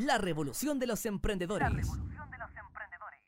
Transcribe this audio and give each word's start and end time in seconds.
La 0.00 0.16
revolución 0.16 0.78
de 0.78 0.86
los 0.86 1.04
emprendedores. 1.04 1.68
La 1.68 1.76
revolución 1.76 2.30
de 2.30 2.38
los 2.38 2.48
emprendedores. 2.56 3.20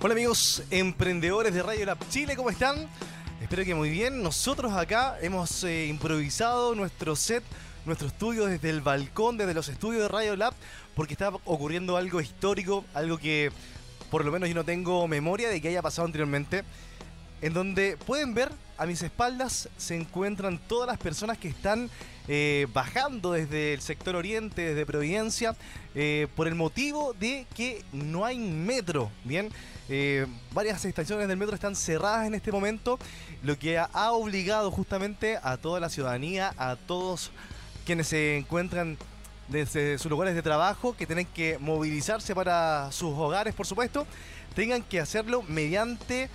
Hola 0.00 0.14
amigos 0.14 0.62
emprendedores 0.70 1.52
de 1.52 1.62
Radio 1.62 1.84
Lab 1.84 1.98
Chile, 2.08 2.36
¿cómo 2.36 2.48
están? 2.48 2.88
Espero 3.42 3.62
que 3.62 3.74
muy 3.74 3.90
bien. 3.90 4.22
Nosotros 4.22 4.72
acá 4.72 5.18
hemos 5.20 5.62
eh, 5.64 5.88
improvisado 5.88 6.74
nuestro 6.74 7.16
set, 7.16 7.44
nuestro 7.84 8.08
estudio 8.08 8.46
desde 8.46 8.70
el 8.70 8.80
balcón, 8.80 9.36
desde 9.36 9.52
los 9.52 9.68
estudios 9.68 10.04
de 10.04 10.08
Radio 10.08 10.36
Lab, 10.36 10.54
porque 10.94 11.12
está 11.12 11.28
ocurriendo 11.44 11.98
algo 11.98 12.22
histórico, 12.22 12.86
algo 12.94 13.18
que 13.18 13.52
por 14.12 14.26
lo 14.26 14.30
menos 14.30 14.46
yo 14.46 14.54
no 14.54 14.62
tengo 14.62 15.08
memoria 15.08 15.48
de 15.48 15.62
que 15.62 15.68
haya 15.68 15.80
pasado 15.80 16.04
anteriormente, 16.04 16.64
en 17.40 17.54
donde 17.54 17.96
pueden 17.96 18.34
ver 18.34 18.52
a 18.76 18.84
mis 18.84 19.00
espaldas 19.00 19.70
se 19.78 19.96
encuentran 19.96 20.60
todas 20.68 20.86
las 20.86 20.98
personas 20.98 21.38
que 21.38 21.48
están 21.48 21.88
eh, 22.28 22.66
bajando 22.74 23.32
desde 23.32 23.72
el 23.72 23.80
sector 23.80 24.14
oriente, 24.14 24.66
desde 24.66 24.84
Providencia, 24.84 25.56
eh, 25.94 26.28
por 26.36 26.46
el 26.46 26.54
motivo 26.54 27.14
de 27.14 27.46
que 27.54 27.86
no 27.94 28.26
hay 28.26 28.36
metro, 28.36 29.10
¿bien? 29.24 29.48
Eh, 29.88 30.26
varias 30.52 30.84
estaciones 30.84 31.26
del 31.26 31.38
metro 31.38 31.54
están 31.54 31.74
cerradas 31.74 32.26
en 32.26 32.34
este 32.34 32.52
momento, 32.52 32.98
lo 33.42 33.58
que 33.58 33.78
ha, 33.78 34.12
obligado 34.12 34.70
justamente 34.70 35.38
a 35.42 35.56
toda 35.56 35.80
la 35.80 35.88
ciudadanía, 35.88 36.52
a 36.58 36.76
todos 36.76 37.30
quienes 37.86 38.08
se 38.08 38.36
encuentran 38.36 38.98
desde 39.52 39.98
sus 39.98 40.10
lugares 40.10 40.34
de 40.34 40.42
trabajo, 40.42 40.96
que 40.96 41.06
tienen 41.06 41.26
que 41.26 41.58
movilizarse 41.58 42.34
para 42.34 42.90
sus 42.90 43.12
hogares, 43.16 43.54
por 43.54 43.66
supuesto, 43.66 44.06
tengan 44.54 44.82
que 44.82 44.98
hacerlo 44.98 45.42
mediante 45.42 46.28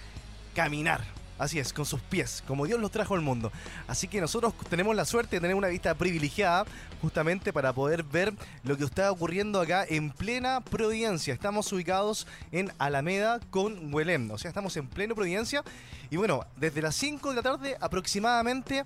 caminar. 0.53 1.01
Así 1.39 1.59
es, 1.59 1.71
con 1.71 1.85
sus 1.85 2.01
pies, 2.01 2.43
como 2.47 2.65
Dios 2.65 2.79
los 2.79 2.89
trajo 2.89 3.13
al 3.13 3.21
mundo. 3.21 3.51
Así 3.87 4.07
que 4.07 4.19
nosotros 4.19 4.53
tenemos 4.69 4.95
la 4.95 5.05
suerte 5.05 5.35
de 5.35 5.41
tener 5.41 5.55
una 5.55 5.67
vista 5.67 5.93
privilegiada 5.93 6.65
justamente 6.99 7.53
para 7.53 7.73
poder 7.73 8.01
ver 8.03 8.33
lo 8.63 8.75
que 8.75 8.83
está 8.83 9.11
ocurriendo 9.11 9.61
acá 9.61 9.85
en 9.87 10.09
plena 10.09 10.61
Providencia. 10.61 11.35
Estamos 11.35 11.71
ubicados 11.71 12.25
en 12.51 12.71
Alameda 12.79 13.39
con 13.51 13.93
Huelén, 13.93 14.31
o 14.31 14.37
sea, 14.39 14.49
estamos 14.49 14.75
en 14.77 14.87
pleno 14.87 15.13
Providencia. 15.13 15.63
Y 16.09 16.17
bueno, 16.17 16.45
desde 16.55 16.81
las 16.81 16.95
5 16.95 17.29
de 17.29 17.35
la 17.35 17.43
tarde 17.43 17.77
aproximadamente 17.79 18.83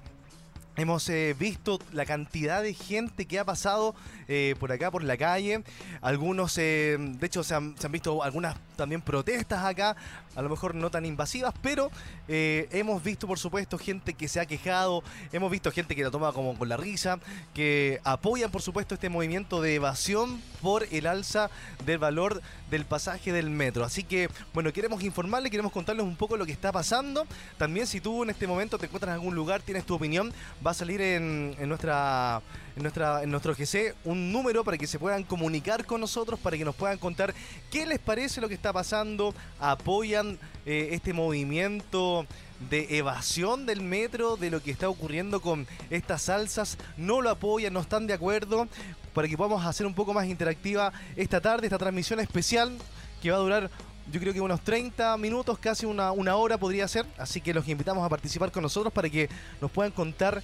Hemos 0.78 1.10
eh, 1.10 1.36
visto 1.38 1.80
la 1.92 2.06
cantidad 2.06 2.64
de 2.64 2.74
gente 2.74 3.26
que 3.26 3.40
ha 3.40 3.46
pasado 3.46 3.94
eh, 4.30 4.56
por 4.58 4.72
acá, 4.72 4.90
por 4.90 5.04
la 5.04 5.18
calle. 5.18 5.64
Algunos, 6.02 6.58
eh, 6.58 6.96
de 6.98 7.28
hecho, 7.28 7.44
se 7.44 7.56
han, 7.56 7.76
se 7.78 7.88
han, 7.88 7.92
visto 7.92 8.24
algunas 8.24 8.56
también 8.82 9.02
protestas 9.02 9.64
acá, 9.64 9.96
a 10.36 10.42
lo 10.42 10.50
mejor 10.50 10.76
no 10.76 10.90
tan 10.90 11.06
invasivas, 11.06 11.54
pero 11.62 11.92
hemos 12.28 13.04
visto, 13.04 13.28
por 13.28 13.40
supuesto, 13.40 13.78
gente 13.78 14.14
que 14.14 14.28
se 14.28 14.40
ha 14.40 14.46
quejado, 14.46 15.04
hemos 15.32 15.52
visto 15.52 15.72
gente 15.72 15.96
que 15.96 16.04
la 16.04 16.12
toma 16.12 16.34
como 16.34 16.58
con 16.58 16.68
la 16.68 16.78
risa, 16.78 17.20
que 17.54 18.00
apoyan, 18.04 18.52
por 18.52 18.62
supuesto, 18.62 18.96
este 18.96 19.10
movimiento 19.10 19.62
de 19.62 19.76
evasión 19.76 20.42
por 20.62 20.88
el 20.92 21.08
alza 21.08 21.50
del 21.86 21.98
valor 21.98 22.42
del 22.70 22.86
pasaje 22.86 23.32
del 23.32 23.50
metro. 23.50 23.84
Así 23.84 24.04
que, 24.04 24.30
bueno, 24.54 24.72
queremos 24.74 25.04
informarle, 25.04 25.50
queremos 25.50 25.72
contarles 25.72 26.06
un 26.06 26.16
poco 26.16 26.38
lo 26.38 26.46
que 26.46 26.52
está 26.52 26.72
pasando. 26.72 27.28
También 27.58 27.88
si 27.88 28.00
tú 28.02 28.24
en 28.24 28.30
este 28.30 28.48
momento 28.48 28.78
te 28.78 28.86
encuentras 28.86 29.10
en 29.10 29.16
algún 29.16 29.36
lugar, 29.36 29.62
tienes 29.62 29.86
tu 29.86 29.96
opinión, 29.96 30.34
va 30.66 30.72
a 30.72 30.74
salir 30.74 31.02
en 31.02 31.68
nuestra 31.68 32.42
en, 32.76 32.84
nuestra, 32.84 33.24
en 33.24 33.32
nuestro 33.32 33.54
GC 33.54 33.96
un 34.06 34.32
número 34.32 34.64
para 34.64 34.78
que 34.78 34.88
se 34.88 35.00
puedan 35.00 35.24
comunicar 35.24 35.86
con 35.86 36.02
nosotros, 36.02 36.40
para 36.40 36.58
que 36.58 36.66
nos 36.66 36.76
puedan 36.76 36.98
contar 36.98 37.34
qué 37.72 37.86
les 37.86 38.00
parece 38.00 38.42
lo 38.42 38.48
que 38.48 38.56
está 38.56 38.74
pasando, 38.74 39.34
apoyan 39.60 40.40
eh, 40.66 40.90
este 40.92 41.14
movimiento 41.14 42.26
de 42.70 42.98
evasión 42.98 43.66
del 43.66 43.82
metro, 43.82 44.38
de 44.38 44.52
lo 44.52 44.62
que 44.62 44.72
está 44.72 44.88
ocurriendo 44.90 45.42
con 45.42 45.68
estas 45.90 46.24
salsas, 46.24 46.78
no 46.98 47.22
lo 47.22 47.30
apoyan, 47.30 47.74
no 47.74 47.80
están 47.80 48.08
de 48.08 48.14
acuerdo, 48.14 48.68
para 49.14 49.28
que 49.28 49.38
podamos 49.38 49.66
hacer 49.66 49.86
un 49.86 49.94
poco 49.94 50.14
más 50.14 50.28
interactiva 50.28 50.94
esta 51.16 51.42
tarde, 51.42 51.68
esta 51.68 51.78
transmisión 51.78 52.20
especial 52.20 52.78
que 53.22 53.32
va 53.32 53.38
a 53.38 53.40
durar 53.40 53.70
yo 54.12 54.20
creo 54.20 54.34
que 54.34 54.42
unos 54.42 54.62
30 54.62 55.16
minutos, 55.18 55.58
casi 55.60 55.86
una, 55.86 56.12
una 56.12 56.36
hora 56.36 56.58
podría 56.58 56.88
ser, 56.88 57.06
así 57.18 57.40
que 57.40 57.54
los 57.54 57.68
invitamos 57.68 58.06
a 58.06 58.10
participar 58.10 58.52
con 58.52 58.64
nosotros 58.64 58.92
para 58.92 59.10
que 59.10 59.30
nos 59.62 59.72
puedan 59.72 59.92
contar 59.92 60.42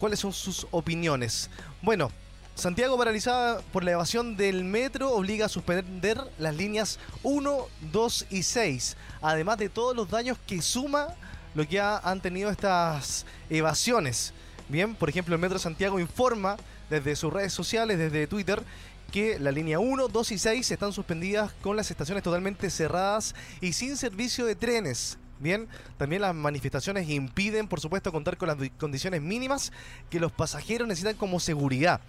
cuáles 0.00 0.18
son 0.18 0.32
sus 0.32 0.66
opiniones. 0.72 1.50
Bueno, 1.82 2.10
Santiago 2.56 2.98
paralizada 2.98 3.60
por 3.72 3.84
la 3.84 3.92
evasión 3.92 4.36
del 4.36 4.64
metro 4.64 5.12
obliga 5.12 5.46
a 5.46 5.48
suspender 5.48 6.20
las 6.38 6.56
líneas 6.56 6.98
1, 7.22 7.66
2 7.92 8.26
y 8.30 8.42
6, 8.42 8.96
además 9.22 9.58
de 9.58 9.68
todos 9.68 9.94
los 9.94 10.10
daños 10.10 10.38
que 10.46 10.60
suma 10.60 11.14
lo 11.54 11.66
que 11.68 11.80
ha, 11.80 11.98
han 11.98 12.20
tenido 12.20 12.50
estas 12.50 13.26
evasiones. 13.48 14.32
Bien, 14.68 14.94
por 14.94 15.08
ejemplo, 15.08 15.34
el 15.34 15.40
Metro 15.40 15.58
Santiago 15.58 16.00
informa 16.00 16.56
desde 16.88 17.16
sus 17.16 17.32
redes 17.32 17.52
sociales, 17.52 17.98
desde 17.98 18.26
Twitter, 18.26 18.62
que 19.10 19.38
la 19.38 19.50
línea 19.50 19.78
1, 19.78 20.08
2 20.08 20.32
y 20.32 20.38
6 20.38 20.70
están 20.70 20.92
suspendidas 20.92 21.52
con 21.60 21.76
las 21.76 21.90
estaciones 21.90 22.22
totalmente 22.22 22.70
cerradas 22.70 23.34
y 23.60 23.72
sin 23.72 23.96
servicio 23.96 24.46
de 24.46 24.54
trenes. 24.54 25.18
Bien, 25.40 25.68
también 25.96 26.20
las 26.20 26.34
manifestaciones 26.34 27.08
impiden, 27.08 27.66
por 27.66 27.80
supuesto, 27.80 28.12
contar 28.12 28.36
con 28.36 28.48
las 28.48 28.58
condiciones 28.78 29.22
mínimas 29.22 29.72
que 30.10 30.20
los 30.20 30.30
pasajeros 30.30 30.86
necesitan 30.86 31.16
como 31.16 31.40
seguridad. 31.40 32.00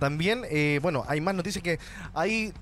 También, 0.00 0.42
eh, 0.50 0.80
bueno, 0.82 1.04
hay 1.06 1.20
más 1.20 1.36
noticias 1.36 1.62
que 1.62 1.78
hay 2.12 2.52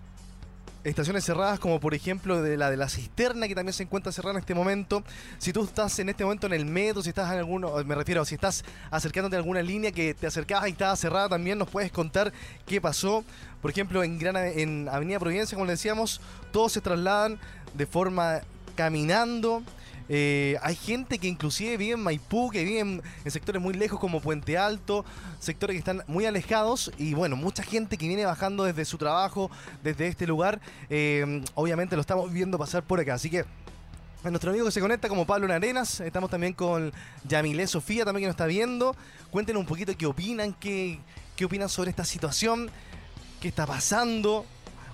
estaciones 0.84 1.24
cerradas 1.24 1.58
como 1.58 1.80
por 1.80 1.92
ejemplo 1.92 2.40
la 2.56 2.70
de 2.70 2.76
la 2.76 2.88
cisterna 2.88 3.48
que 3.48 3.54
también 3.54 3.72
se 3.72 3.82
encuentra 3.82 4.12
cerrada 4.12 4.34
en 4.34 4.40
este 4.40 4.54
momento. 4.54 5.02
Si 5.38 5.52
tú 5.52 5.64
estás 5.64 5.98
en 5.98 6.10
este 6.10 6.24
momento 6.24 6.46
en 6.46 6.52
el 6.52 6.66
metro, 6.66 7.02
si 7.02 7.08
estás 7.08 7.32
en 7.32 7.38
alguno, 7.38 7.72
me 7.84 7.94
refiero, 7.94 8.24
si 8.24 8.34
estás 8.34 8.64
acercándote 8.90 9.36
a 9.36 9.38
alguna 9.38 9.62
línea 9.62 9.92
que 9.92 10.14
te 10.14 10.26
acercabas 10.26 10.68
y 10.68 10.72
estaba 10.72 10.94
cerrada, 10.96 11.30
también 11.30 11.58
nos 11.58 11.68
puedes 11.70 11.90
contar 11.90 12.32
qué 12.66 12.80
pasó. 12.80 13.24
Por 13.62 13.70
ejemplo, 13.70 14.04
en, 14.04 14.18
Gran, 14.18 14.36
en 14.36 14.88
Avenida 14.90 15.18
Providencia, 15.18 15.56
como 15.56 15.66
le 15.66 15.72
decíamos, 15.72 16.20
todos 16.52 16.72
se 16.72 16.80
trasladan 16.80 17.38
de 17.74 17.86
forma 17.86 18.40
caminando. 18.78 19.64
Eh, 20.08 20.56
hay 20.62 20.76
gente 20.76 21.18
que 21.18 21.26
inclusive 21.26 21.76
vive 21.76 21.94
en 21.94 22.00
Maipú, 22.00 22.48
que 22.48 22.62
vive 22.62 22.78
en, 22.78 23.02
en, 23.24 23.30
sectores 23.30 23.60
muy 23.60 23.74
lejos 23.74 23.98
como 23.98 24.20
Puente 24.20 24.56
Alto, 24.56 25.04
sectores 25.40 25.74
que 25.74 25.78
están 25.80 26.04
muy 26.06 26.26
alejados 26.26 26.92
y 26.96 27.12
bueno, 27.12 27.34
mucha 27.34 27.64
gente 27.64 27.98
que 27.98 28.06
viene 28.06 28.24
bajando 28.24 28.62
desde 28.62 28.84
su 28.84 28.96
trabajo, 28.96 29.50
desde 29.82 30.06
este 30.06 30.28
lugar, 30.28 30.60
eh, 30.90 31.42
obviamente 31.56 31.96
lo 31.96 32.00
estamos 32.00 32.32
viendo 32.32 32.56
pasar 32.56 32.84
por 32.84 33.00
acá. 33.00 33.14
Así 33.14 33.28
que 33.28 33.44
a 34.22 34.30
nuestro 34.30 34.50
amigo 34.50 34.64
que 34.64 34.72
se 34.72 34.80
conecta 34.80 35.08
como 35.08 35.26
Pablo 35.26 35.52
Arenas, 35.52 35.98
estamos 35.98 36.30
también 36.30 36.52
con 36.52 36.92
Yamilé 37.24 37.66
Sofía 37.66 38.04
también 38.04 38.22
que 38.22 38.26
nos 38.28 38.34
está 38.34 38.46
viendo. 38.46 38.94
Cuéntenos 39.32 39.58
un 39.58 39.66
poquito 39.66 39.92
qué 39.98 40.06
opinan, 40.06 40.54
qué, 40.54 41.00
qué 41.34 41.46
opinan 41.46 41.68
sobre 41.68 41.90
esta 41.90 42.04
situación, 42.04 42.70
qué 43.40 43.48
está 43.48 43.66
pasando. 43.66 44.46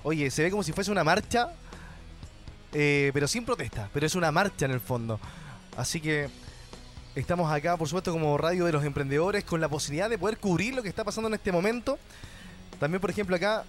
Oye, 0.03 0.31
se 0.31 0.43
ve 0.43 0.51
como 0.51 0.63
si 0.63 0.73
fuese 0.73 0.91
una 0.91 1.05
marcha 1.05 1.51
eh, 2.75 3.11
pero 3.15 3.29
sin 3.29 3.45
protesta, 3.45 3.89
pero 3.93 4.05
es 4.05 4.15
una 4.15 4.33
marcha 4.33 4.67
en 4.67 4.73
el 4.73 4.81
fondo. 4.81 5.21
Así 5.77 6.01
que 6.01 6.29
estamos 7.15 7.51
acá, 7.51 7.77
por 7.77 7.89
supuesto, 7.89 8.13
como 8.13 8.37
radio 8.37 8.65
de 8.65 8.73
los 8.73 8.85
emprendedores, 8.85 9.45
con 9.45 9.61
la 9.61 9.69
posibilidad 9.69 10.11
de 10.11 10.19
poder 10.19 10.39
cubrir 10.39 10.75
lo 10.75 10.83
que 10.83 10.89
está 10.89 11.05
pasando 11.05 11.29
en 11.29 11.35
este 11.35 11.53
momento. 11.53 11.99
También, 12.81 13.01
por 13.01 13.11
ejemplo, 13.11 13.37
acá 13.37 13.65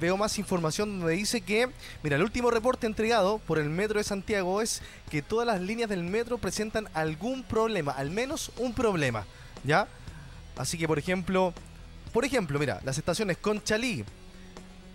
veo 0.00 0.16
más 0.16 0.38
información 0.38 0.98
donde 0.98 1.14
dice 1.14 1.40
que, 1.40 1.70
mira, 2.02 2.16
el 2.16 2.22
último 2.22 2.50
reporte 2.50 2.86
entregado 2.86 3.38
por 3.38 3.58
el 3.58 3.70
Metro 3.70 3.98
de 3.98 4.04
Santiago 4.04 4.60
es 4.60 4.82
que 5.10 5.22
todas 5.22 5.46
las 5.46 5.60
líneas 5.60 5.88
del 5.88 6.02
metro 6.02 6.38
presentan 6.38 6.88
algún 6.92 7.44
problema, 7.44 7.92
al 7.92 8.10
menos 8.10 8.50
un 8.56 8.74
problema, 8.74 9.24
¿ya? 9.64 9.86
Así 10.56 10.76
que, 10.76 10.88
por 10.88 10.98
ejemplo, 10.98 11.54
por 12.12 12.24
ejemplo, 12.24 12.58
mira, 12.58 12.80
las 12.84 12.98
estaciones 12.98 13.38
Conchalí, 13.38 14.04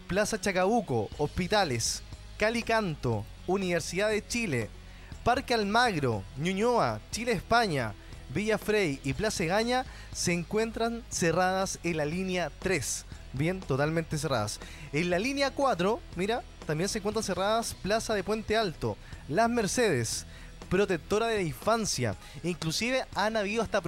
Plaza 0.07 0.41
Chacabuco, 0.41 1.09
Hospitales, 1.17 2.03
Calicanto, 2.37 3.25
Universidad 3.47 4.09
de 4.09 4.25
Chile, 4.25 4.69
Parque 5.23 5.53
Almagro, 5.53 6.23
Ñuñoa, 6.37 6.99
Chile, 7.11 7.31
España, 7.31 7.93
Villa 8.33 8.57
Frey 8.57 8.99
y 9.03 9.13
Plaza 9.13 9.45
Gaña 9.45 9.85
se 10.11 10.33
encuentran 10.33 11.03
cerradas 11.09 11.79
en 11.83 11.97
la 11.97 12.05
línea 12.05 12.51
3. 12.59 13.05
Bien, 13.33 13.59
totalmente 13.59 14.17
cerradas. 14.17 14.59
En 14.91 15.09
la 15.09 15.19
línea 15.19 15.51
4, 15.51 15.99
mira, 16.15 16.43
también 16.67 16.89
se 16.89 16.99
encuentran 16.99 17.23
cerradas 17.23 17.75
Plaza 17.81 18.13
de 18.13 18.23
Puente 18.23 18.57
Alto, 18.57 18.97
Las 19.27 19.49
Mercedes, 19.49 20.25
protectora 20.69 21.27
de 21.27 21.37
la 21.37 21.41
infancia. 21.43 22.15
Inclusive 22.43 23.05
han 23.15 23.37
habido 23.37 23.61
hasta 23.61 23.81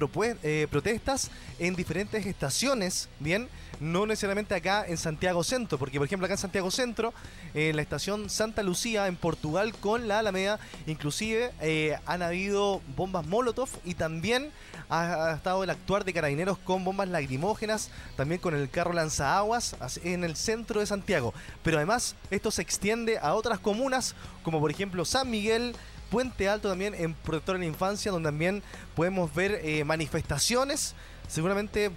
eh, 0.43 0.67
protestas 0.69 1.31
en 1.59 1.75
diferentes 1.75 2.25
estaciones, 2.25 3.09
¿bien? 3.19 3.47
No 3.79 4.05
necesariamente 4.05 4.55
acá 4.55 4.85
en 4.87 4.97
Santiago 4.97 5.43
Centro, 5.43 5.77
porque 5.77 5.97
por 5.97 6.05
ejemplo 6.05 6.25
acá 6.25 6.35
en 6.35 6.39
Santiago 6.39 6.71
Centro, 6.71 7.13
en 7.53 7.75
la 7.75 7.81
estación 7.81 8.29
Santa 8.29 8.63
Lucía, 8.63 9.07
en 9.07 9.15
Portugal, 9.15 9.73
con 9.73 10.07
la 10.07 10.19
Alameda, 10.19 10.59
inclusive 10.87 11.51
eh, 11.61 11.97
han 12.05 12.21
habido 12.21 12.81
bombas 12.95 13.25
Molotov 13.25 13.69
y 13.83 13.95
también 13.95 14.51
ha, 14.89 15.33
estado 15.35 15.63
el 15.63 15.69
actuar 15.69 16.05
de 16.05 16.13
carabineros 16.13 16.57
con 16.57 16.83
bombas 16.83 17.09
lacrimógenas, 17.09 17.89
también 18.15 18.39
con 18.39 18.55
el 18.55 18.69
carro 18.69 18.93
lanzaguas 18.93 19.75
en 20.03 20.23
el 20.23 20.35
centro 20.35 20.79
de 20.79 20.85
Santiago. 20.85 21.33
Pero 21.63 21.77
además 21.77 22.15
esto 22.31 22.51
se 22.51 22.61
extiende 22.61 23.17
a 23.17 23.33
otras 23.33 23.59
comunas, 23.59 24.15
como 24.43 24.59
por 24.59 24.71
ejemplo 24.71 25.05
San 25.05 25.29
Miguel, 25.29 25.75
Puente 26.09 26.47
Alto 26.47 26.69
también 26.69 26.93
en 26.93 27.13
Protector 27.13 27.55
en 27.55 27.61
la 27.61 27.67
Infancia, 27.67 28.11
donde 28.11 28.27
también 28.27 28.63
podemos 28.95 29.33
ver 29.33 29.59
eh, 29.63 29.83
manifestaciones, 29.83 30.93
seguramente 31.27 31.91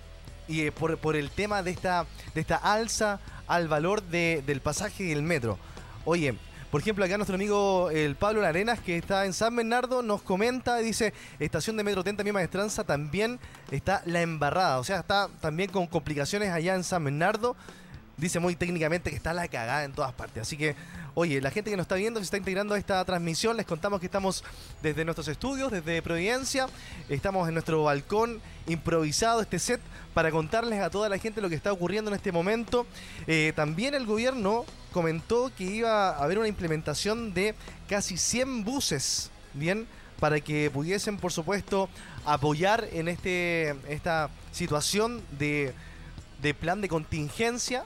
y 0.49 0.63
eh, 0.63 0.73
por, 0.73 1.17
el 1.17 1.31
tema 1.31 1.63
de 1.63 1.71
esta, 1.71 2.07
de 2.35 2.41
esta 2.41 2.57
alza 2.57 3.21
al 3.47 3.69
valor 3.69 4.03
del 4.03 4.61
pasaje 4.61 5.05
del 5.05 5.23
metro. 5.23 5.59
Oye, 6.05 6.35
por 6.71 6.83
ejemplo, 6.83 7.05
acá 7.05 7.17
nuestro 7.17 7.37
amigo 7.37 7.89
el 7.91 8.15
Pablo 8.17 8.43
Larenas, 8.43 8.81
que 8.81 8.99
está 8.99 9.25
en 9.25 9.33
San 9.33 9.57
Bernardo, 9.57 10.03
nos 10.03 10.21
comenta, 10.21 10.77
dice, 10.79 11.15
estación 11.39 11.79
de 11.79 11.85
Metro 11.85 12.05
Tenta, 12.05 12.23
mi 12.25 12.33
maestranza, 12.33 12.85
también 12.85 13.41
está 13.71 14.03
la 14.05 14.21
embarrada. 14.21 14.79
O 14.79 14.85
sea, 14.85 14.99
está 14.99 15.29
también 15.41 15.71
con 15.71 15.87
complicaciones 15.87 16.51
allá 16.51 16.75
en 16.75 16.85
San 16.85 17.05
Bernardo. 17.05 17.57
Dice 18.19 18.41
muy 18.41 18.57
técnicamente 18.57 19.11
que 19.11 19.17
está 19.17 19.33
la 19.33 19.49
cagada 19.49 19.85
en 19.85 19.93
todas 19.93 20.13
partes. 20.13 20.43
Así 20.43 20.57
que 20.57 20.77
Oye, 21.21 21.41
la 21.41 21.51
gente 21.51 21.69
que 21.69 21.77
nos 21.77 21.83
está 21.83 21.97
viendo, 21.97 22.21
se 22.21 22.25
está 22.27 22.37
integrando 22.37 22.75
a 22.75 22.79
esta 22.79 23.05
transmisión, 23.05 23.57
les 23.57 23.67
contamos 23.67 23.99
que 23.99 24.07
estamos 24.07 24.45
desde 24.81 25.05
nuestros 25.05 25.27
estudios, 25.27 25.73
desde 25.73 26.01
Providencia, 26.01 26.69
estamos 27.09 27.49
en 27.49 27.55
nuestro 27.55 27.83
balcón 27.83 28.41
improvisado, 28.69 29.41
este 29.41 29.59
set, 29.59 29.81
para 30.15 30.31
contarles 30.31 30.81
a 30.81 30.91
toda 30.91 31.09
la 31.09 31.19
gente 31.19 31.41
lo 31.41 31.49
que 31.49 31.57
está 31.57 31.73
ocurriendo 31.73 32.09
en 32.09 32.15
este 32.15 32.31
momento. 32.31 32.87
Eh, 33.27 33.53
también 33.57 33.95
el 33.95 34.07
gobierno 34.07 34.65
comentó 34.93 35.51
que 35.59 35.65
iba 35.65 36.11
a 36.11 36.23
haber 36.23 36.39
una 36.39 36.47
implementación 36.47 37.35
de 37.35 37.57
casi 37.89 38.17
100 38.17 38.63
buses, 38.63 39.33
¿bien? 39.55 39.89
Para 40.21 40.39
que 40.39 40.71
pudiesen, 40.71 41.17
por 41.17 41.33
supuesto, 41.33 41.89
apoyar 42.27 42.87
en 42.93 43.09
este, 43.09 43.71
esta 43.89 44.31
situación 44.53 45.21
de, 45.37 45.75
de 46.43 46.55
plan 46.55 46.81
de 46.81 46.87
contingencia, 46.87 47.85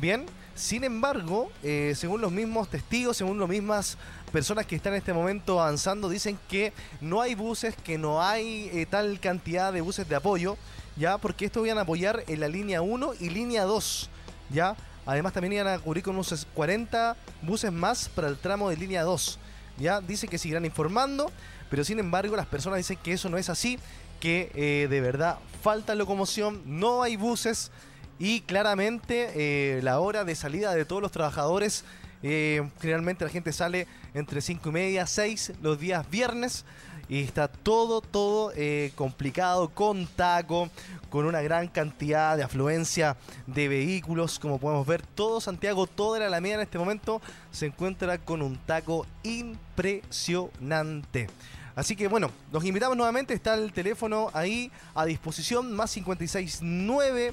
¿bien? 0.00 0.26
Sin 0.54 0.84
embargo, 0.84 1.50
eh, 1.62 1.92
según 1.96 2.20
los 2.20 2.32
mismos 2.32 2.68
testigos, 2.68 3.16
según 3.16 3.38
las 3.38 3.48
mismas 3.48 3.96
personas 4.32 4.66
que 4.66 4.76
están 4.76 4.92
en 4.92 4.98
este 4.98 5.12
momento 5.12 5.60
avanzando, 5.60 6.08
dicen 6.08 6.38
que 6.48 6.72
no 7.00 7.20
hay 7.20 7.34
buses, 7.34 7.74
que 7.76 7.96
no 7.96 8.22
hay 8.22 8.70
eh, 8.72 8.86
tal 8.86 9.20
cantidad 9.20 9.72
de 9.72 9.80
buses 9.80 10.08
de 10.08 10.16
apoyo, 10.16 10.56
ya, 10.96 11.18
porque 11.18 11.44
esto 11.44 11.64
iban 11.64 11.78
a 11.78 11.82
apoyar 11.82 12.24
en 12.26 12.40
la 12.40 12.48
línea 12.48 12.82
1 12.82 13.12
y 13.20 13.30
línea 13.30 13.64
2, 13.64 14.10
ya. 14.50 14.76
Además 15.06 15.32
también 15.32 15.54
iban 15.54 15.68
a 15.68 15.78
cubrir 15.78 16.02
con 16.02 16.14
unos 16.14 16.46
40 16.54 17.16
buses 17.42 17.72
más 17.72 18.08
para 18.08 18.28
el 18.28 18.36
tramo 18.36 18.68
de 18.68 18.76
línea 18.76 19.04
2. 19.04 19.38
Ya 19.78 20.00
dicen 20.00 20.28
que 20.28 20.38
seguirán 20.38 20.64
informando, 20.64 21.30
pero 21.70 21.84
sin 21.84 21.98
embargo 21.98 22.36
las 22.36 22.46
personas 22.46 22.78
dicen 22.78 22.98
que 23.02 23.12
eso 23.12 23.28
no 23.28 23.38
es 23.38 23.48
así, 23.48 23.78
que 24.20 24.50
eh, 24.54 24.88
de 24.90 25.00
verdad 25.00 25.38
falta 25.62 25.94
locomoción, 25.94 26.62
no 26.66 27.02
hay 27.02 27.16
buses 27.16 27.70
y 28.18 28.40
claramente 28.40 29.30
eh, 29.34 29.80
la 29.82 30.00
hora 30.00 30.24
de 30.24 30.34
salida 30.34 30.74
de 30.74 30.84
todos 30.84 31.00
los 31.00 31.12
trabajadores, 31.12 31.84
eh, 32.22 32.68
generalmente 32.80 33.24
la 33.24 33.30
gente 33.30 33.52
sale 33.52 33.86
entre 34.14 34.40
5 34.40 34.68
y 34.68 34.72
media, 34.72 35.06
6 35.06 35.52
los 35.62 35.78
días 35.78 36.08
viernes. 36.10 36.64
Y 37.10 37.22
está 37.22 37.48
todo, 37.48 38.02
todo 38.02 38.52
eh, 38.54 38.92
complicado, 38.94 39.70
con 39.70 40.06
taco, 40.06 40.68
con 41.08 41.24
una 41.24 41.40
gran 41.40 41.68
cantidad 41.68 42.36
de 42.36 42.42
afluencia 42.42 43.16
de 43.46 43.66
vehículos. 43.66 44.38
Como 44.38 44.58
podemos 44.58 44.86
ver, 44.86 45.00
todo 45.00 45.40
Santiago, 45.40 45.86
toda 45.86 46.18
la 46.18 46.26
Alameda 46.26 46.56
en 46.56 46.60
este 46.60 46.78
momento 46.78 47.22
se 47.50 47.64
encuentra 47.64 48.18
con 48.18 48.42
un 48.42 48.58
taco 48.58 49.06
impresionante. 49.22 51.28
Así 51.76 51.96
que 51.96 52.08
bueno, 52.08 52.30
los 52.52 52.62
invitamos 52.64 52.96
nuevamente, 52.96 53.32
está 53.32 53.54
el 53.54 53.72
teléfono 53.72 54.28
ahí 54.34 54.70
a 54.94 55.06
disposición, 55.06 55.72
más 55.72 55.94
569 55.94 57.32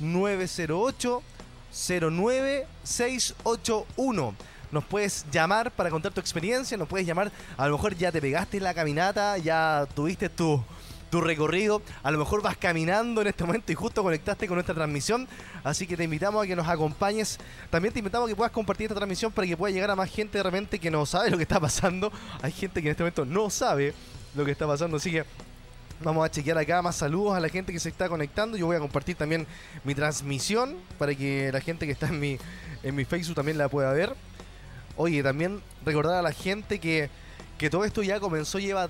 908 0.00 1.22
09681. 1.70 4.34
Nos 4.72 4.84
puedes 4.84 5.24
llamar 5.32 5.70
para 5.72 5.90
contar 5.90 6.12
tu 6.12 6.20
experiencia, 6.20 6.76
nos 6.76 6.88
puedes 6.88 7.06
llamar, 7.06 7.32
a 7.56 7.66
lo 7.66 7.76
mejor 7.76 7.96
ya 7.96 8.12
te 8.12 8.20
pegaste 8.20 8.60
la 8.60 8.72
caminata, 8.72 9.36
ya 9.38 9.88
tuviste 9.96 10.28
tu, 10.28 10.62
tu 11.10 11.20
recorrido, 11.20 11.82
a 12.04 12.12
lo 12.12 12.18
mejor 12.18 12.40
vas 12.40 12.56
caminando 12.56 13.20
en 13.20 13.26
este 13.26 13.44
momento 13.44 13.72
y 13.72 13.74
justo 13.74 14.04
conectaste 14.04 14.46
con 14.46 14.54
nuestra 14.54 14.76
transmisión, 14.76 15.26
así 15.64 15.88
que 15.88 15.96
te 15.96 16.04
invitamos 16.04 16.44
a 16.44 16.46
que 16.46 16.54
nos 16.54 16.68
acompañes. 16.68 17.38
También 17.68 17.92
te 17.92 17.98
invitamos 17.98 18.28
a 18.28 18.30
que 18.30 18.36
puedas 18.36 18.52
compartir 18.52 18.84
esta 18.84 18.94
transmisión 18.94 19.32
para 19.32 19.48
que 19.48 19.56
pueda 19.56 19.72
llegar 19.72 19.90
a 19.90 19.96
más 19.96 20.08
gente 20.08 20.38
de 20.38 20.44
repente 20.44 20.78
que 20.78 20.90
no 20.90 21.04
sabe 21.04 21.30
lo 21.30 21.36
que 21.36 21.42
está 21.42 21.58
pasando. 21.58 22.12
Hay 22.40 22.52
gente 22.52 22.80
que 22.80 22.86
en 22.88 22.92
este 22.92 23.02
momento 23.02 23.24
no 23.24 23.50
sabe 23.50 23.92
lo 24.36 24.44
que 24.44 24.52
está 24.52 24.68
pasando, 24.68 24.98
así 24.98 25.10
que 25.10 25.24
Vamos 26.02 26.24
a 26.24 26.30
chequear 26.30 26.56
acá 26.56 26.80
más 26.80 26.96
saludos 26.96 27.36
a 27.36 27.40
la 27.40 27.50
gente 27.50 27.74
que 27.74 27.78
se 27.78 27.90
está 27.90 28.08
conectando. 28.08 28.56
Yo 28.56 28.64
voy 28.64 28.74
a 28.74 28.78
compartir 28.80 29.16
también 29.16 29.46
mi 29.84 29.94
transmisión 29.94 30.76
para 30.98 31.14
que 31.14 31.50
la 31.52 31.60
gente 31.60 31.84
que 31.84 31.92
está 31.92 32.08
en 32.08 32.18
mi, 32.18 32.38
en 32.82 32.94
mi 32.94 33.04
Facebook 33.04 33.34
también 33.34 33.58
la 33.58 33.68
pueda 33.68 33.92
ver. 33.92 34.14
Oye, 34.96 35.22
también 35.22 35.60
recordar 35.84 36.14
a 36.14 36.22
la 36.22 36.32
gente 36.32 36.80
que, 36.80 37.10
que 37.58 37.68
todo 37.68 37.84
esto 37.84 38.02
ya 38.02 38.18
comenzó, 38.18 38.58
lleva 38.58 38.88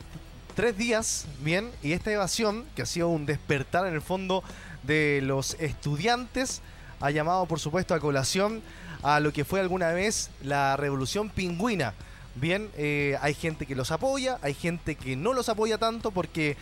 tres 0.55 0.79
días, 0.79 1.27
bien, 1.41 1.73
y 1.83 1.95
esta 1.95 2.13
evasión, 2.13 2.65
que 2.77 2.83
ha 2.83 2.87
sido 2.87 3.09
un 3.09 3.27
despertar 3.27 3.89
en 3.89 3.95
el 3.95 4.03
fondo 4.03 4.45
de 4.85 5.19
los 5.25 5.55
estudiantes, 5.55 6.63
ha 7.01 7.11
llamado 7.11 7.45
por 7.47 7.59
supuesto 7.59 7.93
a 7.93 7.99
colación 7.99 8.63
a 9.03 9.19
lo 9.19 9.33
que 9.33 9.45
fue 9.45 9.59
alguna 9.59 9.91
vez 9.91 10.31
la 10.45 10.77
revolución 10.77 11.29
pingüina. 11.29 11.93
Bien, 12.37 12.71
eh, 12.77 13.19
hay 13.21 13.35
gente 13.35 13.67
que 13.67 13.75
los 13.75 13.91
apoya, 13.91 14.39
hay 14.43 14.55
gente 14.55 14.95
que 14.95 15.17
no 15.17 15.33
los 15.33 15.49
apoya 15.49 15.77
tanto 15.77 16.13
porque 16.13 16.57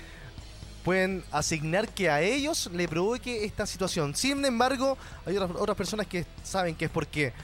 pueden 0.88 1.22
asignar 1.32 1.86
que 1.90 2.08
a 2.08 2.22
ellos 2.22 2.70
le 2.72 2.88
provoque 2.88 3.44
esta 3.44 3.66
situación. 3.66 4.16
Sin 4.16 4.42
embargo, 4.42 4.96
hay 5.26 5.36
otras, 5.36 5.76
personas 5.76 6.06
que 6.06 6.24
saben 6.42 6.74
que 6.74 6.86
es 6.86 6.90
porque 6.90 7.34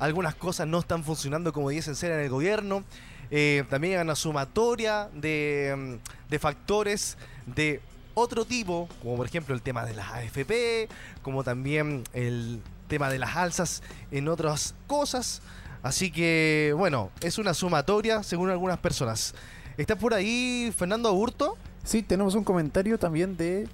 algunas 0.00 0.34
cosas 0.34 0.66
no 0.66 0.80
están 0.80 1.04
funcionando 1.04 1.52
como 1.52 1.70
dicen 1.70 1.94
ser 1.94 2.10
en 2.10 2.18
el 2.18 2.28
gobierno. 2.28 2.82
Eh, 3.30 3.62
también 3.70 3.94
hay 3.94 4.02
una 4.02 4.16
sumatoria 4.16 5.08
de, 5.14 6.00
de 6.28 6.38
factores 6.40 7.16
de 7.46 7.80
otro 8.14 8.44
tipo, 8.44 8.88
como 9.00 9.18
por 9.18 9.26
ejemplo 9.26 9.54
el 9.54 9.62
tema 9.62 9.84
de 9.86 9.94
las 9.94 10.10
AFP, 10.10 10.88
como 11.22 11.44
también 11.44 12.02
el 12.12 12.60
tema 12.88 13.08
de 13.08 13.20
las 13.20 13.36
alzas 13.36 13.84
en 14.10 14.26
otras 14.26 14.74
cosas. 14.88 15.42
Así 15.84 16.10
que, 16.10 16.74
bueno, 16.76 17.12
es 17.20 17.38
una 17.38 17.54
sumatoria 17.54 18.24
según 18.24 18.50
algunas 18.50 18.80
personas. 18.80 19.32
¿Está 19.76 19.94
por 19.94 20.12
ahí 20.12 20.74
Fernando 20.76 21.08
Aburto? 21.08 21.56
Sí, 21.84 22.02
tenemos 22.02 22.34
un 22.34 22.44
comentario 22.44 22.98
también 22.98 23.36
de 23.36 23.68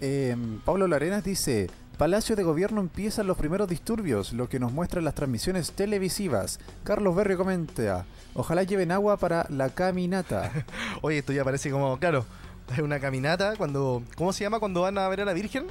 em, 0.00 0.60
Pablo 0.60 0.86
Larenas. 0.86 1.24
Dice, 1.24 1.68
Palacio 1.98 2.36
de 2.36 2.44
Gobierno 2.44 2.80
empiezan 2.80 3.26
los 3.26 3.36
primeros 3.36 3.68
disturbios, 3.68 4.32
lo 4.32 4.48
que 4.48 4.60
nos 4.60 4.72
muestran 4.72 5.04
las 5.04 5.14
transmisiones 5.14 5.72
televisivas. 5.72 6.60
Carlos 6.84 7.16
Berrio 7.16 7.38
comenta, 7.38 8.06
ojalá 8.34 8.62
lleven 8.62 8.92
agua 8.92 9.16
para 9.16 9.46
la 9.50 9.70
caminata. 9.70 10.64
Oye, 11.02 11.18
esto 11.18 11.32
ya 11.32 11.44
parece 11.44 11.70
como, 11.70 11.98
claro, 11.98 12.24
es 12.72 12.78
una 12.82 13.00
caminata 13.00 13.56
cuando, 13.56 14.02
¿cómo 14.16 14.32
se 14.32 14.44
llama 14.44 14.60
cuando 14.60 14.82
van 14.82 14.98
a 14.98 15.08
ver 15.08 15.22
a 15.22 15.24
la 15.24 15.32
Virgen? 15.32 15.66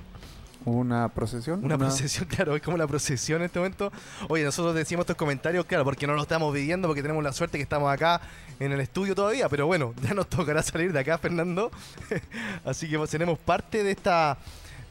¿Una 0.67 1.07
procesión? 1.07 1.63
Una, 1.63 1.77
procesión, 1.77 2.25
claro, 2.29 2.53
es 2.53 2.61
como 2.61 2.75
la 2.75 2.85
procesión 2.85 3.39
en 3.39 3.45
este 3.45 3.57
momento. 3.57 3.89
Oye, 4.27 4.43
nosotros 4.43 4.75
decimos 4.75 5.03
estos 5.03 5.15
comentarios, 5.15 5.65
claro, 5.65 5.85
porque 5.85 6.05
no 6.05 6.13
lo 6.13 6.21
estamos 6.21 6.53
viviendo, 6.53 6.89
porque 6.89 7.01
tenemos 7.01 7.23
la 7.23 7.31
suerte 7.31 7.57
que 7.57 7.61
estamos 7.61 7.89
acá 7.89 8.19
en 8.59 8.73
el 8.73 8.81
estudio 8.81 9.15
todavía, 9.15 9.47
pero 9.47 9.65
bueno, 9.65 9.93
ya 10.01 10.13
nos 10.13 10.27
tocará 10.27 10.61
salir 10.61 10.91
de 10.91 10.99
acá, 10.99 11.17
Fernando. 11.19 11.71
Así 12.65 12.89
que 12.89 12.97
tenemos 13.07 13.39
parte 13.39 13.81
de 13.81 13.91
esta, 13.91 14.37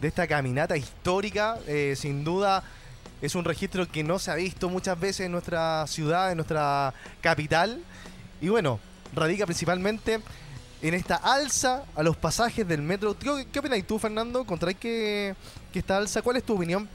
de 0.00 0.09
esta 0.09 0.26
caminata 0.26 0.78
histórica, 0.78 1.59
eh, 1.66 1.92
sin 1.95 2.25
duda. 2.25 2.64
Es 3.21 3.35
un 3.35 3.45
registro 3.45 3.87
que 3.87 4.02
no 4.02 4.18
se 4.18 4.30
ha 4.30 4.35
visto 4.35 4.71
muchas 4.71 4.99
veces 4.99 5.26
en 5.26 5.33
nuestra 5.33 5.87
ciudad, 5.88 6.30
en 6.30 6.38
nuestra 6.38 6.95
capital. 7.21 7.83
Y 8.40 8.49
bueno, 8.49 8.80
radica 9.14 9.45
principalmente 9.45 10.21
en 10.88 10.95
esta 10.95 11.16
alza 11.16 11.85
a 11.95 12.02
los 12.02 12.16
pasajes 12.16 12.66
del 12.66 12.83
metro. 12.83 13.16
¿Qué, 13.19 13.47
qué 13.50 13.59
opinas 13.59 13.83
tú, 13.87 13.99
Fernando? 13.99 14.45
¿Contra 14.45 14.75
que, 14.75 15.35
que 15.73 15.78
esta 15.78 15.97
alza? 15.97 16.23
¿Cuál 16.23 16.37
es 16.37 16.45
tu 16.45 16.55
opinión? 16.55 16.88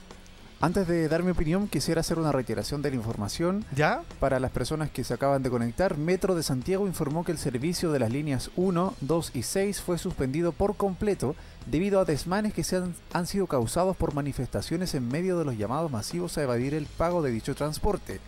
Antes 0.64 0.88
de 0.88 1.10
dar 1.10 1.24
mi 1.24 1.32
opinión, 1.32 1.68
quisiera 1.68 2.02
hacer 2.02 2.20
una 2.20 2.32
reiteración 2.32 2.84
de 2.84 2.92
la 2.92 2.96
información. 2.96 3.66
¿Ya? 3.76 4.04
Para 4.20 4.40
las 4.40 4.52
personas 4.52 4.92
que 4.92 5.04
se 5.04 5.16
acaban 5.16 5.42
de 5.42 5.50
conectar, 5.50 5.98
Metro 5.98 6.36
de 6.36 6.44
Santiago 6.44 6.86
informó 6.86 7.26
que 7.26 7.32
el 7.32 7.40
servicio 7.40 7.92
de 7.92 7.98
las 7.98 8.12
líneas 8.12 8.52
1, 8.56 8.94
2 9.02 9.32
y 9.34 9.42
6 9.42 9.82
fue 9.82 9.98
suspendido 9.98 10.52
por 10.52 10.76
completo 10.76 11.36
debido 11.66 12.00
a 12.00 12.06
desmanes 12.06 12.54
que 12.54 12.64
se 12.64 12.76
han, 12.76 12.94
han 13.12 13.26
sido 13.26 13.48
causados 13.48 13.98
por 13.98 14.14
manifestaciones 14.14 14.94
en 14.94 15.08
medio 15.08 15.40
de 15.40 15.46
los 15.46 15.58
llamados 15.58 15.90
masivos 15.90 16.38
a 16.38 16.44
evadir 16.44 16.76
el 16.76 16.86
pago 16.86 17.24
de 17.24 17.32
dicho 17.32 17.56
transporte. 17.56 18.20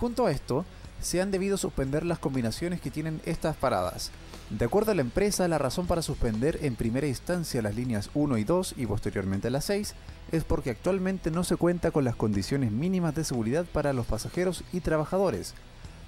Junto 0.00 0.24
a 0.24 0.30
esto, 0.30 0.64
se 1.02 1.20
han 1.20 1.30
debido 1.30 1.58
suspender 1.58 2.06
las 2.06 2.18
combinaciones 2.18 2.80
que 2.80 2.90
tienen 2.90 3.20
estas 3.26 3.56
paradas. 3.56 4.10
De 4.50 4.66
acuerdo 4.66 4.92
a 4.92 4.94
la 4.94 5.00
empresa, 5.00 5.48
la 5.48 5.58
razón 5.58 5.86
para 5.86 6.02
suspender 6.02 6.60
en 6.62 6.76
primera 6.76 7.06
instancia 7.06 7.62
las 7.62 7.74
líneas 7.74 8.10
1 8.14 8.38
y 8.38 8.44
2 8.44 8.74
y 8.76 8.86
posteriormente 8.86 9.50
las 9.50 9.64
6 9.64 9.94
es 10.32 10.44
porque 10.44 10.70
actualmente 10.70 11.30
no 11.30 11.44
se 11.44 11.56
cuenta 11.56 11.90
con 11.90 12.04
las 12.04 12.14
condiciones 12.14 12.70
mínimas 12.70 13.14
de 13.14 13.24
seguridad 13.24 13.64
para 13.64 13.92
los 13.92 14.06
pasajeros 14.06 14.62
y 14.72 14.80
trabajadores. 14.80 15.54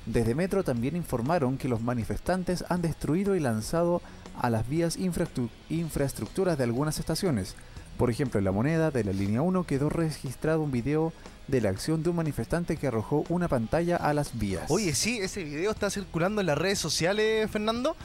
Desde 0.05 0.35
Metro 0.37 0.63
también 0.63 0.95
informaron 0.97 1.59
que 1.59 1.69
los 1.69 1.81
manifestantes 1.81 2.65
han 2.69 2.83
destruido 2.83 3.35
y 3.35 3.41
lanzado 3.41 4.01
a 4.39 4.51
las 4.51 4.69
vías 4.69 4.99
infraestru- 4.99 5.51
infraestructuras 5.69 6.57
de 6.59 6.65
algunas 6.65 7.01
estaciones. 7.01 7.57
Por 7.99 8.11
ejemplo, 8.11 8.39
en 8.39 8.45
la 8.45 8.53
moneda 8.53 8.91
de 8.91 9.03
la 9.03 9.13
línea 9.13 9.43
1 9.43 9.65
quedó 9.65 9.89
registrado 9.89 10.61
un 10.61 10.71
video 10.71 11.13
de 11.49 11.61
la 11.61 11.71
acción 11.71 12.03
de 12.03 12.11
un 12.11 12.17
manifestante 12.17 12.77
que 12.77 12.89
arrojó 12.89 13.25
una 13.29 13.49
pantalla 13.49 13.97
a 13.97 14.13
las 14.13 14.39
vías. 14.39 14.65
Oye, 14.69 14.95
sí, 14.95 15.19
ese 15.19 15.45
video 15.45 15.71
está 15.71 15.91
circulando 15.91 16.41
en 16.41 16.49
las 16.49 16.59
redes 16.59 16.79
sociales, 16.79 17.49
Fernando. 17.51 17.97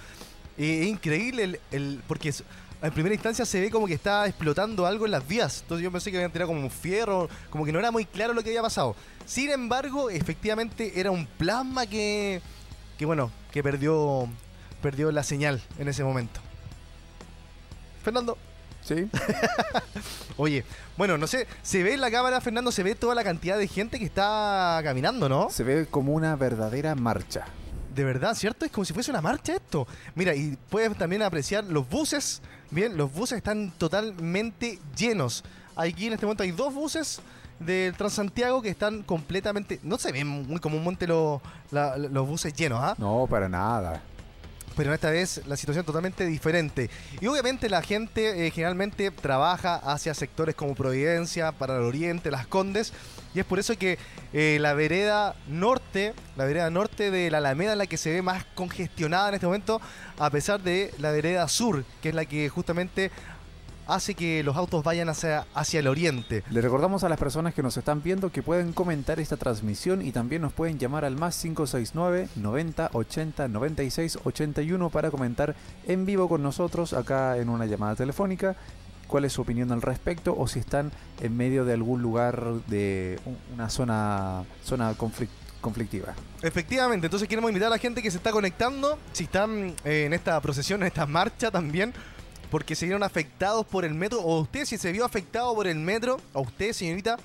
Eh, 0.57 0.81
es 0.83 0.87
increíble 0.87 1.43
el, 1.43 1.59
el- 1.71 2.01
porque 2.07 2.29
es- 2.29 2.43
en 2.83 2.91
primera 2.91 3.13
instancia 3.13 3.45
se 3.45 3.59
ve 3.61 3.69
como 3.69 3.85
que 3.87 3.93
está 3.93 4.25
explotando 4.27 4.85
algo 4.85 5.05
en 5.05 5.11
las 5.11 5.27
vías. 5.27 5.61
Entonces 5.61 5.83
yo 5.83 5.91
pensé 5.91 6.11
que 6.11 6.17
habían 6.17 6.31
tirado 6.31 6.49
como 6.49 6.61
un 6.61 6.71
fierro, 6.71 7.29
como 7.49 7.63
que 7.65 7.71
no 7.71 7.79
era 7.79 7.91
muy 7.91 8.05
claro 8.05 8.33
lo 8.33 8.41
que 8.43 8.49
había 8.49 8.61
pasado. 8.63 8.95
Sin 9.25 9.49
embargo, 9.51 10.09
efectivamente 10.09 10.99
era 10.99 11.11
un 11.11 11.25
plasma 11.27 11.85
que, 11.85 12.41
que 12.97 13.05
bueno, 13.05 13.31
que 13.51 13.61
perdió, 13.63 14.27
perdió 14.81 15.11
la 15.11 15.23
señal 15.23 15.61
en 15.77 15.87
ese 15.87 16.03
momento. 16.03 16.39
Fernando. 18.03 18.37
¿Sí? 18.83 19.07
Oye, 20.37 20.63
bueno, 21.01 21.17
no 21.17 21.25
sé, 21.25 21.47
se 21.63 21.81
ve 21.81 21.95
en 21.95 21.99
la 22.01 22.11
cámara, 22.11 22.39
Fernando, 22.41 22.71
se 22.71 22.83
ve 22.83 22.93
toda 22.93 23.15
la 23.15 23.23
cantidad 23.23 23.57
de 23.57 23.67
gente 23.67 23.97
que 23.97 24.05
está 24.05 24.79
caminando, 24.83 25.27
¿no? 25.27 25.49
Se 25.49 25.63
ve 25.63 25.87
como 25.89 26.13
una 26.13 26.35
verdadera 26.35 26.93
marcha. 26.93 27.45
De 27.95 28.03
verdad, 28.03 28.35
¿cierto? 28.35 28.65
Es 28.65 28.71
como 28.71 28.85
si 28.85 28.93
fuese 28.93 29.09
una 29.09 29.19
marcha 29.19 29.55
esto. 29.55 29.87
Mira, 30.13 30.35
y 30.35 30.59
puedes 30.69 30.95
también 30.95 31.23
apreciar 31.23 31.63
los 31.63 31.89
buses. 31.89 32.43
Bien, 32.69 32.95
los 32.97 33.11
buses 33.11 33.37
están 33.39 33.71
totalmente 33.79 34.77
llenos. 34.95 35.43
Aquí 35.75 36.05
en 36.05 36.13
este 36.13 36.27
momento 36.27 36.43
hay 36.43 36.51
dos 36.51 36.71
buses 36.71 37.19
del 37.57 37.95
Transantiago 37.95 38.61
que 38.61 38.69
están 38.69 39.01
completamente... 39.01 39.79
No 39.81 39.97
se 39.97 40.11
ven 40.11 40.27
muy 40.27 40.59
comúnmente 40.59 41.07
los, 41.07 41.41
la- 41.71 41.97
los 41.97 42.27
buses 42.27 42.53
llenos, 42.53 42.79
¿ah? 42.79 42.93
No, 42.99 43.25
para 43.27 43.49
nada. 43.49 44.03
Pero 44.75 44.93
esta 44.93 45.09
vez 45.09 45.41
la 45.47 45.57
situación 45.57 45.85
totalmente 45.85 46.25
diferente. 46.25 46.89
Y 47.19 47.27
obviamente 47.27 47.69
la 47.69 47.81
gente 47.81 48.47
eh, 48.47 48.51
generalmente 48.51 49.11
trabaja 49.11 49.75
hacia 49.75 50.13
sectores 50.13 50.55
como 50.55 50.75
Providencia, 50.75 51.51
para 51.51 51.77
el 51.77 51.83
Oriente, 51.83 52.31
Las 52.31 52.47
Condes. 52.47 52.93
Y 53.33 53.39
es 53.39 53.45
por 53.45 53.59
eso 53.59 53.77
que 53.77 53.97
eh, 54.33 54.57
la 54.59 54.73
vereda 54.73 55.35
norte, 55.47 56.13
la 56.35 56.45
vereda 56.45 56.69
norte 56.69 57.11
de 57.11 57.31
la 57.31 57.37
Alameda 57.37 57.73
es 57.73 57.77
la 57.77 57.87
que 57.87 57.97
se 57.97 58.11
ve 58.11 58.21
más 58.21 58.45
congestionada 58.55 59.29
en 59.29 59.35
este 59.35 59.45
momento, 59.45 59.81
a 60.17 60.29
pesar 60.29 60.61
de 60.61 60.93
la 60.99 61.11
vereda 61.11 61.47
sur, 61.47 61.85
que 62.01 62.09
es 62.09 62.15
la 62.15 62.25
que 62.25 62.49
justamente 62.49 63.11
hace 63.93 64.15
que 64.15 64.43
los 64.43 64.55
autos 64.57 64.83
vayan 64.83 65.09
hacia, 65.09 65.45
hacia 65.53 65.79
el 65.79 65.87
oriente. 65.87 66.43
Le 66.49 66.61
recordamos 66.61 67.03
a 67.03 67.09
las 67.09 67.19
personas 67.19 67.53
que 67.53 67.61
nos 67.63 67.75
están 67.77 68.01
viendo 68.01 68.31
que 68.31 68.41
pueden 68.43 68.73
comentar 68.73 69.19
esta 69.19 69.37
transmisión 69.37 70.01
y 70.01 70.11
también 70.11 70.41
nos 70.41 70.53
pueden 70.53 70.79
llamar 70.79 71.05
al 71.05 71.15
más 71.17 71.35
569 71.41 72.29
90 72.35 72.89
80 72.93 73.47
96 73.47 74.19
81 74.23 74.89
para 74.89 75.11
comentar 75.11 75.55
en 75.87 76.05
vivo 76.05 76.27
con 76.29 76.41
nosotros 76.43 76.93
acá 76.93 77.37
en 77.37 77.49
una 77.49 77.65
llamada 77.65 77.95
telefónica 77.95 78.55
cuál 79.07 79.25
es 79.25 79.33
su 79.33 79.41
opinión 79.41 79.71
al 79.73 79.81
respecto 79.81 80.33
o 80.37 80.47
si 80.47 80.59
están 80.59 80.89
en 81.19 81.35
medio 81.35 81.65
de 81.65 81.73
algún 81.73 82.01
lugar 82.01 82.41
de 82.67 83.19
un- 83.25 83.37
una 83.55 83.69
zona 83.69 84.43
zona 84.63 84.93
conflic- 84.97 85.27
conflictiva. 85.59 86.13
Efectivamente, 86.41 87.07
entonces 87.07 87.27
queremos 87.27 87.49
invitar 87.51 87.67
a 87.67 87.71
la 87.71 87.77
gente 87.77 88.01
que 88.01 88.09
se 88.09 88.17
está 88.17 88.31
conectando, 88.31 88.97
si 89.11 89.25
están 89.25 89.75
eh, 89.83 90.05
en 90.05 90.13
esta 90.13 90.39
procesión, 90.39 90.81
en 90.81 90.87
esta 90.87 91.05
marcha 91.05 91.51
también, 91.51 91.93
porque 92.51 92.75
se 92.75 92.85
vieron 92.85 93.01
afectados 93.01 93.65
por 93.65 93.85
el 93.85 93.95
metro, 93.95 94.19
o 94.19 94.41
usted 94.41 94.65
si 94.65 94.77
se 94.77 94.91
vio 94.91 95.05
afectado 95.05 95.55
por 95.55 95.67
el 95.67 95.79
metro, 95.79 96.19
a 96.33 96.41
usted 96.41 96.73
señorita, 96.73 97.17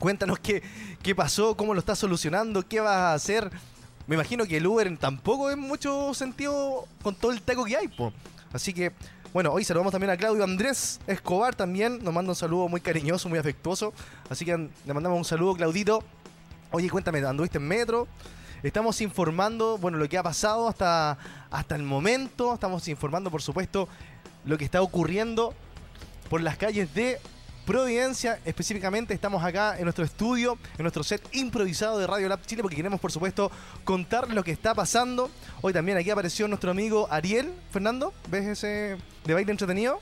cuéntanos 0.00 0.40
qué, 0.40 0.62
qué 1.00 1.14
pasó, 1.14 1.56
cómo 1.56 1.74
lo 1.74 1.80
estás 1.80 2.00
solucionando, 2.00 2.66
qué 2.66 2.80
vas 2.80 2.96
a 2.96 3.14
hacer. 3.14 3.50
Me 4.08 4.16
imagino 4.16 4.44
que 4.46 4.56
el 4.56 4.66
Uber 4.66 4.98
tampoco 4.98 5.48
es 5.50 5.56
mucho 5.56 6.12
sentido 6.12 6.88
con 7.02 7.14
todo 7.14 7.30
el 7.30 7.40
taco 7.40 7.64
que 7.64 7.76
hay, 7.76 7.86
po. 7.86 8.12
Así 8.52 8.74
que, 8.74 8.92
bueno, 9.32 9.52
hoy 9.52 9.62
saludamos 9.62 9.92
también 9.92 10.10
a 10.10 10.16
Claudio 10.16 10.42
Andrés 10.42 10.98
Escobar 11.06 11.54
también, 11.54 12.02
nos 12.02 12.12
manda 12.12 12.32
un 12.32 12.36
saludo 12.36 12.68
muy 12.68 12.80
cariñoso, 12.80 13.28
muy 13.28 13.38
afectuoso. 13.38 13.92
Así 14.28 14.44
que 14.44 14.56
le 14.56 14.92
mandamos 14.92 15.18
un 15.18 15.24
saludo, 15.24 15.54
Claudito. 15.54 16.02
Oye, 16.72 16.90
cuéntame, 16.90 17.24
¿anduviste 17.24 17.58
en 17.58 17.68
metro? 17.68 18.08
Estamos 18.64 19.00
informando, 19.02 19.78
bueno, 19.78 19.98
lo 19.98 20.08
que 20.08 20.18
ha 20.18 20.22
pasado 20.24 20.66
hasta, 20.66 21.16
hasta 21.48 21.76
el 21.76 21.84
momento. 21.84 22.54
Estamos 22.54 22.88
informando, 22.88 23.30
por 23.30 23.40
supuesto, 23.40 23.88
lo 24.48 24.56
que 24.56 24.64
está 24.64 24.80
ocurriendo 24.82 25.54
por 26.30 26.40
las 26.40 26.56
calles 26.56 26.92
de 26.94 27.20
Providencia. 27.66 28.38
Específicamente 28.46 29.12
estamos 29.12 29.44
acá 29.44 29.76
en 29.76 29.84
nuestro 29.84 30.02
estudio, 30.02 30.58
en 30.78 30.84
nuestro 30.84 31.04
set 31.04 31.22
improvisado 31.32 31.98
de 31.98 32.06
Radio 32.06 32.26
Lab 32.26 32.40
Chile, 32.46 32.62
porque 32.62 32.76
queremos, 32.76 32.98
por 32.98 33.12
supuesto, 33.12 33.50
contarles 33.84 34.34
lo 34.34 34.42
que 34.42 34.52
está 34.52 34.74
pasando. 34.74 35.30
Hoy 35.60 35.74
también 35.74 35.98
aquí 35.98 36.08
apareció 36.08 36.48
nuestro 36.48 36.70
amigo 36.70 37.06
Ariel. 37.10 37.52
Fernando, 37.70 38.14
¿ves 38.30 38.46
ese 38.46 38.96
de 39.26 39.34
baile 39.34 39.52
entretenido? 39.52 40.00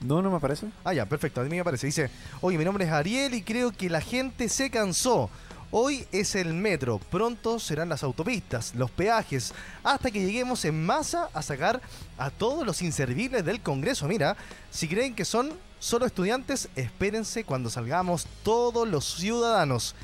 No, 0.00 0.22
no 0.22 0.30
me 0.30 0.38
parece. 0.38 0.68
Ah, 0.84 0.94
ya, 0.94 1.04
perfecto. 1.06 1.40
A 1.40 1.44
mí 1.44 1.56
me 1.56 1.64
parece. 1.64 1.88
Dice, 1.88 2.10
oye, 2.42 2.56
mi 2.56 2.64
nombre 2.64 2.84
es 2.84 2.92
Ariel 2.92 3.34
y 3.34 3.42
creo 3.42 3.72
que 3.72 3.90
la 3.90 4.00
gente 4.00 4.48
se 4.48 4.70
cansó. 4.70 5.30
Hoy 5.70 6.06
es 6.12 6.34
el 6.34 6.54
metro, 6.54 6.98
pronto 7.10 7.58
serán 7.58 7.88
las 7.88 8.02
autopistas, 8.02 8.74
los 8.74 8.90
peajes, 8.90 9.52
hasta 9.82 10.10
que 10.10 10.24
lleguemos 10.24 10.64
en 10.64 10.84
masa 10.84 11.28
a 11.34 11.42
sacar 11.42 11.80
a 12.16 12.30
todos 12.30 12.64
los 12.64 12.82
inservibles 12.82 13.44
del 13.44 13.60
Congreso. 13.60 14.06
Mira, 14.06 14.36
si 14.70 14.86
creen 14.88 15.14
que 15.14 15.24
son 15.24 15.52
solo 15.80 16.06
estudiantes, 16.06 16.68
espérense 16.76 17.44
cuando 17.44 17.70
salgamos 17.70 18.26
todos 18.42 18.88
los 18.88 19.16
ciudadanos. 19.16 19.94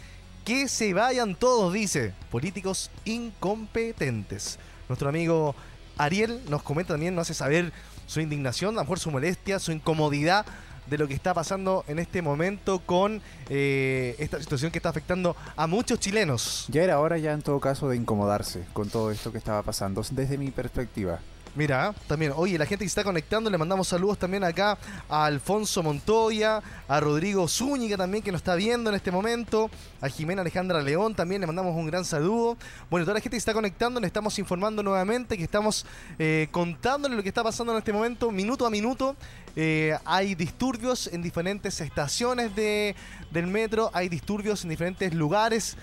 Que 0.44 0.68
se 0.68 0.94
vayan 0.94 1.34
todos, 1.34 1.72
dice. 1.72 2.14
Políticos 2.30 2.90
incompetentes. 3.04 4.58
Nuestro 4.88 5.08
amigo 5.08 5.54
Ariel 5.96 6.42
nos 6.48 6.62
comenta 6.62 6.94
también, 6.94 7.14
nos 7.14 7.28
hace 7.28 7.34
saber 7.34 7.72
su 8.06 8.20
indignación, 8.20 8.74
a 8.74 8.76
lo 8.76 8.80
mejor 8.82 8.98
su 8.98 9.10
molestia, 9.10 9.58
su 9.58 9.70
incomodidad 9.70 10.44
de 10.90 10.99
lo 10.99 11.09
que 11.09 11.14
está 11.14 11.32
pasando 11.32 11.85
en 11.87 11.99
este 11.99 12.20
momento 12.20 12.80
con 12.80 13.23
eh, 13.49 14.16
esta 14.18 14.40
situación 14.40 14.73
que 14.73 14.78
está 14.78 14.88
afectando 14.88 15.37
a 15.56 15.66
muchos 15.66 16.00
chilenos. 16.00 16.66
Ya 16.68 16.82
era 16.82 16.99
hora 16.99 17.16
ya 17.16 17.32
en 17.32 17.42
todo 17.42 17.61
caso 17.61 17.88
de 17.88 17.97
incomodarse 17.97 18.64
con 18.73 18.90
todo 18.90 19.11
esto 19.11 19.30
que 19.32 19.38
estaba 19.38 19.62
pasando 19.62 20.02
desde 20.11 20.37
mi 20.37 20.50
perspectiva. 20.50 21.20
Mira, 21.56 21.92
también, 22.06 22.32
oye, 22.37 22.56
la 22.56 22.64
gente 22.64 22.85
que 22.85 22.88
está 22.88 23.02
conectando, 23.02 23.50
le 23.50 23.59
mandamos 23.59 23.88
saludos 23.88 24.18
también 24.18 24.44
acá 24.44 24.78
a 25.09 25.25
Alfonso 25.25 25.82
Montoya, 25.82 26.62
a 26.87 27.00
Rodrigo 27.00 27.49
Zúñiga 27.49 27.97
también 27.97 28.23
que 28.23 28.30
nos 28.30 28.38
está 28.38 28.54
viendo 28.54 28.88
en 28.88 28.94
este 28.94 29.11
momento, 29.11 29.68
a 30.00 30.09
Jimena 30.09 30.42
Alejandra 30.42 30.80
León 30.80 31.16
también 31.16 31.40
le 31.40 31.49
mandamos 31.49 31.75
un 31.75 31.87
gran 31.87 32.04
saludo. 32.04 32.56
Bueno, 32.88 33.04
toda 33.04 33.14
la 33.14 33.20
gente 33.20 33.35
que 33.35 33.38
está 33.38 33.52
conectando, 33.52 33.99
le 33.99 34.06
estamos 34.06 34.38
informando 34.38 34.85
nuevamente 34.85 35.37
que 35.37 35.42
estamos 35.42 35.87
eh, 36.20 36.47
contándole 36.52 37.16
lo 37.16 37.23
que 37.23 37.28
está 37.28 37.42
pasando 37.42 37.73
en 37.73 37.78
este 37.78 37.92
momento, 37.92 38.30
minuto 38.30 38.64
a 38.64 38.70
minuto. 38.70 39.16
Eh, 39.57 39.97
hay 40.04 40.35
disturbios 40.35 41.09
en 41.12 41.23
diferentes 41.23 41.80
estaciones 41.80 42.54
de, 42.54 42.95
del 43.30 43.47
metro, 43.47 43.90
hay 43.92 44.09
disturbios 44.09 44.62
en 44.64 44.71
diferentes 44.71 45.12
lugares. 45.14 45.76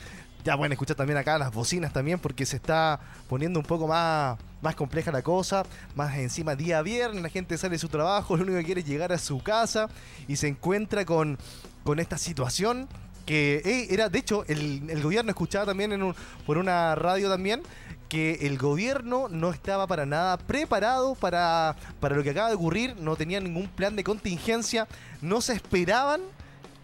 Ya 0.44 0.56
pueden 0.56 0.72
escuchar 0.72 0.96
también 0.96 1.18
acá 1.18 1.38
las 1.38 1.52
bocinas 1.54 1.92
también 1.92 2.20
porque 2.20 2.46
se 2.46 2.56
está 2.56 3.00
poniendo 3.28 3.60
un 3.60 3.66
poco 3.66 3.88
más, 3.88 4.38
más 4.62 4.76
compleja 4.76 5.12
la 5.12 5.22
cosa. 5.22 5.64
Más 5.96 6.16
encima 6.18 6.56
día 6.56 6.82
viernes, 6.82 7.22
la 7.22 7.30
gente 7.30 7.58
sale 7.58 7.74
de 7.74 7.80
su 7.80 7.90
trabajo, 7.90 8.38
lo 8.38 8.44
único 8.44 8.58
que 8.60 8.64
quiere 8.64 8.82
es 8.82 8.88
llegar 8.88 9.12
a 9.12 9.18
su 9.18 9.40
casa 9.44 9.90
y 10.28 10.38
se 10.38 10.48
encuentra 10.48 11.04
con, 11.06 11.38
con 11.84 12.00
esta 12.00 12.18
situación 12.18 12.88
que 13.26 13.62
eh, 13.66 13.88
era, 13.90 14.08
de 14.08 14.20
hecho, 14.20 14.46
el, 14.48 14.90
el 14.90 15.04
gobierno 15.04 15.32
escuchaba 15.32 15.66
también 15.66 15.92
en 15.92 16.02
un- 16.02 16.16
por 16.46 16.58
una 16.58 16.96
radio 16.96 17.30
también 17.30 17.62
que 18.10 18.48
el 18.48 18.58
gobierno 18.58 19.28
no 19.30 19.52
estaba 19.52 19.88
para 19.88 20.06
nada 20.06 20.38
preparado 20.38 21.16
para, 21.16 21.76
para 22.00 22.16
lo 22.16 22.24
que 22.24 22.32
acaba 22.32 22.50
de 22.50 22.56
ocurrir, 22.56 22.96
no 22.98 23.16
tenía 23.16 23.40
ningún 23.40 23.68
plan 23.68 23.96
de 23.96 24.04
contingencia, 24.04 24.88
no 25.22 25.42
se 25.42 25.54
esperaban 25.54 26.22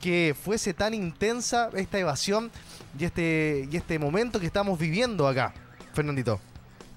que 0.02 0.36
fuese 0.40 0.74
tan 0.74 0.94
intensa 0.94 1.70
esta 1.74 1.98
evasión 1.98 2.52
y 3.00 3.06
este, 3.06 3.68
y 3.72 3.78
este 3.78 4.00
momento 4.00 4.40
que 4.40 4.46
estamos 4.46 4.78
viviendo 4.78 5.28
acá, 5.28 5.54
Fernandito. 5.94 6.40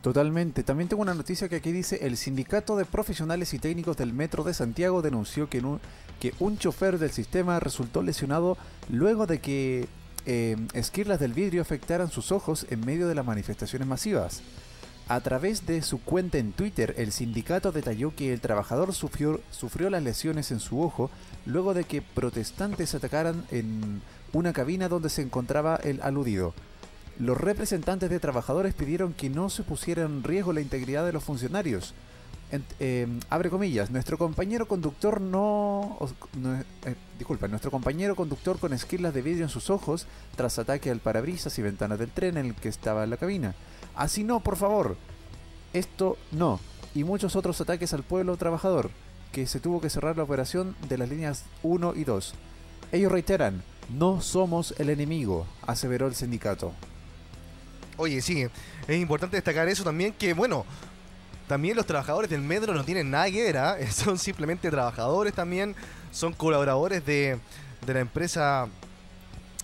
Totalmente. 0.03 0.63
También 0.63 0.89
tengo 0.89 1.03
una 1.03 1.15
noticia 1.15 1.49
que 1.49 1.57
aquí 1.57 1.73
dice, 1.73 2.07
el 2.07 2.17
Sindicato 2.17 2.77
de 2.77 2.85
Profesionales 2.85 3.53
y 3.55 3.59
Técnicos 3.59 3.97
del 3.97 4.13
Metro 4.13 4.45
de 4.45 4.55
Santiago 4.55 5.03
denunció 5.03 5.49
que, 5.49 5.59
un, 5.59 5.81
que 6.21 6.33
un 6.39 6.59
chofer 6.59 6.99
del 6.99 7.11
sistema 7.11 7.59
resultó 7.59 8.03
lesionado 8.03 8.57
luego 8.89 9.27
de 9.27 9.41
que 9.41 9.89
eh, 10.27 10.57
esquirlas 10.75 11.21
del 11.21 11.33
vidrio 11.33 11.63
afectaran 11.63 12.11
sus 12.11 12.33
ojos 12.33 12.67
en 12.71 12.85
medio 12.85 13.09
de 13.09 13.15
las 13.15 13.25
manifestaciones 13.25 13.87
masivas. 13.89 14.43
A 15.09 15.21
través 15.21 15.67
de 15.67 15.83
su 15.83 16.01
cuenta 16.01 16.39
en 16.39 16.53
Twitter, 16.53 16.95
el 16.99 17.13
sindicato 17.13 17.71
detalló 17.71 18.15
que 18.17 18.33
el 18.33 18.41
trabajador 18.41 18.93
sufrió, 18.93 19.41
sufrió 19.53 19.89
las 19.89 20.03
lesiones 20.03 20.51
en 20.51 20.59
su 20.59 20.83
ojo 20.83 21.11
luego 21.45 21.75
de 21.75 21.85
que 21.85 22.03
protestantes 22.03 22.93
atacaran 22.93 23.45
en 23.53 24.03
una 24.33 24.53
cabina 24.53 24.89
donde 24.89 25.09
se 25.09 25.23
encontraba 25.23 25.77
el 25.77 26.03
aludido. 26.03 26.55
Los 27.21 27.41
representantes 27.41 28.11
de 28.11 28.19
trabajadores 28.19 28.75
pidieron 28.75 29.15
que 29.15 29.31
no 29.31 29.49
se 29.49 29.63
pusiera 29.63 30.03
en 30.03 30.25
riesgo 30.25 30.53
la 30.53 30.61
integridad 30.61 31.07
de 31.07 31.13
los 31.13 31.23
funcionarios. 31.23 31.95
Eh, 32.79 33.09
abre 33.29 33.51
comillas, 33.51 33.91
nuestro 33.91 34.17
compañero 34.19 34.69
conductor 34.69 35.21
no... 35.21 35.99
eh, 36.85 36.95
disculpa, 37.19 37.49
nuestro 37.49 37.73
compañero 37.73 38.15
conductor 38.15 38.59
con 38.61 38.73
esquirlas 38.73 39.13
de 39.13 39.23
vidrio 39.23 39.43
en 39.45 39.49
sus 39.49 39.69
ojos 39.69 40.07
tras 40.37 40.59
ataque 40.61 40.91
al 40.91 41.01
parabrisas 41.01 41.59
y 41.59 41.63
ventanas 41.63 41.99
del 41.99 42.11
tren 42.11 42.37
en 42.37 42.47
el 42.47 42.55
que 42.55 42.69
estaba 42.69 43.03
en 43.03 43.11
la 43.11 43.17
cabina. 43.17 43.55
Así 43.97 44.23
no, 44.23 44.41
por 44.41 44.57
favor. 44.57 44.97
Esto 45.73 46.17
no. 46.31 46.61
Y 46.95 47.03
muchos 47.03 47.35
otros 47.35 47.61
ataques 47.61 47.93
al 47.93 48.05
pueblo 48.05 48.37
trabajador, 48.37 48.91
que 49.33 49.47
se 49.47 49.61
tuvo 49.61 49.81
que 49.81 49.91
cerrar 49.91 50.17
la 50.17 50.23
operación 50.23 50.77
de 50.89 50.99
las 50.99 51.09
líneas 51.09 51.45
1 51.63 51.95
y 51.97 52.05
2. 52.05 52.35
Ellos 52.93 53.11
reiteran, 53.11 53.63
no 53.93 54.21
somos 54.21 54.73
el 54.79 54.91
enemigo, 54.91 55.47
aseveró 55.67 56.07
el 56.07 56.15
sindicato. 56.15 56.73
Oye, 57.97 58.21
sí, 58.23 58.47
es 58.87 58.97
importante 58.97 59.37
destacar 59.37 59.69
eso 59.69 59.83
también, 59.83 60.13
que 60.13 60.33
bueno, 60.33 60.65
también 61.47 61.77
los 61.77 61.87
trabajadores 61.87 62.31
del 62.31 62.43
metro 62.43 62.75
no 62.75 62.85
tienen 62.85 63.11
nada 63.11 63.31
que 63.31 63.43
ver, 63.43 63.59
¿ah? 63.59 63.77
son 63.91 64.19
simplemente 64.19 64.71
trabajadores 64.71 65.35
también, 65.35 65.75
son 66.13 66.33
colaboradores 66.33 67.05
de, 67.05 67.39
de 67.87 67.95
la 67.95 68.01
empresa 68.01 68.69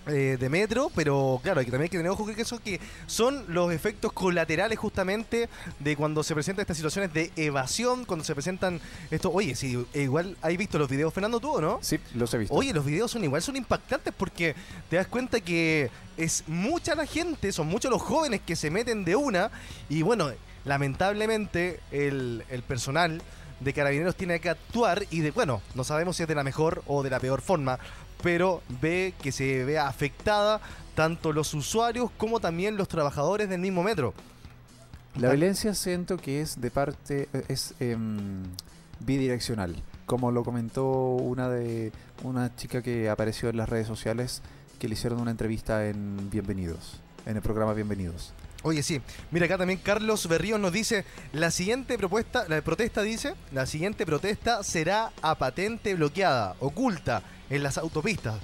eh, 0.05 0.35
de 0.37 0.49
metro, 0.49 0.91
pero 0.93 1.39
claro, 1.41 1.61
hay 1.61 1.65
que 1.65 1.71
también 1.71 1.85
hay 1.85 1.89
que 1.89 1.95
tener 1.95 2.11
ojo 2.11 2.25
que 2.25 2.41
eso 2.41 2.59
que 2.59 2.81
son 3.07 3.45
los 3.47 3.71
efectos 3.71 4.11
colaterales 4.11 4.77
justamente 4.77 5.47
de 5.79 5.95
cuando 5.95 6.23
se 6.23 6.33
presentan 6.33 6.63
estas 6.63 6.75
situaciones 6.75 7.13
de 7.13 7.31
evasión, 7.37 8.03
cuando 8.03 8.25
se 8.25 8.33
presentan 8.33 8.81
esto, 9.11 9.31
oye, 9.31 9.55
sí, 9.55 9.81
igual 9.93 10.35
has 10.41 10.57
visto 10.57 10.77
los 10.77 10.89
videos, 10.89 11.13
Fernando, 11.13 11.39
tú 11.39 11.53
o 11.53 11.61
no? 11.61 11.79
Sí, 11.81 12.01
los 12.15 12.33
he 12.33 12.39
visto. 12.39 12.53
Oye, 12.53 12.73
los 12.73 12.83
videos 12.83 13.11
son 13.11 13.23
igual, 13.23 13.41
son 13.41 13.55
impactantes 13.55 14.13
porque 14.17 14.55
te 14.89 14.97
das 14.97 15.07
cuenta 15.07 15.39
que 15.39 15.89
es 16.17 16.43
mucha 16.47 16.95
la 16.95 17.05
gente, 17.05 17.53
son 17.53 17.67
muchos 17.67 17.89
los 17.89 18.01
jóvenes 18.01 18.41
que 18.45 18.57
se 18.57 18.69
meten 18.69 19.05
de 19.05 19.15
una 19.15 19.51
y 19.87 20.01
bueno, 20.01 20.31
lamentablemente 20.65 21.79
el, 21.91 22.43
el 22.49 22.63
personal 22.63 23.21
de 23.59 23.73
carabineros 23.73 24.15
tiene 24.15 24.39
que 24.39 24.49
actuar 24.49 25.03
y 25.09 25.21
de, 25.21 25.31
bueno, 25.31 25.61
no 25.75 25.83
sabemos 25.83 26.17
si 26.17 26.23
es 26.23 26.29
de 26.29 26.35
la 26.35 26.43
mejor 26.43 26.83
o 26.87 27.03
de 27.03 27.09
la 27.09 27.19
peor 27.19 27.41
forma, 27.41 27.79
pero 28.21 28.61
ve 28.81 29.13
que 29.21 29.31
se 29.31 29.63
vea 29.63 29.87
afectada 29.87 30.61
tanto 30.95 31.33
los 31.33 31.53
usuarios 31.53 32.11
como 32.17 32.39
también 32.39 32.77
los 32.77 32.87
trabajadores 32.87 33.49
del 33.49 33.61
mismo 33.61 33.83
metro. 33.83 34.13
La 35.15 35.29
violencia 35.29 35.75
siento 35.75 36.17
que 36.17 36.41
es 36.41 36.59
de 36.59 36.71
parte, 36.71 37.29
es 37.47 37.75
em, 37.79 38.43
bidireccional. 38.99 39.75
Como 40.05 40.31
lo 40.31 40.43
comentó 40.43 40.89
una 40.89 41.49
de 41.49 41.91
una 42.23 42.55
chica 42.55 42.81
que 42.81 43.09
apareció 43.09 43.49
en 43.49 43.57
las 43.57 43.69
redes 43.69 43.87
sociales 43.87 44.41
que 44.79 44.87
le 44.87 44.95
hicieron 44.95 45.21
una 45.21 45.31
entrevista 45.31 45.87
en 45.87 46.29
Bienvenidos, 46.31 46.99
en 47.25 47.35
el 47.35 47.41
programa 47.43 47.73
Bienvenidos. 47.73 48.33
Oye, 48.63 48.81
sí. 48.81 49.01
Mira, 49.29 49.45
acá 49.45 49.57
también 49.57 49.79
Carlos 49.83 50.27
Berrío 50.27 50.57
nos 50.57 50.71
dice, 50.71 51.05
la 51.33 51.51
siguiente 51.51 51.97
propuesta, 51.97 52.45
la 52.47 52.61
protesta 52.61 53.01
dice, 53.01 53.35
la 53.51 53.65
siguiente 53.65 54.05
protesta 54.05 54.63
será 54.63 55.11
a 55.21 55.35
patente 55.35 55.93
bloqueada, 55.95 56.55
oculta, 56.59 57.23
en 57.49 57.61
las 57.61 57.77
autopistas. 57.77 58.35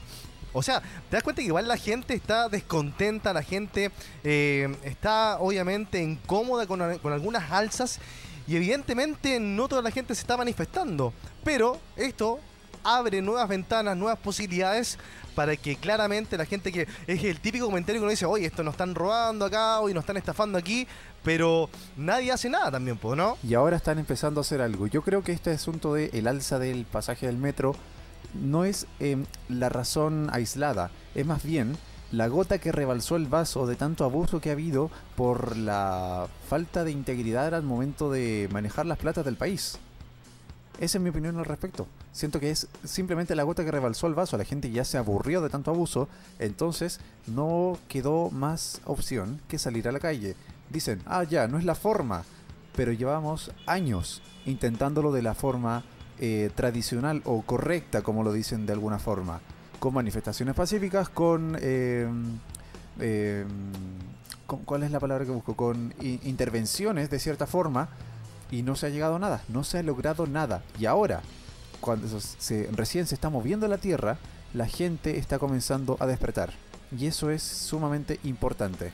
O 0.52 0.62
sea, 0.62 0.82
te 0.82 1.16
das 1.16 1.24
cuenta 1.24 1.42
que 1.42 1.48
igual 1.48 1.68
la 1.68 1.78
gente 1.78 2.14
está 2.14 2.50
descontenta, 2.50 3.34
la 3.34 3.44
gente 3.44 3.92
eh, 4.24 4.76
está 4.84 5.38
obviamente 5.40 6.02
incómoda 6.02 6.68
con, 6.68 6.98
con 7.00 7.14
algunas 7.14 7.52
alzas 7.52 8.00
y 8.48 8.56
evidentemente 8.56 9.40
no 9.40 9.68
toda 9.68 9.82
la 9.82 9.92
gente 9.92 10.16
se 10.16 10.22
está 10.22 10.36
manifestando. 10.36 11.14
Pero 11.44 11.80
esto 11.96 12.40
abre 12.84 13.22
nuevas 13.22 13.48
ventanas, 13.48 13.96
nuevas 13.96 14.20
posibilidades 14.20 14.98
para 15.40 15.56
que 15.56 15.78
claramente 15.78 16.38
la 16.38 16.44
gente 16.44 16.70
que 16.70 16.86
es 17.08 17.24
el 17.24 17.40
típico 17.40 17.68
comentario 17.68 18.02
que 18.02 18.04
uno 18.04 18.12
dice, 18.12 18.26
oye, 18.26 18.46
esto 18.46 18.62
nos 18.62 18.74
están 18.74 18.94
robando 18.94 19.46
acá, 19.46 19.80
hoy 19.80 19.94
nos 19.94 20.02
están 20.02 20.18
estafando 20.18 20.58
aquí, 20.58 20.86
pero 21.24 21.70
nadie 21.96 22.34
hace 22.34 22.50
nada 22.50 22.72
también, 22.72 22.98
pues, 22.98 23.18
¿no? 23.18 23.38
Y 23.42 23.54
ahora 23.54 23.78
están 23.78 24.00
empezando 24.00 24.42
a 24.42 24.44
hacer 24.44 24.60
algo. 24.60 24.88
Yo 24.88 25.02
creo 25.02 25.24
que 25.24 25.32
este 25.32 25.52
asunto 25.52 25.94
de 25.94 26.08
el 26.12 26.28
alza 26.28 26.60
del 26.60 26.84
pasaje 26.84 27.28
del 27.28 27.38
metro 27.38 27.74
no 28.34 28.66
es 28.66 28.86
em, 29.00 29.26
la 29.48 29.70
razón 29.70 30.28
aislada, 30.34 30.92
es 31.16 31.26
más 31.26 31.42
bien 31.42 31.78
la 32.12 32.28
gota 32.28 32.58
que 32.58 32.74
rebalsó 32.74 33.16
el 33.16 33.28
vaso 33.28 33.66
de 33.66 33.78
tanto 33.78 34.04
abuso 34.04 34.42
que 34.42 34.50
ha 34.50 34.52
habido 34.52 34.92
por 35.16 35.56
la 35.56 36.28
falta 36.50 36.84
de 36.84 36.92
integridad 36.92 37.56
al 37.56 37.64
momento 37.64 38.12
de 38.12 38.50
manejar 38.52 38.86
las 38.86 38.98
platas 38.98 39.24
del 39.24 39.38
país. 39.38 39.80
Esa 40.82 40.98
es 40.98 41.02
mi 41.02 41.12
opinión 41.12 41.38
al 41.38 41.46
respecto. 41.46 41.88
Siento 42.12 42.40
que 42.40 42.52
es 42.52 42.68
simplemente 42.84 43.36
la 43.36 43.44
gota 43.44 43.64
que 43.64 43.72
rebalsó 43.72 44.08
el 44.08 44.16
vaso. 44.16 44.38
La 44.38 44.46
gente 44.46 44.72
ya 44.72 44.84
se 44.84 44.98
aburrió 44.98 45.42
de 45.42 45.50
tanto 45.50 45.72
abuso, 45.72 46.08
entonces 46.40 47.00
no 47.28 47.78
quedó 47.88 48.30
más 48.32 48.82
opción 48.86 49.40
que 49.48 49.60
salir 49.60 49.88
a 49.88 49.92
la 49.92 50.00
calle. 50.00 50.36
Dicen, 50.70 51.02
ah, 51.06 51.24
ya, 51.24 51.48
no 51.48 51.58
es 51.58 51.66
la 51.66 51.76
forma, 51.76 52.24
pero 52.76 52.92
llevamos 52.92 53.52
años 53.66 54.22
intentándolo 54.46 55.12
de 55.12 55.22
la 55.22 55.34
forma 55.34 55.84
eh, 56.20 56.50
tradicional 56.56 57.22
o 57.26 57.42
correcta, 57.44 58.02
como 58.02 58.24
lo 58.24 58.34
dicen 58.34 58.66
de 58.66 58.74
alguna 58.74 59.00
forma, 59.00 59.42
con 59.80 59.94
manifestaciones 59.94 60.56
pacíficas, 60.56 61.10
con... 61.10 61.58
eh, 61.62 62.08
¿Cuál 64.66 64.84
es 64.84 64.92
la 64.92 65.00
palabra 65.00 65.26
que 65.26 65.32
busco? 65.32 65.56
Con 65.56 65.94
intervenciones 66.02 67.10
de 67.10 67.20
cierta 67.20 67.46
forma 67.46 67.90
y 68.50 68.64
no 68.64 68.76
se 68.76 68.88
ha 68.88 68.90
llegado 68.90 69.18
a 69.18 69.20
nada, 69.20 69.44
no 69.48 69.64
se 69.64 69.78
ha 69.78 69.84
logrado 69.84 70.26
nada. 70.26 70.64
Y 70.80 70.86
ahora, 70.88 71.22
cuando 71.80 72.08
recién 72.72 73.08
se 73.08 73.16
está 73.16 73.30
moviendo 73.30 73.68
la 73.68 73.78
tierra, 73.78 74.18
la 74.54 74.68
gente 74.68 75.18
está 75.18 75.40
comenzando 75.40 75.98
a 76.00 76.06
despertar. 76.08 76.54
Y 76.98 77.06
eso 77.08 77.30
es 77.30 77.44
sumamente 77.44 78.20
importante. 78.24 78.92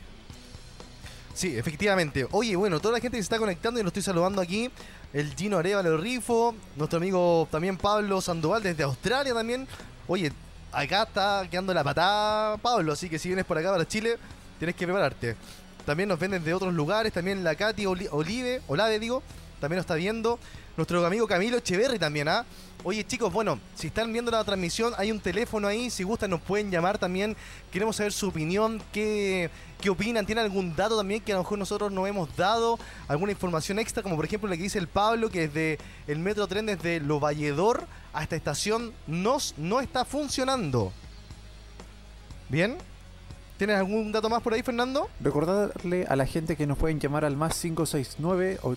Sí, 1.33 1.57
efectivamente. 1.57 2.27
Oye, 2.31 2.55
bueno, 2.55 2.79
toda 2.79 2.93
la 2.93 2.99
gente 2.99 3.17
que 3.17 3.23
se 3.23 3.25
está 3.25 3.37
conectando 3.37 3.79
y 3.79 3.83
lo 3.83 3.87
estoy 3.89 4.03
saludando 4.03 4.41
aquí. 4.41 4.69
El 5.13 5.33
Gino 5.35 5.57
Arevalo 5.57 5.97
Rifo, 5.97 6.55
nuestro 6.75 6.97
amigo 6.97 7.47
también 7.51 7.77
Pablo 7.77 8.21
Sandoval 8.21 8.63
desde 8.63 8.83
Australia 8.83 9.33
también. 9.33 9.67
Oye, 10.07 10.31
acá 10.71 11.03
está 11.03 11.47
quedando 11.49 11.73
la 11.73 11.83
patada 11.83 12.57
Pablo, 12.57 12.93
así 12.93 13.09
que 13.09 13.19
si 13.19 13.29
vienes 13.29 13.45
por 13.45 13.57
acá 13.57 13.71
para 13.71 13.87
Chile, 13.87 14.17
tienes 14.59 14.75
que 14.75 14.85
prepararte. 14.85 15.35
También 15.85 16.09
nos 16.09 16.19
ven 16.19 16.31
desde 16.31 16.53
otros 16.53 16.73
lugares, 16.73 17.13
también 17.13 17.43
la 17.43 17.55
Katy 17.55 17.85
Oli- 17.85 18.09
Olive, 18.11 18.61
Olave 18.67 18.99
digo, 18.99 19.21
también 19.61 19.77
nos 19.77 19.83
está 19.83 19.95
viendo. 19.95 20.39
Nuestro 20.77 21.05
amigo 21.05 21.25
Camilo 21.25 21.57
Echeverry 21.57 21.97
también, 21.97 22.27
¿ah? 22.27 22.45
Oye 22.83 23.07
chicos, 23.07 23.31
bueno, 23.31 23.59
si 23.75 23.87
están 23.87 24.11
viendo 24.11 24.29
la 24.29 24.43
transmisión, 24.43 24.93
hay 24.97 25.09
un 25.09 25.21
teléfono 25.21 25.69
ahí, 25.69 25.89
si 25.89 26.03
gustan 26.03 26.29
nos 26.29 26.41
pueden 26.41 26.69
llamar 26.69 26.97
también. 26.97 27.37
Queremos 27.71 27.95
saber 27.95 28.11
su 28.11 28.27
opinión, 28.27 28.81
qué, 28.91 29.49
qué 29.79 29.89
opinan, 29.89 30.25
tienen 30.25 30.43
algún 30.43 30.75
dato 30.75 30.97
también 30.97 31.21
que 31.21 31.31
a 31.31 31.35
lo 31.35 31.43
mejor 31.43 31.57
nosotros 31.59 31.93
no 31.93 32.05
hemos 32.05 32.35
dado, 32.35 32.77
alguna 33.07 33.31
información 33.31 33.79
extra, 33.79 34.03
como 34.03 34.17
por 34.17 34.25
ejemplo 34.25 34.49
la 34.49 34.57
que 34.57 34.63
dice 34.63 34.77
el 34.77 34.89
Pablo, 34.89 35.29
que 35.29 35.47
desde 35.47 35.79
el 36.07 36.19
metro 36.19 36.45
tren 36.45 36.65
desde 36.65 36.99
Lo 36.99 37.21
Valledor 37.21 37.87
a 38.11 38.23
esta 38.23 38.35
estación 38.35 38.91
nos, 39.07 39.55
no 39.57 39.79
está 39.79 40.03
funcionando. 40.03 40.91
¿Bien? 42.49 42.77
¿Tienes 43.57 43.77
algún 43.77 44.11
dato 44.11 44.29
más 44.29 44.41
por 44.41 44.53
ahí, 44.53 44.61
Fernando? 44.61 45.09
Recordarle 45.21 46.05
a 46.09 46.17
la 46.17 46.25
gente 46.25 46.57
que 46.57 46.67
nos 46.67 46.77
pueden 46.77 46.99
llamar 46.99 47.23
al 47.23 47.37
más 47.37 47.57
569 47.61 48.59
o, 48.63 48.75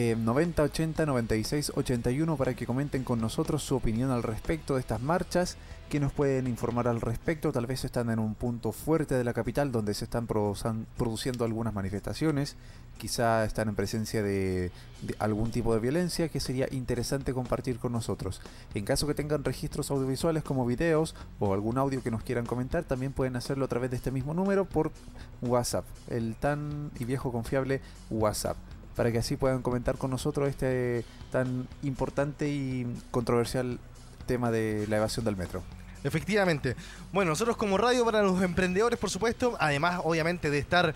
eh, 0.00 0.16
90 0.16 0.62
80 0.62 1.04
96 1.04 1.72
81 1.74 2.36
para 2.36 2.54
que 2.54 2.64
comenten 2.64 3.04
con 3.04 3.20
nosotros 3.20 3.62
su 3.62 3.76
opinión 3.76 4.10
al 4.10 4.22
respecto 4.22 4.74
de 4.74 4.80
estas 4.80 5.02
marchas, 5.02 5.58
que 5.90 6.00
nos 6.00 6.10
pueden 6.10 6.46
informar 6.46 6.88
al 6.88 7.02
respecto. 7.02 7.52
Tal 7.52 7.66
vez 7.66 7.84
están 7.84 8.08
en 8.08 8.18
un 8.18 8.34
punto 8.34 8.72
fuerte 8.72 9.14
de 9.14 9.24
la 9.24 9.34
capital 9.34 9.72
donde 9.72 9.92
se 9.92 10.04
están 10.04 10.26
produciendo 10.26 11.44
algunas 11.44 11.74
manifestaciones, 11.74 12.56
quizá 12.96 13.44
están 13.44 13.68
en 13.68 13.74
presencia 13.74 14.22
de, 14.22 14.70
de 15.02 15.14
algún 15.18 15.50
tipo 15.50 15.74
de 15.74 15.80
violencia 15.80 16.30
que 16.30 16.40
sería 16.40 16.66
interesante 16.70 17.34
compartir 17.34 17.78
con 17.78 17.92
nosotros. 17.92 18.40
En 18.72 18.86
caso 18.86 19.06
que 19.06 19.14
tengan 19.14 19.44
registros 19.44 19.90
audiovisuales 19.90 20.42
como 20.44 20.64
videos 20.64 21.14
o 21.40 21.52
algún 21.52 21.76
audio 21.76 22.02
que 22.02 22.10
nos 22.10 22.22
quieran 22.22 22.46
comentar, 22.46 22.84
también 22.84 23.12
pueden 23.12 23.36
hacerlo 23.36 23.66
a 23.66 23.68
través 23.68 23.90
de 23.90 23.96
este 23.96 24.10
mismo 24.10 24.32
número 24.32 24.64
por 24.64 24.92
WhatsApp, 25.42 25.84
el 26.08 26.36
tan 26.36 26.90
y 26.98 27.04
viejo 27.04 27.32
confiable 27.32 27.82
WhatsApp, 28.08 28.56
para 28.96 29.12
que 29.12 29.18
así 29.18 29.36
puedan 29.36 29.62
comentar 29.62 29.96
con 29.96 30.10
nosotros 30.10 30.48
este 30.48 31.04
tan 31.30 31.68
importante 31.82 32.48
y 32.48 32.86
controversial 33.10 33.78
tema 34.26 34.50
de 34.50 34.86
la 34.88 34.96
evasión 34.96 35.24
del 35.24 35.36
metro. 35.36 35.62
Efectivamente. 36.04 36.76
Bueno, 37.12 37.30
nosotros 37.30 37.56
como 37.56 37.76
radio 37.76 38.04
para 38.04 38.22
los 38.22 38.42
emprendedores, 38.42 38.98
por 38.98 39.10
supuesto, 39.10 39.56
además 39.60 40.00
obviamente 40.04 40.50
de 40.50 40.58
estar 40.58 40.94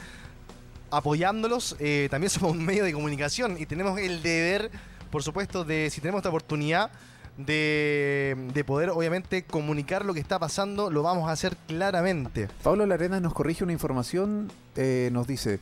apoyándolos, 0.90 1.76
eh, 1.78 2.08
también 2.10 2.30
somos 2.30 2.52
un 2.52 2.64
medio 2.64 2.84
de 2.84 2.92
comunicación 2.92 3.56
y 3.58 3.66
tenemos 3.66 3.98
el 3.98 4.22
deber, 4.22 4.70
por 5.10 5.22
supuesto, 5.22 5.64
de 5.64 5.90
si 5.90 6.00
tenemos 6.00 6.20
esta 6.20 6.28
oportunidad 6.30 6.90
de, 7.36 8.36
de 8.54 8.64
poder 8.64 8.90
obviamente 8.90 9.44
comunicar 9.44 10.04
lo 10.04 10.14
que 10.14 10.20
está 10.20 10.38
pasando, 10.38 10.90
lo 10.90 11.02
vamos 11.02 11.28
a 11.28 11.32
hacer 11.32 11.56
claramente. 11.66 12.48
Pablo 12.62 12.86
Larena 12.86 13.20
nos 13.20 13.34
corrige 13.34 13.64
una 13.64 13.72
información, 13.72 14.52
eh, 14.76 15.10
nos 15.12 15.26
dice 15.26 15.58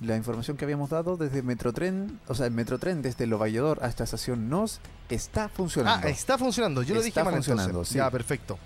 la 0.00 0.16
información 0.16 0.56
que 0.56 0.64
habíamos 0.64 0.90
dado 0.90 1.16
desde 1.16 1.42
Metrotren, 1.42 2.20
o 2.28 2.34
sea, 2.34 2.46
el 2.46 2.52
Metrotren 2.52 3.02
desde 3.02 3.26
Lo 3.26 3.38
Valledor 3.38 3.78
hasta 3.82 4.04
Estación 4.04 4.48
Nos 4.48 4.80
está 5.08 5.48
funcionando. 5.48 6.06
Ah, 6.06 6.10
está 6.10 6.38
funcionando. 6.38 6.82
Yo 6.82 6.94
lo 6.94 7.00
dije 7.00 7.10
Está 7.10 7.24
mal 7.24 7.34
funcionando, 7.34 7.70
entonces. 7.70 7.92
sí. 7.92 7.98
Ya, 7.98 8.10
perfecto. 8.10 8.58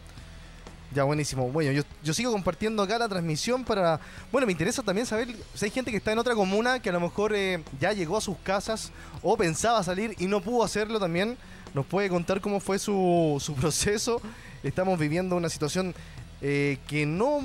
Ya, 0.95 1.05
buenísimo. 1.05 1.51
Bueno, 1.51 1.73
yo, 1.73 1.85
yo 2.05 2.13
sigo 2.13 2.33
compartiendo 2.33 2.83
acá 2.83 2.99
la 2.99 3.09
transmisión 3.09 3.65
para... 3.65 3.99
Bueno, 4.31 4.47
me 4.47 4.53
interesa 4.53 4.83
también 4.83 5.07
saber 5.07 5.35
si 5.55 5.65
hay 5.65 5.71
gente 5.71 5.91
que 5.91 5.97
está 5.97 6.13
en 6.13 6.19
otra 6.19 6.35
comuna 6.35 6.81
que 6.81 6.91
a 6.91 6.93
lo 6.93 7.01
mejor 7.01 7.33
eh, 7.35 7.63
ya 7.81 7.93
llegó 7.93 8.19
a 8.19 8.21
sus 8.21 8.37
casas 8.39 8.93
o 9.23 9.37
pensaba 9.39 9.83
salir 9.83 10.15
y 10.19 10.27
no 10.27 10.43
pudo 10.43 10.65
hacerlo 10.65 11.01
también. 11.01 11.39
Nos 11.73 11.87
puede 11.87 12.11
contar 12.11 12.43
cómo 12.43 12.61
fue 12.61 12.79
su, 12.79 13.39
su 13.41 13.55
proceso. 13.57 14.21
Estamos 14.63 14.99
viviendo 14.99 15.35
una 15.35 15.49
situación 15.49 15.95
eh, 16.43 16.79
que 16.87 17.07
no 17.07 17.41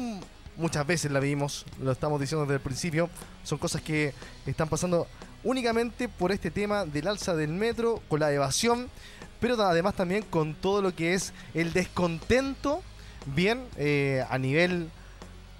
muchas 0.57 0.85
veces 0.85 1.11
la 1.11 1.19
vivimos, 1.19 1.65
lo 1.81 1.91
estamos 1.91 2.19
diciendo 2.19 2.43
desde 2.45 2.55
el 2.55 2.61
principio. 2.61 3.09
Son 3.43 3.57
cosas 3.57 3.81
que 3.81 4.13
están 4.45 4.67
pasando 4.69 5.07
únicamente 5.43 6.09
por 6.09 6.31
este 6.31 6.51
tema 6.51 6.85
del 6.85 7.07
alza 7.07 7.35
del 7.35 7.49
metro, 7.49 8.01
con 8.09 8.19
la 8.19 8.31
evasión, 8.31 8.89
pero 9.39 9.61
además 9.61 9.93
también 9.95 10.23
con 10.23 10.55
todo 10.55 10.81
lo 10.81 10.93
que 10.95 11.13
es 11.13 11.31
el 11.53 11.73
descontento 11.73 12.81
bien 13.27 13.63
eh, 13.77 14.25
a 14.29 14.37
nivel 14.37 14.89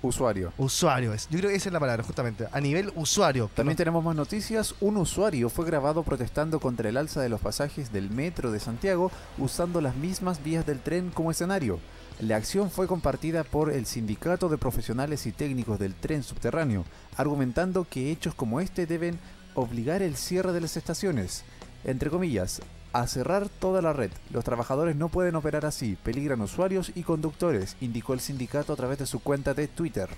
Usuario. 0.02 0.54
usuario. 0.58 1.12
Es- 1.14 1.28
Yo 1.30 1.40
creo 1.40 1.50
que 1.50 1.56
esa 1.58 1.70
es 1.70 1.74
la 1.74 1.80
palabra, 1.80 2.04
justamente. 2.04 2.48
A 2.52 2.62
nivel 2.62 2.92
usuario. 2.96 3.50
También 3.56 3.76
tenemos 3.76 4.04
más 4.04 4.16
noticias. 4.16 4.76
Un 4.80 4.96
usuario 4.98 5.50
fue 5.50 5.66
grabado 5.66 6.04
protestando 6.04 6.60
contra 6.60 6.88
el 6.88 6.98
alza 6.98 7.20
de 7.20 7.30
los 7.30 7.42
pasajes 7.42 7.92
del 7.92 8.12
metro 8.12 8.52
de 8.52 8.60
Santiago 8.60 9.12
usando 9.40 9.82
las 9.82 9.96
mismas 9.96 10.44
vías 10.44 10.66
del 10.68 10.80
tren 10.82 11.10
como 11.10 11.32
escenario. 11.32 11.80
La 12.20 12.36
acción 12.36 12.72
fue 12.72 12.88
compartida 12.88 13.44
por 13.44 13.72
el 13.72 13.86
Sindicato 13.86 14.50
de 14.50 14.58
Profesionales 14.58 15.28
y 15.28 15.32
Técnicos 15.32 15.78
del 15.78 15.94
Tren 15.94 16.24
Subterráneo, 16.24 16.84
argumentando 17.16 17.86
que 17.88 18.12
hechos 18.12 18.34
como 18.34 18.60
este 18.60 18.88
deben 18.88 19.20
obligar 19.54 20.02
el 20.02 20.16
cierre 20.16 20.52
de 20.52 20.62
las 20.62 20.78
estaciones. 20.78 21.44
Entre 21.84 22.10
comillas, 22.10 22.62
a 22.92 23.06
cerrar 23.06 23.50
toda 23.50 23.84
la 23.84 23.94
red. 23.94 24.10
Los 24.32 24.44
trabajadores 24.44 24.96
no 24.96 25.10
pueden 25.10 25.36
operar 25.36 25.68
así, 25.68 25.96
peligran 26.04 26.42
usuarios 26.42 26.92
y 26.96 27.04
conductores, 27.04 27.78
indicó 27.82 28.16
el 28.16 28.20
sindicato 28.20 28.74
a 28.74 28.76
través 28.76 28.98
de 28.98 29.06
su 29.06 29.20
cuenta 29.20 29.54
de 29.54 29.68
Twitter. 29.68 30.10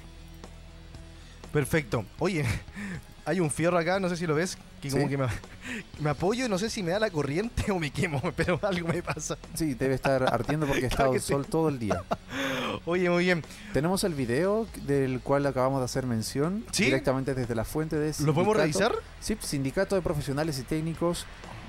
Perfecto. 1.52 2.06
Oye, 2.20 2.46
hay 3.30 3.40
un 3.40 3.52
fierro 3.52 3.78
acá, 3.78 4.00
no 4.00 4.10
sé 4.10 4.18
si 4.18 4.26
lo 4.28 4.34
ves, 4.36 4.58
que 4.82 4.90
como 4.90 5.04
Sí. 5.04 5.10
que 5.10 5.18
me, 5.18 5.28
me 6.00 6.10
apoyo 6.10 6.46
y 6.46 6.50
no 6.50 6.58
sé 6.58 6.70
si 6.70 6.82
me 6.84 6.92
da 6.92 7.00
la 7.00 7.10
corriente 7.10 7.72
o 7.72 7.80
me 7.80 7.92
quemo, 7.92 8.22
pero 8.36 8.60
algo 8.64 8.88
me 8.88 9.02
pasa. 9.04 9.38
Sí, 9.54 9.74
debe 9.76 9.96
estar 9.96 10.24
ardiendo 10.24 10.66
porque 10.68 10.86
ha 10.88 10.90
Claro 10.90 11.14
estado 11.14 11.14
el 11.16 11.22
sí. 11.22 11.28
sol 11.28 11.46
todo 11.46 11.70
el 11.70 11.80
día. 11.80 12.04
Oye, 12.86 13.10
muy 13.10 13.26
bien. 13.26 13.44
Tenemos 13.74 14.04
el 14.04 14.14
video 14.14 14.68
del 14.84 15.20
cual 15.22 15.46
acabamos 15.46 15.80
de 15.80 15.86
hacer 15.86 16.06
mención 16.06 16.66
¿Sí? 16.72 16.86
directamente 16.86 17.34
desde 17.36 17.56
la 17.56 17.66
fuente 17.66 17.98
de 17.98 18.14
¿Lo 18.26 18.34
podemos 18.34 18.56
revisar? 18.58 18.94
Sí, 19.20 19.38
Sindicato 19.42 19.96
de 19.96 20.02
Profesionales 20.02 20.58
y 20.60 20.64
Técnicos 20.64 21.26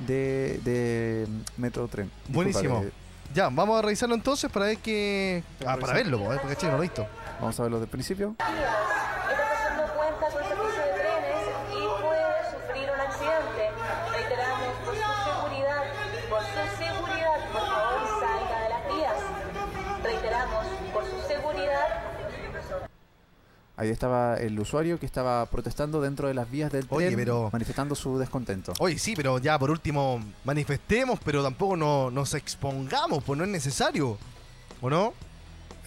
de, 0.07 0.61
de 0.65 1.27
Metro 1.59 1.87
Tren. 1.89 2.07
Disculpa, 2.27 2.35
Buenísimo. 2.35 2.85
de- 2.85 2.93
Ya, 3.35 3.49
vamos 3.51 3.79
a 3.79 3.83
revisarlo 3.83 4.15
entonces 4.15 4.51
para 4.51 4.67
ver 4.67 4.79
que... 4.79 5.43
Ah, 5.67 5.77
para 5.79 5.93
verlo, 5.93 6.33
eh, 6.33 6.39
porque 6.41 6.57
che, 6.57 6.67
no 6.67 6.73
lo 6.73 6.79
he 6.79 6.87
visto. 6.89 7.07
vamos 7.41 7.59
a 7.61 7.63
verlo 7.65 7.79
del 7.81 7.89
principio. 7.89 8.35
Ahí 23.81 23.89
estaba 23.89 24.37
el 24.37 24.61
usuario 24.61 25.01
que 25.01 25.07
estaba 25.07 25.47
protestando 25.47 26.03
dentro 26.03 26.29
de 26.29 26.35
las 26.35 26.51
vías 26.51 26.71
del 26.71 26.85
Oye, 26.91 27.07
tren, 27.07 27.19
pero- 27.19 27.49
manifestando 27.51 27.95
su 27.95 28.19
descontento. 28.19 28.75
Oye, 28.79 28.99
sí, 28.99 29.15
pero 29.17 29.39
ya 29.39 29.59
por 29.59 29.71
último 29.71 30.23
manifestemos, 30.45 31.19
pero 31.25 31.43
tampoco 31.43 31.79
no- 31.79 32.11
nos 32.11 32.35
expongamos, 32.35 33.25
pues 33.25 33.39
no 33.39 33.45
es 33.45 33.51
necesario. 33.51 34.19
¿O 34.83 34.91
no? 34.91 35.15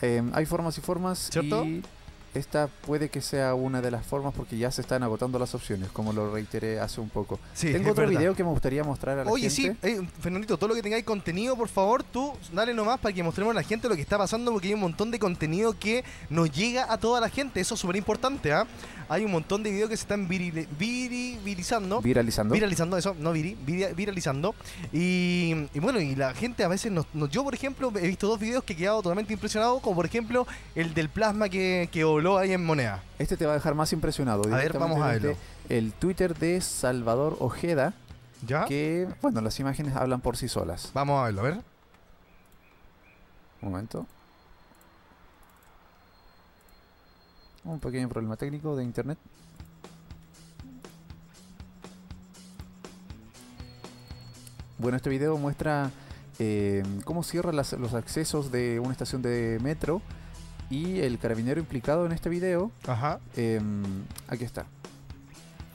Eh, 0.02 0.24
hay 0.34 0.46
formas 0.48 0.76
y 0.78 0.82
formas 0.82 1.30
¿Cierto? 1.32 1.64
y 1.64 1.84
esta 2.34 2.68
puede 2.68 3.10
que 3.10 3.22
sea 3.22 3.54
una 3.54 3.82
de 3.82 3.92
las 3.92 4.06
formas 4.06 4.34
porque 4.36 4.58
ya 4.58 4.72
se 4.72 4.82
están 4.82 5.04
agotando 5.04 5.38
las 5.40 5.54
opciones, 5.56 5.90
como 5.92 6.14
lo 6.14 6.34
reiteré 6.34 6.80
hace 6.80 7.00
un 7.02 7.10
poco. 7.10 7.40
Sí, 7.54 7.72
Tengo 7.72 7.92
otro 7.92 8.06
verdad. 8.06 8.20
video 8.20 8.36
que 8.36 8.44
me 8.44 8.50
gustaría 8.50 8.84
mostrar 8.84 9.20
a 9.20 9.24
la 9.26 9.32
Oye, 9.32 9.50
gente. 9.50 9.78
sí, 9.82 9.88
eh, 9.88 10.08
Fernandito, 10.20 10.58
todo 10.58 10.70
lo 10.70 10.76
que 10.76 10.82
tengáis 10.82 11.04
contenido, 11.04 11.56
por 11.56 11.68
favor, 11.70 12.04
tú 12.04 12.34
dale 12.52 12.74
nomás 12.74 13.00
para 13.00 13.14
que 13.14 13.22
mostremos 13.24 13.52
a 13.52 13.56
la 13.56 13.64
gente 13.64 13.88
lo 13.88 13.96
que 13.96 14.02
está 14.02 14.18
pasando, 14.18 14.52
porque 14.52 14.68
hay 14.70 14.74
un 14.74 14.80
montón 14.82 15.12
de 15.12 15.20
contenido 15.20 15.78
que 15.78 16.04
nos 16.30 16.52
llega 16.52 16.92
a 16.92 16.98
toda 16.98 17.22
la 17.22 17.30
gente. 17.30 17.60
Eso 17.60 17.76
es 17.76 17.80
súper 17.80 17.96
importante, 17.98 18.52
¿ah? 18.52 18.66
Hay 19.10 19.26
un 19.26 19.32
montón 19.32 19.62
de 19.64 19.70
videos 19.70 19.90
que 19.90 19.98
se 19.98 20.04
están 20.04 20.28
virile- 20.30 20.68
viri- 20.80 21.38
viralizando. 21.44 22.02
Viralizando. 22.02 22.54
Viralizando 22.54 22.98
eso, 22.98 23.16
no 23.20 23.32
viri, 23.34 23.56
viralizando. 23.96 24.56
Y, 24.92 25.54
y 25.74 25.80
bueno, 25.80 26.00
y 26.00 26.16
la 26.16 26.34
gente 26.34 26.64
a 26.64 26.68
veces 26.68 26.92
nos, 26.92 27.06
nos- 27.14 27.30
Yo, 27.30 27.44
por 27.44 27.54
ejemplo, 27.54 27.92
he 28.02 28.08
visto 28.08 28.28
dos 28.28 28.40
videos 28.40 28.64
que 28.64 28.74
he 28.74 28.76
quedado 28.76 29.02
totalmente 29.02 29.34
impresionado, 29.34 29.80
como 29.80 29.96
por 29.98 30.06
ejemplo 30.06 30.48
el 30.76 30.94
del 30.94 31.10
plasma 31.10 31.50
que, 31.50 31.90
que 31.92 32.04
voló 32.24 32.38
ahí 32.38 32.54
en 32.54 32.64
moneda. 32.66 33.04
Este 33.20 33.36
te 33.36 33.46
va 33.46 33.52
a 33.52 33.56
dejar 33.56 33.76
más 33.76 33.92
impresionado. 33.92 34.44
A 34.54 34.58
ver, 34.58 34.78
vamos 34.80 35.02
a 35.02 35.08
verlo. 35.08 35.36
El 35.68 35.92
Twitter 35.92 36.34
de 36.38 36.62
Salvador 36.62 37.36
Ojeda, 37.42 37.94
¿Ya? 38.48 38.64
que, 38.66 39.10
bueno, 39.22 39.42
las 39.42 39.60
imágenes 39.60 39.94
hablan 39.96 40.22
por 40.22 40.38
sí 40.38 40.48
solas. 40.48 40.92
Vamos 40.94 41.20
a 41.20 41.26
verlo, 41.26 41.42
a 41.42 41.44
ver. 41.44 41.54
Un 43.62 43.72
momento. 43.72 44.06
Un 47.66 47.80
pequeño 47.82 48.08
problema 48.08 48.38
técnico 48.38 48.74
de 48.78 48.84
internet. 48.86 49.18
Bueno, 54.78 54.98
este 54.98 55.10
video 55.10 55.38
muestra 55.38 55.92
eh, 56.40 56.84
cómo 57.06 57.24
cierra 57.24 57.52
las- 57.52 57.74
los 57.74 57.94
accesos 57.94 58.52
de 58.52 58.80
una 58.80 58.92
estación 58.92 59.22
de 59.22 59.60
metro 59.62 60.02
y 60.70 61.02
el 61.02 61.20
carabinero 61.20 61.60
implicado 61.60 62.06
en 62.06 62.12
este 62.12 62.30
video 62.30 62.72
Ajá. 62.88 63.20
Em, 63.36 63.84
aquí 64.28 64.44
está. 64.44 64.66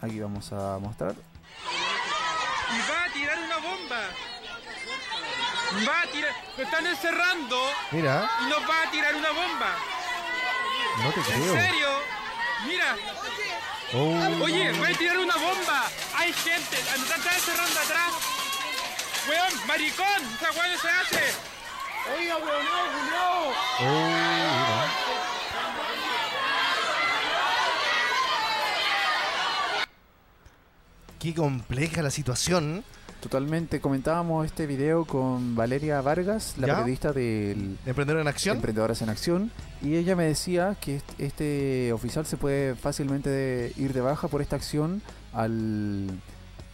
Aquí 0.02 0.18
vamos 0.20 0.52
a 0.52 0.78
mostrar. 0.78 1.14
y 1.14 2.78
va 2.90 3.04
a 3.04 3.12
tirar 3.12 3.38
una 3.38 3.56
bomba. 3.58 4.00
Va 5.86 6.00
a 6.00 6.06
tirar, 6.10 6.32
lo 6.56 6.64
están 6.64 6.86
encerrando 6.86 7.60
Mira, 7.92 8.30
y 8.40 8.48
nos 8.48 8.60
va 8.62 8.82
a 8.86 8.90
tirar 8.90 9.14
una 9.14 9.30
bomba. 9.30 9.76
no 11.02 11.10
te 11.12 11.20
¿En 11.20 11.26
creo. 11.26 11.54
serio? 11.54 11.88
Mira, 12.66 12.96
Oh. 13.94 14.44
oye, 14.44 14.72
va 14.72 14.88
a 14.88 14.92
tirar 14.92 15.18
una 15.18 15.36
bomba. 15.36 15.84
Hay 16.16 16.30
gente, 16.32 16.76
nos 16.98 17.10
están 17.10 17.34
encerrando 17.34 17.80
atrás. 17.80 18.12
Weón, 19.28 19.66
maricón, 19.66 20.22
esa 20.34 20.50
weón 20.52 20.78
se 20.78 20.88
hace. 20.88 21.32
Oiga, 22.06 22.36
weón, 22.36 22.64
no, 22.64 22.78
no. 23.10 23.50
Oh, 23.80 24.06
mira. 24.06 24.88
Qué 31.18 31.34
compleja 31.34 32.02
la 32.02 32.10
situación. 32.10 32.84
Totalmente. 33.20 33.80
Comentábamos 33.80 34.46
este 34.46 34.66
video 34.68 35.04
con 35.04 35.56
Valeria 35.56 36.00
Vargas, 36.00 36.54
la 36.58 36.68
¿Ya? 36.68 36.74
periodista 36.76 37.12
del 37.12 37.76
Emprendedor 37.84 38.20
en 38.20 38.28
acción. 38.28 38.56
Emprendedoras 38.56 39.02
en 39.02 39.08
Acción, 39.08 39.50
y 39.82 39.96
ella 39.96 40.14
me 40.14 40.24
decía 40.24 40.76
que 40.80 40.96
est- 40.96 41.18
este 41.20 41.92
oficial 41.92 42.24
se 42.26 42.36
puede 42.36 42.76
fácilmente 42.76 43.28
de- 43.28 43.72
ir 43.76 43.92
de 43.92 44.00
baja 44.00 44.28
por 44.28 44.40
esta 44.40 44.54
acción 44.54 45.02
al, 45.32 46.06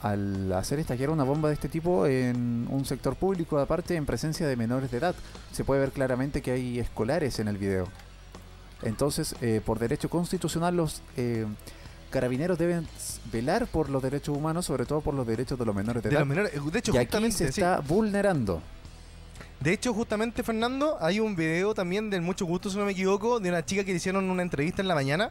al 0.05 0.53
hacer 0.53 0.79
estallar 0.79 1.09
una 1.09 1.25
bomba 1.25 1.49
de 1.49 1.55
este 1.55 1.71
tipo 1.71 2.07
en 2.07 2.69
un 2.71 2.85
sector 2.85 3.17
público, 3.17 3.59
aparte 3.59 3.97
en 3.97 4.05
presencia 4.05 4.47
de 4.47 4.55
menores 4.55 4.91
de 4.91 4.99
edad. 4.99 5.15
Se 5.51 5.65
puede 5.65 5.81
ver 5.81 5.93
claramente 5.93 6.43
que 6.43 6.51
hay 6.51 6.79
escolares 6.79 7.39
en 7.39 7.49
el 7.49 7.57
video. 7.57 7.89
Entonces, 8.83 9.35
eh, 9.41 9.63
por 9.65 9.79
derecho 9.79 10.11
constitucional, 10.11 10.77
los 10.77 11.01
eh, 11.17 11.47
carabineros 12.11 12.59
deben 12.59 12.87
velar 13.33 13.67
por 13.67 13.89
los 13.89 14.03
derechos 14.03 14.37
humanos, 14.37 14.67
sobre 14.67 14.85
todo 14.85 15.01
por 15.01 15.15
los 15.15 15.27
derechos 15.27 15.59
de 15.59 15.65
los 15.65 15.75
menores 15.75 16.03
de, 16.03 16.11
de 16.11 16.15
edad. 16.17 16.21
los 16.21 16.29
menores. 16.29 16.53
De 16.53 16.79
hecho, 16.79 16.93
y 16.93 16.99
aquí 16.99 17.07
justamente, 17.07 17.39
se 17.39 17.53
sí. 17.53 17.63
está 17.63 17.81
vulnerando. 17.81 18.61
De 19.61 19.73
hecho, 19.73 19.95
justamente, 19.95 20.43
Fernando, 20.43 20.99
hay 21.01 21.19
un 21.19 21.35
video 21.35 21.73
también 21.73 22.11
del 22.11 22.21
Mucho 22.21 22.45
Gusto, 22.45 22.69
si 22.69 22.77
no 22.77 22.85
me 22.85 22.93
equivoco, 22.93 23.41
de 23.41 23.49
una 23.49 23.65
chica 23.65 23.85
que 23.85 23.93
le 23.93 23.97
hicieron 23.97 24.29
una 24.29 24.43
entrevista 24.43 24.83
en 24.83 24.89
la 24.89 24.95
mañana 24.95 25.31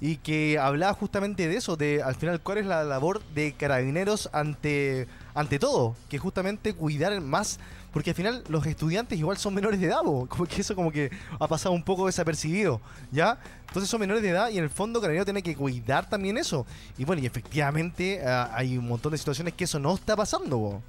y 0.00 0.16
que 0.16 0.58
hablaba 0.58 0.92
justamente 0.94 1.48
de 1.48 1.56
eso, 1.56 1.76
de 1.76 2.02
al 2.02 2.14
final 2.14 2.40
cuál 2.40 2.58
es 2.58 2.66
la 2.66 2.84
labor 2.84 3.22
de 3.34 3.52
carabineros 3.52 4.28
ante, 4.32 5.06
ante 5.34 5.58
todo, 5.58 5.96
que 6.08 6.18
justamente 6.18 6.74
cuidar 6.74 7.20
más, 7.20 7.58
porque 7.92 8.10
al 8.10 8.16
final 8.16 8.44
los 8.48 8.66
estudiantes 8.66 9.18
igual 9.18 9.36
son 9.36 9.54
menores 9.54 9.80
de 9.80 9.86
edad, 9.86 10.00
como 10.02 10.46
que 10.46 10.60
eso 10.60 10.74
como 10.74 10.90
que 10.90 11.10
ha 11.38 11.46
pasado 11.46 11.74
un 11.74 11.82
poco 11.84 12.06
desapercibido, 12.06 12.80
¿ya? 13.12 13.38
Entonces 13.68 13.88
son 13.90 14.00
menores 14.00 14.22
de 14.22 14.30
edad 14.30 14.50
y 14.50 14.58
en 14.58 14.64
el 14.64 14.70
fondo 14.70 15.00
Carabinero 15.00 15.24
tiene 15.24 15.42
que 15.42 15.56
cuidar 15.56 16.08
también 16.08 16.38
eso. 16.38 16.66
Y 16.98 17.04
bueno, 17.04 17.22
y 17.22 17.26
efectivamente 17.26 18.20
ah, 18.26 18.50
hay 18.54 18.78
un 18.78 18.88
montón 18.88 19.12
de 19.12 19.18
situaciones 19.18 19.54
que 19.54 19.64
eso 19.64 19.78
no 19.78 19.94
está 19.94 20.16
pasando, 20.16 20.58
po. 20.58 20.82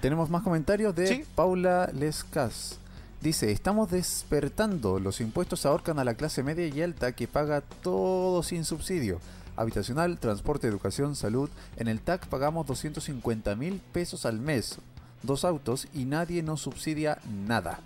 Tenemos 0.00 0.30
más 0.30 0.42
comentarios 0.42 0.94
de 0.94 1.06
Sí. 1.06 1.24
Paula 1.34 1.90
Lescas. 1.92 2.79
Dice, 3.20 3.52
estamos 3.52 3.90
despertando. 3.90 4.98
Los 4.98 5.20
impuestos 5.20 5.66
ahorcan 5.66 5.98
a 5.98 6.04
la 6.04 6.14
clase 6.14 6.42
media 6.42 6.66
y 6.66 6.80
alta 6.80 7.12
que 7.12 7.28
paga 7.28 7.60
todo 7.60 8.42
sin 8.42 8.64
subsidio. 8.64 9.20
Habitacional, 9.56 10.18
transporte, 10.18 10.66
educación, 10.66 11.14
salud. 11.14 11.50
En 11.76 11.88
el 11.88 12.00
TAC 12.00 12.26
pagamos 12.28 12.66
250 12.66 13.54
mil 13.56 13.82
pesos 13.92 14.24
al 14.24 14.38
mes. 14.38 14.78
Dos 15.22 15.44
autos 15.44 15.86
y 15.92 16.06
nadie 16.06 16.42
nos 16.42 16.62
subsidia 16.62 17.18
nada. 17.46 17.80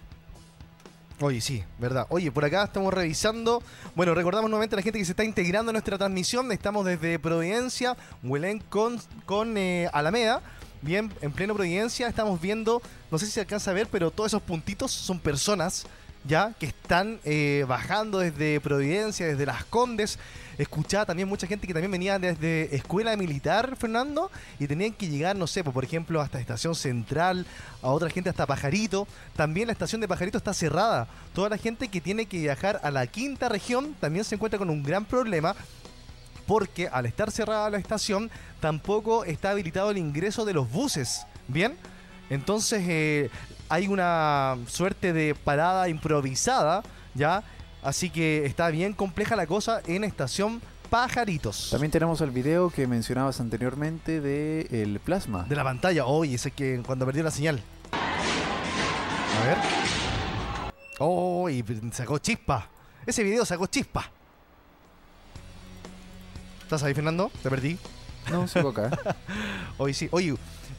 Oye, 1.21 1.41
sí, 1.41 1.65
verdad. 1.81 2.07
Oye, 2.11 2.31
por 2.31 2.45
acá 2.45 2.63
estamos 2.63 2.95
revisando. 2.95 3.61
Bueno, 3.97 4.15
recordamos 4.15 4.51
nuevamente 4.51 4.77
a 4.77 4.79
la 4.79 4.83
gente 4.83 5.01
que 5.01 5.05
se 5.05 5.13
está 5.13 5.25
integrando 5.25 5.71
a 5.71 5.73
nuestra 5.73 5.99
transmisión. 5.99 6.53
Estamos 6.53 6.85
desde 6.87 7.19
Providencia, 7.19 7.97
Huelén 8.23 8.61
con, 8.69 9.01
con 9.27 9.57
eh, 9.57 9.89
Alameda. 9.93 10.43
Bien, 10.85 11.11
en 11.23 11.33
pleno 11.33 11.55
Providencia 11.55 12.07
estamos 12.07 12.39
viendo, 12.39 12.83
no 13.11 13.19
sé 13.19 13.25
si 13.25 13.33
se 13.33 13.41
alcanza 13.41 13.71
a 13.71 13.75
ver, 13.75 13.89
pero 13.91 14.11
todos 14.11 14.33
esos 14.33 14.43
puntitos 14.43 14.93
son 14.93 15.19
personas 15.19 15.87
ya 16.25 16.53
que 16.61 16.67
están 16.67 17.21
eh, 17.25 17.65
bajando 17.67 18.19
desde 18.19 18.61
Providencia, 18.61 19.27
desde 19.27 19.47
Las 19.47 19.65
Condes. 19.65 20.19
Escuchaba 20.59 21.07
también 21.07 21.27
mucha 21.27 21.47
gente 21.47 21.67
que 21.67 21.73
también 21.73 21.91
venía 21.91 22.19
desde 22.19 22.77
escuela 22.77 23.17
militar, 23.17 23.77
Fernando, 23.79 24.31
y 24.59 24.67
tenían 24.67 24.93
que 24.93 25.09
llegar, 25.09 25.37
no 25.37 25.47
sé, 25.47 25.65
pues, 25.65 25.73
por 25.73 25.85
ejemplo, 25.85 26.21
hasta 26.21 26.39
Estación 26.39 26.75
Central, 26.75 27.47
a 27.81 27.89
otra 27.89 28.11
gente 28.11 28.29
hasta 28.29 28.45
Pajarito. 28.45 29.09
También 29.37 29.69
la 29.69 29.73
estación 29.73 30.03
de 30.03 30.09
Pajarito 30.09 30.37
está 30.37 30.53
cerrada. 30.53 31.09
Toda 31.33 31.49
la 31.49 31.57
gente 31.57 31.89
que 31.89 32.03
tiene 32.03 32.27
que 32.27 32.41
viajar 32.41 32.79
a 32.83 32.91
la 32.91 33.07
quinta 33.07 33.49
región 33.49 33.95
también 34.01 34.27
se 34.27 34.35
encuentra 34.35 34.59
con 34.59 34.69
un 34.69 34.83
gran 34.83 35.07
problema 35.07 35.57
porque 36.47 36.89
al 36.89 37.07
estar 37.07 37.31
cerrada 37.31 37.71
la 37.71 37.79
estación 37.79 38.31
tampoco 38.61 39.25
está 39.25 39.51
habilitado 39.51 39.91
el 39.91 39.99
ingreso 39.99 40.45
de 40.45 40.55
los 40.55 40.71
buses. 40.71 41.27
¿Bien? 41.49 41.77
Entonces 42.31 42.83
eh, 42.89 43.31
hay 43.69 43.89
una 43.89 44.57
suerte 44.67 45.13
de 45.13 45.35
parada 45.35 45.89
improvisada, 45.89 46.83
¿ya? 47.15 47.43
Así 47.83 48.09
que 48.09 48.47
está 48.47 48.71
bien 48.71 48.95
compleja 48.95 49.37
la 49.37 49.47
cosa 49.47 49.83
en 49.87 50.05
estación 50.05 50.63
Pajaritos. 50.91 51.71
También 51.71 51.91
tenemos 51.91 52.21
el 52.21 52.31
video 52.31 52.71
que 52.71 52.87
mencionabas 52.87 53.41
anteriormente 53.41 54.21
de 54.21 54.69
el 54.71 55.01
plasma. 55.01 55.45
De 55.49 55.57
la 55.57 55.65
pantalla, 55.65 56.07
hoy 56.07 56.35
ese 56.35 56.53
que 56.53 56.81
cuando 56.87 57.05
perdió 57.05 57.25
la 57.25 57.33
señal. 57.33 57.61
A 59.43 59.45
ver. 59.45 59.59
Oh, 61.01 61.49
y 61.49 61.65
sacó 61.93 62.19
chispa. 62.19 62.69
Ese 63.05 63.25
video 63.25 63.45
sacó 63.45 63.67
chispa. 63.67 64.09
¿Estás 66.65 66.83
ahí, 66.83 66.95
Fernando? 66.95 67.31
Te 67.43 67.51
perdí. 67.51 67.79
No, 68.31 68.49
sigo 68.49 68.71
acá. 68.71 68.91
Hoy 69.79 69.93
sí. 69.95 70.09
Oye, 70.11 70.35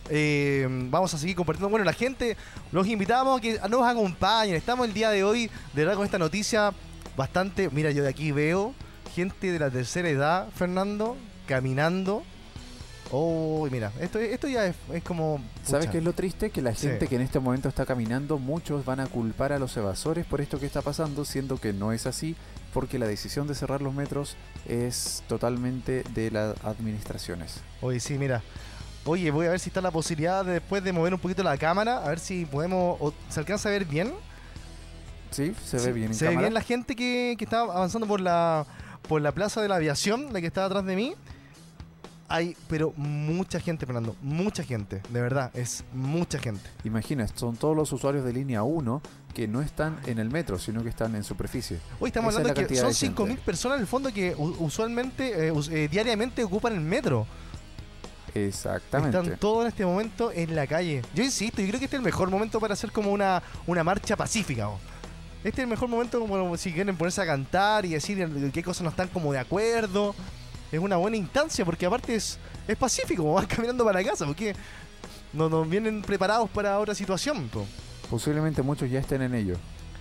eh, 0.10 0.67
vamos 0.89 1.13
a 1.13 1.17
seguir 1.17 1.36
compartiendo. 1.36 1.69
Bueno, 1.69 1.86
la 1.86 1.93
gente, 1.93 2.36
los 2.71 2.88
invitamos 2.88 3.38
a 3.38 3.41
que 3.41 3.60
nos 3.69 3.88
acompañen. 3.88 4.56
Estamos 4.56 4.88
el 4.88 4.93
día 4.93 5.10
de 5.12 5.24
hoy, 5.24 5.50
de 5.74 5.84
verdad, 5.84 5.95
con 5.95 6.06
esta 6.06 6.17
noticia 6.17 6.74
bastante. 7.15 7.69
Mira, 7.69 7.91
yo 7.91 8.04
de 8.04 8.10
aquí 8.10 8.32
veo 8.32 8.74
gente 9.15 9.52
de 9.52 9.60
la 9.60 9.69
tercera 9.69 10.10
edad, 10.10 10.48
Fernando, 10.56 11.15
caminando. 11.48 12.24
Oh, 13.12 13.67
mira, 13.71 13.91
esto, 14.02 14.17
esto 14.17 14.48
ya 14.48 14.65
es, 14.65 14.76
es 14.91 15.04
como. 15.04 15.39
¿Sabes 15.63 15.86
pucha. 15.86 15.91
qué 15.91 15.98
es 16.00 16.04
lo 16.04 16.13
triste? 16.13 16.50
Que 16.50 16.63
la 16.63 16.74
Sí. 16.74 16.88
gente 16.88 17.08
que 17.08 17.15
en 17.15 17.21
este 17.21 17.39
momento 17.39 17.69
está 17.69 17.86
caminando, 17.86 18.39
muchos 18.39 18.84
van 18.84 19.00
a 19.00 19.06
culpar 19.06 19.54
a 19.54 19.60
los 19.60 19.78
evasores 19.78 20.26
por 20.26 20.41
esto 20.41 20.60
que 20.60 20.65
está 20.65 20.82
pasando, 20.82 21.24
siendo 21.26 21.58
que 21.58 21.71
no 21.71 21.91
es 21.93 22.08
así, 22.08 22.36
porque 22.75 22.99
la 22.99 23.07
decisión 23.07 23.47
de 23.47 23.55
cerrar 23.55 23.81
los 23.81 23.93
metros 23.93 24.35
es 24.67 25.23
totalmente 25.27 26.03
de 26.13 26.29
las 26.29 26.55
administraciones. 26.65 27.61
Oye, 27.81 27.99
sí, 28.01 28.17
mira. 28.19 28.43
Oye, 29.05 29.31
voy 29.31 29.47
a 29.47 29.51
ver 29.51 29.59
si 29.59 29.69
está 29.69 29.79
la 29.81 29.91
posibilidad 29.91 30.43
de 30.43 30.53
después 30.53 30.83
de 30.83 30.91
mover 30.91 31.13
un 31.13 31.19
poquito 31.19 31.41
la 31.41 31.57
cámara, 31.57 32.03
a 32.05 32.09
ver 32.09 32.19
si 32.19 32.45
podemos. 32.45 32.97
o- 32.99 33.13
¿Se 33.29 33.39
alcanza 33.39 33.69
a 33.69 33.71
ver 33.71 33.85
bien? 33.85 34.11
Sí, 35.31 35.53
se 35.63 35.79
Sí, 35.79 35.85
ve 35.88 35.93
bien 35.93 36.07
en 36.07 36.13
Se 36.15 36.25
ve 36.25 36.31
cámara. 36.31 36.47
bien 36.47 36.53
la 36.53 36.61
gente 36.61 36.95
que, 36.95 37.35
que 37.38 37.43
está 37.45 37.61
avanzando 37.61 38.07
por 38.07 38.19
la, 38.19 38.65
por 39.07 39.21
la 39.21 39.31
plaza 39.31 39.61
de 39.61 39.67
la 39.69 39.75
aviación, 39.77 40.33
la 40.33 40.41
que 40.41 40.47
está 40.47 40.65
atrás 40.65 40.85
de 40.85 40.95
mí. 40.95 41.13
Hay, 42.27 42.57
pero 42.67 42.91
mucha 42.97 43.59
gente, 43.59 43.85
Fernando. 43.85 44.15
Mucha 44.21 44.63
gente. 44.63 45.01
De 45.09 45.21
verdad, 45.21 45.51
es 45.53 45.83
mucha 45.93 46.39
gente. 46.39 46.67
Imagina, 46.83 47.27
son 47.35 47.55
todos 47.55 47.75
los 47.75 47.91
usuarios 47.93 48.25
de 48.25 48.33
línea 48.33 48.63
1 48.63 49.01
que 49.36 49.50
no 49.50 49.62
están 49.62 50.00
en 50.06 50.17
el 50.17 50.30
metro, 50.30 50.58
sino 50.58 50.82
que 50.82 50.88
están 50.88 51.13
en 51.13 51.24
superficie. 51.24 51.78
Hoy 52.00 52.08
estamos 52.08 52.34
Esa 52.34 52.39
hablando 52.39 52.62
la 52.62 52.67
de 52.67 52.74
que 52.74 52.80
son 52.80 52.88
de 52.88 52.95
gente. 52.95 53.21
5.000 53.21 53.38
personas 53.39 53.76
en 53.76 53.82
el 53.82 53.88
fondo 53.88 54.12
que 54.13 54.34
usualmente, 54.34 55.50
eh, 55.50 55.54
eh, 55.71 55.89
diariamente 55.91 56.41
ocupan 56.41 56.74
el 56.74 56.80
metro. 56.80 57.28
Exactamente. 58.34 59.17
Están 59.17 59.38
todos 59.38 59.63
en 59.63 59.67
este 59.67 59.86
momento 59.86 60.32
en 60.32 60.56
la 60.56 60.65
calle. 60.65 61.02
Yo 61.13 61.21
insisto, 61.21 61.62
yo 61.62 61.67
creo 61.67 61.80
que 61.80 61.86
este 61.86 61.98
es 61.98 62.00
el 62.00 62.06
mejor 62.06 62.32
momento 62.32 62.62
para 62.62 62.74
hacer 62.74 62.93
como 62.93 63.12
una, 63.12 63.43
una 63.67 63.84
marcha 63.84 64.15
pacífica. 64.15 64.69
¿o? 64.69 64.80
Este 65.43 65.62
es 65.62 65.65
el 65.65 65.67
mejor 65.67 65.89
momento 65.89 66.17
como 66.17 66.56
si 66.56 66.71
quieren 66.71 66.95
ponerse 66.95 67.21
a 67.21 67.26
cantar 67.26 67.86
y 67.86 67.89
decir 67.89 68.52
qué 68.54 68.63
cosas 68.63 68.84
no 68.84 68.89
están 68.89 69.10
como 69.10 69.34
de 69.34 69.39
acuerdo. 69.39 70.15
Es 70.71 70.80
una 70.80 70.95
buena 70.95 71.17
instancia 71.17 71.65
porque 71.65 71.86
aparte 71.86 72.15
es, 72.15 72.39
es 72.69 72.78
pacífico, 72.78 73.34
van 73.34 73.45
caminando 73.48 73.84
para 73.84 74.02
la 74.02 74.10
casa, 74.10 74.26
porque 74.26 74.56
no 75.34 75.50
nos 75.50 75.69
vienen 75.69 76.02
preparados 76.04 76.50
para 76.50 76.80
otra 76.80 76.95
situación. 76.95 77.50
po. 77.50 77.65
Posiblemente 78.09 78.61
muchos 78.61 78.89
ya 78.89 78.99
estén 78.99 79.21
en 79.21 79.35
ello. 79.35 79.55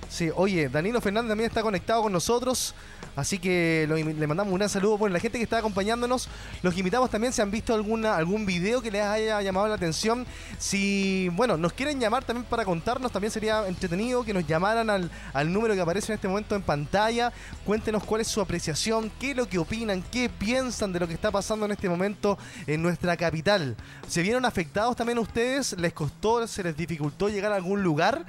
Sí, 0.08 0.30
oye, 0.34 0.68
Danilo 0.68 1.00
Fernández 1.00 1.30
también 1.30 1.48
está 1.48 1.62
conectado 1.62 2.02
con 2.02 2.12
nosotros, 2.12 2.74
así 3.16 3.38
que 3.38 3.86
lo- 3.88 3.96
le 3.96 4.26
mandamos 4.26 4.52
un 4.52 4.58
gran 4.58 4.68
saludo. 4.68 4.98
Bueno, 4.98 5.12
la 5.14 5.20
gente 5.20 5.38
que 5.38 5.44
está 5.44 5.58
acompañándonos, 5.58 6.28
los 6.62 6.76
invitamos 6.76 7.10
también 7.10 7.32
si 7.32 7.40
han 7.42 7.50
visto 7.50 7.74
alguna 7.74 8.16
algún 8.16 8.46
video 8.46 8.80
que 8.82 8.90
les 8.90 9.02
haya 9.02 9.40
llamado 9.42 9.68
la 9.68 9.74
atención. 9.74 10.26
Si, 10.58 11.28
bueno, 11.32 11.56
nos 11.56 11.72
quieren 11.72 12.00
llamar 12.00 12.24
también 12.24 12.46
para 12.48 12.64
contarnos, 12.64 13.12
también 13.12 13.30
sería 13.30 13.66
entretenido 13.68 14.24
que 14.24 14.34
nos 14.34 14.46
llamaran 14.46 14.90
al, 14.90 15.10
al 15.32 15.52
número 15.52 15.74
que 15.74 15.80
aparece 15.80 16.12
en 16.12 16.16
este 16.16 16.28
momento 16.28 16.54
en 16.54 16.62
pantalla. 16.62 17.32
Cuéntenos 17.64 18.04
cuál 18.04 18.20
es 18.20 18.28
su 18.28 18.40
apreciación, 18.40 19.10
qué 19.20 19.30
es 19.32 19.36
lo 19.36 19.48
que 19.48 19.58
opinan, 19.58 20.02
qué 20.10 20.28
piensan 20.28 20.92
de 20.92 21.00
lo 21.00 21.08
que 21.08 21.14
está 21.14 21.30
pasando 21.30 21.66
en 21.66 21.72
este 21.72 21.88
momento 21.88 22.38
en 22.66 22.82
nuestra 22.82 23.16
capital. 23.16 23.76
¿Se 24.08 24.22
vieron 24.22 24.44
afectados 24.44 24.96
también 24.96 25.18
ustedes? 25.18 25.74
¿Les 25.78 25.92
costó, 25.92 26.46
se 26.46 26.62
les 26.62 26.76
dificultó 26.76 27.28
llegar 27.28 27.52
a 27.52 27.56
algún 27.56 27.82
lugar? 27.82 28.24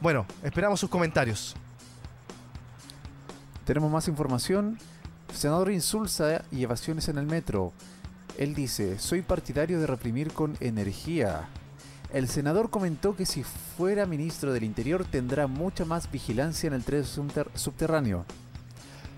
Bueno, 0.00 0.26
esperamos 0.42 0.80
sus 0.80 0.88
comentarios. 0.88 1.54
Tenemos 3.70 3.92
más 3.92 4.08
información. 4.08 4.78
Senador 5.32 5.70
insulsa 5.70 6.42
y 6.50 6.64
evasiones 6.64 7.08
en 7.08 7.18
el 7.18 7.26
metro. 7.26 7.72
Él 8.36 8.52
dice, 8.52 8.98
soy 8.98 9.22
partidario 9.22 9.78
de 9.78 9.86
reprimir 9.86 10.32
con 10.32 10.56
energía. 10.58 11.48
El 12.12 12.26
senador 12.26 12.70
comentó 12.70 13.14
que 13.14 13.26
si 13.26 13.44
fuera 13.44 14.06
ministro 14.06 14.52
del 14.52 14.64
Interior 14.64 15.04
tendrá 15.04 15.46
mucha 15.46 15.84
más 15.84 16.10
vigilancia 16.10 16.66
en 16.66 16.72
el 16.72 16.82
tren 16.82 17.04
subter- 17.04 17.46
subterráneo. 17.54 18.24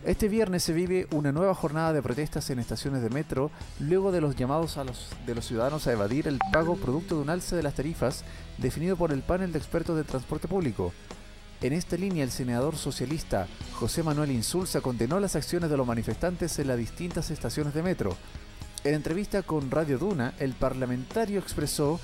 Este 0.04 0.28
viernes 0.28 0.62
se 0.62 0.74
vive 0.74 1.08
una 1.12 1.32
nueva 1.32 1.54
jornada 1.54 1.94
de 1.94 2.02
protestas 2.02 2.50
en 2.50 2.58
estaciones 2.58 3.00
de 3.00 3.08
metro 3.08 3.50
luego 3.80 4.12
de 4.12 4.20
los 4.20 4.36
llamados 4.36 4.76
a 4.76 4.84
los, 4.84 5.08
de 5.24 5.34
los 5.34 5.46
ciudadanos 5.46 5.86
a 5.86 5.92
evadir 5.92 6.28
el 6.28 6.38
pago 6.52 6.76
producto 6.76 7.16
de 7.16 7.22
un 7.22 7.30
alza 7.30 7.56
de 7.56 7.62
las 7.62 7.72
tarifas 7.72 8.22
definido 8.58 8.98
por 8.98 9.12
el 9.12 9.22
panel 9.22 9.50
de 9.50 9.58
expertos 9.58 9.96
de 9.96 10.04
transporte 10.04 10.46
público. 10.46 10.92
En 11.62 11.72
esta 11.72 11.96
línea, 11.96 12.24
el 12.24 12.32
senador 12.32 12.74
socialista 12.74 13.46
José 13.74 14.02
Manuel 14.02 14.32
Insulza 14.32 14.80
condenó 14.80 15.20
las 15.20 15.36
acciones 15.36 15.70
de 15.70 15.76
los 15.76 15.86
manifestantes 15.86 16.58
en 16.58 16.66
las 16.66 16.76
distintas 16.76 17.30
estaciones 17.30 17.72
de 17.72 17.84
metro. 17.84 18.16
En 18.82 18.94
entrevista 18.94 19.44
con 19.44 19.70
Radio 19.70 19.96
Duna, 19.96 20.34
el 20.40 20.54
parlamentario 20.54 21.38
expresó, 21.38 22.00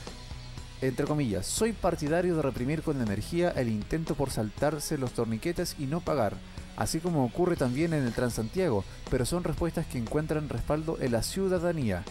entre 0.80 1.06
comillas, 1.06 1.44
soy 1.44 1.72
partidario 1.72 2.36
de 2.36 2.42
reprimir 2.42 2.82
con 2.82 3.02
energía 3.02 3.50
el 3.50 3.68
intento 3.68 4.14
por 4.14 4.30
saltarse 4.30 4.96
los 4.96 5.10
torniquetes 5.10 5.74
y 5.76 5.86
no 5.86 6.00
pagar, 6.00 6.36
así 6.76 7.00
como 7.00 7.24
ocurre 7.24 7.56
también 7.56 7.92
en 7.94 8.04
el 8.04 8.12
Transantiago, 8.12 8.84
pero 9.10 9.26
son 9.26 9.42
respuestas 9.42 9.86
que 9.86 9.98
encuentran 9.98 10.48
respaldo 10.48 10.98
en 11.00 11.10
la 11.10 11.24
ciudadanía. 11.24 12.04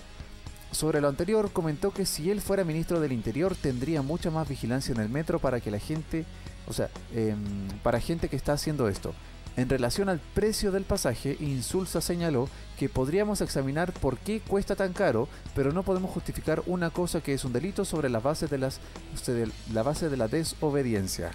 Sobre 0.72 1.00
lo 1.00 1.08
anterior, 1.08 1.50
comentó 1.54 1.92
que 1.92 2.06
si 2.06 2.30
él 2.30 2.42
fuera 2.42 2.66
ministro 2.66 3.00
del 3.00 3.14
Interior 3.14 3.56
tendría 3.56 4.02
mucha 4.02 4.32
más 4.32 4.50
vigilancia 4.50 4.94
en 4.94 5.00
el 5.00 5.08
metro 5.08 5.40
para 5.40 5.62
que 5.62 5.72
la 5.72 5.80
gente, 5.80 6.26
o 6.68 6.74
sea, 6.74 6.90
em, 7.14 7.68
para 7.84 8.00
gente 8.00 8.30
que 8.30 8.36
está 8.36 8.54
haciendo 8.54 8.88
esto. 8.88 9.14
En 9.56 9.70
relación 9.70 10.08
al 10.08 10.20
precio 10.20 10.72
del 10.72 10.84
pasaje, 10.84 11.36
Insulza 11.40 12.00
señaló 12.00 12.48
que 12.78 12.90
podríamos 12.90 13.42
examinar 13.42 13.92
por 13.92 14.20
qué 14.20 14.40
cuesta 14.40 14.76
tan 14.76 14.94
caro, 14.94 15.28
pero 15.56 15.72
no 15.72 15.82
podemos 15.82 16.12
justificar 16.12 16.62
una 16.68 16.92
cosa 16.92 17.22
que 17.22 17.34
es 17.34 17.44
un 17.44 17.54
delito 17.54 17.84
sobre 17.84 18.10
la 18.10 18.20
base 18.20 18.46
de, 18.46 18.60
las, 18.60 18.80
de 19.26 19.50
la, 19.74 19.82
base 19.82 20.10
de 20.10 20.18
la 20.18 20.28
desobediencia. 20.28 21.32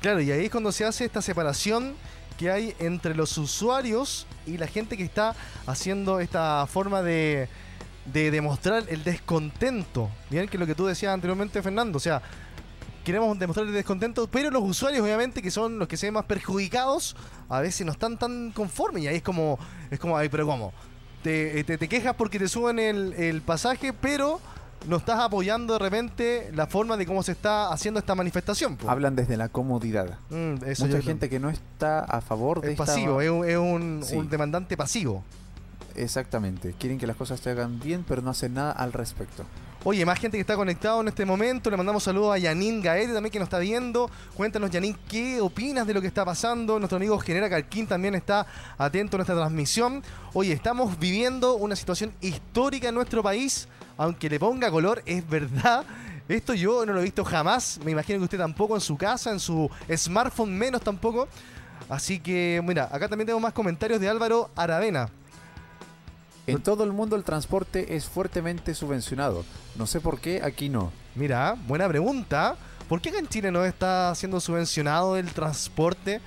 Claro, 0.00 0.20
y 0.20 0.30
ahí 0.30 0.44
es 0.44 0.50
cuando 0.52 0.70
se 0.70 0.84
hace 0.84 1.04
esta 1.04 1.20
separación 1.20 1.94
que 2.38 2.50
hay 2.50 2.76
entre 2.78 3.16
los 3.16 3.36
usuarios 3.36 4.28
y 4.46 4.56
la 4.58 4.68
gente 4.68 4.96
que 4.96 5.04
está 5.04 5.34
haciendo 5.66 6.20
esta 6.20 6.64
forma 6.68 7.02
de, 7.02 7.48
de 8.04 8.30
demostrar 8.30 8.84
el 8.88 9.02
descontento. 9.02 10.10
Bien, 10.30 10.48
que 10.48 10.58
lo 10.58 10.66
que 10.66 10.76
tú 10.76 10.86
decías 10.86 11.12
anteriormente, 11.12 11.60
Fernando. 11.60 11.96
O 11.96 12.00
sea, 12.00 12.22
queremos 13.04 13.38
demostrar 13.38 13.66
el 13.66 13.72
descontento, 13.72 14.26
pero 14.28 14.50
los 14.50 14.62
usuarios, 14.62 15.02
obviamente, 15.02 15.42
que 15.42 15.50
son 15.50 15.78
los 15.78 15.88
que 15.88 15.96
se 15.96 16.06
ven 16.06 16.14
más 16.14 16.24
perjudicados, 16.24 17.16
a 17.48 17.60
veces 17.60 17.84
no 17.86 17.92
están 17.92 18.18
tan 18.18 18.50
conformes. 18.52 19.02
Y 19.04 19.08
ahí 19.08 19.16
es 19.16 19.22
como, 19.22 19.58
es 19.90 19.98
como, 19.98 20.16
ay, 20.16 20.28
pero 20.28 20.46
¿cómo? 20.46 20.72
Te, 21.22 21.62
te, 21.64 21.78
te 21.78 21.88
quejas 21.88 22.14
porque 22.16 22.38
te 22.38 22.48
suben 22.48 22.78
el, 22.78 23.12
el 23.14 23.42
pasaje, 23.42 23.92
pero 23.92 24.40
no 24.88 24.96
estás 24.96 25.20
apoyando 25.20 25.74
de 25.74 25.78
repente 25.78 26.50
la 26.52 26.66
forma 26.66 26.96
de 26.96 27.06
cómo 27.06 27.22
se 27.22 27.30
está 27.32 27.72
haciendo 27.72 28.00
esta 28.00 28.16
manifestación. 28.16 28.76
Hablan 28.88 29.14
desde 29.14 29.36
la 29.36 29.48
comodidad. 29.48 30.18
Mm, 30.30 30.54
eso 30.66 30.86
Mucha 30.86 31.00
gente 31.00 31.28
que 31.30 31.38
no 31.38 31.50
está 31.50 32.00
a 32.00 32.20
favor 32.20 32.60
de 32.60 32.68
es 32.68 32.72
esta- 32.72 32.84
pasivo, 32.86 33.20
es, 33.20 33.30
un, 33.30 33.48
es 33.48 33.56
un- 33.56 34.02
Sí. 34.04 34.16
un 34.16 34.28
demandante 34.28 34.76
pasivo. 34.76 35.22
Exactamente. 35.94 36.74
Quieren 36.78 36.98
que 36.98 37.06
las 37.06 37.16
cosas 37.16 37.38
se 37.38 37.50
hagan 37.50 37.78
bien, 37.78 38.04
pero 38.06 38.22
no 38.22 38.30
hacen 38.30 38.54
nada 38.54 38.72
al 38.72 38.92
respecto. 38.92 39.44
Oye, 39.84 40.06
más 40.06 40.20
gente 40.20 40.36
que 40.36 40.42
está 40.42 40.54
conectado 40.54 41.00
en 41.00 41.08
este 41.08 41.24
momento. 41.24 41.68
Le 41.68 41.76
mandamos 41.76 42.04
saludos 42.04 42.36
a 42.36 42.38
Yanin 42.38 42.80
Gaete 42.80 43.12
también 43.12 43.32
que 43.32 43.40
nos 43.40 43.46
está 43.46 43.58
viendo. 43.58 44.08
Cuéntanos, 44.36 44.70
Yanin, 44.70 44.96
¿qué 45.08 45.40
opinas 45.40 45.88
de 45.88 45.92
lo 45.92 46.00
que 46.00 46.06
está 46.06 46.24
pasando? 46.24 46.78
Nuestro 46.78 46.98
amigo 46.98 47.18
Genera 47.18 47.50
Calquín 47.50 47.88
también 47.88 48.14
está 48.14 48.46
atento 48.78 49.16
a 49.16 49.18
nuestra 49.18 49.34
transmisión. 49.34 50.04
Oye, 50.34 50.52
estamos 50.52 50.96
viviendo 51.00 51.54
una 51.54 51.74
situación 51.74 52.12
histórica 52.20 52.90
en 52.90 52.94
nuestro 52.94 53.24
país. 53.24 53.66
Aunque 53.96 54.30
le 54.30 54.38
ponga 54.38 54.70
color, 54.70 55.02
es 55.04 55.28
verdad. 55.28 55.84
Esto 56.28 56.54
yo 56.54 56.86
no 56.86 56.92
lo 56.92 57.00
he 57.00 57.04
visto 57.04 57.24
jamás. 57.24 57.80
Me 57.84 57.90
imagino 57.90 58.20
que 58.20 58.24
usted 58.26 58.38
tampoco 58.38 58.76
en 58.76 58.80
su 58.80 58.96
casa, 58.96 59.32
en 59.32 59.40
su 59.40 59.68
smartphone 59.92 60.56
menos 60.56 60.82
tampoco. 60.82 61.26
Así 61.88 62.20
que, 62.20 62.62
mira, 62.64 62.88
acá 62.92 63.08
también 63.08 63.26
tengo 63.26 63.40
más 63.40 63.52
comentarios 63.52 64.00
de 64.00 64.08
Álvaro 64.08 64.48
Aravena. 64.54 65.10
En 66.46 66.60
todo 66.60 66.82
el 66.82 66.92
mundo 66.92 67.14
el 67.14 67.22
transporte 67.22 67.94
es 67.94 68.06
fuertemente 68.06 68.74
subvencionado. 68.74 69.44
No 69.76 69.86
sé 69.86 70.00
por 70.00 70.20
qué 70.20 70.42
aquí 70.42 70.68
no. 70.68 70.92
Mira, 71.14 71.56
buena 71.66 71.88
pregunta. 71.88 72.56
¿Por 72.88 73.00
qué 73.00 73.10
acá 73.10 73.18
en 73.18 73.28
Chile 73.28 73.52
no 73.52 73.64
está 73.64 74.12
siendo 74.14 74.40
subvencionado 74.40 75.16
el 75.16 75.32
transporte? 75.32 76.20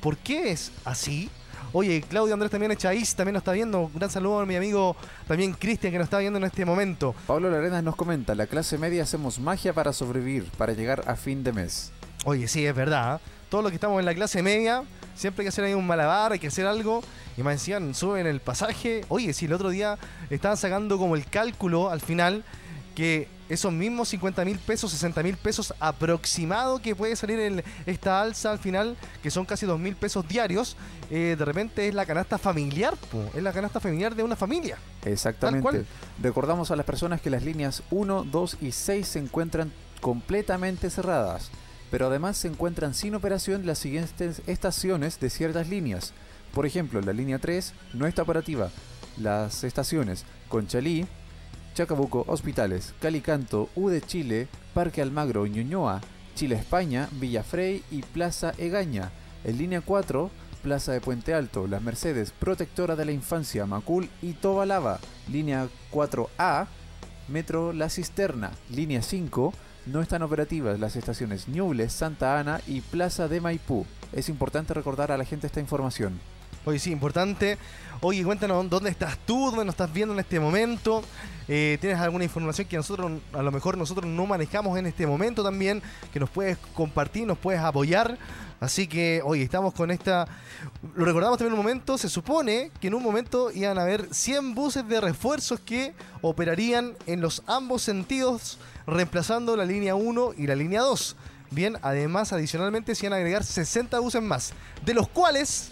¿Por 0.00 0.18
qué 0.18 0.50
es 0.50 0.70
así? 0.84 1.30
Oye, 1.72 2.02
Claudio 2.02 2.34
Andrés 2.34 2.52
también 2.52 2.70
Echaíz 2.72 3.14
también 3.16 3.32
nos 3.32 3.40
está 3.40 3.52
viendo. 3.52 3.80
Un 3.80 3.94
gran 3.94 4.10
saludo 4.10 4.40
a 4.40 4.46
mi 4.46 4.54
amigo 4.54 4.96
también 5.26 5.54
Cristian 5.54 5.92
que 5.92 5.98
nos 5.98 6.06
está 6.06 6.18
viendo 6.18 6.38
en 6.38 6.44
este 6.44 6.64
momento. 6.64 7.14
Pablo 7.26 7.50
Larenas 7.50 7.82
nos 7.82 7.96
comenta, 7.96 8.34
la 8.34 8.46
clase 8.46 8.78
media 8.78 9.02
hacemos 9.02 9.40
magia 9.40 9.72
para 9.72 9.92
sobrevivir, 9.92 10.44
para 10.58 10.74
llegar 10.74 11.02
a 11.08 11.16
fin 11.16 11.42
de 11.42 11.52
mes. 11.52 11.90
Oye, 12.26 12.46
sí, 12.48 12.64
es 12.64 12.74
verdad. 12.74 13.20
Todos 13.48 13.64
los 13.64 13.70
que 13.72 13.76
estamos 13.76 13.98
en 13.98 14.04
la 14.04 14.14
clase 14.14 14.42
media, 14.42 14.84
siempre 15.14 15.42
hay 15.42 15.44
que 15.46 15.48
hacer 15.48 15.64
ahí 15.64 15.74
un 15.74 15.86
malabar, 15.86 16.32
hay 16.32 16.38
que 16.38 16.48
hacer 16.48 16.66
algo. 16.66 17.02
Y 17.36 17.42
me 17.42 17.52
decían, 17.52 17.94
suben 17.94 18.26
el 18.26 18.40
pasaje. 18.40 19.04
Oye, 19.08 19.32
sí, 19.32 19.46
el 19.46 19.52
otro 19.52 19.70
día 19.70 19.98
estaban 20.30 20.56
sacando 20.56 20.98
como 20.98 21.16
el 21.16 21.26
cálculo 21.26 21.90
al 21.90 22.00
final 22.00 22.44
que 22.94 23.28
esos 23.48 23.72
mismos 23.72 24.08
50 24.08 24.44
mil 24.44 24.58
pesos, 24.58 24.90
60 24.92 25.22
mil 25.22 25.36
pesos 25.36 25.74
aproximado 25.80 26.80
que 26.80 26.96
puede 26.96 27.14
salir 27.16 27.38
en 27.40 27.62
esta 27.86 28.22
alza 28.22 28.50
al 28.50 28.58
final, 28.58 28.96
que 29.22 29.30
son 29.30 29.44
casi 29.44 29.66
2 29.66 29.78
mil 29.78 29.96
pesos 29.96 30.26
diarios, 30.26 30.76
eh, 31.10 31.36
de 31.38 31.44
repente 31.44 31.88
es 31.88 31.94
la 31.94 32.06
canasta 32.06 32.38
familiar, 32.38 32.94
es 33.34 33.42
la 33.42 33.52
canasta 33.52 33.80
familiar 33.80 34.14
de 34.14 34.22
una 34.22 34.36
familia. 34.36 34.78
Exactamente. 35.04 35.84
Recordamos 36.22 36.70
a 36.70 36.76
las 36.76 36.86
personas 36.86 37.20
que 37.20 37.30
las 37.30 37.42
líneas 37.42 37.82
1, 37.90 38.24
2 38.24 38.58
y 38.62 38.72
6 38.72 39.06
se 39.06 39.18
encuentran 39.18 39.72
completamente 40.00 40.88
cerradas, 40.88 41.50
pero 41.94 42.08
además 42.08 42.36
se 42.36 42.48
encuentran 42.48 42.92
sin 42.92 43.14
operación 43.14 43.66
las 43.66 43.78
siguientes 43.78 44.42
estaciones 44.48 45.20
de 45.20 45.30
ciertas 45.30 45.68
líneas. 45.68 46.12
Por 46.52 46.66
ejemplo, 46.66 47.00
la 47.00 47.12
línea 47.12 47.38
3 47.38 47.72
no 47.92 48.08
está 48.08 48.22
operativa. 48.22 48.68
Las 49.16 49.62
estaciones 49.62 50.24
Conchalí, 50.48 51.06
Chacabuco, 51.74 52.24
Hospitales, 52.26 52.94
Calicanto, 53.00 53.68
U 53.76 53.90
de 53.90 54.00
Chile, 54.00 54.48
Parque 54.74 55.02
Almagro, 55.02 55.46
Ñuñoa, 55.46 56.00
Chile 56.34 56.56
España, 56.56 57.08
Villafrey 57.12 57.84
y 57.92 58.02
Plaza 58.02 58.54
Egaña. 58.58 59.12
En 59.44 59.58
línea 59.58 59.80
4, 59.80 60.32
Plaza 60.64 60.90
de 60.90 61.00
Puente 61.00 61.32
Alto, 61.32 61.68
Las 61.68 61.80
Mercedes, 61.80 62.32
Protectora 62.32 62.96
de 62.96 63.04
la 63.04 63.12
Infancia, 63.12 63.66
Macul 63.66 64.10
y 64.20 64.32
Tobalaba. 64.32 64.98
Línea 65.30 65.68
4A, 65.92 66.66
Metro 67.28 67.72
La 67.72 67.88
Cisterna. 67.88 68.50
Línea 68.68 69.00
5, 69.00 69.54
no 69.86 70.00
están 70.00 70.22
operativas 70.22 70.78
las 70.80 70.96
estaciones 70.96 71.48
Ñuble, 71.48 71.88
Santa 71.88 72.38
Ana 72.38 72.60
y 72.66 72.80
Plaza 72.80 73.28
de 73.28 73.40
Maipú. 73.40 73.86
Es 74.12 74.28
importante 74.28 74.74
recordar 74.74 75.12
a 75.12 75.18
la 75.18 75.24
gente 75.24 75.46
esta 75.46 75.60
información. 75.60 76.20
Oye, 76.66 76.78
sí, 76.78 76.90
importante. 76.92 77.58
Oye, 78.00 78.24
cuéntanos 78.24 78.68
dónde 78.70 78.88
estás 78.88 79.18
tú, 79.26 79.50
dónde 79.50 79.66
nos 79.66 79.74
estás 79.74 79.92
viendo 79.92 80.14
en 80.14 80.20
este 80.20 80.40
momento. 80.40 81.02
Eh, 81.46 81.76
¿Tienes 81.80 81.98
alguna 81.98 82.24
información 82.24 82.66
que 82.66 82.76
nosotros, 82.76 83.12
a 83.34 83.42
lo 83.42 83.52
mejor 83.52 83.76
nosotros 83.76 84.06
no 84.06 84.24
manejamos 84.24 84.78
en 84.78 84.86
este 84.86 85.06
momento 85.06 85.42
también? 85.44 85.82
Que 86.10 86.20
nos 86.20 86.30
puedes 86.30 86.56
compartir, 86.74 87.26
nos 87.26 87.36
puedes 87.36 87.60
apoyar. 87.60 88.16
Así 88.60 88.86
que, 88.86 89.20
oye, 89.22 89.42
estamos 89.42 89.74
con 89.74 89.90
esta... 89.90 90.26
Lo 90.94 91.04
recordamos 91.04 91.36
también 91.36 91.52
en 91.52 91.58
un 91.58 91.64
momento, 91.64 91.98
se 91.98 92.08
supone 92.08 92.70
que 92.80 92.86
en 92.86 92.94
un 92.94 93.02
momento 93.02 93.50
iban 93.50 93.78
a 93.78 93.82
haber 93.82 94.08
100 94.14 94.54
buses 94.54 94.88
de 94.88 95.02
refuerzos 95.02 95.60
que 95.60 95.92
operarían 96.22 96.94
en 97.06 97.20
los 97.20 97.42
ambos 97.46 97.82
sentidos, 97.82 98.58
reemplazando 98.86 99.56
la 99.56 99.64
línea 99.64 99.94
1 99.94 100.32
y 100.36 100.46
la 100.46 100.54
línea 100.54 100.80
2. 100.82 101.16
Bien, 101.50 101.76
además, 101.82 102.32
adicionalmente 102.32 102.94
se 102.94 103.06
iban 103.06 103.12
a 103.14 103.16
agregar 103.16 103.44
60 103.44 103.98
buses 104.00 104.22
más, 104.22 104.52
de 104.84 104.94
los 104.94 105.08
cuales 105.08 105.70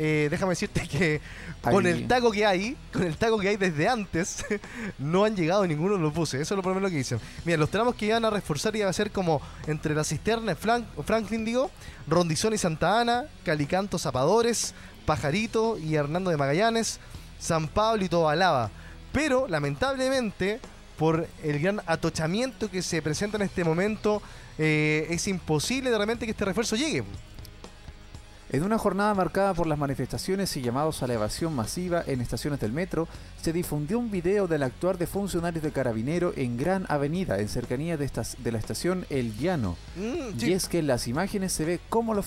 eh, 0.00 0.28
déjame 0.30 0.50
decirte 0.50 0.86
que 0.86 1.20
con 1.60 1.84
el 1.88 2.06
taco 2.06 2.30
que 2.30 2.46
hay, 2.46 2.76
con 2.92 3.02
el 3.02 3.16
taco 3.16 3.36
que 3.38 3.48
hay 3.48 3.56
desde 3.56 3.88
antes, 3.88 4.44
no 4.98 5.24
han 5.24 5.34
llegado 5.34 5.66
ninguno 5.66 5.94
de 5.96 6.00
los 6.00 6.14
buses. 6.14 6.40
Eso 6.40 6.54
es 6.54 6.56
lo 6.56 6.62
primero 6.62 6.88
que 6.88 6.96
dicen. 6.96 7.18
Mira, 7.44 7.58
los 7.58 7.68
tramos 7.68 7.96
que 7.96 8.06
iban 8.06 8.24
a 8.24 8.30
reforzar 8.30 8.76
iban 8.76 8.88
a 8.88 8.92
ser 8.92 9.10
como 9.10 9.40
entre 9.66 9.94
la 9.94 10.04
cisterna 10.04 10.52
y 10.52 10.54
Flan- 10.54 10.86
Franklin, 11.04 11.44
digo, 11.44 11.70
Rondizón 12.06 12.54
y 12.54 12.58
Santa 12.58 13.00
Ana, 13.00 13.24
Calicanto, 13.44 13.98
Zapadores, 13.98 14.72
Pajarito 15.04 15.78
y 15.78 15.96
Hernando 15.96 16.30
de 16.30 16.36
Magallanes, 16.36 17.00
San 17.40 17.66
Pablo 17.66 18.04
y 18.04 18.08
Tobalaba. 18.08 18.70
Pero, 19.10 19.48
lamentablemente, 19.48 20.60
por 20.98 21.28
el 21.44 21.58
gran 21.60 21.80
atochamiento 21.86 22.70
que 22.70 22.82
se 22.82 23.00
presenta 23.00 23.36
en 23.36 23.42
este 23.44 23.64
momento, 23.64 24.20
eh, 24.58 25.06
es 25.10 25.28
imposible 25.28 25.90
de 25.90 25.98
repente 25.98 26.26
que 26.26 26.32
este 26.32 26.44
refuerzo 26.44 26.76
llegue. 26.76 27.04
En 28.50 28.62
una 28.62 28.78
jornada 28.78 29.12
marcada 29.12 29.52
por 29.52 29.66
las 29.66 29.78
manifestaciones 29.78 30.56
y 30.56 30.62
llamados 30.62 31.02
a 31.02 31.06
la 31.06 31.12
evasión 31.14 31.54
masiva 31.54 32.02
en 32.06 32.22
estaciones 32.22 32.58
del 32.60 32.72
metro, 32.72 33.06
se 33.42 33.52
difundió 33.52 33.98
un 33.98 34.10
video 34.10 34.46
del 34.48 34.62
actuar 34.62 34.96
de 34.96 35.06
funcionarios 35.06 35.62
de 35.62 35.70
carabinero 35.70 36.32
en 36.34 36.56
Gran 36.56 36.86
Avenida, 36.88 37.38
en 37.40 37.48
cercanía 37.50 37.98
de, 37.98 38.06
estas- 38.06 38.36
de 38.42 38.50
la 38.50 38.58
estación 38.58 39.04
El 39.10 39.36
Llano. 39.36 39.76
Mm. 39.96 40.42
Y 40.42 40.52
es 40.54 40.66
que 40.66 40.78
en 40.78 40.86
las 40.86 41.08
imágenes 41.08 41.52
se 41.52 41.66
ve 41.66 41.78
cómo 41.90 42.14
los, 42.14 42.26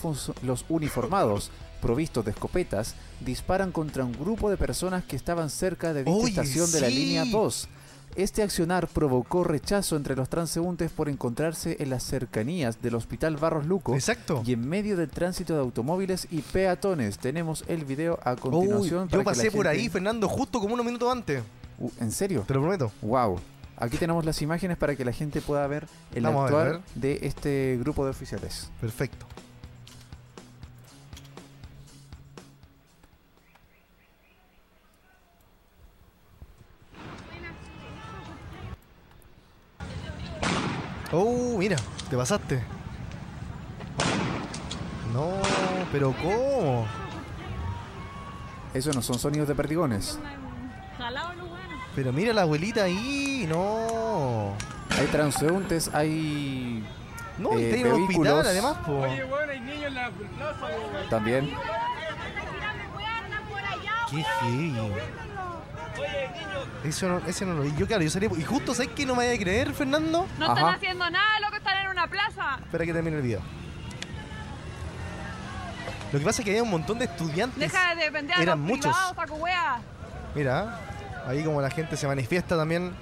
uniformados, 0.70 1.50
provistos 1.82 2.24
de 2.24 2.32
escopetas, 2.32 2.94
disparan 3.20 3.72
contra 3.72 4.06
un 4.06 4.12
grupo 4.12 4.52
de 4.52 4.58
personas 4.58 5.04
que 5.04 5.16
estaban 5.16 5.50
cerca 5.50 5.92
de 5.92 6.04
dicha 6.04 6.28
estación 6.28 6.72
de 6.72 6.82
la 6.82 6.88
línea 6.90 7.26
2. 7.26 7.68
Este 8.15 8.43
accionar 8.43 8.88
provocó 8.88 9.43
rechazo 9.43 9.95
entre 9.95 10.15
los 10.15 10.28
transeúntes 10.28 10.91
por 10.91 11.08
encontrarse 11.08 11.78
en 11.80 11.89
las 11.89 12.04
cercanías 12.04 12.82
del 12.82 12.95
Hospital 12.95 13.38
Barros 13.38 13.65
Luco 13.65 13.93
Exacto. 13.93 14.43
y 14.45 14.54
en 14.54 14.67
medio 14.67 14.97
del 14.97 15.10
tránsito 15.10 15.54
de 15.54 15.62
automóviles 15.62 16.28
y 16.30 16.41
peatones. 16.41 17.17
Tenemos 17.17 17.63
el 17.67 17.86
video 17.86 18.19
a 18.24 18.34
Uy, 18.34 18.39
continuación. 18.39 19.08
para 19.08 19.24
yo 19.24 19.26
pasé 19.26 19.52
por 19.52 19.67
ahí, 19.67 19.88
Fernando, 19.88 20.28
justo 20.28 20.60
como 20.60 20.74
unos 20.74 20.86
minutos 20.86 21.10
antes. 21.12 21.41
Uh, 21.80 21.89
¿En 22.00 22.12
serio? 22.12 22.43
Te 22.45 22.54
lo 22.54 22.62
prometo. 22.62 22.91
Wow. 23.02 23.39
Aquí 23.78 23.97
tenemos 23.97 24.26
las 24.26 24.41
imágenes 24.41 24.78
para 24.78 24.95
que 24.95 25.04
la 25.06 25.12
gente 25.13 25.41
pueda 25.41 25.65
ver 25.65 25.88
el 26.13 26.24
Vamos 26.24 26.52
ver, 26.52 26.82
de 26.95 27.19
este 27.24 27.78
grupo 27.80 28.04
de 28.04 28.12
oficiales. 28.12 28.69
Perfecto. 28.80 29.26
Oh, 41.12 41.56
mira, 41.58 41.76
te 42.10 42.15
pasaste. 42.17 42.63
No, 45.13 45.34
pero 45.91 46.13
¿cómo? 46.21 46.86
Eso 48.74 48.91
no 48.93 49.02
son 49.02 49.19
sonidos 49.19 49.47
de 49.47 49.56
perdigones. 49.56 50.17
Pero 51.95 52.13
mira 52.13 52.32
la 52.34 52.43
abuelita 52.43 52.84
ahí, 52.86 53.45
no. 53.50 54.54
Hay 54.97 55.08
transeúntes, 55.08 55.89
hay 55.93 56.84
No, 57.38 57.60
y 57.60 57.63
Eh, 57.63 57.80
en 57.82 57.88
un 57.88 57.91
hospital 58.04 58.08
vehículos. 58.08 58.47
además, 58.47 58.78
po. 58.86 58.91
Oye, 59.02 59.24
bueno, 59.26 59.52
hay 59.52 59.60
niños 59.60 59.84
en 59.88 59.95
la 59.95 60.10
plaza, 60.10 60.67
también. 61.10 61.52
Qué 64.10 64.24
heavy. 64.24 64.74
Eso 66.84 67.08
no, 67.08 67.21
ese 67.27 67.45
no 67.45 67.54
lo 67.54 67.62
vi. 67.62 67.73
Yo, 67.77 67.86
claro, 67.86 68.04
yo 68.04 68.10
salí. 68.10 68.27
Y 68.38 68.43
justo, 68.43 68.73
¿sabes 68.73 68.91
que 68.91 69.06
no 69.06 69.15
me 69.15 69.25
vaya 69.27 69.36
a 69.36 69.41
creer, 69.41 69.73
Fernando? 69.73 70.25
No 70.39 70.45
Ajá. 70.45 70.54
están 70.54 70.75
haciendo 70.75 71.10
nada, 71.10 71.39
loco, 71.41 71.56
están 71.58 71.77
en 71.86 71.89
una 71.89 72.08
plaza. 72.08 72.58
Espera 72.63 72.86
que 72.86 72.93
termine 72.93 73.17
el 73.17 73.23
video. 73.23 73.41
Lo 76.12 76.19
que 76.19 76.25
pasa 76.25 76.41
es 76.41 76.45
que 76.45 76.51
había 76.51 76.63
un 76.63 76.69
montón 76.71 76.99
de 76.99 77.06
estudiantes. 77.06 77.58
Deja 77.60 77.95
de 77.95 78.10
vender 78.10 78.38
a 78.38 78.41
Eran 78.41 78.60
los 78.60 78.67
muchos. 78.67 78.91
privados, 78.91 79.15
saco. 79.15 79.39
Mira, 80.36 80.80
ahí 81.27 81.43
como 81.43 81.62
la 81.62 81.69
gente 81.69 81.95
se 81.95 82.08
manifiesta 82.08 82.58
también. 82.58 82.93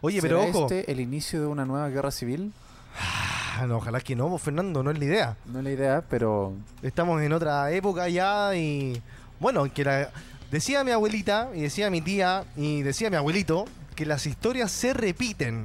Oye, 0.00 0.20
pero 0.20 0.40
¿Será 0.40 0.50
ojo. 0.50 0.66
este 0.66 0.90
el 0.90 1.00
inicio 1.00 1.40
de 1.40 1.46
una 1.46 1.64
nueva 1.64 1.88
guerra 1.88 2.10
civil? 2.10 2.52
Ah, 2.98 3.66
no, 3.66 3.76
ojalá 3.76 4.00
que 4.00 4.16
no, 4.16 4.36
Fernando, 4.38 4.82
no 4.82 4.90
es 4.90 4.98
la 4.98 5.04
idea. 5.04 5.36
No 5.46 5.58
es 5.58 5.64
la 5.64 5.70
idea, 5.70 6.04
pero 6.08 6.54
Estamos 6.82 7.20
en 7.22 7.32
otra 7.32 7.70
época 7.72 8.08
ya 8.08 8.54
y 8.54 9.00
bueno, 9.38 9.72
que 9.72 9.84
la, 9.84 10.10
decía 10.50 10.84
mi 10.84 10.90
abuelita 10.90 11.50
y 11.54 11.62
decía 11.62 11.90
mi 11.90 12.00
tía 12.00 12.44
y 12.56 12.82
decía 12.82 13.10
mi 13.10 13.16
abuelito 13.16 13.66
que 13.94 14.06
las 14.06 14.26
historias 14.26 14.70
se 14.70 14.94
repiten. 14.94 15.64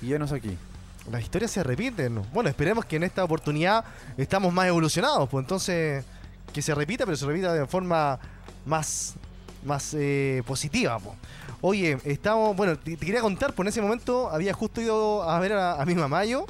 Y 0.00 0.06
llenos 0.06 0.32
aquí. 0.32 0.56
Las 1.10 1.22
historias 1.22 1.50
se 1.50 1.62
repiten. 1.64 2.22
Bueno, 2.32 2.48
esperemos 2.48 2.84
que 2.84 2.96
en 2.96 3.02
esta 3.02 3.24
oportunidad 3.24 3.84
estamos 4.16 4.52
más 4.52 4.66
evolucionados, 4.66 5.28
pues 5.28 5.42
entonces 5.42 6.04
que 6.52 6.62
se 6.62 6.74
repita, 6.74 7.04
pero 7.04 7.16
se 7.16 7.26
repita 7.26 7.52
de 7.54 7.66
forma 7.66 8.18
más, 8.66 9.14
más 9.64 9.94
eh, 9.94 10.42
positiva. 10.46 10.98
po. 10.98 11.14
Oye, 11.60 11.98
estamos, 12.04 12.56
bueno, 12.56 12.76
te, 12.78 12.96
te 12.96 13.06
quería 13.06 13.20
contar, 13.20 13.52
pues 13.54 13.64
en 13.66 13.68
ese 13.68 13.82
momento 13.82 14.30
había 14.30 14.52
justo 14.52 14.80
ido 14.80 15.22
a 15.22 15.38
ver 15.38 15.52
a, 15.52 15.80
a 15.80 15.84
mi 15.86 15.94
mamá 15.94 16.24
yo, 16.24 16.46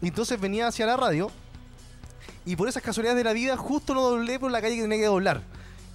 y 0.00 0.08
entonces 0.08 0.40
venía 0.40 0.66
hacia 0.66 0.84
la 0.86 0.96
radio, 0.96 1.30
y 2.44 2.56
por 2.56 2.68
esas 2.68 2.82
casualidades 2.82 3.18
de 3.18 3.24
la 3.24 3.32
vida, 3.32 3.56
justo 3.56 3.94
no 3.94 4.02
doblé 4.02 4.40
por 4.40 4.50
la 4.50 4.60
calle 4.60 4.76
que 4.76 4.82
tenía 4.82 4.98
que 4.98 5.06
doblar. 5.06 5.42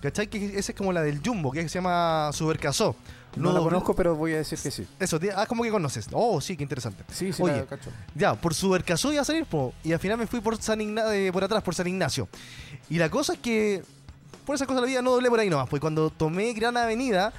¿Cachai? 0.02 0.28
Que 0.28 0.58
esa 0.60 0.72
es 0.72 0.78
como 0.78 0.94
la 0.94 1.02
del 1.02 1.22
Jumbo, 1.26 1.52
que 1.52 1.64
se 1.68 1.70
llama 1.80 2.30
Supercasó. 2.32 2.96
No, 3.36 3.52
la 3.52 3.60
doblé- 3.60 3.64
conozco, 3.64 3.96
pero 3.96 4.16
voy 4.16 4.34
a 4.34 4.38
decir 4.38 4.58
que 4.60 4.70
sí. 4.72 4.88
Eso, 5.00 5.20
ah, 5.36 5.46
como 5.48 5.64
que 5.64 5.72
conoces. 5.72 6.08
Oh, 6.14 6.40
sí, 6.40 6.56
qué 6.56 6.64
interesante. 6.64 7.04
Sí, 7.12 7.34
sí, 7.34 7.42
Oye, 7.44 7.58
la 7.58 7.66
cacho. 7.66 7.90
ya, 8.16 8.36
por 8.36 8.54
Supercasó 8.54 9.12
iba 9.12 9.24
a 9.24 9.26
salir, 9.26 9.46
po, 9.46 9.74
y 9.84 9.92
al 9.94 10.00
final 10.00 10.18
me 10.20 10.28
fui 10.28 10.40
por 10.40 10.62
San 10.62 10.80
Igna- 10.80 11.12
eh, 11.14 11.32
por 11.34 11.44
atrás, 11.44 11.64
por 11.64 11.74
San 11.76 11.88
Ignacio. 11.88 12.30
Y 12.90 12.98
la 13.00 13.10
cosa 13.10 13.34
es 13.34 13.40
que, 13.40 13.84
por 14.48 14.56
esa 14.56 14.66
cosa 14.66 14.80
de 14.80 14.82
la 14.84 14.88
vida, 14.88 15.02
no 15.02 15.12
doblé 15.12 15.30
por 15.30 15.42
ahí 15.42 15.50
nomás, 15.50 15.68
pues 15.68 15.82
cuando 15.82 16.10
tomé 16.10 16.54
Gran 16.54 16.78
Avenida, 16.78 17.34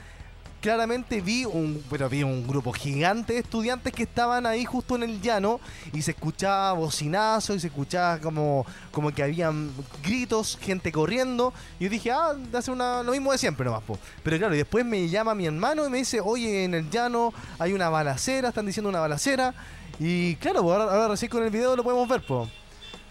claramente 0.60 1.22
vi 1.22 1.46
un, 1.46 1.82
bueno, 1.88 2.06
vi 2.10 2.22
un 2.22 2.46
grupo 2.46 2.70
gigante 2.70 3.32
de 3.32 3.38
estudiantes 3.38 3.94
que 3.94 4.02
estaban 4.02 4.44
ahí 4.44 4.66
justo 4.66 4.94
en 4.94 5.04
el 5.04 5.22
llano, 5.22 5.58
y 5.94 6.02
se 6.02 6.10
escuchaba 6.10 6.74
bocinazo, 6.74 7.54
y 7.54 7.60
se 7.60 7.68
escuchaba 7.68 8.18
como, 8.18 8.66
como 8.92 9.10
que 9.10 9.22
habían 9.22 9.70
gritos, 10.02 10.58
gente 10.60 10.92
corriendo, 10.92 11.54
y 11.80 11.88
dije, 11.88 12.10
ah, 12.10 12.36
hace 12.52 12.70
una, 12.70 13.02
lo 13.02 13.12
mismo 13.12 13.32
de 13.32 13.38
siempre 13.38 13.64
nomás, 13.64 13.84
po. 13.84 13.98
Pero 14.22 14.36
claro, 14.36 14.54
y 14.54 14.58
después 14.58 14.84
me 14.84 15.08
llama 15.08 15.34
mi 15.34 15.46
hermano 15.46 15.86
y 15.86 15.90
me 15.90 15.96
dice, 15.96 16.20
oye, 16.20 16.64
en 16.64 16.74
el 16.74 16.90
llano 16.90 17.32
hay 17.58 17.72
una 17.72 17.88
balacera, 17.88 18.50
están 18.50 18.66
diciendo 18.66 18.90
una 18.90 19.00
balacera, 19.00 19.54
y 19.98 20.36
claro, 20.36 20.62
pues 20.62 20.76
ahora, 20.76 20.92
ahora 20.92 21.08
recién 21.08 21.30
con 21.30 21.42
el 21.42 21.48
video 21.48 21.74
lo 21.74 21.82
podemos 21.82 22.06
ver, 22.06 22.20
pues. 22.26 22.50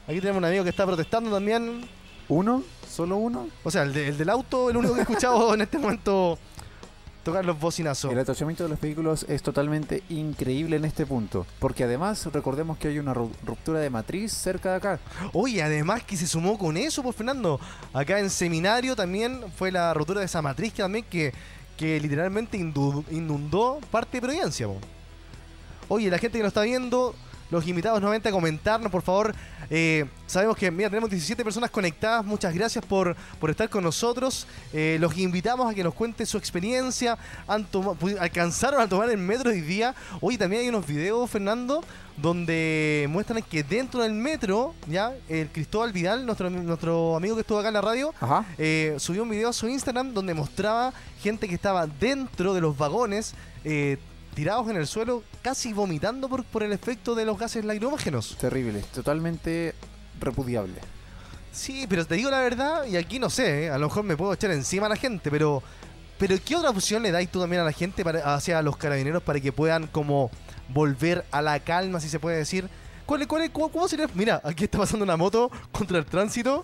Aquí 0.08 0.20
tenemos 0.20 0.38
un 0.38 0.46
amigo 0.46 0.64
que 0.64 0.70
está 0.70 0.86
protestando 0.86 1.32
también. 1.32 1.82
¿Uno? 2.30 2.62
¿Solo 2.98 3.18
uno? 3.18 3.48
O 3.64 3.70
sea, 3.72 3.84
el, 3.84 3.94
de- 3.94 4.08
el 4.10 4.18
del 4.18 4.30
auto, 4.30 4.72
el 4.72 4.78
único 4.78 4.94
que 4.96 5.00
he 5.02 5.04
escuchado 5.04 5.54
en 5.54 5.62
este 5.62 5.78
momento 5.78 6.38
tocar 7.24 7.46
los 7.46 7.60
bocinazos. 7.60 8.12
El 8.12 8.18
atachamiento 8.20 8.64
de 8.64 8.70
los 8.70 8.80
vehículos 8.82 9.24
es 9.30 9.44
totalmente 9.44 10.02
increíble 10.10 10.78
en 10.78 10.86
este 10.86 11.06
punto. 11.06 11.46
Porque 11.60 11.84
además, 11.84 12.26
recordemos 12.34 12.78
que 12.78 12.88
hay 12.88 12.98
una 13.00 13.14
ru- 13.14 13.30
ruptura 13.46 13.80
de 13.80 13.90
matriz 13.92 14.32
cerca 14.34 14.72
de 14.72 14.76
acá. 14.78 15.00
Oye, 15.34 15.62
además 15.62 16.04
que 16.04 16.18
se 16.18 16.26
sumó 16.26 16.58
con 16.58 16.76
eso, 16.78 17.04
pues 17.04 17.16
Fernando. 17.16 17.60
Acá 17.94 18.20
en 18.20 18.30
seminario 18.32 18.96
también 18.96 19.44
fue 19.58 19.72
la 19.72 19.94
rotura 19.94 20.22
de 20.22 20.26
esa 20.26 20.42
matriz 20.42 20.74
que 20.74 20.82
también 20.82 21.06
que, 21.10 21.34
que 21.78 22.00
literalmente 22.00 22.58
inundó 22.58 23.80
parte 23.92 24.18
de 24.18 24.22
Providencia. 24.22 24.66
po. 24.68 24.78
Oye, 25.90 26.10
la 26.10 26.18
gente 26.18 26.38
que 26.40 26.44
nos 26.44 26.50
está 26.50 26.62
viendo, 26.64 27.14
los 27.50 27.68
invitados 27.68 28.00
nuevamente 28.00 28.30
a 28.30 28.32
comentarnos, 28.32 28.92
por 28.92 29.02
favor. 29.02 29.36
Eh, 29.70 30.06
sabemos 30.26 30.56
que, 30.58 30.72
mira, 30.72 30.90
tenemos 30.90 31.10
17 31.10 31.44
personas 31.44 31.70
conectadas. 31.70 32.26
Muchas 32.26 32.54
gracias 32.54 32.86
por, 32.86 33.16
por 33.40 33.50
estar 33.50 33.70
con 33.70 33.84
nosotros. 33.84 34.48
Eh, 34.74 34.98
los 35.00 35.18
invitamos 35.18 35.72
a 35.72 35.74
que 35.74 35.84
nos 35.84 35.94
cuente 35.94 36.26
su 36.26 36.38
experiencia. 36.38 37.18
Han 37.48 37.68
alcanzaron 38.20 38.82
a 38.82 38.88
tomar 38.88 39.10
el 39.10 39.18
metro 39.18 39.52
hoy 39.52 39.62
día. 39.62 39.96
Oye, 40.22 40.38
también 40.38 40.64
hay 40.64 40.70
unos 40.70 40.86
videos, 40.88 41.30
Fernando, 41.30 41.84
donde 42.18 43.08
muestran 43.10 43.42
que 43.44 43.64
dentro 43.64 44.02
del 44.02 44.14
metro, 44.14 44.74
ya, 44.88 45.14
el 45.30 45.50
Cristóbal 45.50 45.92
Vidal, 45.92 46.26
nuestro, 46.26 46.50
nuestro 46.50 47.16
amigo 47.16 47.36
que 47.36 47.42
estuvo 47.42 47.60
acá 47.60 47.68
en 47.68 47.74
la 47.76 47.82
radio, 47.82 48.14
eh, 48.58 48.96
subió 48.98 49.24
un 49.24 49.30
video 49.30 49.50
a 49.50 49.54
su 49.54 49.68
Instagram 49.68 50.14
donde 50.14 50.34
mostraba 50.34 50.94
gente 51.22 51.48
que 51.48 51.56
estaba 51.56 51.88
dentro 51.88 52.54
de 52.54 52.62
los 52.62 52.78
vagones, 52.78 53.34
eh, 53.64 53.98
tirados 54.38 54.70
en 54.70 54.76
el 54.76 54.86
suelo, 54.86 55.24
casi 55.42 55.74
vomitando 55.74 56.30
por, 56.30 56.44
por 56.44 56.62
el 56.62 56.72
efecto 56.72 57.16
de 57.16 57.26
los 57.26 57.40
gases 57.40 57.66
lacrimógenos. 57.66 58.38
Terrible, 58.38 58.84
totalmente 58.94 59.74
repudiable. 60.20 60.76
Sí, 61.52 61.88
pero 61.90 62.06
te 62.06 62.14
digo 62.14 62.30
la 62.30 62.42
verdad, 62.42 62.86
y 62.86 62.98
aquí 62.98 63.18
no 63.18 63.32
sé, 63.32 63.64
eh, 63.64 63.70
a 63.72 63.80
lo 63.80 63.88
mejor 63.88 64.04
me 64.04 64.16
puedo 64.16 64.32
echar 64.32 64.52
encima 64.52 64.86
a 64.86 64.90
la 64.90 64.96
gente, 64.96 65.32
pero, 65.32 65.64
pero 66.20 66.38
¿qué 66.46 66.56
otra 66.56 66.70
opción 66.70 67.02
le 67.02 67.10
dais 67.10 67.32
tú 67.32 67.40
también 67.40 67.64
a 67.64 67.66
la 67.66 67.72
gente, 67.72 68.04
para, 68.04 68.36
hacia 68.36 68.62
los 68.62 68.78
carabineros, 68.78 69.24
para 69.24 69.40
que 69.40 69.52
puedan 69.52 69.88
como 69.88 70.30
volver 70.70 71.26
a 71.32 71.42
la 71.42 71.60
calma, 71.60 72.00
si 72.00 72.08
se 72.08 72.20
puede 72.20 72.38
decir? 72.38 72.70
¿Cuál, 73.08 73.28
cuál, 73.28 73.52
cómo, 73.52 73.70
cómo 73.70 73.88
sería? 73.88 74.08
Mira, 74.14 74.40
aquí 74.44 74.66
está 74.66 74.78
pasando 74.78 75.04
una 75.04 75.18
moto 75.18 75.50
contra 75.72 75.98
el 75.98 76.06
tránsito. 76.06 76.64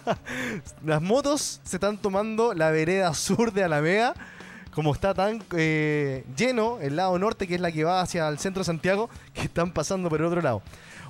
Las 0.82 1.02
motos 1.02 1.60
se 1.62 1.76
están 1.76 1.98
tomando 1.98 2.54
la 2.54 2.70
vereda 2.70 3.12
sur 3.12 3.52
de 3.52 3.64
Alameda. 3.64 4.14
Como 4.76 4.92
está 4.92 5.14
tan 5.14 5.42
eh, 5.56 6.26
lleno 6.36 6.78
el 6.82 6.96
lado 6.96 7.18
norte, 7.18 7.46
que 7.46 7.54
es 7.54 7.62
la 7.62 7.72
que 7.72 7.82
va 7.82 8.02
hacia 8.02 8.28
el 8.28 8.38
centro 8.38 8.60
de 8.60 8.66
Santiago, 8.66 9.08
que 9.32 9.40
están 9.40 9.72
pasando 9.72 10.10
por 10.10 10.20
el 10.20 10.26
otro 10.26 10.42
lado. 10.42 10.60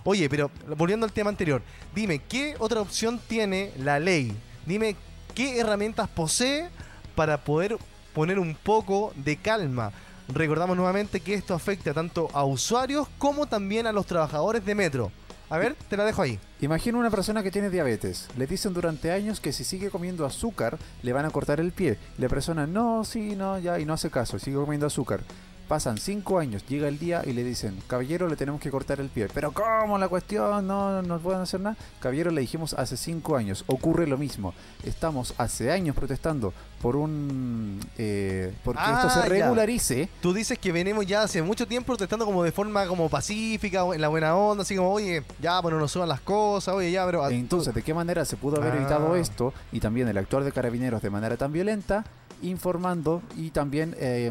Oye, 0.05 0.31
pero 0.31 0.53
volviendo 0.77 1.05
al 1.05 1.11
tema 1.11 1.31
anterior, 1.31 1.63
dime, 1.93 2.21
¿qué 2.21 2.55
otra 2.61 2.81
opción 2.81 3.21
tiene 3.27 3.73
la 3.77 3.99
ley? 3.99 4.33
Dime, 4.67 4.95
¿qué 5.35 5.59
herramientas 5.59 6.09
posee 6.09 6.69
para 7.17 7.39
poder 7.43 7.77
poner 8.15 8.39
un 8.39 8.55
poco 8.55 9.13
de 9.17 9.37
calma? 9.37 9.91
Recordamos 10.29 10.77
nuevamente 10.77 11.19
que 11.19 11.35
esto 11.35 11.53
afecta 11.53 11.93
tanto 11.93 12.29
a 12.35 12.45
usuarios 12.45 13.09
como 13.19 13.47
también 13.47 13.89
a 13.89 13.93
los 13.93 14.07
trabajadores 14.07 14.65
de 14.65 14.77
metro. 14.77 15.11
A 15.49 15.59
ver, 15.59 15.77
te 15.89 15.97
la 15.97 16.05
dejo 16.05 16.23
ahí. 16.23 16.41
Imagina 16.61 16.99
una 16.99 17.11
persona 17.11 17.43
que 17.45 17.53
tiene 17.53 17.71
diabetes. 17.71 18.29
Le 18.37 18.49
dicen 18.49 18.75
durante 18.75 19.13
años 19.13 19.39
que 19.39 19.53
si 19.53 19.63
sigue 19.63 19.91
comiendo 19.91 20.27
azúcar 20.27 20.77
le 21.03 21.13
van 21.13 21.25
a 21.25 21.31
cortar 21.31 21.61
el 21.61 21.71
pie. 21.71 21.99
La 22.19 22.29
persona, 22.29 22.67
no, 22.67 23.05
sí, 23.05 23.37
no, 23.37 23.59
ya, 23.61 23.79
y 23.79 23.85
no 23.85 23.93
hace 23.93 24.11
caso, 24.11 24.41
sigue 24.41 24.57
comiendo 24.57 24.87
azúcar. 24.87 25.21
Pasan 25.69 25.99
cinco 25.99 26.39
años, 26.39 26.65
llega 26.69 26.87
el 26.87 26.97
día 26.99 27.23
y 27.27 27.33
le 27.33 27.43
dicen, 27.43 27.77
caballero, 27.89 28.29
le 28.29 28.37
tenemos 28.37 28.61
que 28.61 28.71
cortar 28.71 29.01
el 29.01 29.09
pie. 29.09 29.27
Pero 29.35 29.51
¿cómo 29.51 29.99
la 29.99 30.09
cuestión? 30.09 30.65
No, 30.67 31.03
no 31.03 31.19
pueden 31.19 31.41
hacer 31.41 31.61
nada. 31.61 31.77
Caballero, 31.99 32.31
le 32.31 32.41
dijimos 32.41 32.73
hace 32.75 32.97
cinco 32.97 33.37
años. 33.37 33.65
Ocurre 33.67 34.07
lo 34.07 34.17
mismo. 34.17 34.55
Estamos 34.85 35.35
hace 35.39 35.73
años 35.73 35.97
protestando 35.97 36.55
por 36.81 36.95
un... 36.95 37.81
Eh, 37.99 38.55
porque 38.63 38.81
esto 38.81 39.09
Ah, 39.09 39.11
se 39.11 39.21
ya. 39.23 39.27
regularice. 39.27 40.09
Tú 40.23 40.33
dices 40.33 40.57
que 40.57 40.71
venimos 40.71 41.05
ya 41.05 41.23
hace 41.23 41.43
mucho 41.43 41.67
tiempo 41.67 41.87
protestando 41.89 42.25
como 42.25 42.45
de 42.45 42.53
forma 42.53 42.87
como 42.87 43.09
pacífica, 43.09 43.85
en 43.93 44.01
la 44.01 44.07
buena 44.07 44.37
onda, 44.37 44.63
así 44.63 44.77
como, 44.77 44.93
oye, 44.93 45.25
ya, 45.43 45.59
bueno, 45.61 45.81
no 45.81 45.89
suban 45.89 46.09
las 46.09 46.21
cosas, 46.21 46.75
oye, 46.77 46.93
ya, 46.93 47.05
pero... 47.07 47.29
Entonces, 47.29 47.75
¿de 47.75 47.83
qué 47.83 47.93
manera 47.93 48.25
se 48.25 48.37
pudo 48.37 48.59
haber 48.61 48.75
Ah. 48.75 48.77
evitado 48.77 49.17
esto? 49.17 49.53
Y 49.73 49.81
también 49.81 50.07
el 50.07 50.17
actuar 50.17 50.45
de 50.45 50.53
carabineros 50.53 51.03
de 51.03 51.11
manera 51.11 51.37
tan 51.37 51.51
violenta, 51.51 52.05
informando 52.43 53.23
y 53.37 53.51
también 53.51 53.97
eh, 53.99 54.31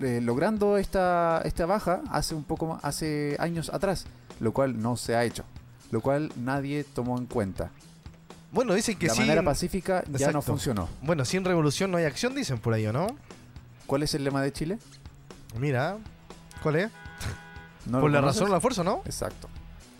eh, 0.00 0.20
logrando 0.22 0.76
esta, 0.76 1.40
esta 1.44 1.66
baja 1.66 2.02
hace 2.10 2.34
un 2.34 2.44
poco 2.44 2.66
ma- 2.66 2.80
hace 2.82 3.36
años 3.38 3.70
atrás, 3.72 4.06
lo 4.40 4.52
cual 4.52 4.80
no 4.80 4.96
se 4.96 5.16
ha 5.16 5.24
hecho, 5.24 5.44
lo 5.90 6.00
cual 6.00 6.32
nadie 6.36 6.84
tomó 6.84 7.18
en 7.18 7.26
cuenta. 7.26 7.70
Bueno, 8.52 8.74
dicen 8.74 8.98
que 8.98 9.08
La 9.08 9.14
sí. 9.14 9.20
manera 9.20 9.42
pacífica 9.42 10.04
ya 10.12 10.32
no 10.32 10.40
funcionó. 10.42 10.88
Bueno, 11.02 11.24
sin 11.24 11.44
revolución 11.44 11.90
no 11.90 11.98
hay 11.98 12.04
acción, 12.04 12.34
dicen 12.34 12.58
por 12.58 12.72
ahí, 12.74 12.86
¿o 12.86 12.92
no? 12.92 13.06
¿Cuál 13.86 14.02
es 14.02 14.14
el 14.14 14.24
lema 14.24 14.40
de 14.42 14.52
Chile? 14.52 14.78
Mira, 15.58 15.96
¿cuál 16.62 16.76
es? 16.76 16.90
¿No 17.86 18.00
por 18.00 18.10
la 18.10 18.20
conoces? 18.20 18.40
razón 18.40 18.50
o 18.50 18.54
la 18.54 18.60
fuerza, 18.60 18.84
¿no? 18.84 19.02
Exacto. 19.04 19.48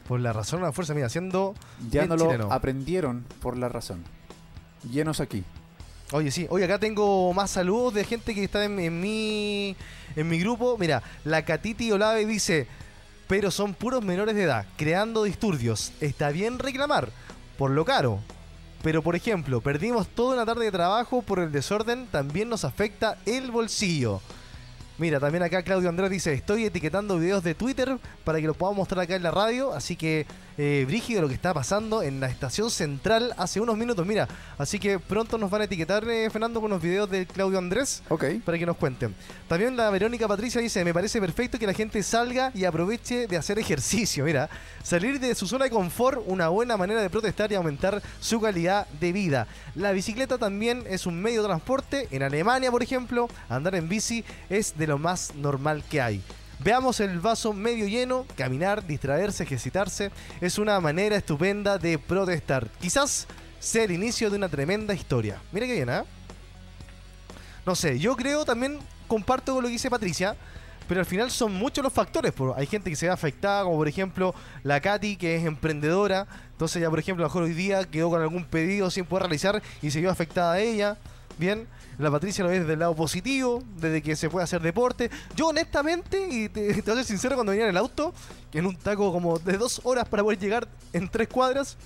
Por 0.08 0.20
la 0.20 0.32
razón 0.32 0.62
o 0.62 0.66
la 0.66 0.72
fuerza, 0.72 0.94
mira, 0.94 1.08
siendo... 1.08 1.54
Ya 1.90 2.06
no 2.06 2.16
lo 2.16 2.26
chileno. 2.26 2.52
aprendieron 2.52 3.24
por 3.42 3.56
la 3.56 3.68
razón. 3.68 4.04
Llenos 4.90 5.20
aquí. 5.20 5.42
Oye, 6.12 6.30
sí, 6.30 6.46
oye, 6.50 6.64
acá 6.64 6.78
tengo 6.78 7.32
más 7.34 7.50
saludos 7.50 7.94
de 7.94 8.04
gente 8.04 8.34
que 8.34 8.44
está 8.44 8.64
en, 8.64 8.78
en 8.78 9.00
mi 9.00 9.76
en 10.14 10.28
mi 10.28 10.38
grupo. 10.38 10.76
Mira, 10.78 11.02
la 11.24 11.44
Catiti 11.44 11.92
Olave 11.92 12.26
dice, 12.26 12.66
pero 13.26 13.50
son 13.50 13.74
puros 13.74 14.04
menores 14.04 14.34
de 14.34 14.44
edad, 14.44 14.66
creando 14.76 15.24
disturbios. 15.24 15.92
Está 16.00 16.30
bien 16.30 16.58
reclamar, 16.58 17.10
por 17.58 17.70
lo 17.70 17.84
caro. 17.84 18.20
Pero, 18.82 19.02
por 19.02 19.16
ejemplo, 19.16 19.60
perdimos 19.60 20.06
toda 20.08 20.34
una 20.34 20.46
tarde 20.46 20.66
de 20.66 20.72
trabajo 20.72 21.22
por 21.22 21.40
el 21.40 21.50
desorden, 21.50 22.06
también 22.06 22.48
nos 22.48 22.64
afecta 22.64 23.18
el 23.26 23.50
bolsillo. 23.50 24.20
Mira, 24.98 25.20
también 25.20 25.42
acá 25.42 25.62
Claudio 25.62 25.90
Andrés 25.90 26.10
dice, 26.10 26.32
estoy 26.32 26.64
etiquetando 26.64 27.18
videos 27.18 27.44
de 27.44 27.54
Twitter 27.54 27.98
para 28.24 28.40
que 28.40 28.46
los 28.46 28.56
podamos 28.56 28.78
mostrar 28.78 29.00
acá 29.00 29.14
en 29.14 29.22
la 29.22 29.30
radio, 29.30 29.74
así 29.74 29.94
que 29.94 30.26
eh, 30.56 30.84
brígido 30.86 31.20
lo 31.20 31.28
que 31.28 31.34
está 31.34 31.52
pasando 31.52 32.02
en 32.02 32.18
la 32.18 32.28
estación 32.28 32.70
central 32.70 33.34
hace 33.36 33.60
unos 33.60 33.76
minutos, 33.76 34.06
mira, 34.06 34.26
así 34.56 34.78
que 34.78 34.98
pronto 34.98 35.36
nos 35.36 35.50
van 35.50 35.60
a 35.60 35.64
etiquetar, 35.64 36.08
eh, 36.08 36.30
Fernando, 36.30 36.62
con 36.62 36.70
los 36.70 36.80
videos 36.80 37.10
de 37.10 37.26
Claudio 37.26 37.58
Andrés 37.58 38.02
Ok. 38.08 38.24
para 38.42 38.56
que 38.56 38.64
nos 38.64 38.78
cuenten. 38.78 39.14
También 39.48 39.76
la 39.76 39.90
Verónica 39.90 40.26
Patricia 40.26 40.62
dice, 40.62 40.82
me 40.82 40.94
parece 40.94 41.20
perfecto 41.20 41.58
que 41.58 41.66
la 41.66 41.74
gente 41.74 42.02
salga 42.02 42.50
y 42.54 42.64
aproveche 42.64 43.26
de 43.26 43.36
hacer 43.36 43.58
ejercicio. 43.58 44.24
Mira, 44.24 44.48
salir 44.82 45.20
de 45.20 45.34
su 45.34 45.46
zona 45.46 45.66
de 45.66 45.70
confort, 45.72 46.22
una 46.24 46.48
buena 46.48 46.78
manera 46.78 47.02
de 47.02 47.10
protestar 47.10 47.52
y 47.52 47.54
aumentar 47.54 48.02
su 48.18 48.40
calidad 48.40 48.86
de 48.98 49.12
vida. 49.12 49.46
La 49.74 49.92
bicicleta 49.92 50.38
también 50.38 50.84
es 50.88 51.04
un 51.04 51.20
medio 51.20 51.42
de 51.42 51.48
transporte. 51.48 52.08
En 52.10 52.22
Alemania, 52.22 52.70
por 52.70 52.82
ejemplo, 52.82 53.28
andar 53.50 53.74
en 53.74 53.90
bici 53.90 54.24
es 54.48 54.76
de 54.78 54.85
lo 54.86 54.98
más 54.98 55.34
normal 55.34 55.82
que 55.88 56.00
hay. 56.00 56.22
Veamos 56.58 57.00
el 57.00 57.20
vaso 57.20 57.52
medio 57.52 57.86
lleno, 57.86 58.26
caminar, 58.36 58.86
distraerse, 58.86 59.42
ejercitarse, 59.42 60.10
es 60.40 60.58
una 60.58 60.80
manera 60.80 61.16
estupenda 61.16 61.76
de 61.76 61.98
protestar. 61.98 62.68
Quizás 62.80 63.26
sea 63.58 63.84
el 63.84 63.90
inicio 63.90 64.30
de 64.30 64.36
una 64.36 64.48
tremenda 64.48 64.94
historia. 64.94 65.40
Mira 65.52 65.66
qué 65.66 65.74
bien, 65.74 65.90
¿ah? 65.90 66.04
No 67.66 67.74
sé, 67.74 67.98
yo 67.98 68.16
creo 68.16 68.44
también 68.44 68.78
comparto 69.06 69.54
con 69.54 69.62
lo 69.62 69.68
que 69.68 69.72
dice 69.72 69.90
Patricia, 69.90 70.36
pero 70.88 71.00
al 71.00 71.06
final 71.06 71.30
son 71.30 71.52
muchos 71.52 71.82
los 71.82 71.92
factores. 71.92 72.32
Hay 72.56 72.66
gente 72.66 72.90
que 72.90 72.96
se 72.96 73.06
ve 73.06 73.12
afectada, 73.12 73.64
como 73.64 73.76
por 73.76 73.88
ejemplo 73.88 74.34
la 74.62 74.80
Katy, 74.80 75.16
que 75.16 75.36
es 75.36 75.44
emprendedora. 75.44 76.26
Entonces 76.52 76.80
ya, 76.80 76.88
por 76.88 76.98
ejemplo, 76.98 77.24
a 77.24 77.26
lo 77.26 77.28
mejor 77.28 77.42
hoy 77.42 77.54
día 77.54 77.84
quedó 77.84 78.10
con 78.10 78.22
algún 78.22 78.44
pedido 78.44 78.90
sin 78.90 79.04
poder 79.04 79.24
realizar 79.24 79.62
y 79.82 79.90
se 79.90 80.00
vio 80.00 80.10
afectada 80.10 80.58
ella. 80.60 80.96
Bien, 81.38 81.66
la 81.98 82.10
Patricia 82.10 82.44
lo 82.44 82.50
ve 82.50 82.60
desde 82.60 82.74
el 82.74 82.78
lado 82.78 82.94
positivo, 82.94 83.62
desde 83.76 84.02
que 84.02 84.16
se 84.16 84.28
puede 84.28 84.44
hacer 84.44 84.60
deporte. 84.60 85.10
Yo 85.34 85.48
honestamente, 85.48 86.28
y 86.30 86.48
te, 86.50 86.82
voy 86.82 86.92
a 86.92 86.96
ser 86.96 87.04
sincero, 87.04 87.36
cuando 87.36 87.50
venía 87.50 87.64
en 87.64 87.70
el 87.70 87.76
auto, 87.76 88.12
que 88.50 88.58
en 88.58 88.66
un 88.66 88.76
taco 88.76 89.12
como 89.12 89.38
de 89.38 89.56
dos 89.56 89.80
horas 89.84 90.06
para 90.08 90.22
poder 90.22 90.38
llegar 90.38 90.68
en 90.92 91.08
tres 91.08 91.28
cuadras, 91.28 91.76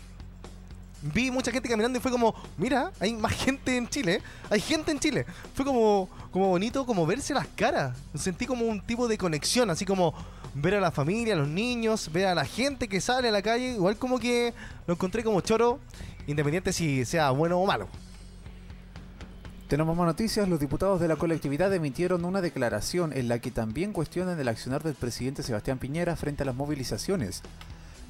vi 1.03 1.31
mucha 1.31 1.51
gente 1.51 1.69
caminando 1.69 1.99
y 1.99 2.03
fue 2.03 2.11
como, 2.11 2.35
mira, 2.59 2.93
hay 3.01 3.15
más 3.15 3.33
gente 3.33 3.77
en 3.77 3.89
Chile, 3.89 4.15
¿eh? 4.15 4.23
hay 4.51 4.61
gente 4.61 4.91
en 4.91 4.99
Chile. 4.99 5.27
Fue 5.55 5.65
como, 5.65 6.09
como 6.31 6.49
bonito 6.49 6.85
como 6.85 7.07
verse 7.07 7.33
las 7.33 7.47
caras. 7.49 7.97
Sentí 8.15 8.47
como 8.47 8.67
un 8.67 8.81
tipo 8.81 9.09
de 9.09 9.17
conexión, 9.17 9.71
así 9.71 9.85
como 9.85 10.15
ver 10.55 10.75
a 10.75 10.81
la 10.81 10.91
familia, 10.91 11.35
a 11.35 11.37
los 11.37 11.49
niños, 11.49 12.11
ver 12.13 12.27
a 12.27 12.35
la 12.35 12.45
gente 12.45 12.89
que 12.89 13.01
sale 13.01 13.29
a 13.29 13.33
la 13.33 13.43
calle, 13.43 13.75
igual 13.75 13.97
como 13.97 14.19
que 14.19 14.53
lo 14.87 14.95
encontré 14.95 15.23
como 15.23 15.41
choro, 15.41 15.79
independiente 16.27 16.73
si 16.73 17.05
sea 17.05 17.31
bueno 17.31 17.59
o 17.59 17.67
malo. 17.67 17.89
Tenemos 19.71 19.97
más 19.97 20.05
noticias. 20.09 20.49
Los 20.49 20.59
diputados 20.59 21.01
de 21.01 21.07
la 21.07 21.15
colectividad 21.15 21.73
emitieron 21.73 22.25
una 22.25 22.41
declaración 22.41 23.13
en 23.13 23.29
la 23.29 23.39
que 23.39 23.53
también 23.53 23.93
cuestionan 23.93 24.41
el 24.41 24.49
accionar 24.49 24.83
del 24.83 24.97
presidente 24.97 25.45
Sebastián 25.45 25.79
Piñera 25.79 26.17
frente 26.17 26.43
a 26.43 26.47
las 26.47 26.57
movilizaciones. 26.57 27.41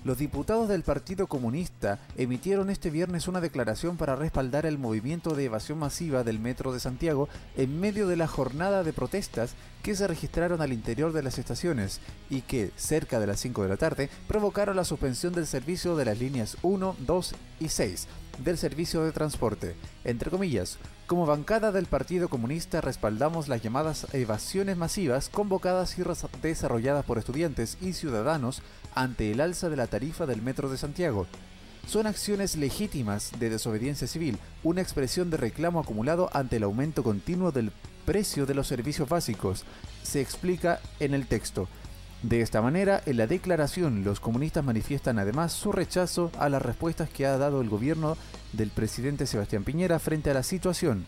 Los 0.03 0.17
diputados 0.17 0.71
del 0.71 0.85
Partido 0.85 1.27
Comunista 1.27 1.99
emitieron 2.17 2.71
este 2.71 2.89
viernes 2.89 3.29
una 3.29 3.43
declaración 3.43 3.99
para 3.99 4.17
respaldar 4.17 4.65
el 4.65 4.79
movimiento 4.79 5.35
de 5.35 5.45
evasión 5.45 5.79
masiva 5.79 6.25
del 6.25 6.41
Metro 6.41 6.73
de 6.73 6.81
Santiago 6.81 7.29
en 7.59 7.79
medio 7.79 8.09
de 8.09 8.17
la 8.17 8.27
jornada 8.27 8.83
de 8.83 8.95
protestas 8.95 9.53
que 9.83 9.95
se 9.95 10.07
registraron 10.07 10.63
al 10.63 10.73
interior 10.73 11.13
de 11.13 11.23
las 11.23 11.39
estaciones 11.39 12.01
y 12.31 12.41
que, 12.41 12.71
cerca 12.77 13.21
de 13.21 13.27
las 13.27 13.39
5 13.39 13.65
de 13.65 13.69
la 13.69 13.77
tarde, 13.77 14.09
provocaron 14.27 14.77
la 14.77 14.85
suspensión 14.85 15.35
del 15.35 15.47
servicio 15.47 15.95
de 15.95 16.07
las 16.07 16.19
líneas 16.19 16.57
1, 16.63 16.97
2 17.01 17.35
y 17.61 17.69
6 17.69 18.09
del 18.43 18.57
servicio 18.57 19.05
de 19.05 19.13
transporte. 19.13 19.75
Entre 20.05 20.31
comillas, 20.31 20.79
como 21.11 21.27
bancada 21.27 21.73
del 21.73 21.87
Partido 21.87 22.29
Comunista 22.29 22.81
respaldamos 22.81 23.49
las 23.49 23.61
llamadas 23.61 24.07
evasiones 24.13 24.77
masivas 24.77 25.29
convocadas 25.29 25.99
y 25.99 26.05
desarrolladas 26.41 27.05
por 27.05 27.19
estudiantes 27.19 27.79
y 27.81 27.95
ciudadanos 27.95 28.63
ante 28.95 29.33
el 29.33 29.41
alza 29.41 29.69
de 29.69 29.75
la 29.75 29.89
tarifa 29.89 30.27
del 30.27 30.41
Metro 30.41 30.71
de 30.71 30.79
Santiago. 30.79 31.27
Son 31.89 32.07
acciones 32.07 32.55
legítimas 32.55 33.33
de 33.41 33.51
desobediencia 33.51 34.07
civil, 34.07 34.39
una 34.63 34.83
expresión 34.83 35.31
de 35.31 35.37
reclamo 35.39 35.81
acumulado 35.81 36.31
ante 36.33 36.59
el 36.59 36.63
aumento 36.63 37.03
continuo 37.03 37.51
del 37.51 37.73
precio 38.07 38.47
de 38.47 38.55
los 38.55 38.69
servicios 38.69 39.09
básicos, 39.09 39.65
se 40.05 40.21
explica 40.21 40.79
en 41.01 41.15
el 41.15 41.27
texto. 41.27 41.67
De 42.23 42.43
esta 42.43 42.61
manera, 42.61 43.03
en 43.07 43.16
la 43.16 43.27
declaración, 43.27 44.05
los 44.05 44.21
comunistas 44.21 44.62
manifiestan 44.62 45.18
además 45.18 45.53
su 45.53 45.73
rechazo 45.73 46.31
a 46.39 46.51
las 46.51 46.61
respuestas 46.61 47.09
que 47.09 47.25
ha 47.25 47.39
dado 47.39 47.62
el 47.62 47.71
gobierno 47.71 48.18
del 48.53 48.68
presidente 48.68 49.27
Sebastián 49.27 49.64
Piñera 49.64 49.99
frente 49.99 50.31
a 50.31 50.35
la 50.35 50.43
situación. 50.43 51.07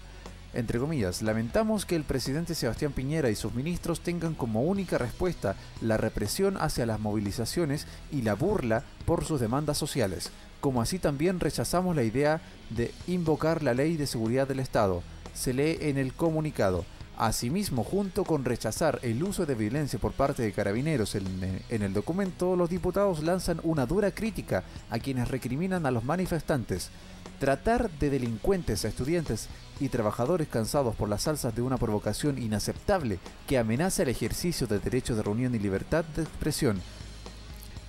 Entre 0.54 0.78
comillas, 0.78 1.20
lamentamos 1.20 1.84
que 1.84 1.96
el 1.96 2.04
presidente 2.04 2.54
Sebastián 2.54 2.92
Piñera 2.92 3.28
y 3.28 3.34
sus 3.34 3.52
ministros 3.52 4.00
tengan 4.00 4.34
como 4.34 4.62
única 4.62 4.96
respuesta 4.96 5.54
la 5.82 5.98
represión 5.98 6.56
hacia 6.58 6.86
las 6.86 6.98
movilizaciones 6.98 7.86
y 8.10 8.22
la 8.22 8.34
burla 8.34 8.82
por 9.04 9.26
sus 9.26 9.38
demandas 9.38 9.76
sociales, 9.76 10.30
como 10.60 10.80
así 10.80 10.98
también 10.98 11.40
rechazamos 11.40 11.94
la 11.94 12.04
idea 12.04 12.40
de 12.70 12.90
invocar 13.06 13.62
la 13.62 13.74
ley 13.74 13.98
de 13.98 14.06
seguridad 14.06 14.48
del 14.48 14.60
Estado, 14.60 15.02
se 15.34 15.52
lee 15.52 15.76
en 15.80 15.98
el 15.98 16.14
comunicado. 16.14 16.86
Asimismo, 17.18 17.84
junto 17.84 18.24
con 18.24 18.44
rechazar 18.44 18.98
el 19.02 19.22
uso 19.22 19.44
de 19.44 19.54
violencia 19.54 19.98
por 19.98 20.12
parte 20.12 20.42
de 20.42 20.52
carabineros 20.52 21.14
en, 21.14 21.60
el 21.68 21.92
documento, 21.92 22.56
los 22.56 22.70
diputados 22.70 23.22
lanzan 23.22 23.60
una 23.64 23.86
dura 23.86 24.10
crítica 24.12 24.64
a 24.90 24.98
quienes 24.98 25.28
recriminan 25.28 25.84
a 25.84 25.90
los 25.90 26.04
manifestantes. 26.04 26.90
Tratar 27.38 27.90
de 27.90 28.08
delincuentes 28.08 28.84
a 28.84 28.88
estudiantes 28.88 29.48
y 29.78 29.88
trabajadores 29.88 30.48
cansados 30.48 30.96
por 30.96 31.08
las 31.08 31.28
alzas 31.28 31.54
de 31.54 31.60
una 31.60 31.76
provocación 31.76 32.38
inaceptable 32.38 33.18
que 33.46 33.58
amenaza 33.58 34.04
el 34.04 34.08
ejercicio 34.08 34.66
del 34.66 34.80
derecho 34.80 35.14
de 35.14 35.22
reunión 35.22 35.54
y 35.54 35.58
libertad 35.58 36.04
de 36.16 36.22
expresión. 36.22 36.80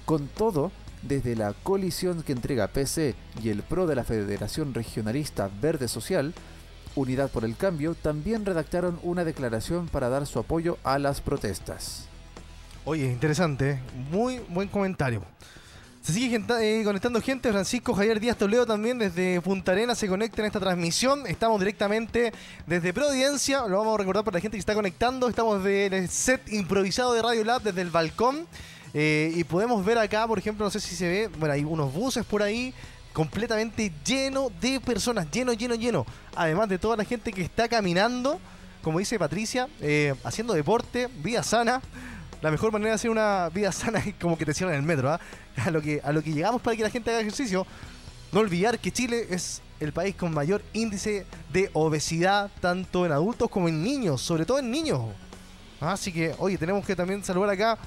Con 0.05 0.27
todo, 0.27 0.71
desde 1.01 1.35
la 1.35 1.53
coalición 1.53 2.23
que 2.23 2.33
entrega 2.33 2.67
PC 2.67 3.15
y 3.41 3.49
el 3.49 3.63
PRO 3.63 3.87
de 3.87 3.95
la 3.95 4.03
Federación 4.03 4.73
Regionalista 4.73 5.49
Verde 5.61 5.87
Social, 5.87 6.33
Unidad 6.95 7.29
por 7.29 7.45
el 7.45 7.55
Cambio, 7.55 7.95
también 7.95 8.45
redactaron 8.45 8.99
una 9.03 9.23
declaración 9.23 9.87
para 9.87 10.09
dar 10.09 10.25
su 10.25 10.39
apoyo 10.39 10.77
a 10.83 10.99
las 10.99 11.21
protestas. 11.21 12.05
Oye, 12.85 13.05
interesante, 13.05 13.71
¿eh? 13.71 13.79
muy 14.11 14.39
buen 14.49 14.67
comentario. 14.67 15.23
Se 16.03 16.11
sigue 16.11 16.35
eh, 16.59 16.81
conectando 16.83 17.21
gente, 17.21 17.49
Francisco 17.49 17.93
Javier 17.93 18.19
Díaz 18.19 18.35
Toledo 18.35 18.65
también 18.65 18.99
desde 18.99 19.39
Punta 19.39 19.71
Arenas 19.71 19.97
se 19.97 20.09
conecta 20.09 20.41
en 20.41 20.47
esta 20.47 20.59
transmisión. 20.59 21.25
Estamos 21.27 21.57
directamente 21.61 22.33
desde 22.67 22.91
Providencia, 22.91 23.65
lo 23.69 23.77
vamos 23.77 23.95
a 23.95 23.97
recordar 23.99 24.25
para 24.25 24.35
la 24.35 24.41
gente 24.41 24.57
que 24.57 24.59
está 24.59 24.73
conectando. 24.73 25.29
Estamos 25.29 25.65
en 25.65 25.93
el 25.93 26.09
set 26.09 26.41
improvisado 26.51 27.13
de 27.13 27.21
Radio 27.21 27.45
Lab 27.45 27.61
desde 27.61 27.81
el 27.81 27.89
balcón. 27.89 28.45
eh, 28.93 29.31
y 29.33 29.45
podemos 29.45 29.85
ver 29.85 29.97
acá, 29.97 30.27
por 30.27 30.37
ejemplo, 30.37 30.65
no 30.65 30.69
sé 30.69 30.81
si 30.81 30.93
se 30.93 31.07
ve, 31.07 31.29
bueno, 31.39 31.53
hay 31.53 31.63
unos 31.63 31.93
buses 31.93 32.25
por 32.25 32.43
ahí 32.43 32.73
completamente 33.13 33.91
lleno 34.03 34.51
de 34.59 34.81
personas, 34.81 35.29
lleno, 35.31 35.53
lleno, 35.53 35.75
lleno. 35.75 36.05
Además 36.35 36.67
de 36.67 36.79
toda 36.79 36.97
la 36.97 37.05
gente 37.05 37.31
que 37.31 37.43
está 37.43 37.69
caminando, 37.69 38.39
como 38.81 38.99
dice 38.99 39.17
Patricia, 39.19 39.69
eh, 39.79 40.13
haciendo 40.23 40.53
deporte, 40.53 41.07
vida 41.23 41.43
sana. 41.43 41.81
La 42.41 42.51
mejor 42.51 42.73
manera 42.73 42.89
de 42.89 42.95
hacer 42.95 43.09
una 43.09 43.49
vida 43.49 43.71
sana 43.71 43.99
es 43.99 44.15
como 44.15 44.37
que 44.37 44.45
te 44.45 44.53
cierran 44.53 44.75
el 44.75 44.83
metro, 44.83 45.11
¿ah? 45.11 45.19
A 45.63 45.71
lo 45.71 45.81
que 45.81 46.01
a 46.03 46.11
lo 46.11 46.21
que 46.21 46.33
llegamos 46.33 46.61
para 46.61 46.75
que 46.75 46.83
la 46.83 46.89
gente 46.89 47.11
haga 47.11 47.21
ejercicio. 47.21 47.65
No 48.31 48.39
olvidar 48.39 48.79
que 48.79 48.91
Chile 48.91 49.27
es 49.29 49.61
el 49.79 49.93
país 49.93 50.15
con 50.15 50.33
mayor 50.33 50.63
índice 50.73 51.25
de 51.51 51.69
obesidad, 51.73 52.49
tanto 52.59 53.05
en 53.05 53.11
adultos 53.11 53.49
como 53.49 53.67
en 53.67 53.83
niños, 53.83 54.21
sobre 54.21 54.45
todo 54.45 54.59
en 54.59 54.71
niños. 54.71 55.01
Así 55.79 56.11
que, 56.11 56.33
oye, 56.39 56.57
tenemos 56.57 56.85
que 56.85 56.95
también 56.95 57.23
saludar 57.23 57.51
acá 57.51 57.77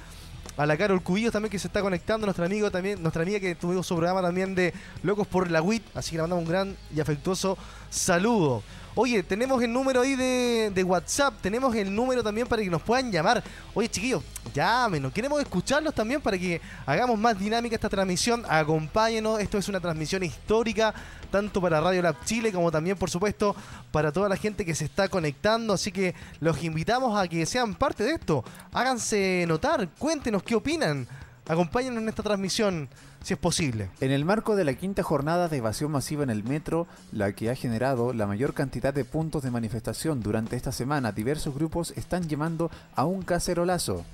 a 0.57 0.67
la 0.67 0.77
Carol 0.77 1.03
Cubillos 1.03 1.33
también 1.33 1.51
que 1.51 1.59
se 1.59 1.69
está 1.69 1.81
conectando, 1.81 2.27
nuestra 2.27 2.47
amigo 2.47 2.71
también, 2.71 3.03
nuestra 3.03 3.23
amiga 3.23 3.41
que 3.41 3.55
tuvimos 3.55 3.87
su 3.87 3.95
programa 3.97 4.23
también 4.23 4.55
de 4.55 4.73
Locos 5.03 5.27
por 5.27 5.51
la 5.51 5.63
WIT, 5.63 5.83
así 5.95 6.11
que 6.11 6.17
le 6.17 6.23
mandamos 6.23 6.45
un 6.45 6.51
gran 6.51 6.77
y 6.95 7.01
afectuoso 7.01 7.59
saludo. 7.91 8.63
Oye, 8.99 9.23
tenemos 9.23 9.63
el 9.63 9.71
número 9.71 10.01
ahí 10.01 10.17
de, 10.17 10.73
de 10.75 10.83
WhatsApp, 10.83 11.35
tenemos 11.43 11.75
el 11.77 11.95
número 11.95 12.23
también 12.23 12.47
para 12.47 12.63
que 12.63 12.71
nos 12.71 12.81
puedan 12.81 13.13
llamar. 13.13 13.45
Oye, 13.75 13.91
chiquillos, 13.91 14.23
llámenos, 14.55 15.13
queremos 15.13 15.39
escucharlos 15.39 15.95
también 15.95 16.23
para 16.23 16.39
que 16.39 16.63
hagamos 16.87 17.19
más 17.19 17.39
dinámica 17.39 17.75
esta 17.75 17.91
transmisión. 17.91 18.43
Acompáñenos, 18.49 19.39
esto 19.39 19.59
es 19.59 19.69
una 19.69 19.81
transmisión 19.81 20.23
histórica, 20.23 20.95
tanto 21.31 21.61
para 21.61 21.79
Radio 21.79 22.01
Lab 22.01 22.25
Chile 22.25 22.51
como 22.51 22.73
también, 22.73 22.97
por 22.97 23.11
supuesto, 23.11 23.55
para 23.93 24.11
toda 24.13 24.31
la 24.31 24.37
gente 24.39 24.65
que 24.65 24.75
se 24.75 24.87
está 24.87 25.11
conectando. 25.11 25.75
Así 25.75 25.93
que 25.93 26.15
los 26.41 26.65
invitamos 26.65 27.21
a 27.21 27.29
que 27.29 27.45
sean 27.45 27.75
parte 27.75 28.03
de 28.03 28.13
esto. 28.13 28.47
Háganse 28.73 29.45
notar, 29.47 29.91
cuéntenos 29.99 30.43
qué 30.43 30.55
opinan. 30.55 31.07
Acompáñenos 31.47 32.03
en 32.03 32.09
esta 32.09 32.23
transmisión, 32.23 32.89
si 33.27 33.35
es 33.35 33.41
posible. 33.41 33.91
En 34.01 34.13
el 34.13 34.25
marco 34.25 34.55
de 34.55 34.63
la 34.63 34.75
quinta 34.75 35.03
jornada 35.03 35.49
de 35.49 35.57
evasión 35.57 35.91
masiva 35.91 36.23
en 36.23 36.31
el 36.31 36.45
metro, 36.45 36.87
la 37.11 37.33
que 37.33 37.51
ha 37.51 37.57
generado 37.57 38.13
la 38.13 38.29
mayor 38.29 38.55
cantidad 38.55 38.95
de 38.95 39.05
puntos 39.05 39.43
de 39.43 39.51
manifestación 39.51 40.23
durante 40.23 40.55
esta 40.55 40.71
semana, 40.71 41.11
diversos 41.11 41.53
grupos 41.53 41.93
están 41.97 42.29
llamando 42.29 42.71
a 42.95 43.05
un 43.05 43.23
cacerolazo. 43.23 44.05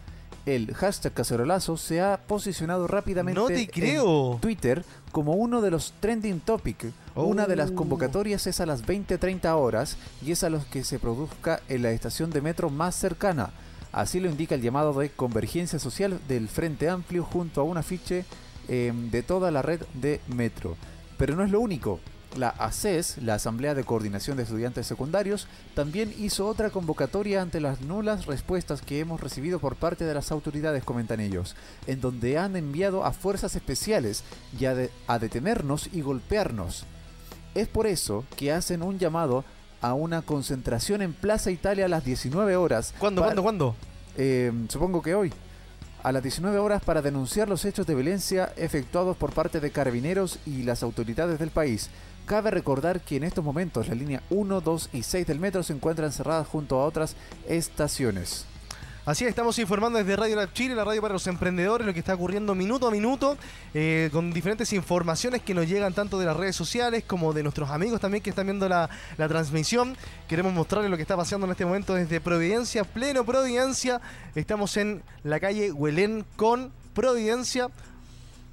El 0.47 0.73
hashtag 0.75 1.13
cacerolazo 1.13 1.77
se 1.77 2.01
ha 2.01 2.17
posicionado 2.27 2.87
rápidamente 2.87 3.39
No 3.39 3.49
te 3.49 3.61
en 3.61 3.67
creo. 3.67 4.39
Twitter 4.41 4.83
como 5.13 5.35
uno 5.35 5.61
de 5.61 5.71
los 5.71 5.93
trending 6.01 6.41
topic. 6.41 6.87
Una 7.15 7.47
de 7.47 7.57
las 7.57 7.71
Oh. 7.71 7.75
convocatorias 7.75 8.47
es 8.47 8.61
a 8.61 8.67
las 8.67 8.83
20-30 8.87 9.55
horas 9.57 9.99
y 10.25 10.33
es 10.33 10.43
a 10.43 10.49
los 10.49 10.65
que 10.65 10.85
se 10.85 10.99
produzca 10.99 11.61
en 11.69 11.83
la 11.83 11.91
estación 11.91 12.31
de 12.31 12.41
metro 12.41 12.71
más 12.71 12.95
cercana. 12.95 13.51
Así 13.93 14.21
lo 14.21 14.31
indica 14.31 14.55
el 14.55 14.63
llamado 14.63 14.99
de 14.99 15.11
convergencia 15.11 15.79
social 15.79 16.19
del 16.29 16.49
Frente 16.49 16.89
Amplio 16.89 17.25
junto 17.25 17.61
a 17.61 17.65
un 17.65 17.77
afiche 17.77 18.25
eh, 18.73 18.91
de 19.11 19.23
toda 19.23 19.51
la 19.51 19.61
red 19.61 19.81
de 19.95 20.21
metro. 20.35 20.77
Pero 21.19 21.37
no 21.37 21.45
es 21.45 21.51
lo 21.51 21.61
único. 21.61 22.01
La 22.37 22.49
ACES, 22.49 23.19
la 23.19 23.35
Asamblea 23.35 23.75
de 23.75 23.85
Coordinación 23.85 24.39
de 24.39 24.45
Estudiantes 24.45 24.87
Secundarios, 24.87 25.49
también 25.75 26.15
hizo 26.19 26.47
otra 26.49 26.71
convocatoria 26.71 27.43
ante 27.43 27.61
las 27.61 27.83
nulas 27.83 28.25
respuestas 28.25 28.81
que 28.81 29.01
hemos 29.01 29.21
recibido 29.21 29.59
por 29.59 29.77
parte 29.77 30.07
de 30.07 30.15
las 30.15 30.33
autoridades, 30.33 30.83
comentan 30.83 31.21
ellos, 31.21 31.55
en 31.87 32.01
donde 32.01 32.39
han 32.39 32.57
enviado 32.57 33.05
a 33.05 33.13
fuerzas 33.13 33.55
especiales 33.55 34.25
y 34.59 34.65
a, 34.65 34.75
de- 34.75 34.91
a 35.07 35.19
detenernos 35.19 35.91
y 35.93 36.01
golpearnos. 36.01 36.87
Es 37.55 37.69
por 37.69 37.87
eso 37.87 38.25
que 38.39 38.51
hacen 38.51 38.83
un 38.83 38.99
llamado 38.99 39.45
a 39.83 39.93
una 39.93 40.23
concentración 40.23 41.03
en 41.03 41.13
Plaza 41.13 41.51
Italia 41.51 41.85
a 41.85 41.89
las 41.89 42.03
19 42.03 42.57
horas. 42.57 42.95
¿Cuándo, 42.99 43.21
para- 43.21 43.35
cuándo, 43.35 43.43
cuándo? 43.43 43.77
eh, 44.17 44.51
supongo 44.69 45.03
que 45.03 45.15
hoy. 45.15 45.31
A 46.03 46.13
las 46.13 46.23
19 46.23 46.59
horas 46.59 46.83
para 46.83 47.03
denunciar 47.03 47.49
los 47.49 47.65
hechos 47.65 47.87
de 47.87 47.95
violencia 47.95 48.53
efectuados 48.57 49.17
por 49.17 49.33
parte 49.33 49.61
de 49.61 49.71
carabineros 49.71 50.39
y 50.47 50.63
las 50.63 50.83
autoridades 50.83 51.39
del 51.39 51.51
país. 51.51 51.91
Cabe 52.27 52.51
recordar 52.51 53.01
que 53.01 53.17
en 53.17 53.25
estos 53.25 53.45
momentos 53.45 53.89
la 53.89 53.95
línea 53.95 54.23
1, 54.31 54.61
2 54.61 54.91
y 54.93 55.03
6 55.03 55.27
del 55.27 55.41
metro 55.41 55.63
se 55.63 55.73
encuentran 55.73 56.13
cerradas 56.13 56.47
junto 56.47 56.81
a 56.81 56.85
otras 56.85 57.17
estaciones. 57.49 58.47
Así 59.05 59.25
es, 59.25 59.31
estamos 59.31 59.59
informando 59.59 59.99
desde 59.99 60.15
Radio 60.15 60.37
Lab 60.37 60.53
Chile, 60.53 60.77
la 60.77 60.85
radio 60.85 61.03
para 61.03 61.15
los 61.15 61.27
emprendedores, 61.27 61.85
lo 61.85 61.93
que 61.93 61.99
está 61.99 62.15
ocurriendo 62.15 62.55
minuto 62.55 62.87
a 62.87 62.91
minuto, 62.93 63.37
eh, 63.75 64.09
con 64.13 64.33
diferentes 64.33 64.73
informaciones 64.73 65.43
que 65.43 65.55
nos 65.55 65.67
llegan 65.67 65.93
tanto 65.93 66.21
de 66.21 66.27
las 66.27 66.37
redes 66.37 66.55
sociales 66.55 67.03
como 67.05 67.33
de 67.33 67.43
nuestros 67.43 67.69
amigos 67.71 68.01
también 68.01 68.23
que 68.23 68.31
están 68.31 68.47
viendo 68.47 68.69
la, 68.69 68.89
la 69.19 69.27
transmisión. 69.27 69.97
Queremos 70.29 70.53
mostrarles 70.53 70.89
lo 70.89 70.97
que 70.97 71.03
está 71.03 71.17
pasando 71.17 71.47
en 71.47 71.51
este 71.51 71.65
momento 71.67 71.95
desde 71.95 72.21
Providencia, 72.21 72.85
pleno 72.85 73.25
Providencia. 73.25 74.01
Estamos 74.37 74.77
en 74.77 75.03
la 75.25 75.41
calle 75.41 75.73
Huelén 75.73 76.25
con 76.37 76.71
Providencia. 76.95 77.71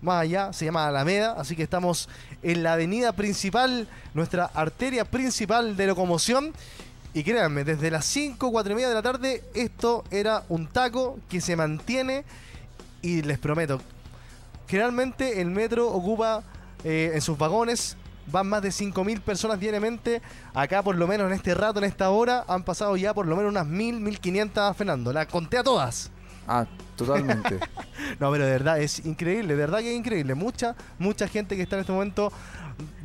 Más 0.02 0.24
allá 0.24 0.52
se 0.52 0.66
llama 0.66 0.88
Alameda, 0.88 1.36
así 1.38 1.56
que 1.56 1.62
estamos 1.62 2.10
en 2.42 2.64
la 2.64 2.74
avenida 2.74 3.12
principal, 3.12 3.88
nuestra 4.16 4.46
arteria 4.46 5.06
principal 5.06 5.78
de 5.78 5.86
locomoción. 5.86 6.54
Y 7.14 7.24
créanme, 7.24 7.64
desde 7.64 7.90
las 7.90 8.06
5, 8.06 8.52
4 8.52 8.72
y 8.72 8.76
media 8.76 8.90
de 8.90 8.94
la 8.94 9.02
tarde, 9.02 9.44
esto 9.56 10.04
era 10.12 10.44
un 10.48 10.68
taco 10.68 11.20
que 11.28 11.42
se 11.42 11.56
mantiene. 11.56 12.24
Y 13.02 13.22
les 13.24 13.40
prometo, 13.40 13.82
generalmente 14.68 15.42
el 15.42 15.48
metro 15.48 15.88
ocupa 15.88 16.44
eh, 16.84 17.12
en 17.14 17.22
sus 17.22 17.38
vagones, 17.38 17.98
van 18.28 18.48
más 18.48 18.62
de 18.62 18.70
5.000 18.70 19.22
personas 19.22 19.60
diariamente. 19.60 20.22
Acá, 20.54 20.84
por 20.84 20.96
lo 20.96 21.08
menos 21.08 21.28
en 21.28 21.34
este 21.34 21.56
rato, 21.56 21.80
en 21.80 21.86
esta 21.86 22.10
hora, 22.12 22.46
han 22.48 22.64
pasado 22.64 22.96
ya 22.96 23.14
por 23.14 23.26
lo 23.26 23.36
menos 23.36 23.52
unas 23.52 23.66
1.000, 23.66 24.20
1.500 24.20 24.76
Fernando. 24.76 25.12
Las 25.12 25.28
conté 25.28 25.58
a 25.58 25.64
todas. 25.64 26.12
Ah, 26.50 26.66
totalmente. 26.96 27.60
No, 28.20 28.32
pero 28.32 28.44
de 28.44 28.52
verdad 28.52 28.82
es 28.82 29.06
increíble, 29.06 29.50
de 29.50 29.56
verdad 29.56 29.80
que 29.80 29.92
es 29.92 29.98
increíble. 29.98 30.34
Mucha, 30.34 30.76
mucha 30.98 31.28
gente 31.28 31.56
que 31.56 31.62
está 31.62 31.76
en 31.76 31.82
este 31.82 31.92
momento 31.92 32.32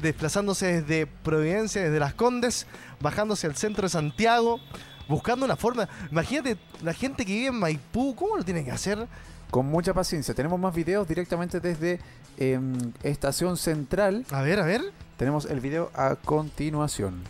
desplazándose 0.00 0.80
desde 0.80 1.06
Providencia, 1.06 1.82
desde 1.82 1.98
Las 2.00 2.14
Condes, 2.14 2.66
bajándose 3.00 3.46
al 3.46 3.54
centro 3.54 3.82
de 3.82 3.90
Santiago, 3.90 4.60
buscando 5.08 5.44
una 5.44 5.56
forma. 5.56 5.88
Imagínate 6.10 6.56
la 6.82 6.94
gente 6.94 7.26
que 7.26 7.32
vive 7.32 7.48
en 7.48 7.58
Maipú, 7.58 8.14
¿cómo 8.14 8.36
lo 8.38 8.44
tiene 8.44 8.64
que 8.64 8.70
hacer? 8.70 9.06
Con 9.50 9.66
mucha 9.66 9.92
paciencia. 9.92 10.32
Tenemos 10.32 10.58
más 10.58 10.74
videos 10.74 11.06
directamente 11.06 11.60
desde 11.60 12.00
em, 12.38 12.92
Estación 13.02 13.58
Central. 13.58 14.24
A 14.30 14.40
ver, 14.40 14.58
a 14.58 14.64
ver. 14.64 14.80
Tenemos 15.18 15.44
el 15.44 15.60
video 15.60 15.90
a 15.94 16.16
continuación. 16.16 17.22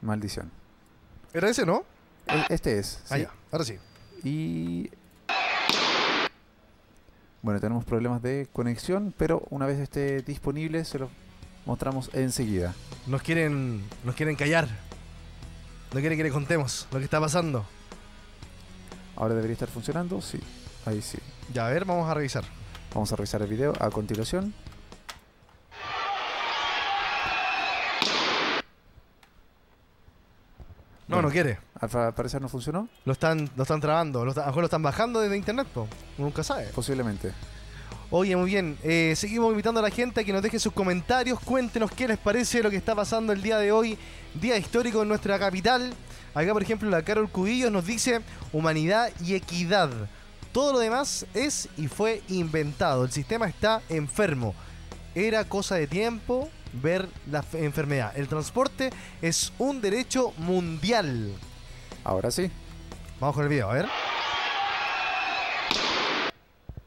Maldición. 0.00 0.61
Era 1.34 1.48
ese, 1.48 1.64
¿no? 1.66 1.84
E- 2.26 2.46
Este 2.54 2.78
es. 2.78 3.00
Ah, 3.10 3.16
sí. 3.16 3.22
ya, 3.22 3.30
ahora 3.50 3.64
sí. 3.64 3.78
Y. 4.24 4.90
Bueno, 7.42 7.58
tenemos 7.60 7.84
problemas 7.84 8.22
de 8.22 8.48
conexión, 8.52 9.12
pero 9.16 9.42
una 9.50 9.66
vez 9.66 9.78
esté 9.80 10.22
disponible 10.22 10.84
se 10.84 11.00
los 11.00 11.10
mostramos 11.66 12.08
enseguida. 12.12 12.72
Nos 13.06 13.22
quieren, 13.22 13.82
nos 14.04 14.14
quieren 14.14 14.36
callar. 14.36 14.68
No 15.92 16.00
quieren 16.00 16.16
que 16.16 16.22
le 16.24 16.30
contemos 16.30 16.86
lo 16.92 16.98
que 16.98 17.04
está 17.04 17.20
pasando. 17.20 17.64
Ahora 19.16 19.34
debería 19.34 19.54
estar 19.54 19.68
funcionando, 19.68 20.20
sí. 20.22 20.38
Ahí 20.86 21.02
sí. 21.02 21.18
Ya, 21.52 21.66
a 21.66 21.70
ver, 21.70 21.84
vamos 21.84 22.08
a 22.08 22.14
revisar. 22.14 22.44
Vamos 22.94 23.12
a 23.12 23.16
revisar 23.16 23.42
el 23.42 23.48
video 23.48 23.72
a 23.80 23.90
continuación. 23.90 24.54
No, 31.22 31.28
no 31.28 31.32
quiere. 31.32 31.58
Al 31.80 32.12
parecer 32.14 32.40
no 32.42 32.48
funcionó, 32.48 32.88
Lo 33.04 33.12
están, 33.12 33.48
lo 33.56 33.62
están 33.62 33.80
trabando. 33.80 34.24
Lo 34.24 34.30
está- 34.30 34.42
a 34.42 34.46
lo 34.46 34.50
mejor 34.50 34.62
lo 34.62 34.66
están 34.66 34.82
bajando 34.82 35.20
desde 35.20 35.36
internet, 35.36 35.66
po. 35.72 35.82
Uno 36.18 36.26
nunca 36.28 36.42
sabe. 36.44 36.66
posiblemente. 36.74 37.32
Oye, 38.10 38.36
muy 38.36 38.46
bien. 38.50 38.76
Eh, 38.82 39.14
seguimos 39.16 39.50
invitando 39.50 39.80
a 39.80 39.82
la 39.82 39.90
gente 39.90 40.20
a 40.20 40.24
que 40.24 40.32
nos 40.34 40.42
deje 40.42 40.58
sus 40.58 40.72
comentarios. 40.74 41.40
Cuéntenos 41.40 41.90
qué 41.92 42.06
les 42.06 42.18
parece 42.18 42.62
lo 42.62 42.68
que 42.70 42.76
está 42.76 42.94
pasando 42.94 43.32
el 43.32 43.40
día 43.42 43.56
de 43.58 43.72
hoy. 43.72 43.96
Día 44.34 44.56
histórico 44.58 45.00
en 45.02 45.08
nuestra 45.08 45.38
capital. 45.38 45.94
Acá, 46.34 46.52
por 46.52 46.62
ejemplo, 46.62 46.90
la 46.90 47.02
Carol 47.02 47.28
Cubillos 47.30 47.72
nos 47.72 47.86
dice 47.86 48.20
humanidad 48.52 49.10
y 49.24 49.34
equidad. 49.34 49.90
Todo 50.52 50.74
lo 50.74 50.78
demás 50.78 51.24
es 51.32 51.68
y 51.78 51.88
fue 51.88 52.22
inventado. 52.28 53.04
El 53.04 53.10
sistema 53.12 53.46
está 53.48 53.80
enfermo. 53.88 54.54
Era 55.14 55.44
cosa 55.44 55.76
de 55.76 55.86
tiempo 55.86 56.50
ver 56.72 57.08
la 57.30 57.44
enfermedad. 57.54 58.12
El 58.16 58.28
transporte 58.28 58.90
es 59.20 59.52
un 59.58 59.80
derecho 59.80 60.32
mundial. 60.38 61.32
Ahora 62.04 62.30
sí. 62.30 62.50
Vamos 63.20 63.34
con 63.36 63.44
el 63.44 63.48
video, 63.50 63.70
a 63.70 63.74
ver. 63.74 63.86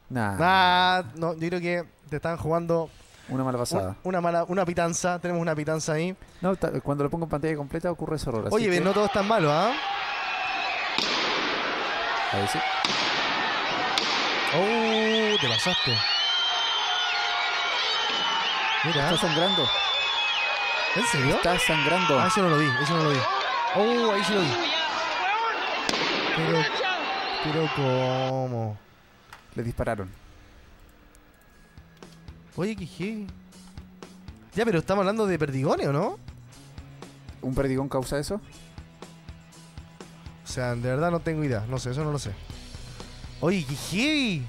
Nada. 0.10 0.38
Ah, 0.40 1.04
no, 1.16 1.34
yo 1.34 1.48
creo 1.50 1.60
que 1.62 1.84
te 2.10 2.18
están 2.18 2.38
jugando 2.38 2.90
Una 3.28 3.44
mala 3.44 3.58
pasada. 3.58 3.90
Un- 4.04 4.10
Una 4.10 4.22
mala, 4.22 4.44
una 4.48 4.66
pitanza, 4.66 5.18
tenemos 5.20 5.42
una 5.42 5.56
pitanza 5.56 5.94
ahí. 5.94 6.16
No, 6.42 6.56
cuando 6.84 7.04
lo 7.04 7.10
pongo 7.10 7.26
en 7.26 7.30
pantalla 7.30 7.56
completa 7.56 7.92
ocurre 7.92 8.18
ese 8.18 8.30
error. 8.30 8.48
Oye, 8.52 8.70
que- 8.70 8.82
no 8.82 8.94
todo 8.94 9.06
es 9.06 9.12
tan 9.12 9.28
malo, 9.28 9.52
¿ah? 9.52 9.74
Ahí 12.32 12.48
sí. 12.52 12.60
Oh, 14.58 15.42
te 15.42 15.48
pasaste. 15.48 15.98
Mira, 18.86 19.10
Está 19.10 19.28
sangrando. 19.28 19.68
¿en 20.96 21.06
serio? 21.08 21.36
Está 21.36 21.60
sangrando. 21.60 22.20
Ah, 22.20 22.28
eso 22.28 22.42
no 22.42 22.50
lo 22.50 22.58
vi, 22.58 22.68
eso 22.82 22.98
no 22.98 23.04
lo 23.04 23.10
vi. 23.10 23.18
Oh, 23.76 24.12
ahí 24.12 24.24
sí 24.24 24.34
lo 24.34 24.42
vi. 24.42 24.48
Pero, 26.36 26.60
pero 27.44 27.70
¿cómo? 27.76 28.78
Le 29.56 29.64
dispararon. 29.64 30.10
Oye, 32.56 32.76
qué. 32.76 33.26
Ya, 34.54 34.64
pero 34.64 34.80
estamos 34.80 35.02
hablando 35.02 35.28
de 35.28 35.38
perdigones, 35.38 35.88
¿o 35.88 35.94
no? 35.94 36.20
¿Un 37.42 37.54
perdigón 37.54 37.90
causa 37.90 38.18
eso? 38.18 38.36
O 40.44 40.48
sea, 40.48 40.76
de 40.76 40.90
verdad 40.90 41.12
no 41.12 41.20
tengo 41.20 41.44
idea. 41.44 41.66
No 41.68 41.78
sé, 41.80 41.92
eso 41.92 42.04
no 42.04 42.12
lo 42.12 42.20
sé. 42.20 42.32
Oye, 43.42 43.66
qué. 43.92 44.42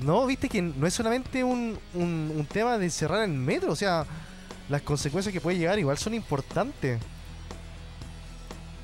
No, 0.00 0.26
viste 0.26 0.48
que 0.48 0.60
no 0.60 0.86
es 0.86 0.92
solamente 0.94 1.42
un, 1.42 1.78
un- 1.94 2.46
tema 2.52 2.76
de 2.78 2.90
cerrar 2.90 3.22
el 3.22 3.30
metro. 3.30 3.72
O 3.72 3.76
sea, 3.76 4.04
las 4.68 4.82
consecuencias 4.82 5.32
que 5.32 5.40
puede 5.40 5.58
llegar 5.58 5.78
igual 5.78 5.96
son 5.98 6.14
importantes. 6.14 7.00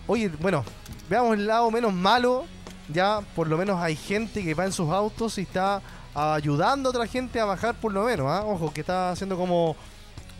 Oye, 0.06 0.28
bueno, 0.40 0.64
veamos 1.08 1.34
el 1.34 1.46
lado 1.46 1.70
menos 1.70 1.92
malo. 1.92 2.44
Ya 2.88 3.20
por 3.36 3.46
lo 3.46 3.56
menos 3.56 3.80
hay 3.80 3.94
gente 3.96 4.42
que 4.42 4.54
va 4.54 4.64
en 4.64 4.72
sus 4.72 4.90
autos 4.90 5.38
y 5.38 5.42
está 5.42 5.80
ayudando 6.14 6.88
a 6.88 6.90
otra 6.90 7.06
gente 7.06 7.40
a 7.40 7.44
bajar 7.44 7.74
por 7.74 7.92
lo 7.92 8.04
menos. 8.04 8.26
¿ah? 8.28 8.44
Ojo, 8.44 8.72
que 8.72 8.80
está 8.80 9.10
haciendo 9.12 9.36
como 9.36 9.76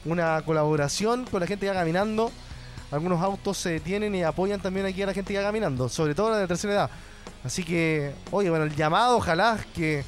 una 0.04 0.42
colaboración 0.42 1.24
con 1.26 1.40
la 1.40 1.46
gente 1.46 1.66
que 1.66 1.70
va 1.72 1.78
caminando. 1.78 2.32
Algunos 2.90 3.22
autos 3.22 3.56
se 3.56 3.70
detienen 3.70 4.14
y 4.14 4.22
apoyan 4.22 4.60
también 4.60 4.84
aquí 4.84 5.02
a 5.02 5.06
la 5.06 5.14
gente 5.14 5.32
que 5.32 5.38
va 5.38 5.44
caminando, 5.46 5.88
sobre 5.88 6.14
todo 6.14 6.30
la 6.30 6.38
de 6.38 6.46
tercera 6.46 6.72
edad. 6.74 6.90
Así 7.42 7.62
que, 7.64 8.12
oye, 8.30 8.50
bueno, 8.50 8.66
el 8.66 8.74
llamado, 8.76 9.16
ojalá 9.16 9.58
que 9.74 10.04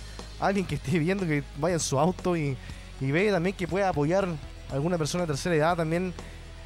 alguien 0.46 0.66
que 0.66 0.76
esté 0.76 0.98
viendo 0.98 1.26
que 1.26 1.42
vaya 1.58 1.74
en 1.74 1.80
su 1.80 1.98
auto 1.98 2.36
y, 2.36 2.56
y 3.00 3.10
ve 3.10 3.30
también 3.30 3.56
que 3.56 3.68
pueda 3.68 3.88
apoyar 3.88 4.28
a 4.70 4.74
alguna 4.74 4.98
persona 4.98 5.24
de 5.24 5.28
tercera 5.28 5.54
edad 5.54 5.76
también. 5.76 6.12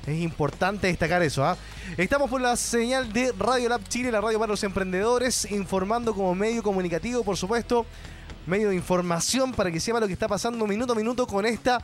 Es 0.06 0.18
importante 0.20 0.86
destacar 0.86 1.22
eso. 1.22 1.44
¿ah? 1.44 1.56
Estamos 1.98 2.30
por 2.30 2.40
la 2.40 2.56
señal 2.56 3.12
de 3.12 3.32
Radio 3.32 3.68
Lab 3.68 3.86
Chile, 3.88 4.10
la 4.10 4.22
radio 4.22 4.38
para 4.38 4.50
los 4.50 4.64
emprendedores, 4.64 5.50
informando 5.50 6.14
como 6.14 6.34
medio 6.34 6.62
comunicativo, 6.62 7.22
por 7.22 7.36
supuesto, 7.36 7.84
medio 8.46 8.70
de 8.70 8.76
información 8.76 9.52
para 9.52 9.70
que 9.70 9.80
sepa 9.80 10.00
lo 10.00 10.06
que 10.06 10.14
está 10.14 10.26
pasando 10.26 10.66
minuto 10.66 10.94
a 10.94 10.96
minuto 10.96 11.26
con 11.26 11.44
esta 11.44 11.82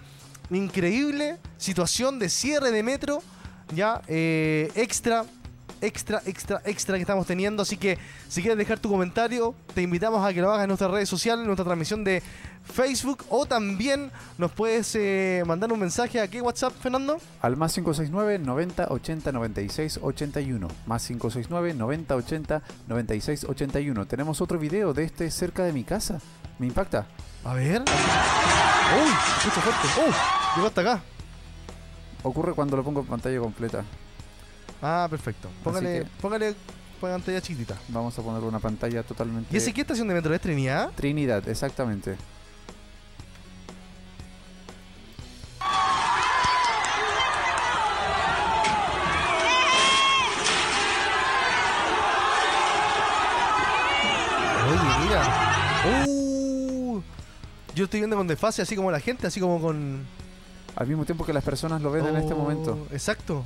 increíble 0.51 1.39
situación 1.59 2.19
de 2.19 2.29
cierre 2.29 2.71
de 2.71 2.83
metro 2.83 3.23
ya 3.75 4.03
eh, 4.09 4.71
extra 4.75 5.25
extra 5.87 6.23
extra 6.27 6.61
extra 6.65 6.97
que 6.97 7.03
estamos 7.03 7.27
teniendo 7.27 7.63
así 7.63 7.77
que 7.77 7.99
si 8.29 8.41
quieres 8.41 8.59
dejar 8.59 8.79
tu 8.79 8.89
comentario 8.89 9.55
te 9.75 9.83
invitamos 9.83 10.25
a 10.25 10.33
que 10.33 10.41
lo 10.41 10.51
hagas 10.51 10.65
en 10.65 10.69
nuestras 10.69 10.91
redes 10.91 11.09
sociales 11.09 11.43
en 11.43 11.47
nuestra 11.47 11.65
transmisión 11.65 12.05
de 12.05 12.23
Facebook 12.65 13.25
o 13.29 13.47
también 13.47 14.11
nos 14.39 14.51
puedes 14.53 14.95
eh, 14.95 15.43
mandar 15.47 15.73
un 15.73 15.81
mensaje 15.81 16.21
a 16.21 16.29
qué 16.29 16.41
WhatsApp 16.41 16.73
Fernando 16.81 17.19
Al 17.43 17.57
más 17.57 17.75
569 17.75 18.39
90 18.39 18.87
80 18.91 19.33
96 19.33 20.01
81. 20.03 20.69
Más 20.87 21.07
569 21.07 21.75
90 21.75 22.17
80 22.17 22.63
96 22.89 23.45
81. 23.45 24.07
Tenemos 24.07 24.41
otro 24.41 24.59
video 24.59 24.95
de 24.95 25.05
este 25.05 25.31
cerca 25.31 25.65
de 25.65 25.73
mi 25.73 25.85
casa. 25.85 26.21
Me 26.59 26.67
impacta. 26.67 27.07
a 27.45 27.55
ver 27.55 27.83
uy 27.83 29.11
fuerte 29.51 29.89
uy 30.07 30.15
llegó 30.57 30.67
hasta 30.69 30.81
acá 30.81 31.03
Ocurre 32.23 32.55
cuando 32.55 32.79
lo 32.79 32.83
pongo 32.83 33.01
en 33.01 33.07
pantalla 33.07 33.39
completa. 33.39 33.85
Ah 34.85 35.07
perfecto 35.11 35.49
póngale 35.65 36.01
que- 36.05 36.07
póngale 36.21 36.55
pantalla 37.01 37.41
chiquitita 37.41 37.77
Vamos 37.89 38.19
a 38.19 38.23
poner 38.23 38.43
una 38.43 38.61
pantalla 38.61 39.03
totalmente. 39.03 39.53
¿y 39.53 39.57
ese 39.59 39.73
qué 39.75 39.81
estación 39.83 40.09
de 40.09 40.15
metro 40.15 40.33
es 40.35 40.41
Trinidad? 40.41 40.91
Trinidad, 40.97 41.47
exactamente. 41.49 42.17
mira. 55.03 56.05
Uh, 56.07 57.01
yo 57.75 57.85
estoy 57.85 58.01
viendo 58.01 58.17
con 58.17 58.27
desfase, 58.27 58.63
así 58.63 58.77
como 58.77 58.91
la 58.91 59.01
gente, 59.01 59.27
así 59.27 59.41
como 59.41 59.61
con. 59.61 60.05
Al 60.77 60.87
mismo 60.89 61.05
tiempo 61.05 61.25
que 61.25 61.33
las 61.33 61.45
personas 61.45 61.81
lo 61.83 61.91
ven 61.93 62.07
en 62.07 62.17
este 62.17 62.33
Oh, 62.35 62.37
momento. 62.39 62.87
Exacto. 62.91 63.45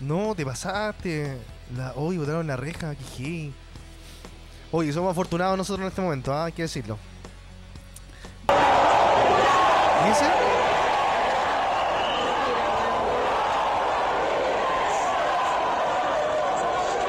No, 0.00 0.34
te 0.34 0.44
pasaste. 0.44 1.36
La, 1.76 1.92
hoy 1.94 2.18
botaron 2.18 2.46
la 2.46 2.56
reja, 2.56 2.94
que 2.94 3.04
heavy. 3.16 3.54
Oye, 4.72 4.92
somos 4.92 5.10
afortunados 5.12 5.56
nosotros 5.58 5.82
en 5.82 5.88
este 5.88 6.00
momento, 6.00 6.32
¿ah? 6.32 6.46
hay 6.46 6.52
que 6.52 6.62
decirlo. 6.62 6.96
¿Y 10.06 10.10
ese? 10.10 10.24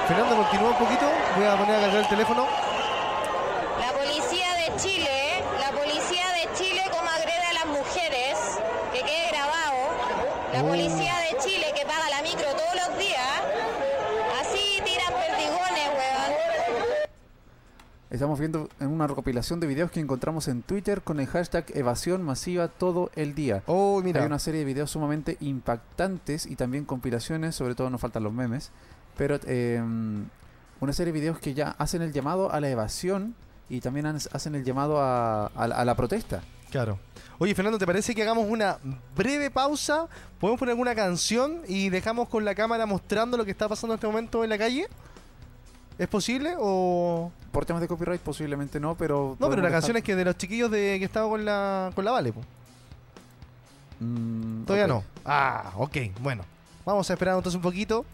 Fernando, 0.07 0.35
continúa 0.35 0.69
un 0.71 0.77
poquito. 0.77 1.05
Voy 1.37 1.45
a 1.45 1.55
poner 1.57 1.75
a 1.75 1.81
cargar 1.81 1.99
el 2.01 2.07
teléfono. 2.09 2.45
La 3.79 3.93
policía 3.93 4.47
de 4.55 4.75
Chile, 4.81 5.43
la 5.59 5.71
policía 5.71 6.25
de 6.37 6.53
Chile 6.57 6.81
como 6.91 7.09
agrede 7.09 7.45
a 7.49 7.53
las 7.53 7.65
mujeres, 7.67 8.37
que 8.93 8.99
quede 9.01 9.27
grabado. 9.31 9.77
La 10.53 10.59
Oh. 10.63 10.67
policía 10.67 11.13
de 11.29 11.37
Chile 11.43 11.61
todos 12.72 12.88
los 12.88 12.97
días. 12.97 13.41
Así 14.39 14.82
tiran 14.84 15.13
perdigones, 15.13 15.89
weón. 15.89 16.32
Estamos 18.09 18.39
viendo 18.39 18.69
en 18.80 18.89
una 18.89 19.07
recopilación 19.07 19.59
de 19.59 19.67
videos 19.67 19.91
que 19.91 19.99
encontramos 19.99 20.47
en 20.47 20.61
Twitter 20.61 21.01
con 21.01 21.19
el 21.19 21.28
hashtag 21.28 21.65
evasión 21.76 22.24
masiva 22.24 22.67
todo 22.67 23.09
el 23.15 23.36
día. 23.36 23.63
Oh, 23.67 24.01
mira. 24.01 24.22
Hay 24.22 24.28
una 24.28 24.39
serie 24.39 24.59
de 24.59 24.65
videos 24.65 24.91
sumamente 24.91 25.38
impactantes 25.39 26.45
y 26.45 26.55
también 26.55 26.86
compilaciones, 26.86 27.55
sobre 27.55 27.76
todo 27.76 27.89
nos 27.89 28.01
faltan 28.01 28.24
los 28.24 28.34
memes, 28.34 28.72
pero 29.17 29.39
eh, 29.45 29.82
una 30.80 30.93
serie 30.93 31.13
de 31.13 31.19
videos 31.19 31.39
que 31.39 31.53
ya 31.53 31.76
hacen 31.78 32.01
el 32.01 32.11
llamado 32.11 32.51
a 32.51 32.59
la 32.59 32.69
evasión 32.69 33.36
y 33.69 33.80
también 33.80 34.05
hacen 34.05 34.55
el 34.55 34.65
llamado 34.65 34.99
a, 34.99 35.45
a 35.45 35.63
a 35.63 35.86
la 35.86 35.95
protesta. 35.95 36.41
Claro. 36.72 36.97
Oye, 37.38 37.53
Fernando, 37.53 37.78
¿te 37.78 37.86
parece 37.86 38.15
que 38.15 38.22
hagamos 38.22 38.47
una 38.47 38.78
breve 39.15 39.51
pausa? 39.51 40.07
¿Podemos 40.39 40.57
poner 40.57 40.72
alguna 40.72 40.95
canción 40.95 41.61
y 41.67 41.89
dejamos 41.89 42.30
con 42.30 42.45
la 42.45 42.55
cámara 42.55 42.86
mostrando 42.86 43.36
lo 43.36 43.43
que 43.43 43.51
está 43.51 43.67
pasando 43.67 43.93
en 43.93 43.97
este 43.97 44.07
momento 44.07 44.43
en 44.43 44.49
la 44.49 44.57
calle? 44.57 44.88
¿Es 45.97 46.07
posible 46.07 46.55
o...? 46.57 47.32
Por 47.51 47.65
temas 47.65 47.82
de 47.82 47.88
copyright 47.88 48.22
posiblemente 48.22 48.80
no, 48.80 48.95
pero... 48.95 49.36
No, 49.39 49.49
pero 49.49 49.61
la 49.61 49.69
canción 49.69 49.97
es 49.97 50.03
que 50.03 50.15
de 50.15 50.24
los 50.24 50.38
chiquillos 50.38 50.72
de 50.72 50.97
que 50.97 51.05
estaba 51.05 51.28
con 51.28 51.43
la, 51.43 51.91
con 51.93 52.05
la 52.05 52.11
Vale, 52.11 52.32
po. 52.32 52.41
Mm, 53.99 54.63
Todavía 54.63 54.88
no. 54.88 55.03
Ah, 55.26 55.74
ok, 55.76 55.97
bueno. 56.22 56.45
Vamos 56.86 57.09
a 57.09 57.13
esperar 57.13 57.36
entonces 57.36 57.57
un 57.57 57.61
poquito. 57.61 58.05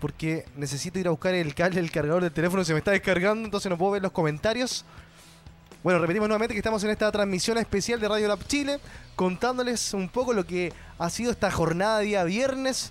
Porque 0.00 0.46
necesito 0.56 0.98
ir 0.98 1.08
a 1.08 1.10
buscar 1.10 1.34
el 1.34 1.54
cable 1.54 1.80
del 1.80 1.90
cargador 1.90 2.22
del 2.22 2.32
teléfono. 2.32 2.64
Se 2.64 2.72
me 2.72 2.78
está 2.78 2.92
descargando, 2.92 3.44
entonces 3.44 3.68
no 3.68 3.76
puedo 3.76 3.92
ver 3.92 4.02
los 4.02 4.12
comentarios. 4.12 4.84
Bueno, 5.86 6.00
repetimos 6.00 6.26
nuevamente 6.26 6.52
que 6.52 6.58
estamos 6.58 6.82
en 6.82 6.90
esta 6.90 7.12
transmisión 7.12 7.58
especial 7.58 8.00
de 8.00 8.08
Radio 8.08 8.26
Lab 8.26 8.44
Chile, 8.48 8.80
contándoles 9.14 9.94
un 9.94 10.08
poco 10.08 10.32
lo 10.32 10.44
que 10.44 10.72
ha 10.98 11.08
sido 11.10 11.30
esta 11.30 11.48
jornada 11.48 12.00
día 12.00 12.24
viernes. 12.24 12.90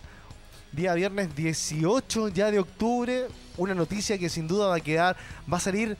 Día 0.71 0.93
viernes 0.93 1.35
18 1.35 2.29
ya 2.29 2.51
de 2.51 2.59
octubre. 2.59 3.27
Una 3.57 3.75
noticia 3.75 4.17
que 4.17 4.29
sin 4.29 4.47
duda 4.47 4.67
va 4.67 4.77
a 4.77 4.79
quedar, 4.79 5.17
va 5.51 5.57
a 5.57 5.59
salir 5.59 5.97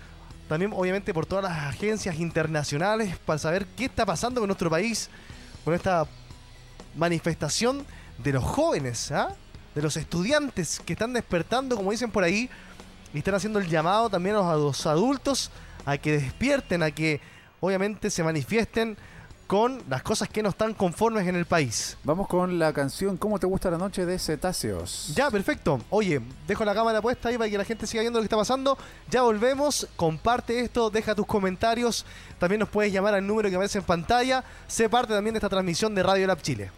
también 0.47 0.71
obviamente 0.73 1.13
por 1.13 1.25
todas 1.25 1.43
las 1.43 1.65
agencias 1.65 2.17
internacionales 2.17 3.17
para 3.25 3.39
saber 3.39 3.65
qué 3.75 3.83
está 3.83 4.05
pasando 4.05 4.39
con 4.39 4.47
nuestro 4.47 4.69
país, 4.69 5.09
con 5.65 5.73
esta 5.73 6.07
manifestación 6.95 7.85
de 8.19 8.31
los 8.31 8.43
jóvenes, 8.45 9.11
¿ah? 9.11 9.35
de 9.75 9.81
los 9.81 9.97
estudiantes 9.97 10.79
que 10.85 10.93
están 10.93 11.11
despertando, 11.11 11.75
como 11.75 11.91
dicen 11.91 12.09
por 12.09 12.23
ahí, 12.23 12.49
y 13.13 13.17
están 13.17 13.35
haciendo 13.35 13.59
el 13.59 13.67
llamado 13.67 14.09
también 14.09 14.37
a 14.37 14.55
los 14.55 14.85
adultos 14.85 15.51
a 15.86 15.97
que 15.97 16.13
despierten, 16.13 16.83
a 16.83 16.91
que 16.91 17.21
obviamente 17.59 18.09
se 18.09 18.23
manifiesten 18.23 18.97
con 19.47 19.83
las 19.89 20.01
cosas 20.01 20.27
que 20.27 20.41
no 20.41 20.49
están 20.49 20.73
conformes 20.73 21.27
en 21.27 21.36
el 21.36 21.45
país. 21.45 21.97
Vamos 22.03 22.27
con 22.27 22.57
la 22.57 22.73
canción 22.73 23.17
¿Cómo 23.17 23.39
te 23.39 23.45
gusta 23.45 23.69
la 23.69 23.77
noche 23.77 24.05
de 24.05 24.17
Cetáceos? 24.17 25.13
Ya, 25.15 25.29
perfecto. 25.29 25.79
Oye, 25.89 26.21
dejo 26.47 26.65
la 26.65 26.73
cámara 26.73 27.01
puesta 27.01 27.29
ahí 27.29 27.38
para 27.38 27.49
que 27.49 27.57
la 27.57 27.65
gente 27.65 27.86
siga 27.86 28.01
viendo 28.01 28.19
lo 28.19 28.23
que 28.23 28.27
está 28.27 28.38
pasando. 28.38 28.77
Ya 29.09 29.21
volvemos. 29.21 29.88
Comparte 29.95 30.59
esto, 30.59 30.89
deja 30.89 31.13
tus 31.13 31.27
comentarios. 31.27 32.05
También 32.39 32.59
nos 32.59 32.69
puedes 32.69 32.91
llamar 32.91 33.13
al 33.13 33.25
número 33.25 33.49
que 33.49 33.55
aparece 33.55 33.79
en 33.79 33.83
pantalla. 33.83 34.43
Sé 34.67 34.89
parte 34.89 35.13
también 35.13 35.33
de 35.33 35.38
esta 35.38 35.49
transmisión 35.49 35.93
de 35.93 36.03
Radio 36.03 36.27
Lab 36.27 36.41
Chile. 36.41 36.71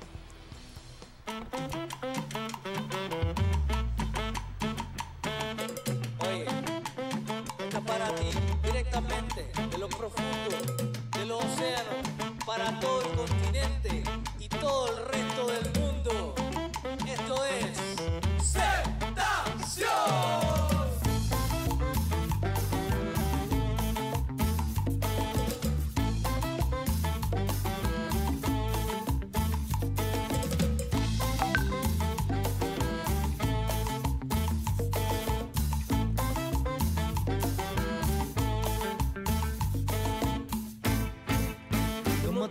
De 9.38 9.78
lo 9.78 9.88
profundo, 9.88 10.58
de 11.14 11.26
los 11.26 11.44
océanos, 11.44 12.08
para 12.46 12.80
todo 12.80 13.02
el 13.02 13.10
continente 13.10 14.04
y 14.40 14.50
todo 14.50 14.88
el 14.88 15.06
resto 15.06 15.48
del 15.48 15.72
mundo. 15.80 16.36
Esto 17.06 17.46
es 17.46 17.78
Cetáceos. 18.52 20.47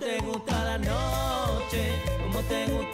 Te 0.07 0.21
gusta 0.21 0.65
la 0.65 0.79
noche, 0.79 2.01
como 2.23 2.39
te 2.43 2.67
gusta 2.67 2.86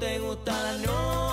te 0.00 0.18
gusta 0.18 0.52
la 0.52 0.72
noche, 0.78 1.29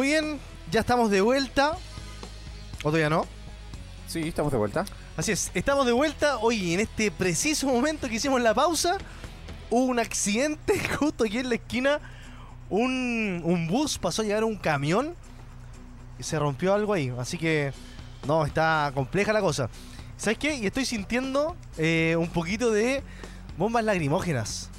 Muy 0.00 0.08
bien, 0.08 0.40
ya 0.70 0.80
estamos 0.80 1.10
de 1.10 1.20
vuelta. 1.20 1.76
¿O 2.78 2.84
todavía 2.84 3.10
no? 3.10 3.26
Sí, 4.06 4.28
estamos 4.28 4.50
de 4.50 4.56
vuelta. 4.56 4.86
Así 5.14 5.30
es, 5.30 5.50
estamos 5.52 5.84
de 5.84 5.92
vuelta. 5.92 6.38
Oye, 6.38 6.72
en 6.72 6.80
este 6.80 7.10
preciso 7.10 7.66
momento 7.66 8.08
que 8.08 8.14
hicimos 8.14 8.40
la 8.40 8.54
pausa, 8.54 8.96
hubo 9.68 9.84
un 9.84 9.98
accidente 9.98 10.80
justo 10.98 11.24
aquí 11.24 11.36
en 11.36 11.50
la 11.50 11.56
esquina. 11.56 12.00
Un, 12.70 13.42
un 13.44 13.68
bus 13.68 13.98
pasó 13.98 14.22
a 14.22 14.24
llegar 14.24 14.42
un 14.42 14.56
camión 14.56 15.14
y 16.18 16.22
se 16.22 16.38
rompió 16.38 16.72
algo 16.72 16.94
ahí. 16.94 17.12
Así 17.18 17.36
que, 17.36 17.74
no, 18.26 18.46
está 18.46 18.92
compleja 18.94 19.34
la 19.34 19.42
cosa. 19.42 19.68
¿Sabes 20.16 20.38
qué? 20.38 20.54
Y 20.54 20.64
estoy 20.64 20.86
sintiendo 20.86 21.56
eh, 21.76 22.16
un 22.18 22.30
poquito 22.30 22.70
de 22.70 23.02
bombas 23.58 23.84
lacrimógenas. 23.84 24.70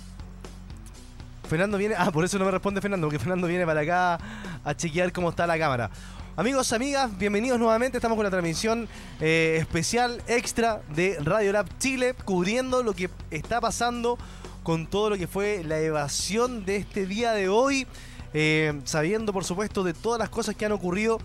Fernando 1.47 1.77
viene. 1.77 1.93
Ah, 1.95 2.09
por 2.11 2.25
eso 2.25 2.39
no 2.39 2.45
me 2.45 2.51
responde 2.51 2.81
Fernando, 2.81 3.05
porque 3.05 3.19
Fernando 3.19 3.45
viene 3.45 3.67
para 3.67 3.81
acá 3.81 4.17
a 4.63 4.75
chequear 4.75 5.11
cómo 5.11 5.29
está 5.29 5.47
la 5.47 5.57
cámara. 5.57 5.89
Amigos, 6.37 6.71
amigas, 6.71 7.17
bienvenidos 7.17 7.59
nuevamente. 7.59 7.97
Estamos 7.97 8.15
con 8.15 8.23
la 8.23 8.31
transmisión 8.31 8.87
eh, 9.19 9.57
especial 9.59 10.23
extra 10.27 10.81
de 10.95 11.17
Radio 11.19 11.51
Lab 11.51 11.67
Chile, 11.77 12.15
cubriendo 12.25 12.83
lo 12.83 12.93
que 12.93 13.09
está 13.31 13.59
pasando 13.59 14.17
con 14.63 14.87
todo 14.87 15.11
lo 15.11 15.17
que 15.17 15.27
fue 15.27 15.63
la 15.63 15.79
evasión 15.79 16.65
de 16.65 16.77
este 16.77 17.05
día 17.05 17.33
de 17.33 17.49
hoy, 17.49 17.85
eh, 18.33 18.79
sabiendo 18.85 19.33
por 19.33 19.43
supuesto 19.43 19.83
de 19.83 19.93
todas 19.93 20.19
las 20.19 20.29
cosas 20.29 20.55
que 20.55 20.65
han 20.65 20.71
ocurrido 20.71 21.19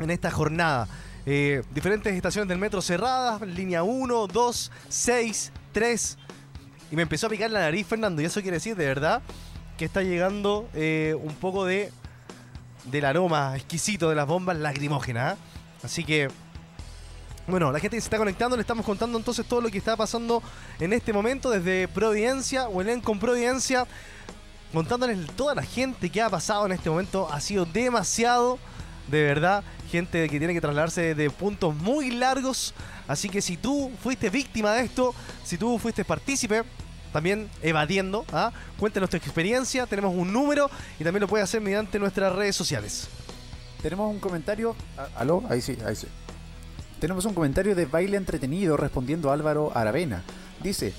en 0.00 0.10
esta 0.10 0.30
jornada. 0.30 0.88
Eh, 1.26 1.62
diferentes 1.74 2.14
estaciones 2.14 2.48
del 2.48 2.58
metro 2.58 2.80
cerradas, 2.80 3.42
línea 3.42 3.82
1, 3.82 4.28
2, 4.28 4.72
6, 4.88 5.52
3. 5.72 6.18
Y 6.90 6.96
me 6.96 7.02
empezó 7.02 7.26
a 7.26 7.30
picar 7.30 7.50
la 7.50 7.60
nariz, 7.60 7.86
Fernando, 7.86 8.22
y 8.22 8.24
eso 8.24 8.40
quiere 8.40 8.56
decir 8.56 8.76
de 8.76 8.86
verdad 8.86 9.20
que 9.76 9.84
está 9.84 10.02
llegando 10.02 10.70
un 10.72 11.34
poco 11.38 11.66
de 11.66 11.92
del 12.86 13.04
aroma 13.04 13.56
exquisito 13.56 14.08
de 14.08 14.14
las 14.14 14.26
bombas 14.26 14.56
lacrimógenas. 14.56 15.34
¿ah? 15.34 15.36
Así 15.82 16.04
que, 16.04 16.28
bueno, 17.46 17.70
la 17.70 17.78
gente 17.78 17.96
que 17.96 18.00
se 18.00 18.06
está 18.06 18.18
conectando, 18.18 18.56
le 18.56 18.62
estamos 18.62 18.84
contando 18.84 19.18
entonces 19.18 19.46
todo 19.46 19.60
lo 19.60 19.70
que 19.70 19.78
está 19.78 19.96
pasando 19.96 20.42
en 20.80 20.92
este 20.92 21.12
momento 21.12 21.50
desde 21.50 21.88
Providencia, 21.88 22.68
Huelén 22.68 23.00
con 23.00 23.18
Providencia, 23.18 23.86
contándoles 24.72 25.18
toda 25.36 25.54
la 25.54 25.62
gente 25.62 26.10
que 26.10 26.20
ha 26.20 26.30
pasado 26.30 26.66
en 26.66 26.72
este 26.72 26.90
momento. 26.90 27.28
Ha 27.32 27.40
sido 27.40 27.64
demasiado, 27.64 28.58
de 29.08 29.22
verdad, 29.22 29.62
gente 29.90 30.28
que 30.28 30.38
tiene 30.38 30.54
que 30.54 30.60
trasladarse 30.60 31.14
de 31.14 31.30
puntos 31.30 31.74
muy 31.74 32.10
largos. 32.10 32.74
Así 33.06 33.28
que 33.28 33.40
si 33.40 33.56
tú 33.56 33.92
fuiste 34.02 34.30
víctima 34.30 34.72
de 34.72 34.84
esto, 34.84 35.14
si 35.44 35.56
tú 35.56 35.78
fuiste 35.78 36.04
partícipe, 36.04 36.64
también 37.12 37.48
evadiendo. 37.62 38.24
¿ah? 38.32 38.52
Cuéntanos 38.78 39.10
tu 39.10 39.16
experiencia, 39.16 39.86
tenemos 39.86 40.14
un 40.14 40.32
número 40.32 40.70
y 40.98 41.04
también 41.04 41.20
lo 41.22 41.28
puedes 41.28 41.44
hacer 41.44 41.60
mediante 41.60 41.98
nuestras 41.98 42.34
redes 42.34 42.56
sociales. 42.56 43.08
Tenemos 43.82 44.10
un 44.10 44.18
comentario. 44.20 44.74
¿Aló? 45.16 45.42
Ahí 45.48 45.60
sí, 45.60 45.76
ahí 45.86 45.94
sí. 45.96 46.06
Tenemos 47.00 47.24
un 47.26 47.34
comentario 47.34 47.74
de 47.74 47.84
baile 47.86 48.16
entretenido 48.16 48.76
respondiendo 48.76 49.30
Álvaro 49.30 49.70
Aravena. 49.76 50.22
Dice, 50.62 50.94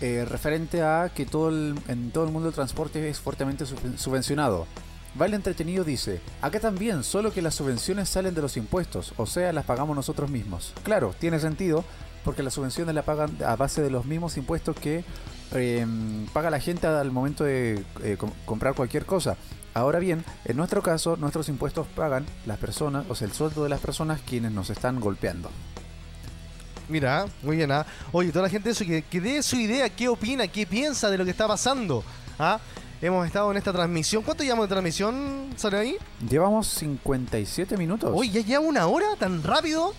eh, 0.00 0.24
referente 0.28 0.82
a 0.82 1.10
que 1.14 1.26
todo 1.26 1.50
el- 1.50 1.78
en 1.88 2.10
todo 2.10 2.24
el 2.24 2.30
mundo 2.32 2.48
el 2.48 2.54
transporte 2.54 3.08
es 3.08 3.20
fuertemente 3.20 3.66
sub- 3.66 3.98
subvencionado. 3.98 4.66
Baile 5.14 5.36
entretenido 5.36 5.84
dice, 5.84 6.20
acá 6.42 6.58
también, 6.58 7.04
solo 7.04 7.32
que 7.32 7.40
las 7.42 7.54
subvenciones 7.54 8.08
salen 8.08 8.34
de 8.34 8.42
los 8.42 8.56
impuestos, 8.56 9.12
o 9.16 9.26
sea, 9.26 9.52
las 9.52 9.64
pagamos 9.64 9.94
nosotros 9.94 10.28
mismos. 10.28 10.72
Claro, 10.82 11.14
tiene 11.20 11.38
sentido, 11.38 11.84
porque 12.24 12.42
las 12.42 12.54
subvenciones 12.54 12.94
la 12.96 13.02
pagan 13.02 13.36
a 13.46 13.54
base 13.54 13.80
de 13.82 13.90
los 13.90 14.06
mismos 14.06 14.36
impuestos 14.38 14.74
que 14.76 15.04
eh, 15.54 15.86
paga 16.32 16.50
la 16.50 16.60
gente 16.60 16.86
al 16.86 17.10
momento 17.10 17.44
de 17.44 17.84
eh, 18.02 18.16
com- 18.18 18.32
comprar 18.44 18.74
cualquier 18.74 19.06
cosa. 19.06 19.36
Ahora 19.74 19.98
bien, 19.98 20.24
en 20.44 20.56
nuestro 20.56 20.82
caso, 20.82 21.16
nuestros 21.16 21.48
impuestos 21.48 21.86
pagan 21.96 22.24
las 22.46 22.58
personas, 22.58 23.06
o 23.08 23.14
sea, 23.14 23.26
el 23.26 23.32
sueldo 23.34 23.64
de 23.64 23.68
las 23.68 23.80
personas 23.80 24.20
quienes 24.24 24.52
nos 24.52 24.70
están 24.70 25.00
golpeando. 25.00 25.50
Mira, 26.88 27.26
muy 27.42 27.56
bien, 27.56 27.72
¿ah? 27.72 27.86
Oye, 28.12 28.30
toda 28.30 28.42
la 28.44 28.50
gente 28.50 28.70
eso, 28.70 28.84
que, 28.84 29.02
que 29.02 29.20
dé 29.20 29.42
su 29.42 29.56
idea, 29.56 29.88
qué 29.88 30.06
opina, 30.08 30.46
qué 30.48 30.66
piensa 30.66 31.10
de 31.10 31.16
lo 31.18 31.24
que 31.24 31.30
está 31.30 31.48
pasando. 31.48 32.04
¿ah? 32.38 32.60
Hemos 33.00 33.26
estado 33.26 33.50
en 33.50 33.56
esta 33.56 33.72
transmisión. 33.72 34.22
¿Cuánto 34.22 34.44
llevamos 34.44 34.64
de 34.66 34.74
transmisión? 34.74 35.48
¿Sale 35.56 35.78
ahí? 35.78 35.96
Llevamos 36.28 36.68
57 36.68 37.76
minutos. 37.78 38.10
Oye, 38.14 38.30
¿ya 38.30 38.40
lleva 38.42 38.60
una 38.60 38.86
hora? 38.86 39.06
¿Tan 39.18 39.42
rápido? 39.42 39.94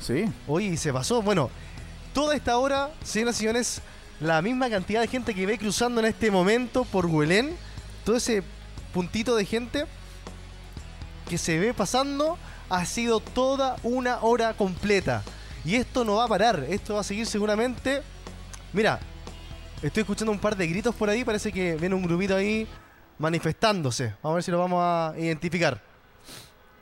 Sí. 0.00 0.24
Oye, 0.48 0.76
se 0.76 0.92
pasó. 0.92 1.22
Bueno, 1.22 1.50
toda 2.12 2.34
esta 2.34 2.58
hora, 2.58 2.90
señoras 3.04 3.36
y 3.36 3.38
señores, 3.38 3.80
la 4.20 4.42
misma 4.42 4.70
cantidad 4.70 5.00
de 5.00 5.08
gente 5.08 5.34
que 5.34 5.46
ve 5.46 5.58
cruzando 5.58 6.00
en 6.00 6.06
este 6.06 6.30
momento 6.30 6.84
por 6.84 7.06
Huelén, 7.06 7.56
todo 8.04 8.16
ese 8.16 8.42
puntito 8.92 9.34
de 9.36 9.44
gente 9.44 9.86
que 11.28 11.38
se 11.38 11.58
ve 11.58 11.74
pasando, 11.74 12.38
ha 12.68 12.84
sido 12.84 13.20
toda 13.20 13.76
una 13.82 14.20
hora 14.20 14.54
completa. 14.54 15.22
Y 15.64 15.76
esto 15.76 16.04
no 16.04 16.16
va 16.16 16.24
a 16.24 16.28
parar, 16.28 16.66
esto 16.68 16.94
va 16.94 17.00
a 17.00 17.04
seguir 17.04 17.26
seguramente. 17.26 18.02
Mira, 18.72 19.00
estoy 19.82 20.02
escuchando 20.02 20.32
un 20.32 20.38
par 20.38 20.56
de 20.56 20.66
gritos 20.66 20.94
por 20.94 21.08
ahí, 21.08 21.24
parece 21.24 21.50
que 21.50 21.76
viene 21.76 21.94
un 21.94 22.02
grupito 22.02 22.36
ahí 22.36 22.66
manifestándose. 23.18 24.14
Vamos 24.22 24.32
a 24.32 24.34
ver 24.34 24.42
si 24.42 24.50
lo 24.50 24.58
vamos 24.58 24.80
a 24.82 25.14
identificar. 25.18 25.80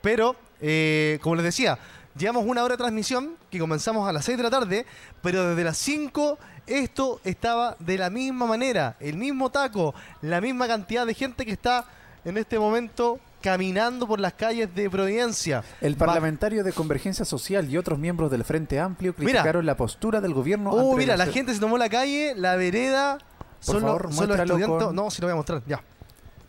Pero, 0.00 0.34
eh, 0.60 1.18
como 1.22 1.36
les 1.36 1.44
decía, 1.44 1.78
llevamos 2.16 2.44
una 2.44 2.64
hora 2.64 2.74
de 2.74 2.78
transmisión 2.78 3.36
que 3.50 3.58
comenzamos 3.58 4.08
a 4.08 4.12
las 4.12 4.24
6 4.24 4.36
de 4.36 4.42
la 4.42 4.50
tarde, 4.50 4.86
pero 5.22 5.50
desde 5.50 5.64
las 5.64 5.78
5 5.78 6.38
esto 6.66 7.20
estaba 7.24 7.76
de 7.78 7.98
la 7.98 8.10
misma 8.10 8.46
manera, 8.46 8.96
el 9.00 9.16
mismo 9.16 9.50
taco, 9.50 9.94
la 10.20 10.40
misma 10.40 10.66
cantidad 10.66 11.06
de 11.06 11.14
gente 11.14 11.44
que 11.44 11.52
está 11.52 11.84
en 12.24 12.36
este 12.38 12.58
momento 12.58 13.18
caminando 13.40 14.06
por 14.06 14.20
las 14.20 14.34
calles 14.34 14.72
de 14.74 14.88
Providencia. 14.88 15.64
El 15.80 15.96
parlamentario 15.96 16.62
de 16.62 16.72
Convergencia 16.72 17.24
Social 17.24 17.68
y 17.68 17.76
otros 17.76 17.98
miembros 17.98 18.30
del 18.30 18.44
Frente 18.44 18.78
Amplio 18.78 19.12
Mira. 19.18 19.30
criticaron 19.32 19.66
la 19.66 19.76
postura 19.76 20.20
del 20.20 20.32
gobierno. 20.32 20.70
Oh, 20.70 20.96
mira, 20.96 21.16
la 21.16 21.26
gente 21.26 21.52
se 21.52 21.58
tomó 21.60 21.76
la 21.76 21.88
calle, 21.88 22.34
la 22.36 22.54
vereda. 22.54 23.18
Favor, 23.60 24.08
muéstralo 24.12 24.42
estudiantes. 24.44 24.86
con- 24.86 24.94
No, 24.96 25.10
si 25.10 25.20
lo 25.20 25.26
voy 25.26 25.32
a 25.32 25.36
mostrar, 25.36 25.62
ya. 25.66 25.82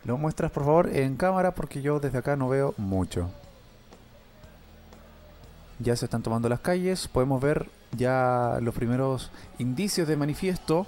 Lo 0.04 0.18
muestras, 0.18 0.50
por 0.52 0.64
favor, 0.64 0.88
en 0.94 1.16
cámara 1.16 1.52
porque 1.54 1.80
yo 1.82 1.98
desde 1.98 2.18
acá 2.18 2.36
no 2.36 2.48
veo 2.48 2.74
mucho. 2.76 3.30
Ya 5.80 5.96
se 5.96 6.04
están 6.04 6.22
tomando 6.22 6.48
las 6.48 6.60
calles, 6.60 7.08
podemos 7.08 7.40
ver 7.42 7.68
ya 7.96 8.58
los 8.60 8.74
primeros 8.74 9.30
indicios 9.58 10.08
de 10.08 10.16
manifiesto 10.16 10.86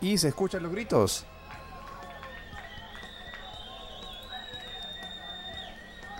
y 0.00 0.18
se 0.18 0.28
escuchan 0.28 0.62
los 0.62 0.72
gritos. 0.72 1.24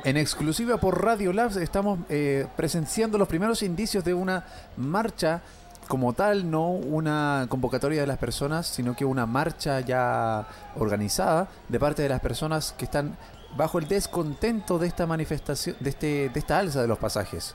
En 0.04 0.18
exclusiva 0.18 0.76
por 0.76 1.02
Radio 1.02 1.32
Labs 1.32 1.56
estamos 1.56 1.98
eh, 2.10 2.46
presenciando 2.56 3.16
los 3.16 3.26
primeros 3.26 3.62
indicios 3.62 4.04
de 4.04 4.12
una 4.12 4.44
marcha 4.76 5.40
como 5.88 6.12
tal, 6.12 6.50
no 6.50 6.68
una 6.68 7.46
convocatoria 7.48 8.02
de 8.02 8.06
las 8.06 8.18
personas, 8.18 8.66
sino 8.66 8.94
que 8.94 9.04
una 9.04 9.24
marcha 9.24 9.80
ya 9.80 10.46
organizada 10.76 11.48
de 11.68 11.80
parte 11.80 12.02
de 12.02 12.10
las 12.10 12.20
personas 12.20 12.74
que 12.76 12.84
están 12.84 13.16
bajo 13.56 13.78
el 13.78 13.88
descontento 13.88 14.78
de 14.78 14.88
esta 14.88 15.06
manifestación, 15.06 15.76
de, 15.80 15.90
este, 15.90 16.28
de 16.28 16.38
esta 16.38 16.58
alza 16.58 16.82
de 16.82 16.88
los 16.88 16.98
pasajes. 16.98 17.54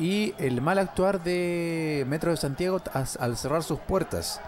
Y 0.00 0.34
el 0.38 0.62
mal 0.62 0.78
actuar 0.78 1.22
de 1.22 2.04
Metro 2.08 2.30
de 2.30 2.38
Santiago 2.38 2.80
al 3.18 3.36
cerrar 3.36 3.62
sus 3.62 3.78
puertas. 3.80 4.40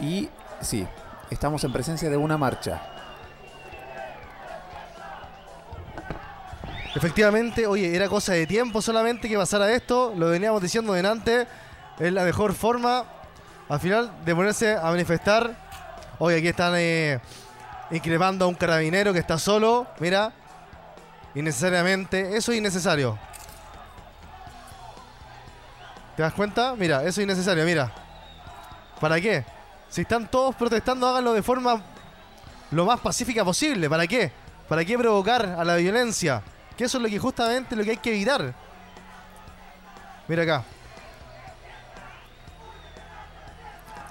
Y 0.00 0.28
sí, 0.60 0.86
estamos 1.30 1.64
en 1.64 1.72
presencia 1.72 2.10
de 2.10 2.16
una 2.18 2.36
marcha. 2.36 2.80
Efectivamente, 6.94 7.66
oye, 7.66 7.94
era 7.94 8.08
cosa 8.08 8.34
de 8.34 8.46
tiempo 8.46 8.82
solamente 8.82 9.28
que 9.28 9.36
pasara 9.36 9.72
esto. 9.72 10.12
Lo 10.16 10.28
veníamos 10.28 10.60
diciendo 10.60 10.92
delante. 10.92 11.46
Es 11.98 12.12
la 12.12 12.24
mejor 12.24 12.52
forma, 12.52 13.04
al 13.68 13.80
final, 13.80 14.10
de 14.26 14.34
ponerse 14.34 14.76
a 14.76 14.84
manifestar. 14.84 15.54
Oye, 16.18 16.36
aquí 16.36 16.48
están 16.48 16.74
eh, 16.76 17.20
increpando 17.90 18.44
a 18.44 18.48
un 18.48 18.54
carabinero 18.54 19.12
que 19.12 19.20
está 19.20 19.38
solo. 19.38 19.86
Mira, 20.00 20.32
innecesariamente. 21.34 22.36
Eso 22.36 22.52
es 22.52 22.58
innecesario. 22.58 23.18
¿Te 26.18 26.22
das 26.22 26.32
cuenta? 26.32 26.74
Mira, 26.76 27.02
eso 27.02 27.08
es 27.10 27.18
innecesario, 27.18 27.64
mira. 27.64 27.92
¿Para 29.00 29.20
qué? 29.20 29.44
Si 29.88 30.00
están 30.00 30.28
todos 30.28 30.52
protestando, 30.56 31.06
háganlo 31.06 31.32
de 31.32 31.44
forma 31.44 31.80
lo 32.72 32.84
más 32.84 32.98
pacífica 32.98 33.44
posible. 33.44 33.88
¿Para 33.88 34.04
qué? 34.04 34.32
¿Para 34.68 34.84
qué 34.84 34.98
provocar 34.98 35.46
a 35.46 35.62
la 35.64 35.76
violencia? 35.76 36.42
Que 36.76 36.86
eso 36.86 36.98
es 36.98 37.02
lo 37.04 37.08
que 37.08 37.20
justamente 37.20 37.76
lo 37.76 37.84
que 37.84 37.90
hay 37.90 37.96
que 37.98 38.10
evitar. 38.10 38.52
Mira 40.26 40.42
acá. 40.42 40.64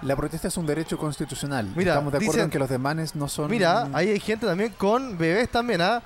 La 0.04 0.16
protesta 0.16 0.48
es 0.48 0.56
un 0.56 0.66
derecho 0.66 0.98
constitucional. 0.98 1.70
Mira, 1.76 1.92
Estamos 1.92 2.14
de 2.14 2.20
acuerdo 2.20 2.32
dicen- 2.32 2.44
en 2.46 2.50
que 2.52 2.60
los 2.60 2.70
demanes 2.70 3.16
no 3.16 3.28
son. 3.28 3.52
Mira, 3.52 3.90
ahí 3.92 4.12
hay 4.12 4.20
gente 4.22 4.46
también 4.46 4.72
con 4.78 5.18
bebés 5.18 5.50
también, 5.50 5.82
¿ah? 5.82 6.02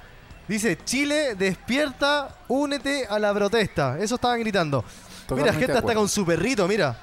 Dice, 0.47 0.79
Chile 0.83 1.35
despierta, 1.35 2.29
únete 2.47 3.05
a 3.05 3.19
la 3.19 3.31
protesta. 3.35 3.99
Eso 3.99 4.15
estaban 4.15 4.39
gritando. 4.39 4.83
Mira, 5.35 5.47
Totalmente 5.47 5.59
gente 5.59 5.73
de 5.73 5.79
hasta 5.79 5.93
con 5.95 6.09
su 6.09 6.25
perrito, 6.25 6.67
mira. 6.67 6.95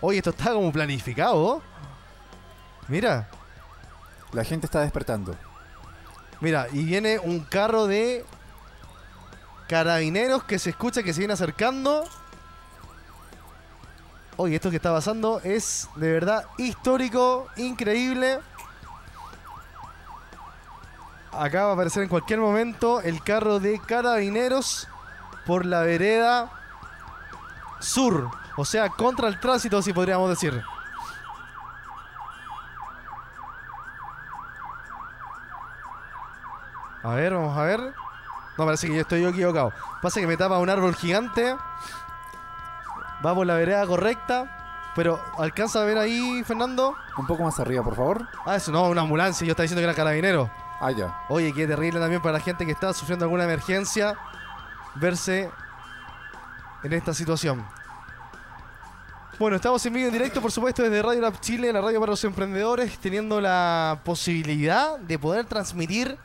Oye, 0.00 0.18
esto 0.18 0.30
está 0.30 0.52
como 0.52 0.72
planificado. 0.72 1.62
Mira, 2.88 3.28
La 4.32 4.44
gente 4.44 4.66
está 4.66 4.80
despertando. 4.80 5.34
Mira, 6.40 6.66
y 6.72 6.84
viene 6.84 7.18
un 7.18 7.40
carro 7.40 7.86
de 7.86 8.24
carabineros 9.68 10.44
que 10.44 10.58
se 10.58 10.70
escucha 10.70 11.02
que 11.02 11.12
se 11.12 11.20
viene 11.20 11.34
acercando. 11.34 12.04
Oye, 14.36 14.56
esto 14.56 14.70
que 14.70 14.76
está 14.76 14.92
pasando 14.92 15.40
es 15.44 15.88
de 15.96 16.12
verdad 16.12 16.44
histórico, 16.58 17.46
increíble. 17.56 18.40
Acá 21.30 21.64
va 21.64 21.70
a 21.70 21.74
aparecer 21.74 22.02
en 22.02 22.08
cualquier 22.08 22.40
momento 22.40 23.00
el 23.00 23.22
carro 23.22 23.60
de 23.60 23.80
carabineros 23.80 24.88
por 25.46 25.64
la 25.64 25.82
vereda 25.82 26.50
sur. 27.84 28.30
O 28.56 28.64
sea, 28.64 28.88
contra 28.88 29.28
el 29.28 29.38
tránsito, 29.38 29.80
si 29.82 29.92
podríamos 29.92 30.28
decir. 30.30 30.62
A 37.02 37.14
ver, 37.14 37.34
vamos 37.34 37.56
a 37.56 37.62
ver. 37.62 37.80
No, 38.56 38.64
parece 38.64 38.86
que 38.86 38.94
yo 38.94 39.00
estoy 39.02 39.24
equivocado. 39.24 39.72
Pasa 40.00 40.20
que 40.20 40.26
me 40.26 40.36
tapa 40.36 40.58
un 40.58 40.70
árbol 40.70 40.94
gigante. 40.94 41.56
Va 43.24 43.34
por 43.34 43.46
la 43.46 43.54
vereda 43.54 43.86
correcta. 43.86 44.92
Pero, 44.94 45.20
¿alcanza 45.38 45.82
a 45.82 45.84
ver 45.84 45.98
ahí, 45.98 46.42
Fernando? 46.44 46.96
Un 47.18 47.26
poco 47.26 47.42
más 47.42 47.58
arriba, 47.58 47.82
por 47.82 47.96
favor. 47.96 48.28
Ah, 48.46 48.56
eso 48.56 48.70
no, 48.70 48.84
una 48.84 49.02
ambulancia. 49.02 49.44
Yo 49.44 49.50
estaba 49.50 49.64
diciendo 49.64 49.80
que 49.80 49.84
era 49.84 49.94
carabinero. 49.94 50.48
Ah, 50.80 50.92
ya. 50.92 51.24
Oye, 51.28 51.52
qué 51.52 51.66
terrible 51.66 51.98
también 51.98 52.22
para 52.22 52.34
la 52.34 52.40
gente 52.40 52.64
que 52.64 52.72
está 52.72 52.92
sufriendo 52.92 53.24
alguna 53.24 53.44
emergencia 53.44 54.16
verse 54.94 55.50
en 56.84 56.92
esta 56.92 57.14
situación. 57.14 57.64
Bueno, 59.38 59.56
estamos 59.56 59.84
en 59.84 59.94
vivo 59.94 60.06
en 60.06 60.12
directo, 60.12 60.40
por 60.40 60.52
supuesto, 60.52 60.82
desde 60.82 61.02
Radio 61.02 61.20
Lab 61.22 61.40
Chile, 61.40 61.72
la 61.72 61.80
radio 61.80 61.98
para 61.98 62.10
los 62.10 62.22
emprendedores, 62.22 62.96
teniendo 62.98 63.40
la 63.40 64.00
posibilidad 64.04 64.98
de 64.98 65.18
poder 65.18 65.46
transmitir 65.46 66.16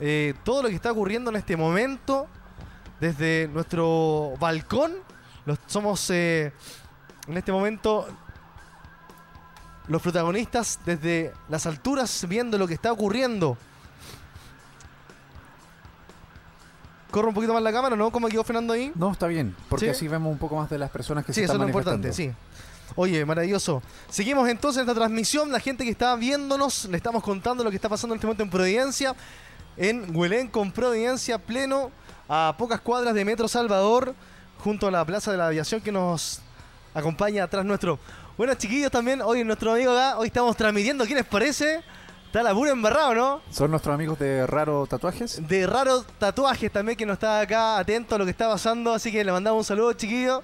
eh, 0.00 0.34
todo 0.42 0.62
lo 0.62 0.68
que 0.70 0.74
está 0.74 0.90
ocurriendo 0.90 1.30
en 1.30 1.36
este 1.36 1.56
momento 1.56 2.26
desde 2.98 3.48
nuestro 3.52 4.32
balcón. 4.40 4.92
Los, 5.46 5.58
somos 5.66 6.10
eh, 6.10 6.52
en 7.28 7.36
este 7.36 7.52
momento 7.52 8.08
los 9.86 10.02
protagonistas 10.02 10.80
desde 10.84 11.32
las 11.48 11.66
alturas 11.66 12.26
viendo 12.28 12.58
lo 12.58 12.66
que 12.66 12.74
está 12.74 12.90
ocurriendo. 12.90 13.56
Corre 17.10 17.28
un 17.28 17.34
poquito 17.34 17.52
más 17.52 17.62
la 17.62 17.72
cámara, 17.72 17.96
¿no? 17.96 18.10
¿Cómo 18.10 18.28
quedó 18.28 18.44
Fernando 18.44 18.72
ahí? 18.72 18.92
No, 18.94 19.10
está 19.12 19.26
bien, 19.26 19.54
porque 19.68 19.86
¿Sí? 19.86 19.90
así 19.90 20.08
vemos 20.08 20.30
un 20.32 20.38
poco 20.38 20.56
más 20.56 20.70
de 20.70 20.78
las 20.78 20.90
personas 20.90 21.24
que 21.24 21.32
Sí, 21.32 21.40
se 21.40 21.44
eso 21.44 21.52
es 21.52 21.54
están 21.56 21.66
lo 21.66 21.68
importante, 21.68 22.08
manifestando. 22.08 22.38
sí. 22.38 22.94
Oye, 22.96 23.24
maravilloso. 23.24 23.82
Seguimos 24.08 24.48
entonces 24.48 24.80
esta 24.80 24.94
transmisión. 24.94 25.50
La 25.52 25.60
gente 25.60 25.84
que 25.84 25.90
está 25.90 26.16
viéndonos, 26.16 26.86
le 26.86 26.96
estamos 26.96 27.22
contando 27.22 27.62
lo 27.62 27.70
que 27.70 27.76
está 27.76 27.88
pasando 27.88 28.14
en 28.14 28.18
este 28.18 28.26
momento 28.26 28.42
en 28.42 28.50
Providencia. 28.50 29.14
En 29.76 30.14
Huelén 30.14 30.48
con 30.48 30.72
Providencia, 30.72 31.38
pleno, 31.38 31.90
a 32.28 32.54
pocas 32.58 32.80
cuadras 32.80 33.14
de 33.14 33.24
Metro 33.24 33.46
Salvador, 33.48 34.14
junto 34.58 34.88
a 34.88 34.90
la 34.90 35.04
Plaza 35.04 35.30
de 35.30 35.38
la 35.38 35.46
Aviación 35.46 35.80
que 35.80 35.92
nos 35.92 36.40
acompaña 36.92 37.44
atrás 37.44 37.64
nuestro. 37.64 37.98
Bueno, 38.36 38.54
chiquillos, 38.54 38.90
también, 38.90 39.22
hoy 39.22 39.44
nuestro 39.44 39.72
amigo 39.72 39.92
acá, 39.92 40.18
hoy 40.18 40.26
estamos 40.26 40.56
transmitiendo, 40.56 41.06
¿qué 41.06 41.14
les 41.14 41.24
parece? 41.26 41.82
Está 42.30 42.44
la 42.44 42.54
pura 42.54 42.70
embarrado, 42.70 43.12
¿no? 43.12 43.40
¿Son 43.50 43.72
nuestros 43.72 43.92
amigos 43.92 44.16
de 44.20 44.46
Raro 44.46 44.86
Tatuajes? 44.86 45.48
de 45.48 45.66
raros 45.66 46.06
tatuajes 46.20 46.70
también 46.70 46.96
que 46.96 47.04
nos 47.04 47.14
está 47.14 47.40
acá 47.40 47.76
atento 47.76 48.14
a 48.14 48.18
lo 48.18 48.24
que 48.24 48.30
está 48.30 48.48
pasando. 48.48 48.94
Así 48.94 49.10
que 49.10 49.24
le 49.24 49.32
mandamos 49.32 49.58
un 49.58 49.64
saludo, 49.64 49.92
chiquillos. 49.94 50.40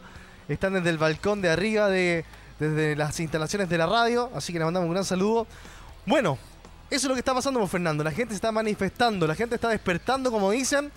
Están 0.48 0.72
desde 0.72 0.90
el 0.90 0.98
balcón 0.98 1.40
de 1.40 1.48
arriba, 1.48 1.88
de, 1.88 2.24
desde 2.58 2.96
las 2.96 3.20
instalaciones 3.20 3.68
de 3.68 3.78
la 3.78 3.86
radio. 3.86 4.28
Así 4.34 4.52
que 4.52 4.58
le 4.58 4.64
mandamos 4.64 4.88
un 4.88 4.94
gran 4.94 5.04
saludo. 5.04 5.46
Bueno, 6.06 6.38
eso 6.90 7.06
es 7.06 7.08
lo 7.08 7.14
que 7.14 7.20
está 7.20 7.32
pasando 7.32 7.60
con 7.60 7.68
Fernando. 7.68 8.02
La 8.02 8.10
gente 8.10 8.30
se 8.30 8.38
está 8.38 8.50
manifestando, 8.50 9.24
la 9.24 9.36
gente 9.36 9.54
está 9.54 9.68
despertando, 9.68 10.32
como 10.32 10.50
dicen. 10.50 10.90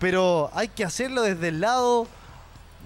Pero 0.00 0.50
hay 0.54 0.66
que 0.66 0.82
hacerlo 0.82 1.22
desde 1.22 1.46
el 1.46 1.60
lado 1.60 2.08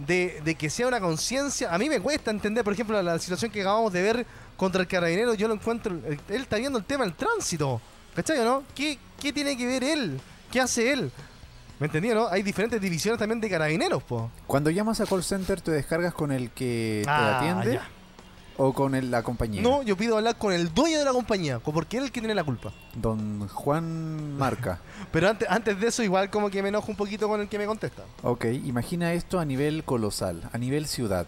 de, 0.07 0.43
de 0.45 0.57
que 0.57 0.68
sea 0.68 0.88
una 0.88 1.01
conciencia. 1.01 1.74
A 1.74 1.78
mí 1.78 1.88
me 1.88 2.01
cuesta 2.01 2.30
entender, 2.30 2.64
por 2.64 2.74
ejemplo, 2.74 3.03
la 3.03 3.18
situación 3.18 3.51
que 3.51 3.62
acabamos 3.62 3.95
de 3.95 4.03
ver 4.03 4.26
contra 4.61 4.83
el 4.83 4.87
carabinero. 4.87 5.33
Yo 5.33 5.49
lo 5.49 5.55
encuentro. 5.55 5.99
Él 6.07 6.21
está 6.29 6.57
viendo 6.59 6.79
el 6.79 6.85
tema 6.85 7.05
del 7.05 7.15
tránsito. 7.15 7.81
¿Cachai 8.15 8.39
o 8.41 8.45
no? 8.45 8.63
¿Qué, 8.75 8.99
¿Qué 9.19 9.33
tiene 9.33 9.57
que 9.57 9.67
ver 9.67 9.83
él? 9.83 10.21
¿Qué 10.53 10.61
hace 10.61 10.93
él? 10.93 11.11
¿Me 11.79 11.87
entendí, 11.87 12.11
no? 12.11 12.29
Hay 12.29 12.43
diferentes 12.43 12.79
divisiones 12.79 13.19
también 13.19 13.41
de 13.41 13.49
carabineros, 13.49 14.03
po. 14.03 14.31
Cuando 14.47 14.69
llamas 14.69 15.01
a 15.01 15.07
call 15.07 15.23
center, 15.25 15.63
¿te 15.63 15.71
descargas 15.71 16.13
con 16.13 16.31
el 16.31 16.51
que 16.51 17.01
te 17.07 17.11
Ah, 17.11 17.39
atiende 17.39 17.75
ya. 17.75 17.89
o 18.59 18.75
con 18.75 18.95
el- 18.95 19.11
la 19.11 19.23
compañía? 19.23 19.63
No, 19.63 19.83
yo 19.83 19.97
pido 19.97 20.19
hablar 20.19 20.37
con 20.37 20.53
el 20.53 20.75
dueño 20.75 20.99
de 20.99 21.07
la 21.07 21.13
compañía, 21.13 21.59
co- 21.61 21.73
porque 21.73 21.97
él 21.97 22.03
es 22.03 22.09
el 22.09 22.13
que 22.13 22.21
tiene 22.21 22.35
la 22.35 22.45
culpa. 22.45 22.71
Don 22.95 23.49
Juan 23.49 24.37
Marca. 24.37 24.79
Pero 25.13 25.31
antes, 25.31 25.49
antes 25.49 25.81
de 25.81 25.87
eso, 25.89 26.03
igual 26.03 26.29
como 26.29 26.51
que 26.51 26.63
me 26.63 26.69
enojo 26.69 26.91
un 26.91 26.97
poquito 26.99 27.27
con 27.29 27.41
el 27.41 27.49
que 27.49 27.57
me 27.59 27.65
contesta. 27.65 28.03
ok, 28.25 28.45
imagina 28.65 29.15
esto 29.15 29.41
a 29.41 29.47
nivel 29.47 29.83
colosal, 29.85 30.51
a 30.53 30.59
nivel 30.59 30.87
ciudad. 30.87 31.27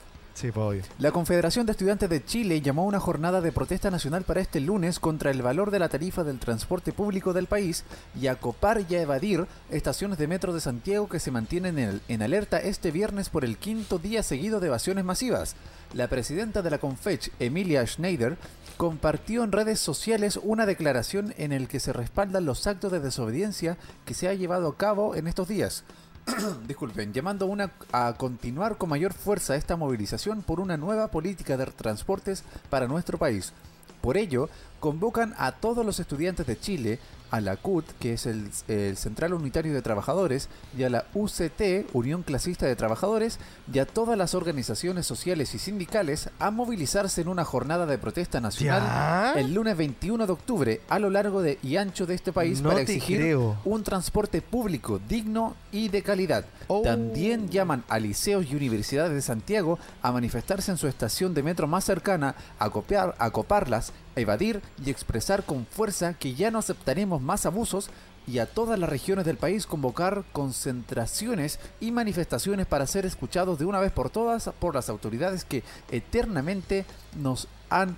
La 0.99 1.13
Confederación 1.13 1.67
de 1.67 1.73
Estudiantes 1.73 2.09
de 2.09 2.25
Chile 2.25 2.61
llamó 2.61 2.83
a 2.83 2.87
una 2.87 3.01
jornada 3.01 3.41
de 3.41 3.53
protesta 3.53 3.91
nacional 3.91 4.25
para 4.25 4.41
este 4.41 4.61
lunes 4.61 4.99
contra 4.99 5.31
el 5.31 5.43
valor 5.43 5.71
de 5.71 5.79
la 5.79 5.89
tarifa 5.89 6.25
del 6.25 6.39
transporte 6.39 6.93
público 6.93 7.33
del 7.33 7.47
país 7.47 7.85
y 8.19 8.27
a 8.27 8.37
copar 8.37 8.85
y 8.89 8.95
a 8.95 9.03
evadir 9.03 9.47
estaciones 9.71 10.19
de 10.19 10.29
metro 10.29 10.55
de 10.55 10.61
Santiago 10.61 11.09
que 11.09 11.21
se 11.21 11.31
mantienen 11.31 12.01
en, 12.09 12.23
alerta 12.23 12.59
este 12.59 12.91
viernes 12.91 13.29
por 13.29 13.45
el 13.45 13.59
quinto 13.59 13.99
día 13.99 14.23
seguido 14.23 14.59
de 14.59 14.69
evasiones 14.69 15.05
masivas. 15.05 15.55
La 15.93 16.09
presidenta 16.09 16.63
de 16.63 16.71
la 16.71 16.79
Confech, 16.79 17.31
Emilia 17.39 17.87
Schneider, 17.87 18.39
compartió 18.79 19.45
en 19.45 19.53
redes 19.53 19.81
sociales 19.81 20.41
una 20.43 20.67
declaración 20.67 21.35
en 21.37 21.53
el 21.53 21.69
que 21.69 21.79
se 21.79 21.93
respaldan 21.93 22.47
los 22.47 22.67
actos 22.67 22.91
de 22.91 23.01
desobediencia 23.01 23.77
que 24.07 24.15
se 24.15 24.29
ha 24.29 24.35
llevado 24.35 24.69
a 24.69 24.77
cabo 24.77 25.15
en 25.15 25.27
estos 25.27 25.49
días. 25.49 25.85
disculpen, 26.67 27.13
llamando 27.13 27.47
una, 27.47 27.73
a 27.93 28.15
continuar 28.15 28.77
con 28.77 28.91
mayor 28.91 29.13
fuerza 29.13 29.57
esta 29.57 29.77
movilización 29.77 30.43
por 30.43 30.61
una 30.61 30.77
nueva 30.77 31.09
política 31.09 31.57
de 31.57 31.67
transportes 31.67 32.45
para 32.71 32.87
nuestro 32.87 33.19
país. 33.19 33.53
Por 34.01 34.17
ello, 34.17 34.49
convocan 34.81 35.35
a 35.39 35.53
todos 35.53 35.85
los 35.85 36.01
estudiantes 36.01 36.47
de 36.47 36.59
Chile, 36.59 36.99
a 37.33 37.41
la 37.41 37.57
CUT, 37.57 37.85
que 37.99 38.13
es 38.13 38.27
el, 38.27 38.51
el 38.69 38.97
Central 38.97 39.35
Unitario 39.35 39.75
de 39.75 39.83
Trabajadores, 39.83 40.49
y 40.79 40.85
a 40.85 40.91
la 40.91 41.07
UCT, 41.15 41.93
Unión 41.93 42.23
Clasista 42.23 42.67
de 42.67 42.77
Trabajadores, 42.77 43.41
y 43.73 43.81
a 43.81 43.87
todas 43.87 44.17
las 44.17 44.35
organizaciones 44.35 45.07
sociales 45.07 45.55
y 45.55 45.59
sindicales 45.59 46.31
a 46.39 46.51
movilizarse 46.51 47.23
en 47.23 47.29
una 47.29 47.45
jornada 47.45 47.87
de 47.87 47.99
protesta 47.99 48.41
nacional 48.41 48.83
¿Ya? 48.83 49.41
el 49.41 49.55
lunes 49.55 49.77
21 49.77 50.27
de 50.27 50.33
octubre 50.33 50.81
a 50.89 50.99
lo 50.99 51.09
largo 51.11 51.43
de 51.43 51.59
y 51.63 51.77
ancho 51.77 52.07
de 52.07 52.15
este 52.15 52.33
país 52.33 52.61
No 52.61 52.69
para 52.69 52.83
exigir 52.83 53.19
creo. 53.19 53.59
un 53.65 53.83
transporte 53.83 54.43
público 54.43 55.01
digno 55.09 55.57
y 55.71 55.89
de 55.89 56.03
calidad. 56.03 56.45
Oh. 56.69 56.83
También 56.83 57.49
llaman 57.49 57.85
a 57.89 57.99
liceos 57.99 58.47
y 58.51 58.55
universidades 58.55 59.15
de 59.15 59.23
Santiago 59.23 59.79
a 60.03 60.13
manifestarse 60.13 60.71
en 60.71 60.77
su 60.77 60.87
estación 60.87 61.33
de 61.33 61.43
metro 61.43 61.67
más 61.67 61.85
cercana, 61.85 62.35
a, 62.59 62.69
copiar, 62.69 63.15
a 63.19 63.31
coparlas, 63.31 63.93
a 64.17 64.21
evadir 64.21 64.61
y 64.85 64.91
expresar 64.91 65.45
con 65.45 65.65
fuerza 65.67 66.15
que 66.15 66.35
ya 66.35 66.51
no 66.51 66.59
aceptaremos 66.59 67.22
más 67.23 67.47
abusos 67.47 67.91
y 68.27 68.39
a 68.39 68.47
todas 68.47 68.79
las 68.79 68.89
regiones 68.89 69.25
del 69.25 69.37
país 69.37 69.67
convocar 69.67 70.25
concentraciones 70.33 71.59
y 71.81 71.91
manifestaciones 71.91 72.67
para 72.67 72.87
ser 72.87 73.07
escuchados 73.07 73.59
de 73.59 73.65
una 73.65 73.81
vez 73.81 73.91
por 73.91 74.11
todas 74.11 74.51
por 74.61 74.75
las 74.75 74.89
autoridades 74.89 75.45
que 75.45 75.63
eternamente 75.91 76.85
nos 77.17 77.49
han 77.69 77.97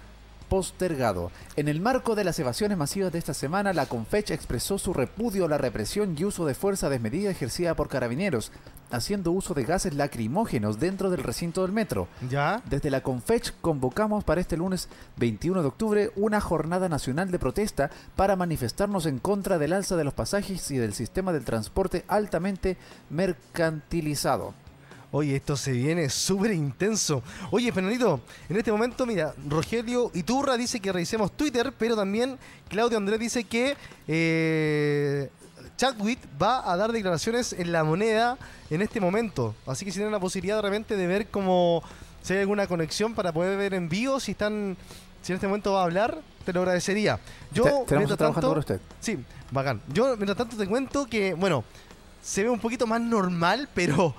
postergado. 0.49 1.31
En 1.57 1.69
el 1.69 1.81
marco 1.81 2.15
de 2.15 2.25
las 2.25 2.39
evasiones 2.39 2.79
masivas 2.79 3.13
de 3.13 3.19
esta 3.19 3.35
semana, 3.35 3.73
la 3.73 3.87
Confecha 3.87 4.35
expresó 4.35 4.79
su 4.79 4.93
repudio 4.93 5.45
a 5.45 5.49
la 5.49 5.59
represión 5.59 6.15
y 6.19 6.25
uso 6.25 6.47
de 6.47 6.55
fuerza 6.55 6.89
desmedida 6.89 7.31
ejercida 7.31 7.75
por 7.75 7.89
carabineros, 7.89 8.53
haciendo 8.91 9.33
uso 9.33 9.55
de 9.55 9.65
gases 9.65 9.95
lacrimógenos 9.95 10.79
dentro 10.79 11.11
del 11.11 11.23
recinto 11.23 11.63
del 11.63 11.73
metro. 11.73 12.09
¿Ya? 12.29 12.63
Desde 12.69 12.91
la 12.91 13.03
Confech 13.03 13.55
convocamos 13.61 14.25
para 14.25 14.41
este 14.41 14.57
lunes 14.57 14.89
21 15.17 15.63
de 15.63 15.69
octubre 15.69 16.11
una 16.17 16.41
jornada 16.41 16.89
nacional 16.89 17.31
de 17.31 17.39
protesta 17.39 17.91
para 18.17 18.37
manifestarnos 18.37 19.07
en 19.07 19.19
contra 19.19 19.59
del 19.59 19.73
alza 19.73 19.97
de 19.97 20.05
los 20.05 20.15
pasajes 20.15 20.71
y 20.71 20.77
del 20.77 20.95
sistema 20.95 21.33
del 21.33 21.45
transporte 21.45 22.05
altamente 22.09 22.77
mercantilizado. 23.11 24.55
Oye, 25.17 25.37
esto 25.37 25.57
se 25.57 25.71
viene 25.71 26.09
súper 26.11 26.51
intenso. 26.53 27.23
Oye, 27.53 27.71
Fernandito, 27.71 28.21
en 28.49 28.57
este 28.57 28.73
momento, 28.73 29.07
mira, 29.07 29.33
Rogelio 29.49 30.11
Iturra 30.13 30.57
dice 30.57 30.81
que 30.81 30.91
revisemos 30.91 31.31
Twitter, 31.37 31.73
pero 31.79 31.95
también 31.95 32.37
Claudio 32.69 32.99
Andrés 32.99 33.21
dice 33.21 33.45
que 33.45 33.77
eh, 34.09 35.31
Chadwick 35.77 36.19
va 36.43 36.69
a 36.69 36.77
dar 36.77 36.91
declaraciones 36.91 37.53
en 37.53 37.71
la 37.71 37.85
moneda 37.85 38.37
en 38.71 38.83
este 38.83 39.01
momento. 39.01 39.55
Así 39.69 39.85
que 39.85 39.93
si 39.93 39.99
tienen 39.99 40.11
la 40.11 40.19
posibilidad 40.19 40.57
de 40.57 40.63
repente 40.63 40.97
de 40.97 41.07
ver 41.07 41.29
como 41.29 41.85
si 42.23 42.33
hay 42.33 42.41
alguna 42.41 42.67
conexión 42.67 43.15
para 43.15 43.33
poder 43.33 43.57
ver 43.57 43.75
en 43.75 43.89
vivo, 43.89 44.19
si 44.19 44.33
están, 44.33 44.77
si 45.23 45.31
en 45.31 45.37
este 45.37 45.47
momento 45.47 45.75
va 45.75 45.83
a 45.83 45.85
hablar, 45.85 46.19
te 46.45 46.53
lo 46.53 46.59
agradecería. 46.63 47.21
Yo, 47.53 47.85
Te- 47.87 47.95
mientras 47.97 48.19
tanto- 48.19 48.49
por 48.49 48.59
usted. 48.59 48.81
Sí, 48.99 49.17
bacán. 49.53 49.81
Yo, 49.93 50.17
mientras 50.17 50.37
tanto, 50.37 50.57
te 50.57 50.67
cuento 50.67 51.07
que, 51.07 51.35
bueno, 51.35 51.63
se 52.21 52.43
ve 52.43 52.51
un 52.51 52.59
poquito 52.59 52.85
más 52.89 53.01
normal, 53.01 53.69
pero 53.75 54.13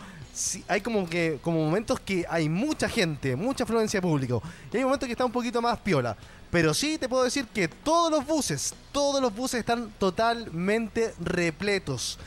hay 0.67 0.81
como 0.81 1.09
que 1.09 1.39
como 1.41 1.63
momentos 1.63 1.99
que 1.99 2.25
hay 2.29 2.49
mucha 2.49 2.89
gente, 2.89 3.35
mucha 3.35 3.63
afluencia 3.63 3.99
de 3.99 4.07
público. 4.07 4.41
Y 4.71 4.77
hay 4.77 4.83
momentos 4.83 5.07
que 5.07 5.13
está 5.13 5.25
un 5.25 5.31
poquito 5.31 5.61
más 5.61 5.79
piola. 5.79 6.17
Pero 6.51 6.73
sí 6.73 6.97
te 6.97 7.09
puedo 7.09 7.23
decir 7.23 7.47
que 7.47 7.67
todos 7.67 8.11
los 8.11 8.25
buses, 8.25 8.73
todos 8.91 9.21
los 9.21 9.35
buses 9.35 9.59
están 9.59 9.91
totalmente 9.97 11.13
repletos. 11.19 12.17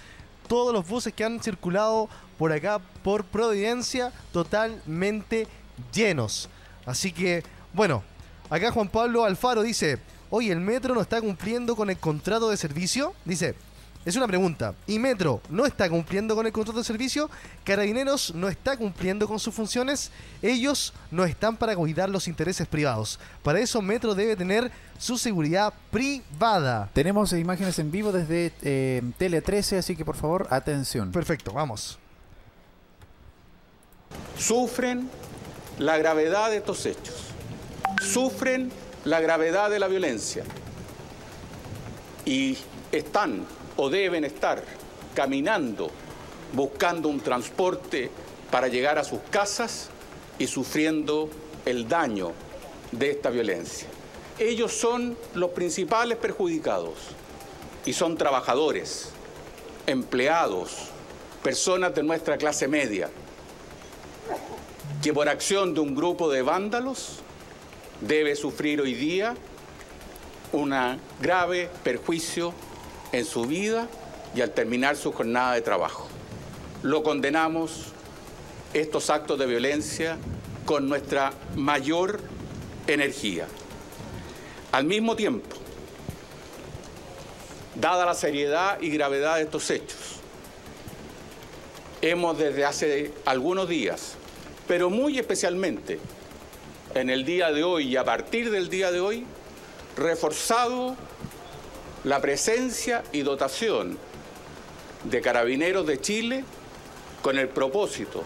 Todos 0.46 0.72
los 0.72 0.86
buses 0.86 1.12
que 1.12 1.24
han 1.24 1.42
circulado 1.42 2.08
por 2.38 2.52
acá, 2.52 2.78
por 3.02 3.24
Providencia, 3.24 4.12
totalmente 4.32 5.46
llenos. 5.92 6.48
Así 6.86 7.12
que, 7.12 7.42
bueno, 7.72 8.02
acá 8.48 8.70
Juan 8.70 8.88
Pablo 8.88 9.24
Alfaro 9.24 9.62
dice, 9.62 9.98
oye, 10.30 10.52
¿el 10.52 10.60
metro 10.60 10.94
no 10.94 11.00
está 11.00 11.20
cumpliendo 11.20 11.76
con 11.76 11.90
el 11.90 11.98
contrato 11.98 12.48
de 12.50 12.56
servicio? 12.56 13.14
Dice, 13.24 13.54
es 14.04 14.16
una 14.16 14.26
pregunta. 14.26 14.74
¿Y 14.86 14.98
Metro 14.98 15.40
no 15.50 15.66
está 15.66 15.88
cumpliendo 15.90 16.34
con 16.34 16.46
el 16.46 16.52
contrato 16.52 16.78
de 16.78 16.84
servicio? 16.84 17.28
¿Carabineros 17.64 18.34
no 18.34 18.48
está 18.48 18.76
cumpliendo 18.76 19.28
con 19.28 19.38
sus 19.38 19.54
funciones? 19.54 20.10
Ellos 20.40 20.94
no 21.10 21.24
están 21.24 21.56
para 21.56 21.76
cuidar 21.76 22.08
los 22.08 22.28
intereses 22.28 22.66
privados. 22.66 23.18
Para 23.42 23.60
eso 23.60 23.82
Metro 23.82 24.14
debe 24.14 24.36
tener 24.36 24.70
su 24.98 25.18
seguridad 25.18 25.74
privada. 25.90 26.88
Tenemos 26.92 27.32
imágenes 27.32 27.78
en 27.78 27.90
vivo 27.90 28.12
desde 28.12 28.52
eh, 28.62 29.02
Tele 29.18 29.42
13, 29.42 29.78
así 29.78 29.94
que 29.94 30.04
por 30.04 30.16
favor, 30.16 30.46
atención. 30.50 31.12
Perfecto, 31.12 31.52
vamos. 31.52 31.98
Sufren 34.38 35.10
la 35.78 35.98
gravedad 35.98 36.50
de 36.50 36.58
estos 36.58 36.86
hechos. 36.86 37.26
Sufren 38.00 38.70
la 39.04 39.20
gravedad 39.20 39.70
de 39.70 39.78
la 39.78 39.88
violencia. 39.88 40.44
Y 42.24 42.56
están 42.92 43.44
o 43.78 43.88
deben 43.88 44.24
estar 44.24 44.62
caminando 45.14 45.90
buscando 46.52 47.08
un 47.08 47.20
transporte 47.20 48.10
para 48.50 48.68
llegar 48.68 48.98
a 48.98 49.04
sus 49.04 49.20
casas 49.30 49.90
y 50.38 50.46
sufriendo 50.46 51.28
el 51.64 51.88
daño 51.88 52.32
de 52.92 53.10
esta 53.10 53.30
violencia. 53.30 53.88
Ellos 54.38 54.72
son 54.72 55.16
los 55.34 55.50
principales 55.50 56.16
perjudicados 56.16 56.94
y 57.84 57.92
son 57.92 58.16
trabajadores, 58.16 59.10
empleados, 59.86 60.76
personas 61.42 61.94
de 61.94 62.02
nuestra 62.02 62.38
clase 62.38 62.68
media, 62.68 63.10
que 65.02 65.12
por 65.12 65.28
acción 65.28 65.74
de 65.74 65.80
un 65.80 65.94
grupo 65.94 66.30
de 66.30 66.42
vándalos 66.42 67.18
debe 68.00 68.36
sufrir 68.36 68.80
hoy 68.80 68.94
día 68.94 69.34
un 70.52 70.74
grave 71.20 71.68
perjuicio 71.82 72.54
en 73.12 73.24
su 73.24 73.44
vida 73.44 73.88
y 74.34 74.40
al 74.40 74.50
terminar 74.50 74.96
su 74.96 75.12
jornada 75.12 75.54
de 75.54 75.62
trabajo. 75.62 76.08
Lo 76.82 77.02
condenamos 77.02 77.86
estos 78.74 79.10
actos 79.10 79.38
de 79.38 79.46
violencia 79.46 80.18
con 80.64 80.88
nuestra 80.88 81.32
mayor 81.56 82.20
energía. 82.86 83.46
Al 84.72 84.84
mismo 84.84 85.16
tiempo, 85.16 85.56
dada 87.74 88.04
la 88.04 88.14
seriedad 88.14 88.80
y 88.80 88.90
gravedad 88.90 89.36
de 89.36 89.42
estos 89.42 89.70
hechos, 89.70 90.20
hemos 92.02 92.38
desde 92.38 92.64
hace 92.64 93.12
algunos 93.24 93.68
días, 93.68 94.14
pero 94.66 94.90
muy 94.90 95.18
especialmente 95.18 95.98
en 96.94 97.10
el 97.10 97.24
día 97.24 97.50
de 97.50 97.64
hoy 97.64 97.88
y 97.88 97.96
a 97.96 98.04
partir 98.04 98.50
del 98.50 98.68
día 98.68 98.92
de 98.92 99.00
hoy, 99.00 99.24
reforzado 99.96 100.96
la 102.04 102.20
presencia 102.20 103.02
y 103.12 103.22
dotación 103.22 103.98
de 105.04 105.20
carabineros 105.20 105.86
de 105.86 106.00
Chile 106.00 106.44
con 107.22 107.38
el 107.38 107.48
propósito 107.48 108.22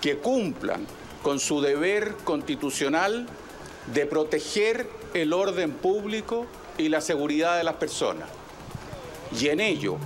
que 0.00 0.18
cumplan 0.18 0.86
con 1.22 1.40
su 1.40 1.60
deber 1.60 2.14
constitucional 2.24 3.26
de 3.92 4.06
proteger 4.06 4.88
el 5.14 5.32
orden 5.32 5.72
público 5.72 6.46
y 6.78 6.88
la 6.88 7.00
seguridad 7.00 7.56
de 7.56 7.64
las 7.64 7.74
personas. 7.74 8.28
Y 9.38 9.48
en 9.48 9.60
ello 9.60 9.96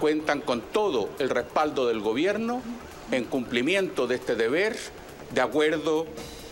cuentan 0.00 0.40
con 0.40 0.60
todo 0.60 1.08
el 1.18 1.30
respaldo 1.30 1.86
del 1.86 2.00
gobierno 2.00 2.62
en 3.10 3.24
cumplimiento 3.24 4.06
de 4.06 4.16
este 4.16 4.34
deber 4.34 4.76
de 5.30 5.40
acuerdo 5.40 6.06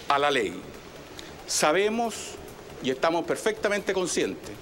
a 0.09 0.19
la 0.19 0.31
ley. 0.31 0.55
Sabemos 1.47 2.15
y 2.83 2.91
estamos 2.91 3.25
perfectamente 3.27 3.93
conscientes 3.93 4.53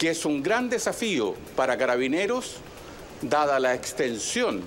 que 0.00 0.08
es 0.08 0.24
un 0.24 0.42
gran 0.42 0.70
desafío 0.70 1.34
para 1.54 1.76
carabineros, 1.76 2.56
dada 3.20 3.60
la 3.60 3.74
extensión 3.74 4.62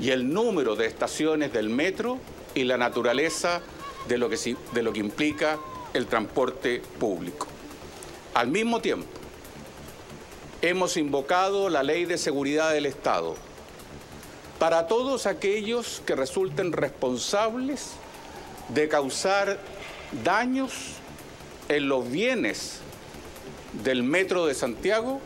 y 0.00 0.10
el 0.10 0.34
número 0.34 0.74
de 0.74 0.86
estaciones 0.86 1.52
del 1.52 1.70
metro 1.70 2.18
y 2.56 2.64
la 2.64 2.76
naturaleza 2.76 3.60
de 4.08 4.18
lo 4.18 4.28
que, 4.28 4.56
de 4.72 4.82
lo 4.82 4.92
que 4.92 4.98
implica 4.98 5.56
el 5.94 6.06
transporte 6.06 6.82
público. 6.98 7.46
Al 8.34 8.48
mismo 8.48 8.80
tiempo, 8.80 9.06
hemos 10.62 10.96
invocado 10.96 11.68
la 11.68 11.84
ley 11.84 12.04
de 12.04 12.18
seguridad 12.18 12.72
del 12.72 12.86
Estado 12.86 13.36
para 14.58 14.88
todos 14.88 15.26
aquellos 15.26 16.02
que 16.04 16.16
resulten 16.16 16.72
responsables 16.72 17.90
de 18.70 18.88
causar 18.88 19.60
daños 20.24 20.72
en 21.68 21.88
los 21.88 22.10
bienes 22.10 22.80
del 23.72 24.02
Metro 24.02 24.46
de 24.46 24.54
Santiago 24.54 25.20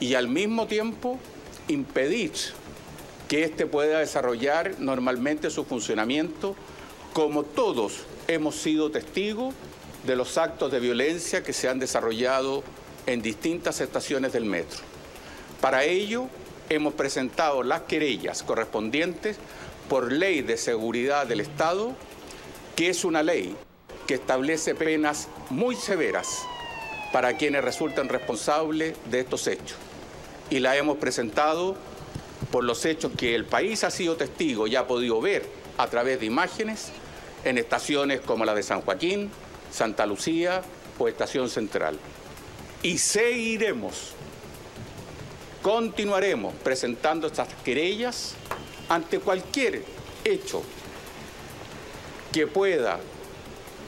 y 0.00 0.14
al 0.14 0.28
mismo 0.28 0.66
tiempo 0.66 1.18
impedir 1.68 2.32
que 3.28 3.44
éste 3.44 3.66
pueda 3.66 4.00
desarrollar 4.00 4.76
normalmente 4.78 5.50
su 5.50 5.64
funcionamiento 5.64 6.54
como 7.12 7.42
todos 7.42 8.04
hemos 8.28 8.56
sido 8.56 8.90
testigos 8.90 9.54
de 10.04 10.16
los 10.16 10.36
actos 10.36 10.70
de 10.70 10.80
violencia 10.80 11.42
que 11.42 11.52
se 11.52 11.68
han 11.68 11.78
desarrollado 11.78 12.62
en 13.06 13.22
distintas 13.22 13.80
estaciones 13.80 14.32
del 14.32 14.44
metro. 14.44 14.80
Para 15.60 15.84
ello 15.84 16.26
hemos 16.68 16.94
presentado 16.94 17.62
las 17.62 17.82
querellas 17.82 18.42
correspondientes 18.42 19.38
por 19.88 20.12
ley 20.12 20.42
de 20.42 20.56
seguridad 20.56 21.26
del 21.26 21.40
Estado, 21.40 21.94
que 22.76 22.90
es 22.90 23.04
una 23.04 23.22
ley 23.22 23.56
que 24.06 24.14
establece 24.14 24.74
penas 24.74 25.28
muy 25.48 25.76
severas 25.76 26.44
para 27.14 27.36
quienes 27.36 27.62
resultan 27.62 28.08
responsables 28.08 28.96
de 29.08 29.20
estos 29.20 29.46
hechos. 29.46 29.76
Y 30.50 30.58
la 30.58 30.76
hemos 30.76 30.98
presentado 30.98 31.76
por 32.50 32.64
los 32.64 32.84
hechos 32.84 33.12
que 33.16 33.36
el 33.36 33.44
país 33.44 33.84
ha 33.84 33.92
sido 33.92 34.16
testigo 34.16 34.66
y 34.66 34.74
ha 34.74 34.88
podido 34.88 35.20
ver 35.20 35.48
a 35.78 35.86
través 35.86 36.18
de 36.18 36.26
imágenes 36.26 36.88
en 37.44 37.56
estaciones 37.56 38.20
como 38.20 38.44
la 38.44 38.52
de 38.52 38.64
San 38.64 38.80
Joaquín, 38.80 39.30
Santa 39.70 40.06
Lucía 40.06 40.62
o 40.98 41.06
Estación 41.06 41.48
Central. 41.48 42.00
Y 42.82 42.98
seguiremos, 42.98 44.10
continuaremos 45.62 46.52
presentando 46.64 47.28
estas 47.28 47.46
querellas 47.64 48.34
ante 48.88 49.20
cualquier 49.20 49.84
hecho 50.24 50.64
que 52.32 52.48
pueda 52.48 52.98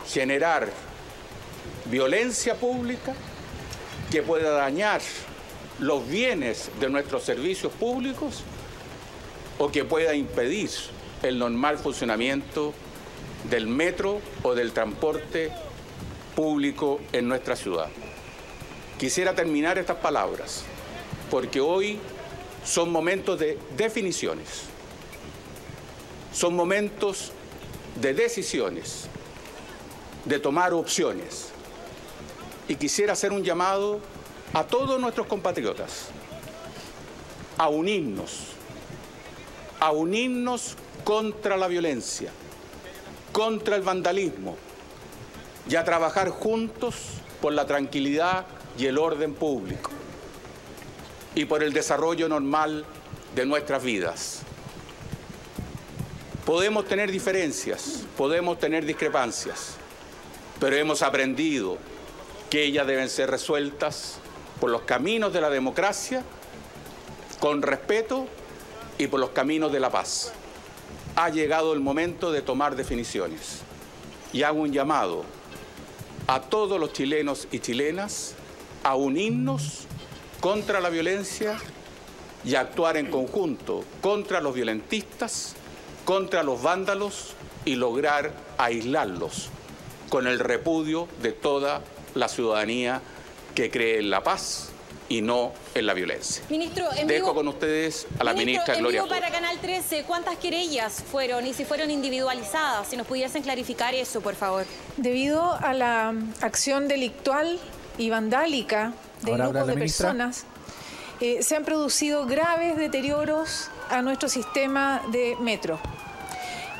generar 0.08 0.85
violencia 1.90 2.54
pública 2.54 3.14
que 4.10 4.22
pueda 4.22 4.50
dañar 4.50 5.00
los 5.78 6.08
bienes 6.08 6.70
de 6.80 6.88
nuestros 6.88 7.22
servicios 7.22 7.72
públicos 7.72 8.42
o 9.58 9.70
que 9.70 9.84
pueda 9.84 10.14
impedir 10.14 10.70
el 11.22 11.38
normal 11.38 11.78
funcionamiento 11.78 12.72
del 13.50 13.66
metro 13.66 14.20
o 14.42 14.54
del 14.54 14.72
transporte 14.72 15.50
público 16.34 17.00
en 17.12 17.28
nuestra 17.28 17.56
ciudad. 17.56 17.88
Quisiera 18.98 19.34
terminar 19.34 19.78
estas 19.78 19.96
palabras 19.96 20.64
porque 21.30 21.60
hoy 21.60 21.98
son 22.64 22.90
momentos 22.90 23.38
de 23.38 23.58
definiciones, 23.76 24.62
son 26.32 26.54
momentos 26.54 27.32
de 28.00 28.14
decisiones, 28.14 29.06
de 30.24 30.38
tomar 30.38 30.74
opciones. 30.74 31.55
Y 32.68 32.76
quisiera 32.76 33.12
hacer 33.12 33.32
un 33.32 33.44
llamado 33.44 34.00
a 34.52 34.64
todos 34.64 35.00
nuestros 35.00 35.26
compatriotas 35.26 36.08
a 37.58 37.68
unirnos, 37.68 38.48
a 39.80 39.92
unirnos 39.92 40.76
contra 41.04 41.56
la 41.56 41.68
violencia, 41.68 42.30
contra 43.32 43.76
el 43.76 43.82
vandalismo 43.82 44.56
y 45.68 45.76
a 45.76 45.84
trabajar 45.84 46.30
juntos 46.30 46.94
por 47.40 47.52
la 47.52 47.66
tranquilidad 47.66 48.46
y 48.78 48.86
el 48.86 48.98
orden 48.98 49.34
público 49.34 49.90
y 51.34 51.44
por 51.44 51.62
el 51.62 51.72
desarrollo 51.72 52.28
normal 52.28 52.84
de 53.34 53.46
nuestras 53.46 53.82
vidas. 53.82 54.40
Podemos 56.44 56.86
tener 56.86 57.10
diferencias, 57.10 58.04
podemos 58.16 58.58
tener 58.58 58.84
discrepancias, 58.86 59.74
pero 60.60 60.76
hemos 60.76 61.02
aprendido 61.02 61.78
que 62.50 62.64
ellas 62.64 62.86
deben 62.86 63.08
ser 63.08 63.30
resueltas 63.30 64.18
por 64.60 64.70
los 64.70 64.82
caminos 64.82 65.32
de 65.32 65.40
la 65.40 65.50
democracia, 65.50 66.22
con 67.40 67.62
respeto 67.62 68.26
y 68.98 69.08
por 69.08 69.20
los 69.20 69.30
caminos 69.30 69.72
de 69.72 69.80
la 69.80 69.90
paz. 69.90 70.32
ha 71.16 71.30
llegado 71.30 71.72
el 71.72 71.80
momento 71.80 72.30
de 72.30 72.42
tomar 72.42 72.76
definiciones. 72.76 73.60
Y 74.34 74.42
hago 74.42 74.60
un 74.60 74.72
llamado 74.72 75.24
a 76.26 76.42
todos 76.42 76.78
los 76.78 76.92
chilenos 76.92 77.48
y 77.50 77.60
chilenas 77.60 78.34
a 78.82 78.96
unirnos 78.96 79.86
contra 80.40 80.80
la 80.80 80.90
violencia 80.90 81.58
y 82.44 82.54
a 82.54 82.60
actuar 82.60 82.98
en 82.98 83.10
conjunto 83.10 83.82
contra 84.02 84.40
los 84.40 84.54
violentistas, 84.54 85.54
contra 86.04 86.42
los 86.42 86.62
vándalos 86.62 87.34
y 87.64 87.76
lograr 87.76 88.32
aislarlos 88.58 89.48
con 90.10 90.26
el 90.26 90.38
repudio 90.38 91.08
de 91.22 91.32
toda 91.32 91.82
la 92.16 92.28
ciudadanía 92.28 93.00
que 93.54 93.70
cree 93.70 93.98
en 94.00 94.10
la 94.10 94.22
paz 94.22 94.70
y 95.08 95.22
no 95.22 95.52
en 95.74 95.86
la 95.86 95.94
violencia. 95.94 96.42
Ministro, 96.50 96.88
en 96.96 97.06
Dejo 97.06 97.26
vivo- 97.26 97.34
con 97.34 97.48
ustedes 97.48 98.06
a 98.18 98.24
la 98.24 98.32
Ministro, 98.32 98.44
ministra 98.44 98.74
en 98.74 98.80
Gloria 98.80 99.02
vivo 99.02 99.14
Hood. 99.14 99.20
para 99.20 99.32
Canal 99.32 99.58
13, 99.60 100.02
¿cuántas 100.04 100.36
querellas 100.36 101.04
fueron 101.10 101.46
y 101.46 101.54
si 101.54 101.64
fueron 101.64 101.90
individualizadas? 101.92 102.88
Si 102.88 102.96
nos 102.96 103.06
pudiesen 103.06 103.42
clarificar 103.42 103.94
eso, 103.94 104.20
por 104.20 104.34
favor. 104.34 104.64
Debido 104.96 105.52
a 105.52 105.72
la 105.74 106.12
acción 106.40 106.88
delictual 106.88 107.58
y 107.98 108.10
vandálica 108.10 108.94
de 109.22 109.30
Ahora 109.30 109.44
grupos 109.48 109.66
de 109.68 109.74
ministra. 109.76 110.06
personas, 110.08 110.44
eh, 111.20 111.42
se 111.42 111.54
han 111.56 111.64
producido 111.64 112.26
graves 112.26 112.76
deterioros 112.76 113.70
a 113.88 114.02
nuestro 114.02 114.28
sistema 114.28 115.02
de 115.12 115.36
metro, 115.40 115.78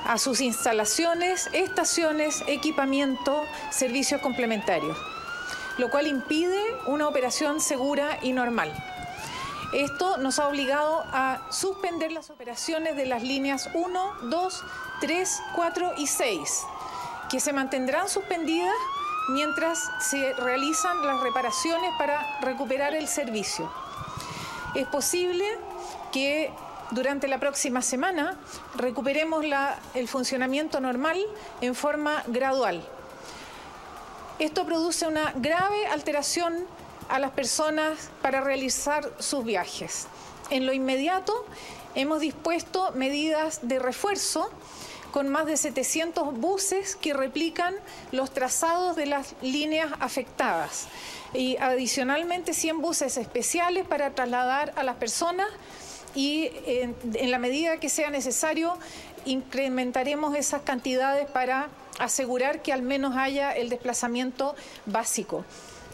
a 0.05 0.19
sus 0.19 0.41
instalaciones, 0.41 1.49
estaciones, 1.53 2.43
equipamiento, 2.49 3.45
servicios 3.71 4.21
complementarios, 4.21 4.97
lo 5.79 5.91
cual 5.91 6.07
impide 6.07 6.61
una 6.87 7.09
operación 7.09 7.61
segura 7.61 8.19
y 8.23 8.33
normal. 8.33 8.73
Esto 9.73 10.17
nos 10.19 10.39
ha 10.39 10.49
obligado 10.49 11.05
a 11.13 11.41
suspender 11.51 12.13
las 12.13 12.31
operaciones 12.31 12.97
de 12.97 13.07
las 13.07 13.23
líneas 13.23 13.69
1, 13.75 14.13
2, 14.23 14.65
3, 15.01 15.43
4 15.55 15.93
y 15.99 16.07
6, 16.07 16.63
que 17.29 17.41
se 17.41 17.53
mantendrán 17.53 18.09
suspendidas 18.09 18.75
mientras 19.29 19.91
se 19.99 20.33
realizan 20.35 21.05
las 21.05 21.21
reparaciones 21.21 21.91
para 21.99 22.41
recuperar 22.41 22.95
el 22.95 23.09
servicio. 23.09 23.71
Es 24.75 24.87
posible 24.87 25.45
que 26.13 26.53
durante 26.93 27.27
la 27.27 27.41
próxima 27.41 27.83
semana 27.83 28.37
recuperemos 28.77 29.45
el 29.95 30.07
funcionamiento 30.07 30.81
normal 30.81 31.19
en 31.61 31.75
forma 31.75 32.23
gradual. 32.29 32.87
Esto 34.39 34.67
produce 34.67 35.07
una 35.07 35.33
grave 35.37 35.87
alteración 35.87 36.67
a 37.09 37.19
las 37.19 37.31
personas 37.31 38.11
para 38.21 38.43
realizar 38.43 39.11
sus 39.19 39.47
viajes. 39.47 40.09
En 40.51 40.67
lo 40.67 40.75
inmediato 40.75 41.47
hemos 41.95 42.21
dispuesto 42.21 42.93
medidas 42.95 43.61
de 43.63 43.79
refuerzo 43.79 44.51
con 45.11 45.31
más 45.31 45.47
de 45.47 45.57
700 45.57 46.39
buses 46.39 46.97
que 46.97 47.15
replican 47.15 47.75
los 48.13 48.31
trazados 48.31 48.95
de 48.95 49.07
las 49.07 49.35
líneas 49.41 49.91
afectadas 50.01 50.89
y 51.33 51.57
adicionalmente 51.57 52.53
100 52.53 52.83
buses 52.83 53.17
especiales 53.17 53.87
para 53.87 54.11
trasladar 54.11 54.75
a 54.77 54.83
las 54.83 54.97
personas 54.97 55.47
y 56.15 56.51
en, 56.67 56.95
en 57.15 57.31
la 57.31 57.39
medida 57.39 57.79
que 57.79 57.89
sea 57.89 58.11
necesario 58.11 58.77
incrementaremos 59.25 60.37
esas 60.37 60.61
cantidades 60.61 61.27
para 61.27 61.69
asegurar 61.99 62.63
que 62.63 62.73
al 62.73 62.83
menos 62.83 63.17
haya 63.17 63.53
el 63.53 63.69
desplazamiento 63.69 64.55
básico. 64.87 65.45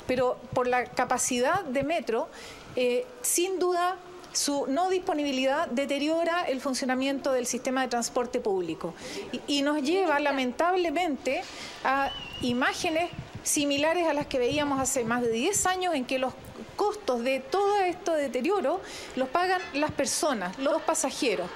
Pero 0.07 0.37
por 0.53 0.66
la 0.66 0.85
capacidad 0.85 1.62
de 1.65 1.83
metro, 1.85 2.29
eh, 2.77 3.07
sin 3.23 3.59
duda 3.59 3.97
su 4.33 4.66
no 4.66 4.89
disponibilidad 4.89 5.69
deteriora 5.69 6.43
el 6.43 6.61
funcionamiento 6.61 7.33
del 7.33 7.47
sistema 7.47 7.83
de 7.83 7.89
transporte 7.89 8.41
público 8.41 8.95
y, 9.31 9.59
y 9.59 9.62
nos 9.62 9.83
lleva 9.83 10.19
lamentablemente 10.20 11.43
a 11.85 12.11
imágenes 12.41 13.11
similares 13.43 14.07
a 14.07 14.15
las 14.15 14.27
que 14.27 14.39
veíamos 14.39 14.81
hace 14.81 15.05
más 15.05 15.20
de 15.20 15.31
10 15.31 15.66
años 15.66 15.95
en 15.95 16.07
que 16.07 16.19
los 16.19 16.33
costos 16.77 17.23
de 17.23 17.41
todo 17.41 17.77
este 17.81 18.12
deterioro 18.12 18.81
los 19.16 19.29
pagan 19.29 19.61
las 19.74 19.91
personas, 19.91 20.59
los 20.59 20.81
pasajeros. 20.83 21.49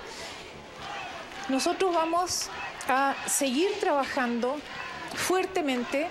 Nosotros 1.48 1.94
vamos 1.94 2.50
a 2.88 3.14
seguir 3.26 3.68
trabajando 3.80 4.56
fuertemente 5.14 6.08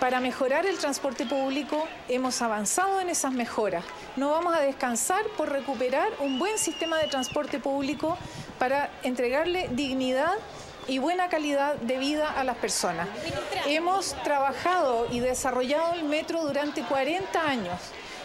para 0.00 0.20
mejorar 0.20 0.66
el 0.66 0.78
transporte 0.78 1.26
público. 1.26 1.86
Hemos 2.08 2.40
avanzado 2.42 3.00
en 3.00 3.08
esas 3.10 3.32
mejoras. 3.32 3.84
No 4.16 4.30
vamos 4.30 4.54
a 4.54 4.60
descansar 4.60 5.24
por 5.36 5.50
recuperar 5.50 6.08
un 6.20 6.38
buen 6.38 6.56
sistema 6.58 6.98
de 6.98 7.08
transporte 7.08 7.58
público 7.58 8.16
para 8.58 8.90
entregarle 9.02 9.68
dignidad 9.72 10.32
y 10.86 10.98
buena 10.98 11.28
calidad 11.28 11.74
de 11.74 11.98
vida 11.98 12.32
a 12.32 12.44
las 12.44 12.56
personas. 12.56 13.08
Hemos 13.66 14.14
trabajado 14.22 15.06
y 15.10 15.20
desarrollado 15.20 15.94
el 15.94 16.04
metro 16.04 16.42
durante 16.44 16.82
40 16.82 17.42
años 17.46 17.78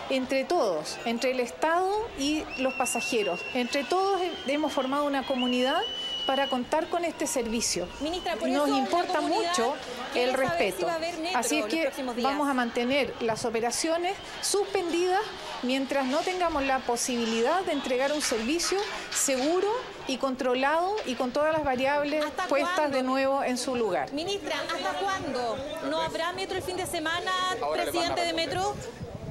entre 0.09 0.43
todos, 0.43 0.97
entre 1.05 1.31
el 1.31 1.39
Estado 1.39 1.89
y 2.19 2.43
los 2.59 2.73
pasajeros. 2.75 3.39
Entre 3.53 3.83
todos 3.83 4.21
he- 4.21 4.51
hemos 4.53 4.71
formado 4.71 5.05
una 5.05 5.25
comunidad 5.25 5.81
para 6.25 6.47
contar 6.47 6.87
con 6.87 7.05
este 7.05 7.27
servicio. 7.27 7.87
Ministra, 8.01 8.35
por 8.35 8.49
Nos 8.49 8.67
eso 8.67 8.77
importa 8.77 9.21
mucho 9.21 9.75
el 10.15 10.31
si 10.31 10.35
respeto. 10.35 10.87
Así 11.33 11.59
es 11.59 11.65
que 11.65 11.91
vamos 12.21 12.49
a 12.49 12.53
mantener 12.53 13.13
las 13.21 13.45
operaciones 13.45 14.15
suspendidas 14.41 15.21
mientras 15.63 16.05
no 16.05 16.19
tengamos 16.19 16.63
la 16.63 16.79
posibilidad 16.79 17.61
de 17.63 17.73
entregar 17.73 18.11
un 18.11 18.21
servicio 18.21 18.79
seguro 19.11 19.67
y 20.07 20.17
controlado 20.17 20.95
y 21.05 21.15
con 21.15 21.31
todas 21.31 21.53
las 21.53 21.63
variables 21.63 22.25
puestas 22.49 22.91
de 22.91 23.03
nuevo 23.03 23.43
en 23.43 23.57
su 23.57 23.75
lugar. 23.75 24.11
Ministra, 24.13 24.55
¿hasta 24.73 24.99
cuándo? 24.99 25.57
¿No 25.89 26.01
habrá 26.01 26.33
metro 26.33 26.57
el 26.57 26.63
fin 26.63 26.77
de 26.77 26.85
semana, 26.85 27.31
presidente 27.73 28.21
de 28.21 28.33
metro? 28.33 28.75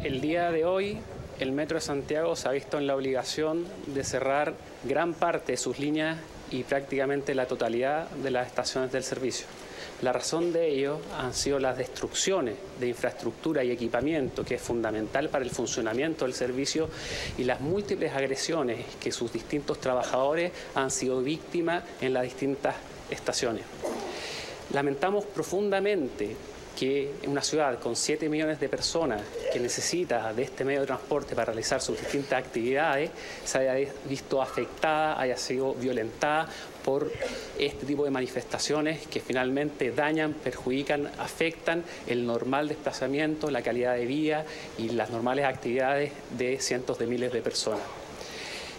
El 0.02 0.20
día 0.20 0.50
de 0.50 0.64
hoy, 0.64 0.98
el 1.38 1.52
Metro 1.52 1.76
de 1.76 1.80
Santiago 1.80 2.36
se 2.36 2.48
ha 2.48 2.52
visto 2.52 2.78
en 2.78 2.86
la 2.86 2.96
obligación 2.96 3.66
de 3.86 4.04
cerrar 4.04 4.54
gran 4.84 5.14
parte 5.14 5.52
de 5.52 5.58
sus 5.58 5.78
líneas 5.78 6.18
y 6.52 6.62
prácticamente 6.64 7.34
la 7.34 7.46
totalidad 7.46 8.08
de 8.10 8.30
las 8.30 8.46
estaciones 8.46 8.92
del 8.92 9.02
servicio. 9.02 9.46
La 10.02 10.12
razón 10.12 10.52
de 10.52 10.68
ello 10.68 10.98
han 11.18 11.32
sido 11.32 11.58
las 11.58 11.78
destrucciones 11.78 12.56
de 12.78 12.88
infraestructura 12.88 13.62
y 13.62 13.70
equipamiento, 13.70 14.44
que 14.44 14.56
es 14.56 14.62
fundamental 14.62 15.28
para 15.28 15.44
el 15.44 15.50
funcionamiento 15.50 16.24
del 16.24 16.34
servicio, 16.34 16.88
y 17.38 17.44
las 17.44 17.60
múltiples 17.60 18.12
agresiones 18.12 18.84
que 19.00 19.12
sus 19.12 19.32
distintos 19.32 19.80
trabajadores 19.80 20.52
han 20.74 20.90
sido 20.90 21.22
víctimas 21.22 21.84
en 22.00 22.14
las 22.14 22.24
distintas 22.24 22.74
estaciones. 23.10 23.64
Lamentamos 24.72 25.24
profundamente 25.24 26.36
que 26.78 27.12
una 27.26 27.42
ciudad 27.42 27.78
con 27.78 27.96
7 27.96 28.28
millones 28.28 28.60
de 28.60 28.68
personas 28.68 29.22
que 29.52 29.60
necesita 29.60 30.32
de 30.32 30.42
este 30.42 30.64
medio 30.64 30.80
de 30.80 30.86
transporte 30.86 31.34
para 31.34 31.46
realizar 31.46 31.80
sus 31.80 31.98
distintas 31.98 32.38
actividades 32.38 33.10
se 33.44 33.58
haya 33.58 33.92
visto 34.04 34.42
afectada, 34.42 35.20
haya 35.20 35.36
sido 35.36 35.74
violentada 35.74 36.48
por 36.84 37.10
este 37.58 37.86
tipo 37.86 38.04
de 38.04 38.10
manifestaciones 38.10 39.06
que 39.06 39.20
finalmente 39.20 39.92
dañan, 39.92 40.32
perjudican, 40.34 41.10
afectan 41.18 41.84
el 42.06 42.26
normal 42.26 42.68
desplazamiento, 42.68 43.50
la 43.50 43.62
calidad 43.62 43.94
de 43.94 44.06
vida 44.06 44.44
y 44.78 44.90
las 44.90 45.10
normales 45.10 45.44
actividades 45.44 46.12
de 46.36 46.58
cientos 46.58 46.98
de 46.98 47.06
miles 47.06 47.32
de 47.32 47.40
personas. 47.40 47.82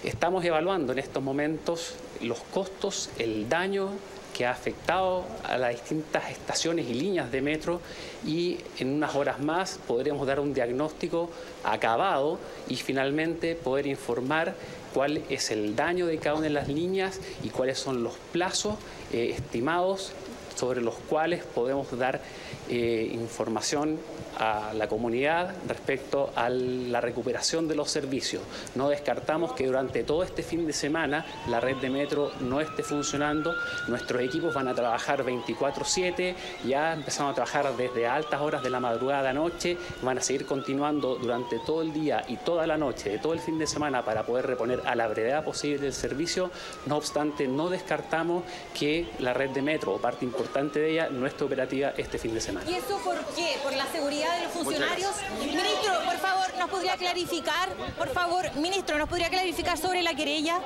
Estamos 0.04 0.44
evaluando 0.44 0.92
en 0.92 1.00
estos 1.00 1.24
momentos 1.24 1.96
los 2.20 2.40
costos, 2.40 3.10
el 3.20 3.48
daño 3.48 3.92
que 4.34 4.46
ha 4.46 4.52
afectado 4.52 5.24
a 5.44 5.58
las 5.58 5.72
distintas 5.72 6.32
estaciones 6.32 6.90
y 6.90 6.94
líneas 6.96 7.32
de 7.32 7.42
metro 7.42 7.82
y 8.26 8.60
en 8.80 8.96
unas 8.96 9.16
horas 9.16 9.40
más 9.40 9.80
podremos 9.88 10.26
dar 10.26 10.40
un 10.40 10.54
diagnóstico 10.54 11.30
acabado 11.64 12.40
y 12.68 12.76
finalmente 12.76 13.56
poder 13.56 13.88
informar 13.88 14.56
cuál 14.94 15.22
es 15.30 15.52
el 15.52 15.76
daño 15.76 16.06
de 16.08 16.18
cada 16.18 16.36
una 16.36 16.44
de 16.44 16.50
las 16.50 16.68
líneas 16.68 17.20
y 17.44 17.50
cuáles 17.50 17.78
son 17.78 18.04
los 18.04 18.14
plazos 18.32 18.76
eh, 19.12 19.36
estimados 19.38 20.12
sobre 20.56 20.82
los 20.82 20.96
cuales 20.96 21.44
podemos 21.44 21.98
dar 21.98 22.22
eh, 22.70 23.10
información 23.14 23.98
a 24.38 24.74
la 24.74 24.88
comunidad 24.88 25.54
respecto 25.68 26.32
a 26.36 26.50
la 26.50 27.02
recuperación 27.02 27.68
de 27.68 27.76
los 27.76 27.90
servicios. 27.90 28.44
No 28.76 28.90
descartamos 28.90 29.54
que 29.54 29.66
durante 29.66 30.04
todo 30.04 30.24
este 30.24 30.44
fin 30.44 30.66
de 30.68 30.74
semana 30.74 31.26
la 31.48 31.60
red 31.60 31.78
de 31.78 31.90
metro 31.90 32.32
no 32.42 32.62
esté 32.62 32.84
funcionando. 32.84 33.54
Nuestros 33.88 34.22
equipos 34.22 34.54
van 34.54 34.68
a 34.68 34.74
trabajar 34.74 35.24
24/7, 35.24 36.36
ya 36.66 36.94
empezamos 36.94 37.32
a 37.32 37.36
trabajar 37.36 37.76
desde 37.76 38.08
altas 38.08 38.42
horas 38.42 38.64
de 38.64 38.70
la 38.70 38.80
madrugada 38.80 39.30
a 39.30 39.34
noche, 39.34 39.78
van 40.02 40.18
a 40.18 40.22
seguir 40.22 40.46
continuando 40.46 41.16
durante 41.16 41.60
todo 41.60 41.82
el 41.82 41.94
día 41.94 42.24
y 42.28 42.38
toda 42.38 42.68
la 42.68 42.78
noche 42.78 43.10
de 43.10 43.20
todo 43.20 43.34
el 43.34 43.40
fin 43.40 43.58
de 43.60 43.68
semana 43.68 44.04
para 44.04 44.26
poder 44.26 44.48
reponer 44.48 44.82
a 44.86 44.96
la 44.96 45.08
brevedad 45.08 45.44
posible 45.44 45.88
el 45.88 45.94
servicio. 45.94 46.52
No 46.86 46.98
obstante, 46.98 47.48
no 47.48 47.70
descartamos 47.70 48.44
que 48.74 49.08
la 49.20 49.34
red 49.34 49.52
de 49.52 49.62
metro 49.62 49.94
o 49.94 49.98
parte 49.98 50.26
importante 50.26 50.80
de 50.80 50.92
ella 50.92 51.10
no 51.10 51.28
esté 51.28 51.44
operativa 51.44 51.94
este 51.98 52.18
fin 52.18 52.34
de 52.34 52.42
semana. 52.42 52.70
¿Y 52.70 52.76
eso 52.76 52.98
por 53.04 53.18
qué? 53.36 53.58
¿Por 53.64 53.74
la 53.76 53.86
seguridad 53.88 54.23
seguridad 54.24 54.38
de 54.38 54.44
los 54.44 54.52
funcionarios. 54.54 55.12
Ministro, 55.40 55.94
por 56.06 56.18
favor, 56.18 56.46
¿nos 56.60 56.70
podría 56.70 56.96
clarificar? 56.98 57.70
Por 57.98 58.10
favor, 58.10 58.56
ministro, 58.56 58.98
¿nos 58.98 59.10
podría 59.10 59.30
clarificar 59.30 59.78
sobre 59.78 60.02
la 60.02 60.16
querella? 60.16 60.60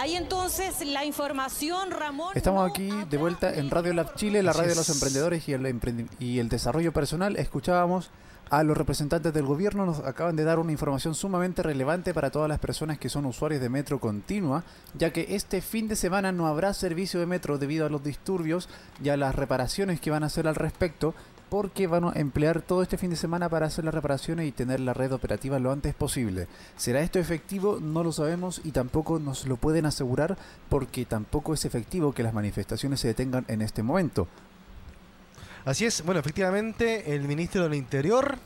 Ahí 0.00 0.16
entonces 0.16 0.84
la 0.86 1.04
información, 1.04 1.90
Ramón. 1.90 2.32
Estamos 2.34 2.68
aquí 2.68 2.90
de 3.10 3.16
vuelta 3.16 3.52
en 3.54 3.70
Radio 3.70 3.92
Lab 3.94 4.14
Chile, 4.14 4.42
la 4.42 4.52
radio 4.52 4.70
de 4.70 4.76
los 4.76 4.88
es. 4.88 4.94
emprendedores 4.96 5.48
y 5.48 5.52
el, 5.52 5.62
emprendi- 5.66 6.08
y 6.18 6.38
el 6.38 6.48
desarrollo 6.48 6.92
personal. 6.92 7.36
Escuchábamos 7.36 8.10
a 8.50 8.62
los 8.62 8.76
representantes 8.76 9.32
del 9.32 9.46
gobierno, 9.46 9.86
nos 9.86 10.00
acaban 10.00 10.36
de 10.36 10.44
dar 10.44 10.58
una 10.58 10.70
información 10.70 11.14
sumamente 11.14 11.62
relevante 11.62 12.12
para 12.12 12.30
todas 12.30 12.48
las 12.48 12.58
personas 12.58 12.98
que 12.98 13.08
son 13.08 13.24
usuarios 13.24 13.60
de 13.60 13.70
metro 13.70 13.98
continua, 13.98 14.64
ya 14.92 15.10
que 15.12 15.34
este 15.34 15.62
fin 15.62 15.88
de 15.88 15.96
semana 15.96 16.30
no 16.30 16.46
habrá 16.46 16.74
servicio 16.74 17.18
de 17.20 17.26
metro 17.26 17.56
debido 17.56 17.86
a 17.86 17.88
los 17.88 18.04
disturbios 18.04 18.68
y 19.02 19.08
a 19.08 19.16
las 19.16 19.34
reparaciones 19.34 19.98
que 19.98 20.10
van 20.10 20.22
a 20.24 20.26
hacer 20.26 20.46
al 20.46 20.56
respecto, 20.56 21.14
porque 21.48 21.86
van 21.86 22.04
a 22.04 22.12
emplear 22.14 22.62
todo 22.62 22.82
este 22.82 22.98
fin 22.98 23.10
de 23.10 23.16
semana 23.16 23.48
para 23.48 23.66
hacer 23.66 23.84
las 23.84 23.94
reparaciones 23.94 24.46
y 24.46 24.52
tener 24.52 24.80
la 24.80 24.94
red 24.94 25.12
operativa 25.12 25.58
lo 25.58 25.72
antes 25.72 25.94
posible. 25.94 26.48
¿Será 26.76 27.00
esto 27.00 27.18
efectivo? 27.18 27.78
No 27.80 28.02
lo 28.02 28.12
sabemos 28.12 28.60
y 28.64 28.72
tampoco 28.72 29.18
nos 29.18 29.46
lo 29.46 29.56
pueden 29.56 29.86
asegurar 29.86 30.36
porque 30.68 31.04
tampoco 31.04 31.54
es 31.54 31.64
efectivo 31.64 32.12
que 32.12 32.22
las 32.22 32.34
manifestaciones 32.34 33.00
se 33.00 33.08
detengan 33.08 33.44
en 33.48 33.62
este 33.62 33.82
momento. 33.82 34.26
Así 35.64 35.86
es, 35.86 36.04
bueno, 36.04 36.20
efectivamente, 36.20 37.14
el 37.14 37.22
ministro 37.22 37.62
del 37.62 37.74
Interior 37.74 38.36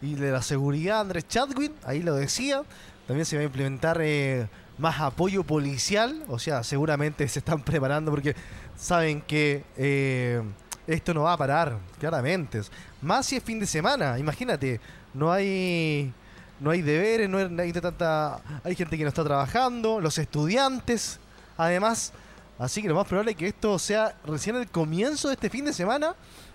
y 0.00 0.14
de 0.14 0.30
la 0.30 0.40
Seguridad, 0.40 1.00
Andrés 1.00 1.28
Chadwick, 1.28 1.72
ahí 1.84 2.02
lo 2.02 2.14
decía, 2.14 2.62
también 3.06 3.26
se 3.26 3.36
va 3.36 3.42
a 3.42 3.46
implementar 3.46 3.98
eh, 4.00 4.48
más 4.78 5.00
apoyo 5.00 5.44
policial, 5.44 6.24
o 6.28 6.38
sea, 6.38 6.62
seguramente 6.62 7.28
se 7.28 7.40
están 7.40 7.62
preparando 7.62 8.10
porque 8.10 8.34
saben 8.76 9.20
que 9.20 9.64
eh, 9.76 10.42
esto 10.86 11.14
no 11.14 11.22
va 11.22 11.32
a 11.32 11.36
parar, 11.36 11.78
claramente. 11.98 12.62
Más 13.00 13.26
si 13.26 13.36
es 13.36 13.42
fin 13.42 13.58
de 13.58 13.66
semana, 13.66 14.18
imagínate, 14.18 14.80
no 15.12 15.32
hay 15.32 16.12
no 16.60 16.70
hay 16.70 16.82
deberes, 16.82 17.28
no 17.28 17.38
hay, 17.38 17.72
tanta 17.72 18.40
hay 18.62 18.74
gente 18.74 18.96
que 18.96 19.02
no 19.02 19.08
está 19.08 19.24
trabajando, 19.24 20.00
los 20.00 20.18
estudiantes, 20.18 21.18
además, 21.56 22.12
así 22.58 22.80
que 22.80 22.88
lo 22.88 22.94
más 22.94 23.06
probable 23.06 23.32
es 23.32 23.36
que 23.36 23.48
esto 23.48 23.78
sea 23.78 24.16
recién 24.24 24.56
el 24.56 24.68
comienzo 24.68 25.28
de 25.28 25.34
este 25.34 25.50
fin 25.50 25.64
de 25.64 25.72
semana, 25.72 26.14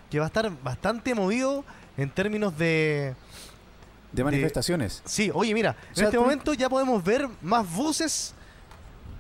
que 0.10 0.20
va 0.20 0.26
a 0.26 0.28
estar 0.28 0.50
bastante 0.64 1.14
movido 1.14 1.64
en 1.98 2.10
términos 2.10 2.58
de 2.58 3.14
De 4.12 4.24
manifestaciones. 4.24 5.02
Sí, 5.06 5.30
oye, 5.34 5.54
mira, 5.54 5.76
en 5.90 5.96
sea, 5.96 6.06
este 6.06 6.18
momento 6.18 6.54
ya 6.54 6.70
podemos 6.70 7.04
ver 7.04 7.28
más 7.42 7.70
buses. 7.72 8.34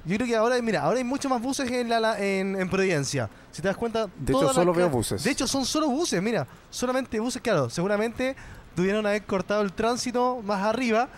Yo 0.10 0.15
creo 0.18 0.27
que 0.27 0.36
ahora, 0.36 0.61
mira, 0.61 0.81
ahora 0.81 0.98
hay 0.98 1.03
mucho 1.03 1.30
más 1.30 1.41
buses 1.41 1.69
en, 1.72 1.88
la, 1.88 1.99
la- 1.99 2.19
en, 2.19 2.60
en 2.60 2.69
Providencia. 2.69 3.30
Si 3.52 3.61
te 3.61 3.68
das 3.68 3.77
cuenta, 3.77 4.07
De 4.18 4.34
hecho, 4.34 4.52
solo 4.53 4.73
veo 4.73 4.90
buses. 4.90 5.23
De 5.23 5.31
hecho, 5.31 5.48
son 5.48 5.65
solo 5.65 5.88
buses, 5.90 6.22
mira, 6.22 6.48
solamente 6.69 7.19
buses, 7.19 7.41
claro, 7.41 7.69
seguramente 7.69 8.36
tuvieron 8.76 9.06
haber 9.06 9.23
cortado 9.23 9.61
el 9.61 9.72
tránsito 9.73 10.41
más 10.44 10.64
arriba 10.64 11.10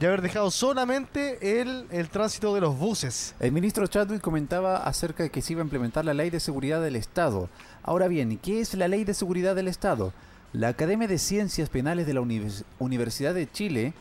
y 0.00 0.04
haber 0.06 0.22
dejado 0.22 0.50
solamente 0.50 1.60
el, 1.60 1.86
el 1.90 2.08
tránsito 2.08 2.54
de 2.54 2.60
los 2.60 2.76
buses. 2.78 3.34
El 3.38 3.52
ministro 3.52 3.86
Chadwick 3.86 4.20
comentaba 4.20 4.78
acerca 4.78 5.22
de 5.22 5.30
que 5.30 5.42
se 5.42 5.52
iba 5.52 5.62
a 5.62 5.64
implementar 5.64 6.04
la 6.04 6.14
Ley 6.14 6.30
de 6.30 6.40
Seguridad 6.40 6.80
del 6.82 6.96
Estado. 6.96 7.48
Ahora 7.84 8.08
bien, 8.08 8.38
¿qué 8.38 8.60
es 8.60 8.74
la 8.74 8.88
Ley 8.88 9.04
de 9.04 9.14
Seguridad 9.14 9.54
del 9.54 9.68
Estado? 9.68 10.12
La 10.52 10.68
Academia 10.68 11.06
de 11.06 11.18
Ciencias 11.18 11.68
Penales 11.68 12.06
de 12.06 12.14
la 12.14 12.20
Univers- 12.20 12.64
Universidad 12.78 13.34
de 13.34 13.50
Chile 13.50 13.92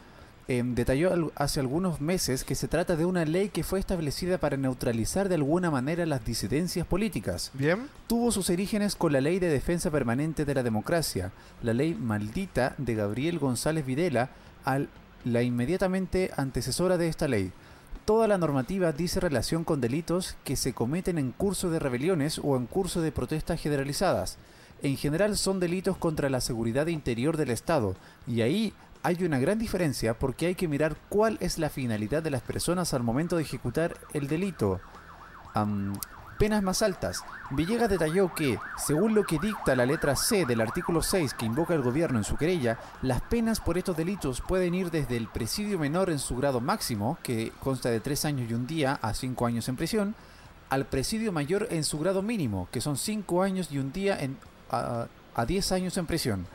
em, 0.57 0.75
detalló 0.75 1.13
al- 1.13 1.31
hace 1.35 1.59
algunos 1.59 2.01
meses 2.01 2.43
que 2.43 2.55
se 2.55 2.67
trata 2.67 2.95
de 2.95 3.05
una 3.05 3.25
ley 3.25 3.49
que 3.49 3.63
fue 3.63 3.79
establecida 3.79 4.37
para 4.37 4.57
neutralizar 4.57 5.29
de 5.29 5.35
alguna 5.35 5.69
manera 5.71 6.05
las 6.05 6.25
disidencias 6.25 6.85
políticas. 6.87 7.51
Bien. 7.53 7.87
Tuvo 8.07 8.31
sus 8.31 8.49
orígenes 8.49 8.95
con 8.95 9.13
la 9.13 9.21
Ley 9.21 9.39
de 9.39 9.49
Defensa 9.49 9.91
Permanente 9.91 10.45
de 10.45 10.55
la 10.55 10.63
Democracia, 10.63 11.31
la 11.63 11.73
ley 11.73 11.93
maldita 11.95 12.75
de 12.77 12.95
Gabriel 12.95 13.39
González 13.39 13.85
Videla, 13.85 14.29
al- 14.65 14.89
la 15.23 15.43
inmediatamente 15.43 16.31
antecesora 16.35 16.97
de 16.97 17.07
esta 17.07 17.27
ley. 17.27 17.51
Toda 18.05 18.27
la 18.27 18.37
normativa 18.39 18.91
dice 18.91 19.19
relación 19.19 19.63
con 19.63 19.79
delitos 19.79 20.35
que 20.43 20.55
se 20.55 20.73
cometen 20.73 21.17
en 21.19 21.31
curso 21.31 21.69
de 21.69 21.77
rebeliones 21.79 22.41
o 22.43 22.57
en 22.57 22.65
curso 22.65 22.99
de 23.01 23.11
protestas 23.11 23.61
generalizadas. 23.61 24.37
En 24.81 24.97
general 24.97 25.37
son 25.37 25.59
delitos 25.59 25.95
contra 25.97 26.27
la 26.29 26.41
seguridad 26.41 26.87
interior 26.87 27.37
del 27.37 27.51
Estado, 27.51 27.95
y 28.25 28.41
ahí 28.41 28.73
hay 29.03 29.23
una 29.23 29.39
gran 29.39 29.57
diferencia 29.57 30.17
porque 30.17 30.47
hay 30.47 30.55
que 30.55 30.67
mirar 30.67 30.95
cuál 31.09 31.37
es 31.41 31.57
la 31.57 31.69
finalidad 31.69 32.21
de 32.21 32.29
las 32.29 32.41
personas 32.41 32.93
al 32.93 33.03
momento 33.03 33.35
de 33.35 33.43
ejecutar 33.43 33.97
el 34.13 34.27
delito. 34.27 34.79
Penas 36.37 36.63
más 36.63 36.81
altas. 36.81 37.23
Villegas 37.51 37.89
detalló 37.89 38.33
que, 38.33 38.57
según 38.75 39.13
lo 39.13 39.23
que 39.25 39.37
dicta 39.37 39.75
la 39.75 39.85
letra 39.85 40.15
C 40.15 40.45
del 40.45 40.61
artículo 40.61 41.03
6 41.03 41.35
que 41.35 41.45
invoca 41.45 41.75
el 41.75 41.83
gobierno 41.83 42.17
en 42.17 42.23
su 42.23 42.35
querella, 42.35 42.79
las 43.03 43.21
penas 43.21 43.59
por 43.59 43.77
estos 43.77 43.95
delitos 43.95 44.41
pueden 44.41 44.73
ir 44.73 44.89
desde 44.89 45.17
el 45.17 45.27
presidio 45.27 45.77
menor 45.77 46.09
en 46.09 46.17
su 46.17 46.35
grado 46.35 46.59
máximo, 46.59 47.19
que 47.21 47.51
consta 47.59 47.89
de 47.89 47.99
3 47.99 48.25
años 48.25 48.49
y 48.49 48.55
un 48.55 48.65
día 48.65 48.97
a 49.03 49.13
5 49.13 49.45
años 49.45 49.69
en 49.69 49.75
prisión, 49.75 50.15
al 50.69 50.85
presidio 50.85 51.31
mayor 51.31 51.67
en 51.69 51.83
su 51.83 51.99
grado 51.99 52.23
mínimo, 52.23 52.67
que 52.71 52.81
son 52.81 52.97
5 52.97 53.43
años 53.43 53.71
y 53.71 53.77
un 53.77 53.91
día 53.91 54.17
a, 54.71 55.05
a 55.35 55.45
10 55.45 55.71
años 55.73 55.97
en 55.97 56.07
prisión. 56.07 56.47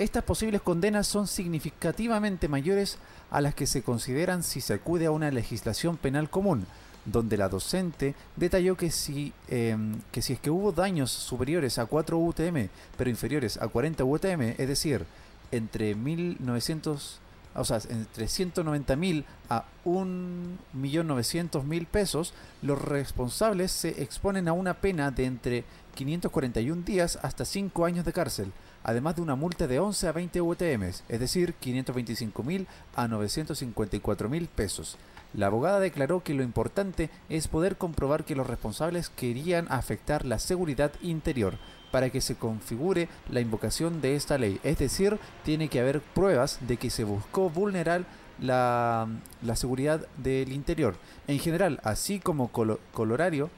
Estas 0.00 0.24
posibles 0.24 0.62
condenas 0.62 1.06
son 1.06 1.26
significativamente 1.26 2.48
mayores 2.48 2.96
a 3.30 3.42
las 3.42 3.54
que 3.54 3.66
se 3.66 3.82
consideran 3.82 4.42
si 4.42 4.62
se 4.62 4.72
acude 4.72 5.04
a 5.04 5.10
una 5.10 5.30
legislación 5.30 5.98
penal 5.98 6.30
común, 6.30 6.64
donde 7.04 7.36
la 7.36 7.50
docente 7.50 8.14
detalló 8.34 8.78
que 8.78 8.90
si, 8.90 9.34
em, 9.48 10.00
que 10.10 10.22
si 10.22 10.32
es 10.32 10.40
que 10.40 10.48
hubo 10.48 10.72
daños 10.72 11.10
superiores 11.10 11.78
a 11.78 11.84
4 11.84 12.18
UTM, 12.18 12.70
pero 12.96 13.10
inferiores 13.10 13.58
a 13.60 13.68
40 13.68 14.04
UTM, 14.04 14.54
es 14.56 14.68
decir, 14.68 15.04
entre 15.52 15.94
1900, 15.94 17.20
o 17.54 17.64
sea, 17.66 17.78
entre 17.90 18.26
190.000 18.26 19.26
a 19.50 19.66
1.900.000 19.84 21.86
pesos, 21.86 22.32
los 22.62 22.80
responsables 22.80 23.70
se 23.70 24.02
exponen 24.02 24.48
a 24.48 24.54
una 24.54 24.72
pena 24.72 25.10
de 25.10 25.26
entre 25.26 25.64
541 25.94 26.84
días 26.86 27.18
hasta 27.20 27.44
5 27.44 27.84
años 27.84 28.06
de 28.06 28.14
cárcel, 28.14 28.50
además 28.84 29.16
de 29.16 29.22
una 29.22 29.34
multa 29.36 29.66
de 29.66 29.78
11 29.78 30.08
a 30.08 30.12
20 30.12 30.40
UTMs, 30.40 31.04
es 31.08 31.20
decir, 31.20 31.54
525.000 31.62 32.66
a 32.96 33.06
954.000 33.06 34.48
pesos. 34.48 34.96
La 35.32 35.46
abogada 35.46 35.78
declaró 35.80 36.22
que 36.22 36.34
lo 36.34 36.42
importante 36.42 37.08
es 37.28 37.46
poder 37.48 37.76
comprobar 37.76 38.24
que 38.24 38.34
los 38.34 38.46
responsables 38.46 39.10
querían 39.10 39.66
afectar 39.70 40.24
la 40.24 40.38
seguridad 40.40 40.92
interior 41.02 41.54
para 41.92 42.10
que 42.10 42.20
se 42.20 42.34
configure 42.36 43.08
la 43.28 43.40
invocación 43.40 44.00
de 44.00 44.16
esta 44.16 44.38
ley. 44.38 44.60
Es 44.64 44.78
decir, 44.78 45.18
tiene 45.44 45.68
que 45.68 45.80
haber 45.80 46.00
pruebas 46.00 46.58
de 46.66 46.76
que 46.76 46.90
se 46.90 47.04
buscó 47.04 47.48
vulnerar 47.50 48.04
la, 48.40 49.06
la 49.42 49.54
seguridad 49.56 50.06
del 50.16 50.52
interior. 50.52 50.96
En 51.28 51.38
general, 51.38 51.80
así 51.84 52.18
como 52.20 52.50
colo- 52.50 52.78
colorario, 52.92 53.50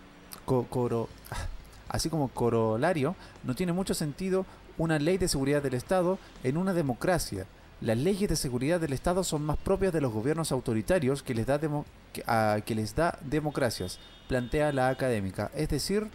ah, 0.49 1.47
así 1.89 2.09
como 2.09 2.29
corolario, 2.29 3.15
no 3.45 3.55
tiene 3.55 3.73
mucho 3.73 3.95
sentido 3.95 4.45
una 4.79 4.99
ley 4.99 5.19
de 5.19 5.29
seguridad 5.29 5.63
del 5.63 5.75
Estado 5.75 6.19
en 6.43 6.57
una 6.57 6.73
democracia. 6.73 7.47
Las 7.81 7.99
leyes 7.99 8.29
de 8.29 8.37
seguridad 8.37 8.81
del 8.81 8.93
Estado 8.93 9.25
son 9.25 9.45
más 9.45 9.57
propias 9.59 9.93
de 9.93 10.01
los 10.01 10.13
gobiernos 10.13 10.53
autoritarios 10.53 11.23
que 11.23 11.35
les 11.35 11.47
da, 11.47 11.59
demo- 11.59 11.85
que, 12.13 12.23
a- 12.27 12.61
que 12.65 12.75
les 12.75 12.95
da 12.95 13.19
democracias, 13.23 13.99
plantea 14.29 14.73
la 14.73 14.89
académica. 14.89 15.51
Es 15.57 15.69
decir, 15.69 16.07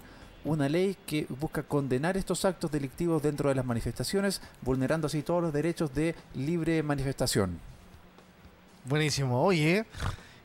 una 0.45 0.69
ley 0.69 0.95
que 1.05 1.27
busca 1.41 1.63
condenar 1.63 2.15
estos 2.15 2.45
actos 2.45 2.71
delictivos 2.71 3.21
dentro 3.21 3.49
de 3.49 3.55
las 3.55 3.65
manifestaciones, 3.65 4.41
vulnerando 4.61 5.07
así 5.07 5.21
todos 5.23 5.41
los 5.43 5.51
derechos 5.51 5.93
de 5.93 6.15
libre 6.35 6.81
manifestación. 6.83 7.59
Buenísimo, 8.85 9.43
oye. 9.43 9.85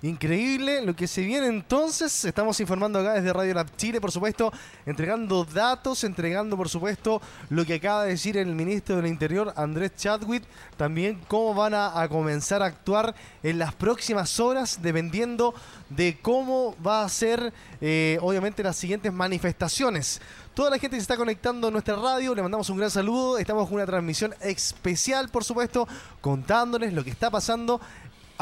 Increíble 0.04 0.82
lo 0.82 0.96
que 0.96 1.06
se 1.06 1.20
viene 1.22 1.46
entonces. 1.46 2.24
Estamos 2.24 2.58
informando 2.58 2.98
acá 2.98 3.12
desde 3.12 3.32
Radio 3.32 3.54
Lab 3.54 3.76
Chile, 3.76 4.00
por 4.00 4.10
supuesto, 4.10 4.52
entregando 4.84 5.44
datos, 5.44 6.02
entregando, 6.02 6.56
por 6.56 6.68
supuesto, 6.68 7.22
lo 7.50 7.64
que 7.64 7.74
acaba 7.74 8.02
de 8.02 8.10
decir 8.10 8.36
el 8.36 8.52
ministro 8.52 8.96
del 8.96 9.06
Interior, 9.06 9.52
Andrés 9.54 9.92
Chadwick. 9.94 10.42
También 10.76 11.20
cómo 11.28 11.54
van 11.54 11.74
a, 11.74 12.08
comenzar 12.08 12.64
a 12.64 12.66
actuar 12.66 13.14
en 13.44 13.60
las 13.60 13.76
próximas 13.76 14.40
horas, 14.40 14.80
dependiendo 14.82 15.54
de 15.88 16.18
cómo 16.20 16.74
va 16.84 17.04
a 17.04 17.08
ser, 17.08 17.52
eh, 17.80 18.18
obviamente, 18.22 18.64
las 18.64 18.76
siguientes 18.76 19.12
manifestaciones. 19.12 20.20
Toda 20.54 20.68
la 20.68 20.78
gente 20.78 20.96
que 20.96 21.00
se 21.00 21.04
está 21.04 21.16
conectando 21.16 21.68
a 21.68 21.70
nuestra 21.70 21.96
radio, 21.96 22.34
le 22.34 22.42
mandamos 22.42 22.68
un 22.68 22.76
gran 22.76 22.90
saludo. 22.90 23.38
Estamos 23.38 23.66
con 23.66 23.76
una 23.76 23.86
transmisión 23.86 24.34
especial, 24.40 25.30
por 25.30 25.44
supuesto, 25.44 25.88
contándoles 26.20 26.92
lo 26.92 27.02
que 27.02 27.08
está 27.08 27.30
pasando 27.30 27.80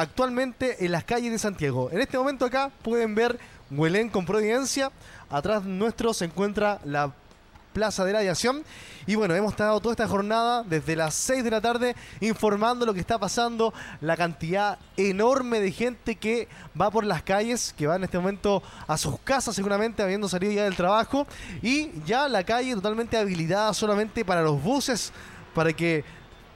actualmente 0.01 0.87
en 0.87 0.93
las 0.93 1.05
calles 1.05 1.31
de 1.31 1.39
Santiago. 1.39 1.91
En 1.93 2.01
este 2.01 2.17
momento 2.17 2.47
acá 2.47 2.71
pueden 2.83 3.15
ver 3.15 3.39
Huelén 3.71 4.09
con 4.09 4.25
Providencia. 4.25 4.91
Atrás 5.29 5.65
nuestro 5.65 6.15
se 6.15 6.25
encuentra 6.25 6.81
la 6.85 7.13
Plaza 7.75 8.07
de 8.07 8.15
la 8.15 8.21
Aviación. 8.21 8.65
Y 9.07 9.17
bueno, 9.17 9.35
hemos 9.35 9.53
estado 9.53 9.79
toda 9.79 9.93
esta 9.93 10.09
jornada 10.09 10.63
desde 10.63 10.97
las 10.97 11.15
6 11.17 11.45
de 11.45 11.51
la 11.51 11.61
tarde 11.61 11.95
informando 12.21 12.87
lo 12.87 12.95
que 12.95 13.01
está 13.01 13.19
pasando, 13.19 13.75
la 14.01 14.17
cantidad 14.17 14.79
enorme 14.97 15.61
de 15.61 15.71
gente 15.71 16.17
que 16.17 16.49
va 16.81 16.91
por 16.91 17.05
las 17.05 17.23
calles, 17.23 17.75
que 17.77 17.87
va 17.87 17.97
en 17.97 18.05
este 18.05 18.19
momento 18.19 18.63
a 18.87 18.97
sus 18.97 19.21
casas 19.21 19.55
seguramente, 19.55 20.03
habiendo 20.03 20.31
salido 20.31 20.53
ya 20.53 20.65
del 20.65 20.77
trabajo. 20.77 21.27
Y 21.61 21.91
ya 22.07 22.27
la 22.27 22.43
calle 22.43 22.75
totalmente 22.75 23.19
habilitada 23.19 23.75
solamente 23.75 24.25
para 24.25 24.41
los 24.41 24.63
buses, 24.63 25.13
para 25.55 25.75
que 25.75 26.05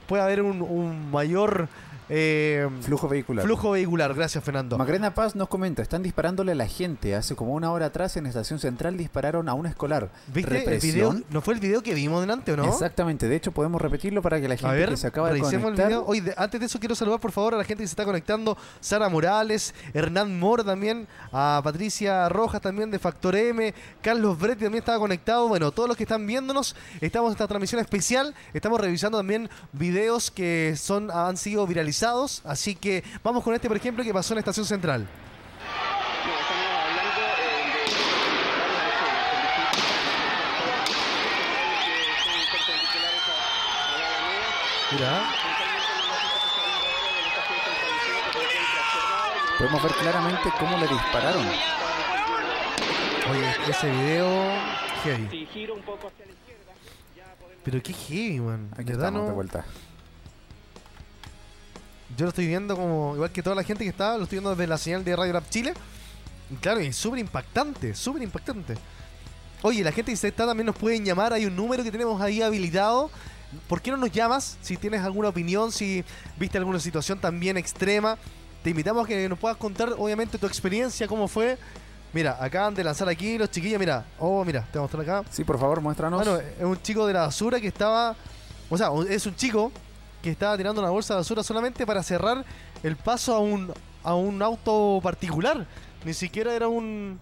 pueda 0.07 0.23
haber 0.23 0.41
un, 0.41 0.63
un 0.63 1.11
mayor 1.11 1.69
eh, 2.09 2.69
Flujo 2.81 3.07
vehicular. 3.07 3.45
flujo 3.45 3.71
vehicular. 3.71 4.13
Gracias, 4.13 4.43
Fernando. 4.43 4.77
Magrena 4.77 5.13
Paz 5.13 5.35
nos 5.35 5.47
comenta, 5.47 5.81
están 5.81 6.03
disparándole 6.03 6.51
a 6.51 6.55
la 6.55 6.67
gente. 6.67 7.15
Hace 7.15 7.35
como 7.35 7.53
una 7.53 7.71
hora 7.71 7.87
atrás 7.87 8.15
en 8.17 8.25
Estación 8.25 8.59
Central 8.59 8.97
dispararon 8.97 9.49
a 9.49 9.53
un 9.53 9.65
escolar. 9.65 10.09
¿Viste 10.33 10.63
el 10.75 10.79
video? 10.79 11.15
¿No 11.29 11.41
fue 11.41 11.53
el 11.55 11.59
video 11.59 11.81
que 11.81 11.93
vimos 11.93 12.21
delante 12.21 12.51
o 12.53 12.57
no? 12.57 12.65
Exactamente, 12.65 13.27
de 13.27 13.35
hecho 13.35 13.51
podemos 13.51 13.81
repetirlo 13.81 14.21
para 14.21 14.39
que 14.39 14.47
la 14.47 14.57
gente 14.57 14.75
ver, 14.75 14.89
que 14.89 14.97
se 14.97 15.07
acaba 15.07 15.31
de 15.31 15.39
conectar... 15.39 15.89
de- 15.89 16.33
antes 16.37 16.59
de 16.59 16.65
eso 16.65 16.79
quiero 16.79 16.95
saludar 16.95 17.19
por 17.19 17.31
favor 17.31 17.53
a 17.55 17.57
la 17.57 17.63
gente 17.63 17.83
que 17.83 17.87
se 17.87 17.93
está 17.93 18.05
conectando. 18.05 18.57
Sara 18.81 19.09
Morales, 19.09 19.73
Hernán 19.93 20.39
Mor 20.39 20.63
también, 20.63 21.07
a 21.31 21.61
Patricia 21.63 22.29
Rojas 22.29 22.61
también 22.61 22.91
de 22.91 22.99
Factor 22.99 23.35
M, 23.35 23.73
Carlos 24.01 24.37
Bretti 24.37 24.63
también 24.63 24.81
estaba 24.81 24.99
conectado. 24.99 25.47
Bueno, 25.47 25.71
todos 25.71 25.87
los 25.87 25.97
que 25.97 26.03
están 26.03 26.25
viéndonos, 26.27 26.75
estamos 27.01 27.29
en 27.29 27.33
esta 27.33 27.47
transmisión 27.47 27.81
especial. 27.81 28.35
Estamos 28.53 28.79
revisando 28.79 29.17
también 29.17 29.49
videos 29.71 30.29
que 30.29 30.75
son 30.77 31.09
han 31.09 31.37
sido 31.37 31.65
viralizados. 31.65 31.94
Así 32.45 32.75
que 32.75 33.03
vamos 33.23 33.43
con 33.43 33.53
este, 33.53 33.67
por 33.67 33.77
ejemplo, 33.77 34.03
que 34.03 34.13
pasó 34.13 34.33
en 34.33 34.39
Estación 34.39 34.65
Central. 34.65 35.07
Mira. 44.91 45.23
Podemos 49.57 49.83
ver 49.83 49.91
claramente 49.93 50.49
cómo 50.59 50.77
le 50.77 50.87
dispararon. 50.87 51.47
Oye, 53.31 53.55
ese 53.69 53.89
video 53.89 54.27
heavy. 55.03 55.47
Pero 57.63 57.81
qué 57.81 57.93
heavy, 57.93 58.39
man. 58.39 58.69
Aquí 58.77 58.91
estamos 58.91 59.21
no- 59.23 59.27
de 59.27 59.33
vuelta. 59.33 59.65
Yo 62.17 62.25
lo 62.25 62.29
estoy 62.29 62.47
viendo 62.47 62.75
como, 62.75 63.15
igual 63.15 63.31
que 63.31 63.41
toda 63.41 63.55
la 63.55 63.63
gente 63.63 63.83
que 63.83 63.89
está, 63.89 64.17
lo 64.17 64.23
estoy 64.23 64.37
viendo 64.37 64.51
desde 64.51 64.67
la 64.67 64.77
señal 64.77 65.03
de 65.03 65.15
Radio 65.15 65.33
Lab 65.33 65.49
Chile. 65.49 65.73
Y 66.51 66.55
claro, 66.55 66.79
es 66.79 66.95
súper 66.95 67.19
impactante, 67.19 67.95
súper 67.95 68.21
impactante. 68.21 68.75
Oye, 69.63 69.83
la 69.83 69.91
gente 69.91 70.11
que 70.11 70.17
se 70.17 70.27
está 70.27 70.45
también 70.45 70.67
nos 70.67 70.75
pueden 70.75 71.03
llamar, 71.03 71.33
hay 71.33 71.45
un 71.45 71.55
número 71.55 71.83
que 71.83 71.91
tenemos 71.91 72.21
ahí 72.21 72.41
habilitado. 72.41 73.09
¿Por 73.67 73.81
qué 73.81 73.89
no 73.89 73.97
nos 73.97 74.11
llamas? 74.11 74.57
Si 74.61 74.77
tienes 74.77 75.01
alguna 75.01 75.29
opinión, 75.29 75.71
si 75.71 76.03
viste 76.37 76.57
alguna 76.57 76.79
situación 76.79 77.19
también 77.19 77.57
extrema, 77.57 78.17
te 78.63 78.69
invitamos 78.69 79.05
a 79.05 79.07
que 79.07 79.27
nos 79.27 79.39
puedas 79.39 79.57
contar, 79.57 79.93
obviamente, 79.97 80.37
tu 80.37 80.45
experiencia, 80.45 81.07
cómo 81.07 81.27
fue. 81.27 81.57
Mira, 82.13 82.37
acaban 82.39 82.73
de 82.75 82.83
lanzar 82.83 83.09
aquí 83.09 83.37
los 83.37 83.49
chiquillos, 83.51 83.79
mira, 83.79 84.05
oh, 84.19 84.45
mira, 84.45 84.61
te 84.71 84.77
voy 84.77 84.79
a 84.79 84.81
mostrar 84.83 85.03
acá. 85.03 85.29
Sí, 85.31 85.43
por 85.43 85.59
favor, 85.59 85.81
muéstranos. 85.81 86.23
Bueno, 86.23 86.39
es 86.39 86.63
un 86.63 86.81
chico 86.81 87.05
de 87.07 87.13
la 87.13 87.21
basura 87.21 87.59
que 87.59 87.67
estaba. 87.67 88.15
O 88.69 88.77
sea, 88.77 88.89
es 89.09 89.25
un 89.25 89.35
chico 89.35 89.71
que 90.25 90.31
estaba 90.31 90.57
tirando 90.57 90.81
una 90.81 90.89
bolsa 90.89 91.13
de 91.13 91.19
basura 91.19 91.43
solamente 91.43 91.85
para 91.85 92.01
cerrar 92.01 92.43
el 92.81 92.95
paso 92.95 93.35
a 93.35 93.39
un, 93.39 93.71
a 94.03 94.15
un 94.15 94.41
auto 94.41 94.99
particular. 95.03 95.67
Ni 96.03 96.15
siquiera 96.15 96.55
era 96.55 96.67
un, 96.67 97.19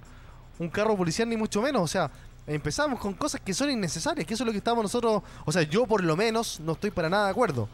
un 0.58 0.70
carro 0.70 0.96
policial, 0.96 1.28
ni 1.28 1.36
mucho 1.36 1.62
menos. 1.62 1.82
O 1.82 1.88
sea, 1.88 2.10
empezamos 2.48 3.02
con 3.02 3.14
cosas 3.14 3.42
que 3.42 3.54
son 3.54 3.70
innecesarias, 3.70 4.26
que 4.26 4.36
eso 4.36 4.44
es 4.44 4.46
lo 4.46 4.54
que 4.54 4.60
estamos 4.60 4.84
nosotros. 4.84 5.22
O 5.44 5.52
sea, 5.52 5.64
yo 5.64 5.86
por 5.86 6.02
lo 6.02 6.16
menos 6.16 6.62
no 6.62 6.72
estoy 6.72 6.92
para 6.92 7.10
nada 7.10 7.26
de 7.26 7.32
acuerdo. 7.32 7.68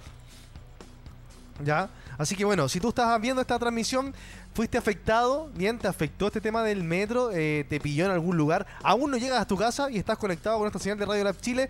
¿Ya? 1.64 1.90
Así 2.18 2.36
que 2.36 2.45
bueno, 2.45 2.68
si 2.68 2.80
tú 2.80 2.90
estás 2.90 3.19
viendo 3.22 3.41
esta 3.41 3.57
transmisión, 3.57 4.14
fuiste 4.53 4.77
afectado, 4.77 5.49
bien, 5.56 5.77
te 5.77 5.88
afectó 5.88 6.27
este 6.27 6.41
tema 6.41 6.64
del 6.64 6.84
metro, 6.84 7.31
eh, 7.31 7.65
te 7.69 7.80
pilló 7.80 8.06
en 8.06 8.11
algún 8.11 8.36
lugar, 8.36 8.65
aún 8.84 9.11
no 9.11 9.18
llegas 9.18 9.41
a 9.41 9.48
tu 9.48 9.56
casa 9.56 9.90
y 9.90 9.98
estás 9.98 10.18
conectado 10.18 10.57
con 10.57 10.68
esta 10.68 10.80
señal 10.80 10.98
de 10.98 11.06
Radio 11.06 11.23
Lab 11.23 11.40
Chile, 11.40 11.69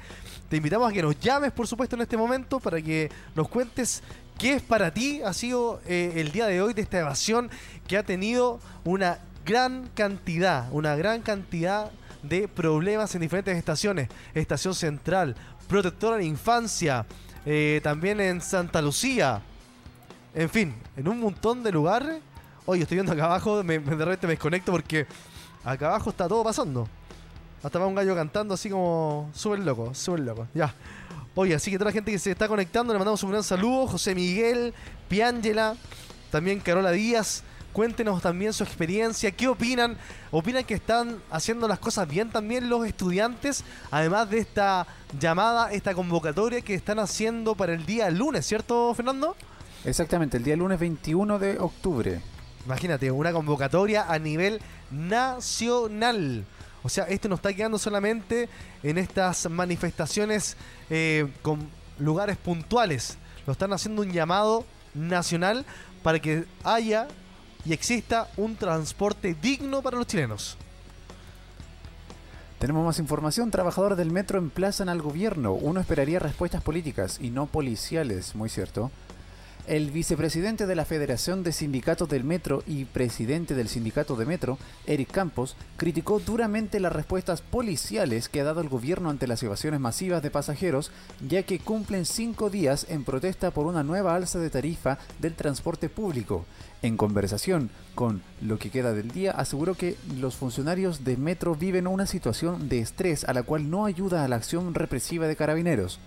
te 0.50 0.58
invitamos 0.58 0.90
a 0.90 0.94
que 0.94 1.02
nos 1.02 1.20
llames, 1.20 1.52
por 1.52 1.68
supuesto, 1.68 1.96
en 1.96 2.02
este 2.02 2.18
momento 2.18 2.60
para 2.60 2.82
que 2.82 3.12
nos 3.36 3.48
cuentes 3.48 4.02
qué 4.40 4.54
es 4.54 4.62
para 4.62 4.92
ti, 4.92 5.22
ha 5.24 5.34
sido 5.34 5.82
eh, 5.86 6.14
el 6.16 6.32
día 6.32 6.48
de 6.48 6.62
hoy 6.62 6.74
de 6.74 6.82
esta 6.82 7.00
evasión 7.00 7.50
que 7.88 7.98
ha 7.98 8.04
tenido 8.04 8.60
una 8.86 9.20
gran 9.46 9.90
cantidad, 9.94 10.68
una 10.72 10.96
gran 10.96 11.22
cantidad 11.22 11.92
de 12.24 12.48
problemas 12.48 13.14
en 13.16 13.22
diferentes 13.22 13.58
estaciones. 13.58 14.10
Estación 14.34 14.76
Central, 14.76 15.36
Protectora 15.68 16.18
de 16.18 16.26
Infancia, 16.26 17.06
eh, 17.46 17.80
también 17.84 18.20
en 18.20 18.42
Santa 18.42 18.82
Lucía. 18.82 19.42
En 20.34 20.50
fin, 20.50 20.76
en 20.96 21.08
un 21.08 21.20
montón 21.20 21.64
de 21.64 21.72
lugares. 21.72 22.22
Oye, 22.66 22.84
estoy 22.84 22.98
viendo 22.98 23.12
acá 23.12 23.26
abajo, 23.26 23.64
me, 23.64 23.80
de 23.80 24.06
repente 24.06 24.28
me 24.28 24.34
desconecto 24.34 24.72
porque 24.72 25.08
acá 25.64 25.88
abajo 25.88 26.12
está 26.12 26.28
todo 26.28 26.44
pasando. 26.44 26.88
Hasta 27.64 27.80
va 27.80 27.88
un 27.88 27.96
gallo 27.96 28.16
cantando 28.16 28.54
así 28.54 28.70
como 28.70 29.30
súper 29.34 29.60
loco, 29.60 29.94
súper 29.94 30.22
loco. 30.22 30.48
Ya. 30.54 30.74
Oye, 31.36 31.56
así 31.56 31.72
que 31.72 31.78
toda 31.78 31.90
la 31.90 31.94
gente 31.94 32.12
que 32.12 32.20
se 32.20 32.32
está 32.32 32.48
conectando, 32.48 32.94
le 32.94 33.00
mandamos 33.00 33.24
un 33.24 33.32
gran 33.32 33.44
saludo. 33.44 33.88
José 33.88 34.14
Miguel, 34.14 34.74
Piángela, 35.08 35.76
también 36.32 36.60
Carola 36.60 36.92
Díaz. 36.92 37.44
Cuéntenos 37.74 38.22
también 38.22 38.54
su 38.54 38.64
experiencia. 38.64 39.32
¿Qué 39.32 39.48
opinan? 39.48 39.98
¿Opinan 40.32 40.64
que 40.64 40.74
están 40.74 41.22
haciendo 41.30 41.68
las 41.68 41.80
cosas 41.80 42.08
bien 42.08 42.30
también 42.30 42.70
los 42.70 42.86
estudiantes? 42.86 43.64
Además 43.92 44.30
de 44.30 44.40
esta 44.40 44.88
llamada, 45.20 45.72
esta 45.72 45.94
convocatoria 45.94 46.62
que 46.62 46.74
están 46.74 47.00
haciendo 47.00 47.56
para 47.56 47.74
el 47.74 47.86
día 47.86 48.10
lunes, 48.10 48.46
¿cierto, 48.46 48.94
Fernando? 48.96 49.36
Exactamente, 49.86 50.38
el 50.38 50.44
día 50.44 50.58
lunes 50.58 50.80
21 50.80 51.40
de 51.40 51.58
octubre. 51.58 52.20
Imagínate, 52.66 53.12
una 53.12 53.32
convocatoria 53.32 54.12
a 54.12 54.20
nivel 54.20 54.60
nacional. 54.92 56.46
O 56.84 56.90
sea, 56.90 57.06
esto 57.06 57.30
no 57.30 57.36
está 57.36 57.54
quedando 57.54 57.78
solamente 57.78 58.50
en 58.84 58.98
estas 58.98 59.50
manifestaciones 59.50 60.58
eh, 60.90 61.28
con 61.42 61.70
lugares 61.98 62.36
puntuales. 62.38 63.18
Lo 63.46 63.54
están 63.54 63.72
haciendo 63.72 64.02
un 64.02 64.12
llamado 64.12 64.66
nacional 64.94 65.66
para 66.04 66.20
que 66.20 66.46
haya 66.64 67.08
y 67.66 67.74
exista 67.74 68.28
un 68.36 68.58
transporte 68.58 69.36
digno 69.42 69.82
para 69.82 69.98
los 69.98 70.08
chilenos. 70.08 70.58
Tenemos 72.60 72.86
más 72.86 73.00
información. 73.00 73.50
Trabajadores 73.52 73.98
del 73.98 74.12
metro 74.12 74.38
emplazan 74.38 74.90
al 74.90 75.02
gobierno. 75.02 75.54
Uno 75.54 75.80
esperaría 75.80 76.20
respuestas 76.20 76.62
políticas 76.62 77.18
y 77.22 77.30
no 77.30 77.46
policiales, 77.46 78.36
muy 78.36 78.50
cierto. 78.50 78.92
El 79.70 79.92
vicepresidente 79.92 80.66
de 80.66 80.76
la 80.76 80.84
Federación 80.84 81.44
de 81.44 81.52
Sindicatos 81.52 82.10
del 82.10 82.24
Metro 82.24 82.64
y 82.66 82.86
presidente 82.86 83.54
del 83.54 83.68
Sindicato 83.68 84.16
de 84.16 84.26
Metro, 84.26 84.58
Eric 84.88 85.12
Campos, 85.12 85.56
criticó 85.78 86.20
duramente 86.20 86.80
las 86.80 86.92
respuestas 86.92 87.42
policiales 87.44 88.30
que 88.30 88.42
ha 88.42 88.46
dado 88.46 88.62
el 88.62 88.68
gobierno 88.68 89.12
ante 89.12 89.28
las 89.28 89.44
evasiones 89.44 89.80
masivas 89.80 90.24
de 90.24 90.32
pasajeros, 90.32 90.90
ya 91.22 91.44
que 91.44 91.60
cumplen 91.60 92.08
cinco 92.08 92.50
días 92.50 92.88
en 92.90 93.04
protesta 93.04 93.52
por 93.52 93.68
una 93.68 93.84
nueva 93.84 94.16
alza 94.16 94.40
de 94.40 94.50
tarifa 94.50 94.98
del 95.20 95.36
transporte 95.36 95.88
público. 95.88 96.46
En 96.82 96.98
conversación 96.98 97.70
con 97.94 98.24
Lo 98.42 98.58
que 98.58 98.72
queda 98.72 98.94
del 98.94 99.12
día, 99.12 99.34
aseguró 99.34 99.76
que 99.76 99.98
los 100.20 100.36
funcionarios 100.36 101.04
de 101.04 101.16
Metro 101.16 101.54
viven 101.54 101.86
una 101.86 102.08
situación 102.08 102.70
de 102.70 102.80
estrés 102.80 103.24
a 103.24 103.34
la 103.34 103.44
cual 103.44 103.70
no 103.70 103.86
ayuda 103.86 104.24
a 104.24 104.28
la 104.28 104.38
acción 104.38 104.74
represiva 104.74 105.28
de 105.28 105.36
carabineros. 105.36 106.00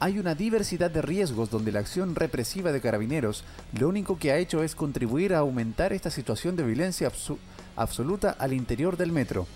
Hay 0.00 0.20
una 0.20 0.36
diversidad 0.36 0.92
de 0.92 1.02
riesgos 1.02 1.50
donde 1.50 1.72
la 1.72 1.80
acción 1.80 2.14
represiva 2.14 2.70
de 2.70 2.80
carabineros 2.80 3.42
lo 3.76 3.88
único 3.88 4.16
que 4.16 4.30
ha 4.30 4.38
hecho 4.38 4.62
es 4.62 4.76
contribuir 4.76 5.34
a 5.34 5.38
aumentar 5.38 5.92
esta 5.92 6.08
situación 6.08 6.54
de 6.54 6.62
violencia 6.62 7.10
absoluta 7.74 8.30
al 8.30 8.52
interior 8.52 8.96
del 8.96 9.10
metro. 9.10 9.48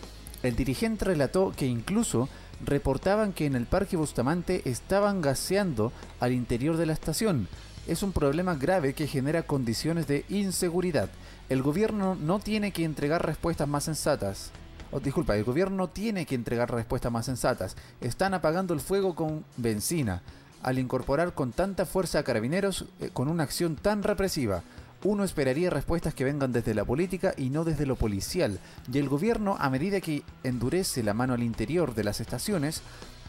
El 0.43 0.57
dirigente 0.57 1.05
relató 1.05 1.53
que 1.57 1.67
incluso 1.67 2.29
reportaban 2.65 3.33
que 3.33 3.47
en 3.47 3.55
el 3.55 3.67
Parque 3.67 3.97
Bustamante 3.97 4.63
estaban 4.65 5.21
gaseando 5.21 5.93
al 6.19 6.33
interior 6.33 6.77
de 6.77 6.87
la 6.87 6.93
estación. 6.93 7.47
Es 7.87 8.03
un 8.03 8.11
problema 8.13 8.57
grave 8.57 8.95
que 8.95 9.07
genera 9.07 9.45
condiciones 9.45 10.09
de 10.09 10.25
inseguridad. 10.29 11.09
El 11.51 11.63
gobierno 11.63 12.17
no 12.17 12.41
tiene 12.41 12.73
que 12.73 12.83
entregar 12.83 13.25
respuestas 13.25 13.69
más 13.69 13.85
sensatas. 13.85 14.51
Oh, 14.95 15.01
disculpa, 15.01 15.35
el 15.37 15.45
gobierno 15.45 15.89
tiene 15.89 16.27
que 16.27 16.35
entregar 16.35 16.71
respuestas 16.71 17.11
más 17.11 17.25
sensatas. 17.25 17.77
Están 18.03 18.35
apagando 18.35 18.75
el 18.75 18.81
fuego 18.81 19.15
con 19.15 19.43
benzina. 19.57 20.21
Al 20.63 20.79
incorporar 20.79 21.33
con 21.33 21.53
tanta 21.53 21.87
fuerza 21.87 22.19
a 22.19 22.23
carabineros 22.23 22.85
eh, 23.01 23.09
con 23.11 23.29
una 23.29 23.43
acción 23.43 23.75
tan 23.75 24.03
represiva, 24.03 24.63
uno 25.03 25.25
esperaría 25.25 25.71
respuestas 25.71 26.13
que 26.13 26.25
vengan 26.25 26.53
desde 26.53 26.75
la 26.75 26.85
política 26.85 27.33
y 27.39 27.49
no 27.49 27.65
desde 27.65 27.87
lo 27.87 27.97
policial. 27.97 28.59
Y 28.93 28.99
el 28.99 29.09
gobierno, 29.09 29.57
a 29.59 29.71
medida 29.71 30.03
que 30.03 30.25
endurece 30.45 31.03
la 31.03 31.15
mano 31.15 31.33
al 31.33 31.43
interior 31.43 31.95
de 31.95 32.05
las 32.05 32.21
estaciones, 32.21 32.83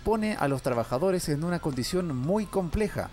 pone 0.04 0.36
a 0.36 0.50
los 0.50 0.62
trabajadores 0.64 1.30
en 1.30 1.46
una 1.46 1.60
condición 1.60 2.16
muy 2.16 2.46
compleja. 2.46 3.10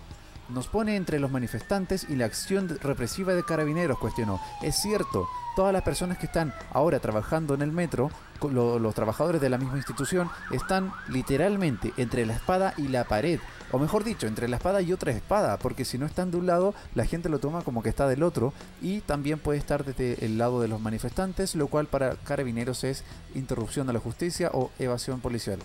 Nos 0.49 0.67
pone 0.67 0.97
entre 0.97 1.19
los 1.19 1.31
manifestantes 1.31 2.05
y 2.09 2.17
la 2.17 2.25
acción 2.25 2.67
represiva 2.67 3.33
de 3.33 3.43
carabineros, 3.43 3.97
cuestionó. 3.97 4.41
Es 4.61 4.75
cierto, 4.75 5.29
todas 5.55 5.71
las 5.71 5.83
personas 5.83 6.17
que 6.17 6.25
están 6.25 6.53
ahora 6.73 6.99
trabajando 6.99 7.53
en 7.53 7.61
el 7.61 7.71
metro, 7.71 8.11
lo- 8.49 8.79
los 8.79 8.95
trabajadores 8.95 9.41
de 9.41 9.49
la 9.49 9.57
misma 9.57 9.77
institución, 9.77 10.29
están 10.51 10.91
literalmente 11.09 11.93
entre 11.97 12.25
la 12.25 12.33
espada 12.33 12.73
y 12.77 12.87
la 12.87 13.03
pared. 13.03 13.39
O 13.73 13.79
mejor 13.79 14.03
dicho, 14.03 14.27
entre 14.27 14.47
la 14.49 14.57
espada 14.57 14.81
y 14.81 14.91
otra 14.91 15.11
espada, 15.11 15.57
porque 15.57 15.85
si 15.85 15.97
no 15.97 16.05
están 16.05 16.31
de 16.31 16.37
un 16.37 16.45
lado, 16.45 16.73
la 16.93 17.05
gente 17.05 17.29
lo 17.29 17.39
toma 17.39 17.61
como 17.61 17.81
que 17.81 17.89
está 17.89 18.07
del 18.07 18.23
otro, 18.23 18.53
y 18.81 18.99
también 19.01 19.39
puede 19.39 19.59
estar 19.59 19.85
desde 19.85 20.25
el 20.25 20.37
lado 20.37 20.59
de 20.61 20.67
los 20.67 20.81
manifestantes, 20.81 21.55
lo 21.55 21.67
cual 21.67 21.87
para 21.87 22.15
carabineros 22.15 22.83
es 22.83 23.03
interrupción 23.33 23.87
de 23.87 23.93
la 23.93 23.99
justicia 23.99 24.49
o 24.53 24.71
evasión 24.77 25.21
policial. 25.21 25.59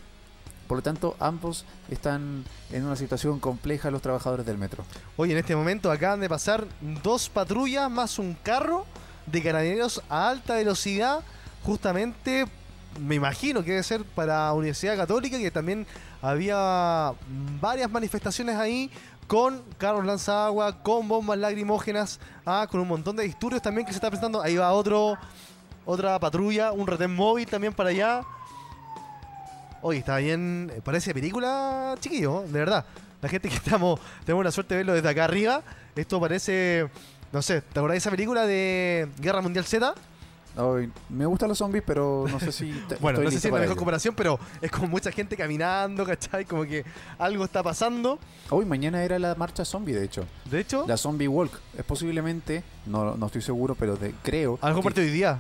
Por 0.69 0.79
lo 0.79 0.83
tanto, 0.83 1.17
ambos 1.21 1.65
están 1.91 2.45
en 2.73 2.85
una 2.85 2.97
situación 2.97 3.39
compleja 3.39 3.91
los 3.91 4.03
trabajadores 4.03 4.47
del 4.47 4.59
metro. 4.59 4.85
Oye, 5.17 5.33
en 5.33 5.39
este 5.39 5.55
momento 5.55 5.91
acaban 5.93 6.21
de 6.21 6.29
pasar 6.29 6.67
dos 7.03 7.29
patrullas 7.29 7.89
más 7.91 8.19
un 8.19 8.35
carro 8.35 8.85
de 9.27 9.43
carabineros 9.43 10.03
a 10.09 10.29
alta 10.29 10.55
velocidad, 10.55 11.21
justamente, 11.65 12.47
me 13.01 13.15
imagino 13.15 13.63
que 13.63 13.71
debe 13.71 13.83
ser 13.83 14.05
para 14.05 14.53
Universidad 14.53 14.97
Católica, 14.97 15.39
que 15.39 15.51
también 15.51 15.87
había 16.23 17.13
varias 17.61 17.91
manifestaciones 17.91 18.57
ahí 18.57 18.91
con 19.27 19.63
carros 19.79 20.05
lanzagua, 20.05 20.83
con 20.83 21.09
bombas 21.09 21.39
lacrimógenas, 21.39 22.21
ah, 22.45 22.67
con 22.71 22.81
un 22.81 22.89
montón 22.89 23.17
de 23.17 23.25
disturbios 23.25 23.63
también 23.63 23.87
que 23.87 23.93
se 23.93 23.97
está 23.97 24.09
presentando. 24.09 24.41
Ahí 24.41 24.57
va 24.57 24.73
otro, 24.73 25.19
otra 25.85 26.19
patrulla, 26.19 26.73
un 26.73 26.87
retén 26.87 27.15
móvil 27.15 27.47
también 27.47 27.73
para 27.73 27.91
allá. 27.91 28.23
Oye, 29.83 29.99
está 29.99 30.19
bien, 30.19 30.73
parece 30.85 31.13
película, 31.13 31.95
chiquillo, 32.01 32.43
de 32.43 32.59
verdad. 32.59 32.85
La 33.21 33.29
gente 33.29 33.49
que 33.49 33.57
estamos, 33.57 34.01
tenemos 34.25 34.45
la 34.45 34.51
suerte 34.51 34.75
de 34.75 34.79
verlo 34.79 34.95
desde 34.95 35.09
acá 35.09 35.25
arriba, 35.25 35.63
esto 35.95 36.21
parece, 36.21 36.89
no 37.33 37.43
sé, 37.43 37.63
¿te 37.63 37.79
acordás 37.79 37.95
de 37.95 37.99
esa 37.99 38.11
película 38.11 38.47
de 38.47 39.09
Guerra 39.19 39.41
Mundial 39.41 39.65
Z? 39.65 39.95
Ay, 40.57 40.91
me 41.11 41.27
gustan 41.27 41.49
los 41.51 41.59
zombies, 41.59 41.85
pero 41.87 42.25
no 42.31 42.41
sé 42.41 42.51
si. 42.51 42.73
te- 42.89 42.97
Bueno, 43.01 43.19
estoy 43.19 43.25
no 43.27 43.31
sé 43.31 43.41
si 43.41 43.47
es 43.49 43.53
la 43.53 43.59
mejor 43.61 43.73
ello. 43.73 43.77
comparación, 43.77 44.15
pero 44.15 44.39
es 44.63 44.71
como 44.71 44.89
mucha 44.89 45.13
gente 45.13 45.37
caminando, 45.37 46.05
¿cachai? 46.07 46.45
Como 46.47 46.65
que 46.65 46.85
algo 47.19 47.45
está 47.45 47.63
pasando. 47.63 48.19
Hoy, 48.51 48.65
mañana 48.65 49.03
era 49.05 49.19
la 49.19 49.35
marcha 49.35 49.65
zombie, 49.65 49.93
de 49.95 50.05
hecho. 50.05 50.25
De 50.51 50.61
hecho, 50.61 50.85
La 50.89 50.97
zombie 50.97 51.29
walk. 51.29 51.53
Es 51.77 51.85
posiblemente, 51.85 52.63
no, 52.87 53.17
no 53.17 53.27
estoy 53.27 53.43
seguro, 53.43 53.75
pero 53.75 53.97
de, 53.97 54.13
creo. 54.23 54.59
algo 54.63 54.83
parte 54.83 55.01
hoy 55.03 55.11
día. 55.11 55.39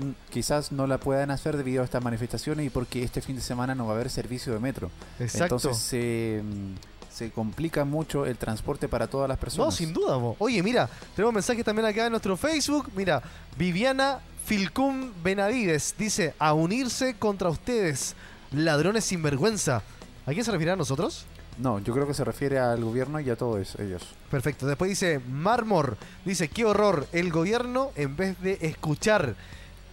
mm, 0.00 0.30
Quizás 0.30 0.70
no 0.70 0.86
la 0.86 0.98
puedan 0.98 1.30
hacer 1.32 1.56
debido 1.56 1.82
a 1.82 1.84
estas 1.84 2.02
manifestaciones 2.04 2.64
y 2.66 2.70
porque 2.70 3.02
este 3.02 3.20
fin 3.20 3.34
de 3.36 3.42
semana 3.42 3.74
no 3.74 3.86
va 3.86 3.92
a 3.92 3.94
haber 3.96 4.10
servicio 4.10 4.52
de 4.52 4.60
metro. 4.60 4.90
Exacto. 5.18 5.56
Entonces 5.56 5.76
se, 5.78 6.40
mm, 6.44 6.74
se 7.12 7.30
complica 7.30 7.84
mucho 7.84 8.24
el 8.26 8.36
transporte 8.38 8.88
para 8.88 9.06
todas 9.08 9.28
las 9.28 9.38
personas. 9.38 9.66
No, 9.66 9.70
sin 9.72 9.92
duda. 9.92 10.18
mo. 10.18 10.36
Oye, 10.38 10.62
mira, 10.62 10.88
tenemos 11.16 11.34
mensajes 11.34 11.64
también 11.64 11.86
acá 11.86 12.06
en 12.06 12.12
nuestro 12.12 12.36
Facebook. 12.36 12.90
Mira, 12.96 13.22
Viviana 13.58 14.20
Filcum 14.44 15.12
Benavides 15.22 15.94
dice, 15.96 16.34
a 16.38 16.52
unirse 16.52 17.14
contra 17.14 17.48
ustedes, 17.48 18.16
ladrones 18.50 19.04
sin 19.04 19.22
vergüenza. 19.22 19.82
¿A 20.26 20.32
quién 20.32 20.44
se 20.44 20.50
refiere 20.50 20.72
a 20.72 20.76
nosotros? 20.76 21.26
No, 21.58 21.78
yo 21.78 21.92
creo 21.92 22.06
que 22.06 22.14
se 22.14 22.24
refiere 22.24 22.58
al 22.58 22.82
gobierno 22.82 23.20
y 23.20 23.30
a 23.30 23.36
todos 23.36 23.76
ellos. 23.78 24.02
Perfecto. 24.30 24.66
Después 24.66 24.88
dice 24.88 25.20
Marmor, 25.20 25.96
dice, 26.24 26.48
qué 26.48 26.64
horror, 26.64 27.06
el 27.12 27.30
gobierno 27.30 27.92
en 27.94 28.16
vez 28.16 28.40
de 28.40 28.58
escuchar 28.62 29.36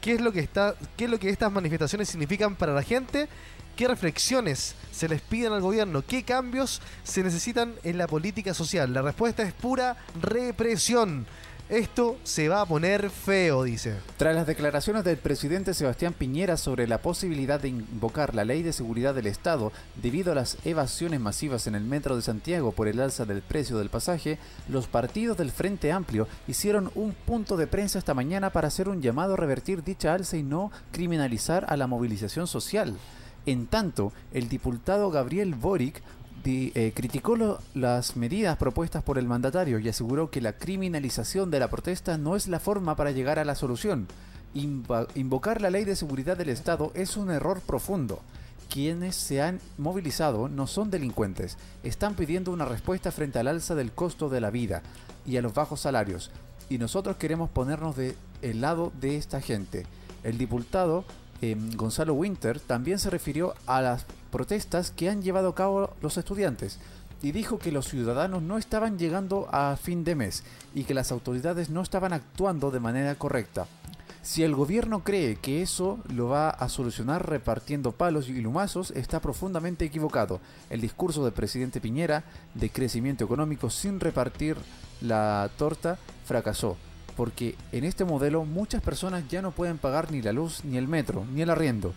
qué 0.02 0.14
es 0.14 0.22
lo 0.22 0.32
que 0.32 0.40
está, 0.40 0.76
qué 0.98 1.06
es 1.06 1.12
lo 1.12 1.20
que 1.20 1.30
estas 1.30 1.52
manifestaciones 1.52 2.10
significan 2.10 2.56
para 2.56 2.74
la 2.74 2.84
gente, 2.84 3.28
qué 3.76 3.88
reflexiones 3.88 4.76
se 4.92 5.08
les 5.10 5.22
piden 5.22 5.54
al 5.54 5.62
gobierno, 5.62 6.04
qué 6.06 6.24
cambios 6.24 6.82
se 7.04 7.24
necesitan 7.24 7.76
en 7.84 7.98
la 7.98 8.08
política 8.08 8.54
social. 8.54 8.94
La 8.94 9.02
respuesta 9.02 9.44
es 9.44 9.54
pura 9.54 9.98
represión. 10.22 11.28
Esto 11.70 12.18
se 12.24 12.50
va 12.50 12.62
a 12.62 12.66
poner 12.66 13.12
feo, 13.12 13.62
dice. 13.62 13.94
Tras 14.18 14.34
las 14.34 14.48
declaraciones 14.48 15.04
del 15.04 15.18
presidente 15.18 15.76
Sebastián 15.76 16.16
Piñera 16.18 16.58
sobre 16.58 16.88
la 16.88 16.98
posibilidad 16.98 17.60
de 17.60 17.68
invocar 17.68 18.34
la 18.34 18.44
ley 18.44 18.64
de 18.64 18.74
seguridad 18.74 19.14
del 19.14 19.28
Estado 19.28 19.72
debido 20.02 20.32
a 20.32 20.36
las 20.36 20.58
evasiones 20.66 21.20
masivas 21.20 21.68
en 21.68 21.76
el 21.76 21.84
metro 21.84 22.16
de 22.16 22.24
Santiago 22.24 22.72
por 22.72 22.88
el 22.88 23.00
alza 23.00 23.26
del 23.26 23.44
precio 23.44 23.78
del 23.78 23.92
pasaje, 23.92 24.40
los 24.68 24.88
partidos 24.88 25.38
del 25.38 25.52
Frente 25.52 25.92
Amplio 25.92 26.28
hicieron 26.48 26.90
un 26.96 27.14
punto 27.14 27.56
de 27.56 27.68
prensa 27.68 28.00
esta 28.00 28.16
mañana 28.16 28.50
para 28.50 28.70
hacer 28.70 28.90
un 28.90 29.04
llamado 29.04 29.36
a 29.36 29.38
revertir 29.38 29.84
dicha 29.84 30.16
alza 30.16 30.38
y 30.38 30.42
no 30.42 30.72
criminalizar 30.92 31.68
a 31.70 31.78
la 31.78 31.86
movilización 31.86 32.48
social. 32.48 32.96
En 33.46 33.68
tanto, 33.68 34.12
el 34.34 34.50
diputado 34.50 35.12
Gabriel 35.12 35.54
Boric 35.54 36.02
eh, 36.46 36.94
criticó 36.96 37.60
las 37.74 38.16
medidas 38.16 38.58
propuestas 38.58 39.04
por 39.04 39.18
el 39.18 39.28
mandatario 39.28 39.80
y 39.80 39.90
aseguró 39.90 40.30
que 40.30 40.42
la 40.42 40.54
criminalización 40.54 41.52
de 41.52 41.60
la 41.60 41.70
protesta 41.70 42.18
no 42.18 42.36
es 42.36 42.48
la 42.48 42.60
forma 42.60 42.96
para 42.96 43.12
llegar 43.12 43.40
a 43.40 43.46
la 43.46 43.56
solución. 43.56 44.08
Invocar 44.54 45.62
la 45.62 45.70
ley 45.70 45.86
de 45.86 45.96
seguridad 45.96 46.38
del 46.38 46.50
Estado 46.50 46.92
es 46.96 47.18
un 47.18 47.30
error 47.30 47.62
profundo. 47.62 48.22
Quienes 48.70 49.16
se 49.16 49.42
han 49.42 49.60
movilizado 49.78 50.48
no 50.48 50.68
son 50.68 50.92
delincuentes, 50.92 51.58
están 51.84 52.16
pidiendo 52.16 52.52
una 52.52 52.66
respuesta 52.66 53.12
frente 53.12 53.40
al 53.40 53.48
alza 53.48 53.76
del 53.76 53.92
costo 53.92 54.30
de 54.30 54.42
la 54.42 54.52
vida 54.52 54.82
y 55.26 55.38
a 55.38 55.42
los 55.42 55.54
bajos 55.54 55.82
salarios. 55.82 56.32
Y 56.70 56.78
nosotros 56.78 57.18
queremos 57.18 57.50
ponernos 57.50 57.96
de 57.96 58.16
el 58.42 58.62
lado 58.62 58.92
de 59.00 59.18
esta 59.18 59.42
gente. 59.42 59.86
El 60.24 60.38
diputado 60.38 61.04
eh, 61.42 61.56
Gonzalo 61.76 62.14
Winter 62.14 62.60
también 62.60 63.00
se 63.00 63.10
refirió 63.10 63.54
a 63.66 63.82
las 63.82 64.06
protestas 64.32 64.92
que 64.92 65.10
han 65.10 65.22
llevado 65.22 65.50
a 65.50 65.56
cabo 65.56 65.92
los 66.02 66.18
estudiantes 66.18 66.80
y 67.22 67.32
dijo 67.32 67.60
que 67.60 67.72
los 67.72 67.88
ciudadanos 67.88 68.42
no 68.42 68.58
estaban 68.58 68.98
llegando 68.98 69.48
a 69.52 69.76
fin 69.78 70.04
de 70.04 70.16
mes 70.16 70.44
y 70.74 70.84
que 70.84 70.94
las 70.94 71.12
autoridades 71.12 71.70
no 71.70 71.82
estaban 71.82 72.14
actuando 72.14 72.72
de 72.72 72.80
manera 72.80 73.16
correcta. 73.16 73.68
Si 74.22 74.44
el 74.44 74.54
gobierno 74.54 75.04
cree 75.04 75.38
que 75.38 75.62
eso 75.62 76.00
lo 76.14 76.28
va 76.28 76.50
a 76.50 76.68
solucionar 76.68 77.30
repartiendo 77.30 77.94
palos 77.94 78.28
y 78.28 78.42
lumazos, 78.42 78.92
está 78.92 79.22
profundamente 79.22 79.86
equivocado. 79.86 80.42
El 80.70 80.82
discurso 80.82 81.24
del 81.24 81.34
presidente 81.34 81.80
Piñera 81.80 82.24
de 82.54 82.70
crecimiento 82.70 83.24
económico 83.24 83.70
sin 83.70 84.00
repartir 84.00 84.58
la 85.02 85.50
torta 85.58 85.98
fracasó, 86.26 86.78
porque 87.20 87.56
en 87.74 87.84
este 87.84 88.06
modelo 88.06 88.46
muchas 88.46 88.82
personas 88.82 89.26
ya 89.28 89.42
no 89.42 89.52
pueden 89.52 89.78
pagar 89.78 90.10
ni 90.10 90.22
la 90.22 90.32
luz, 90.32 90.64
ni 90.64 90.78
el 90.78 90.88
metro, 90.88 91.26
ni 91.34 91.42
el 91.42 91.50
arriendo. 91.50 91.94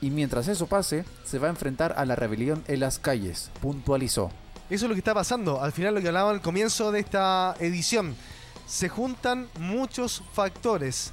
Y 0.00 0.10
mientras 0.10 0.48
eso 0.48 0.66
pase, 0.66 1.04
se 1.24 1.38
va 1.38 1.46
a 1.46 1.50
enfrentar 1.50 1.94
a 1.96 2.04
la 2.04 2.16
rebelión 2.16 2.64
en 2.66 2.80
las 2.80 2.98
calles, 2.98 3.52
puntualizó. 3.62 4.32
Eso 4.68 4.86
es 4.86 4.88
lo 4.88 4.96
que 4.96 4.98
está 4.98 5.14
pasando. 5.14 5.62
Al 5.62 5.70
final 5.70 5.94
lo 5.94 6.00
que 6.00 6.08
hablaba 6.08 6.32
al 6.32 6.42
comienzo 6.42 6.90
de 6.90 6.98
esta 6.98 7.54
edición. 7.60 8.16
Se 8.66 8.88
juntan 8.88 9.46
muchos 9.60 10.24
factores. 10.32 11.12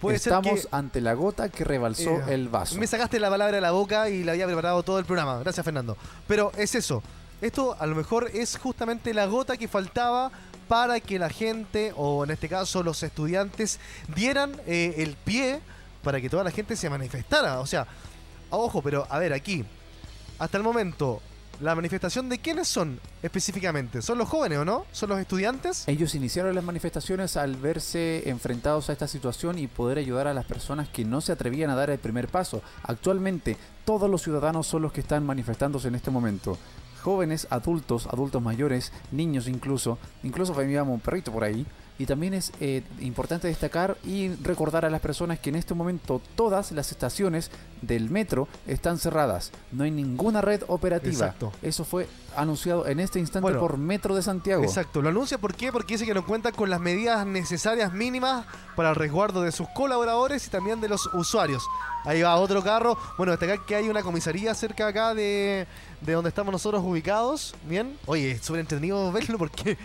Puede 0.00 0.16
Estamos 0.16 0.62
que 0.62 0.68
ante 0.70 1.02
la 1.02 1.12
gota 1.12 1.50
que 1.50 1.64
rebalsó 1.64 2.12
Eh, 2.12 2.24
el 2.28 2.48
vaso. 2.48 2.78
Me 2.78 2.86
sacaste 2.86 3.20
la 3.20 3.28
palabra 3.28 3.56
de 3.56 3.60
la 3.60 3.72
boca 3.72 4.08
y 4.08 4.24
la 4.24 4.32
había 4.32 4.46
preparado 4.46 4.82
todo 4.82 4.98
el 4.98 5.04
programa. 5.04 5.38
Gracias, 5.40 5.62
Fernando. 5.62 5.98
Pero 6.26 6.50
es 6.56 6.74
eso. 6.74 7.02
Esto 7.42 7.76
a 7.78 7.84
lo 7.84 7.94
mejor 7.94 8.30
es 8.32 8.56
justamente 8.56 9.12
la 9.12 9.26
gota 9.26 9.58
que 9.58 9.68
faltaba 9.68 10.32
para 10.68 11.00
que 11.00 11.18
la 11.18 11.30
gente, 11.30 11.92
o 11.96 12.24
en 12.24 12.30
este 12.30 12.48
caso 12.48 12.82
los 12.82 13.02
estudiantes, 13.02 13.78
dieran 14.14 14.60
eh, 14.66 14.94
el 14.98 15.16
pie 15.16 15.60
para 16.02 16.20
que 16.20 16.30
toda 16.30 16.44
la 16.44 16.50
gente 16.50 16.76
se 16.76 16.90
manifestara. 16.90 17.60
O 17.60 17.66
sea, 17.66 17.86
ojo, 18.50 18.82
pero 18.82 19.06
a 19.10 19.18
ver, 19.18 19.32
aquí, 19.32 19.64
hasta 20.38 20.56
el 20.58 20.62
momento, 20.62 21.20
¿la 21.60 21.74
manifestación 21.74 22.28
de 22.28 22.38
quiénes 22.38 22.68
son 22.68 23.00
específicamente? 23.22 24.02
¿Son 24.02 24.18
los 24.18 24.28
jóvenes 24.28 24.58
o 24.58 24.64
no? 24.64 24.86
¿Son 24.92 25.08
los 25.08 25.18
estudiantes? 25.18 25.88
Ellos 25.88 26.14
iniciaron 26.14 26.54
las 26.54 26.64
manifestaciones 26.64 27.36
al 27.36 27.56
verse 27.56 28.28
enfrentados 28.28 28.90
a 28.90 28.92
esta 28.92 29.08
situación 29.08 29.58
y 29.58 29.66
poder 29.66 29.98
ayudar 29.98 30.26
a 30.26 30.34
las 30.34 30.44
personas 30.44 30.88
que 30.88 31.04
no 31.04 31.20
se 31.20 31.32
atrevían 31.32 31.70
a 31.70 31.74
dar 31.74 31.90
el 31.90 31.98
primer 31.98 32.28
paso. 32.28 32.62
Actualmente, 32.82 33.56
todos 33.84 34.10
los 34.10 34.22
ciudadanos 34.22 34.66
son 34.66 34.82
los 34.82 34.92
que 34.92 35.00
están 35.00 35.24
manifestándose 35.24 35.88
en 35.88 35.94
este 35.94 36.10
momento. 36.10 36.58
Jóvenes, 37.04 37.46
adultos, 37.50 38.06
adultos 38.06 38.40
mayores, 38.40 38.90
niños 39.12 39.46
incluso, 39.46 39.98
incluso 40.22 40.54
veíamos 40.54 40.94
un 40.94 41.00
perrito 41.00 41.30
por 41.30 41.44
ahí. 41.44 41.66
Y 41.98 42.06
también 42.06 42.34
es 42.34 42.52
eh, 42.60 42.82
importante 43.00 43.46
destacar 43.46 43.96
y 44.04 44.28
recordar 44.42 44.84
a 44.84 44.90
las 44.90 45.00
personas 45.00 45.38
que 45.38 45.50
en 45.50 45.56
este 45.56 45.74
momento 45.74 46.20
todas 46.34 46.72
las 46.72 46.90
estaciones 46.90 47.50
del 47.82 48.10
metro 48.10 48.48
están 48.66 48.98
cerradas. 48.98 49.52
No 49.70 49.84
hay 49.84 49.92
ninguna 49.92 50.40
red 50.40 50.62
operativa. 50.66 51.12
Exacto. 51.12 51.52
Eso 51.62 51.84
fue 51.84 52.08
anunciado 52.36 52.86
en 52.88 52.98
este 52.98 53.20
instante 53.20 53.42
Bueno, 53.42 53.60
por 53.60 53.78
Metro 53.78 54.16
de 54.16 54.22
Santiago. 54.22 54.64
Exacto, 54.64 55.02
lo 55.02 55.08
anuncia 55.08 55.38
¿por 55.38 55.54
qué? 55.54 55.70
Porque 55.70 55.94
dice 55.94 56.04
que 56.04 56.14
no 56.14 56.24
cuenta 56.26 56.50
con 56.50 56.68
las 56.68 56.80
medidas 56.80 57.24
necesarias 57.26 57.92
mínimas 57.92 58.44
para 58.74 58.90
el 58.90 58.96
resguardo 58.96 59.42
de 59.42 59.52
sus 59.52 59.68
colaboradores 59.68 60.46
y 60.46 60.50
también 60.50 60.80
de 60.80 60.88
los 60.88 61.06
usuarios. 61.14 61.64
Ahí 62.04 62.22
va 62.22 62.36
otro 62.36 62.62
carro. 62.62 62.98
Bueno, 63.16 63.32
destacar 63.32 63.64
que 63.64 63.76
hay 63.76 63.88
una 63.88 64.02
comisaría 64.02 64.52
cerca 64.54 64.88
acá 64.88 65.14
de, 65.14 65.66
de 66.00 66.12
donde 66.12 66.28
estamos 66.28 66.52
nosotros 66.52 66.82
ubicados. 66.84 67.54
Bien. 67.66 67.96
Oye, 68.06 68.32
es 68.32 68.42
súper 68.42 68.60
entretenido 68.60 69.10
verlo 69.12 69.38
porque 69.38 69.78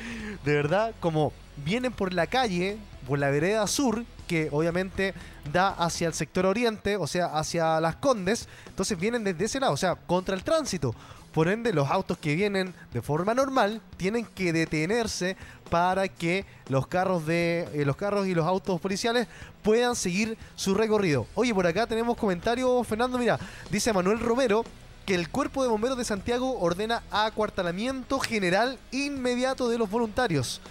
de 0.44 0.54
verdad, 0.54 0.94
como 1.00 1.32
vienen 1.64 1.92
por 1.92 2.14
la 2.14 2.28
calle, 2.28 2.78
por 3.08 3.20
la 3.20 3.30
vereda 3.30 3.66
sur, 3.68 4.06
que 4.28 4.50
obviamente 4.52 5.14
da 5.52 5.70
hacia 5.70 6.08
el 6.08 6.14
sector 6.14 6.46
oriente, 6.46 6.98
o 6.98 7.08
sea, 7.08 7.26
hacia 7.26 7.80
las 7.82 7.96
Condes, 7.96 8.48
entonces 8.68 8.98
vienen 9.00 9.24
desde 9.24 9.46
ese 9.46 9.60
lado, 9.60 9.74
o 9.74 9.78
sea, 9.78 9.96
contra 9.96 10.36
el 10.36 10.44
tránsito. 10.44 10.94
Por 11.34 11.48
ende, 11.48 11.74
los 11.74 11.90
autos 11.90 12.18
que 12.18 12.36
vienen 12.36 12.74
de 12.92 13.02
forma 13.02 13.34
normal 13.34 13.82
tienen 13.98 14.26
que 14.26 14.52
detenerse 14.52 15.38
para 15.70 16.08
que 16.08 16.46
los 16.68 16.88
carros 16.88 17.26
de 17.26 17.68
eh, 17.74 17.86
los 17.86 17.96
carros 17.96 18.28
y 18.28 18.34
los 18.34 18.48
autos 18.48 18.82
policiales 18.82 19.28
puedan 19.62 19.96
seguir 19.96 20.38
su 20.56 20.74
recorrido. 20.74 21.28
Oye, 21.36 21.54
por 21.54 21.68
acá 21.68 21.86
tenemos 21.86 22.18
comentarios, 22.18 22.86
Fernando, 22.88 23.20
mira, 23.20 23.40
dice 23.70 23.94
Manuel 23.94 24.20
Romero 24.20 24.64
que 25.06 25.16
el 25.16 25.30
Cuerpo 25.30 25.64
de 25.64 25.70
Bomberos 25.70 25.98
de 25.98 26.06
Santiago 26.06 26.60
ordena 26.60 27.04
acuartelamiento 27.10 28.20
general 28.20 28.78
inmediato 28.92 29.70
de 29.70 29.78
los 29.78 29.90
voluntarios. 29.90 30.62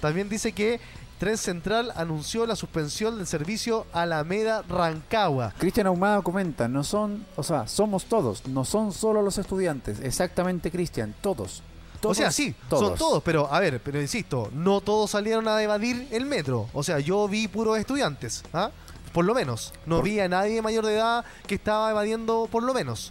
También 0.00 0.28
dice 0.28 0.52
que 0.52 0.80
Tren 1.18 1.36
Central 1.36 1.92
anunció 1.96 2.46
la 2.46 2.54
suspensión 2.54 3.16
del 3.18 3.26
servicio 3.26 3.86
Alameda 3.92 4.62
Rancagua. 4.68 5.52
Cristian 5.58 5.88
Ahumada 5.88 6.22
comenta, 6.22 6.68
no 6.68 6.84
son, 6.84 7.26
o 7.36 7.42
sea, 7.42 7.66
somos 7.66 8.04
todos, 8.04 8.46
no 8.46 8.64
son 8.64 8.92
solo 8.92 9.20
los 9.22 9.36
estudiantes. 9.38 9.98
Exactamente, 10.00 10.70
Cristian, 10.70 11.14
todos. 11.20 11.62
o 12.04 12.14
sea, 12.14 12.30
sí, 12.30 12.54
son 12.70 12.94
todos, 12.96 13.20
pero 13.24 13.52
a 13.52 13.58
ver, 13.58 13.80
pero 13.82 14.00
insisto, 14.00 14.50
no 14.54 14.80
todos 14.80 15.10
salieron 15.10 15.48
a 15.48 15.60
evadir 15.60 16.06
el 16.12 16.24
metro. 16.26 16.68
O 16.72 16.84
sea, 16.84 17.00
yo 17.00 17.26
vi 17.26 17.48
puros 17.48 17.76
estudiantes, 17.78 18.44
¿ah? 18.52 18.70
Por 19.12 19.24
lo 19.24 19.34
menos. 19.34 19.72
No 19.86 19.96
Por- 19.96 20.04
vi 20.04 20.20
a 20.20 20.28
nadie 20.28 20.62
mayor 20.62 20.86
de 20.86 20.94
edad 20.94 21.24
que 21.48 21.56
estaba 21.56 21.90
evadiendo 21.90 22.48
por 22.52 22.62
lo 22.62 22.72
menos. 22.74 23.10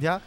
¿Ya? 0.00 0.22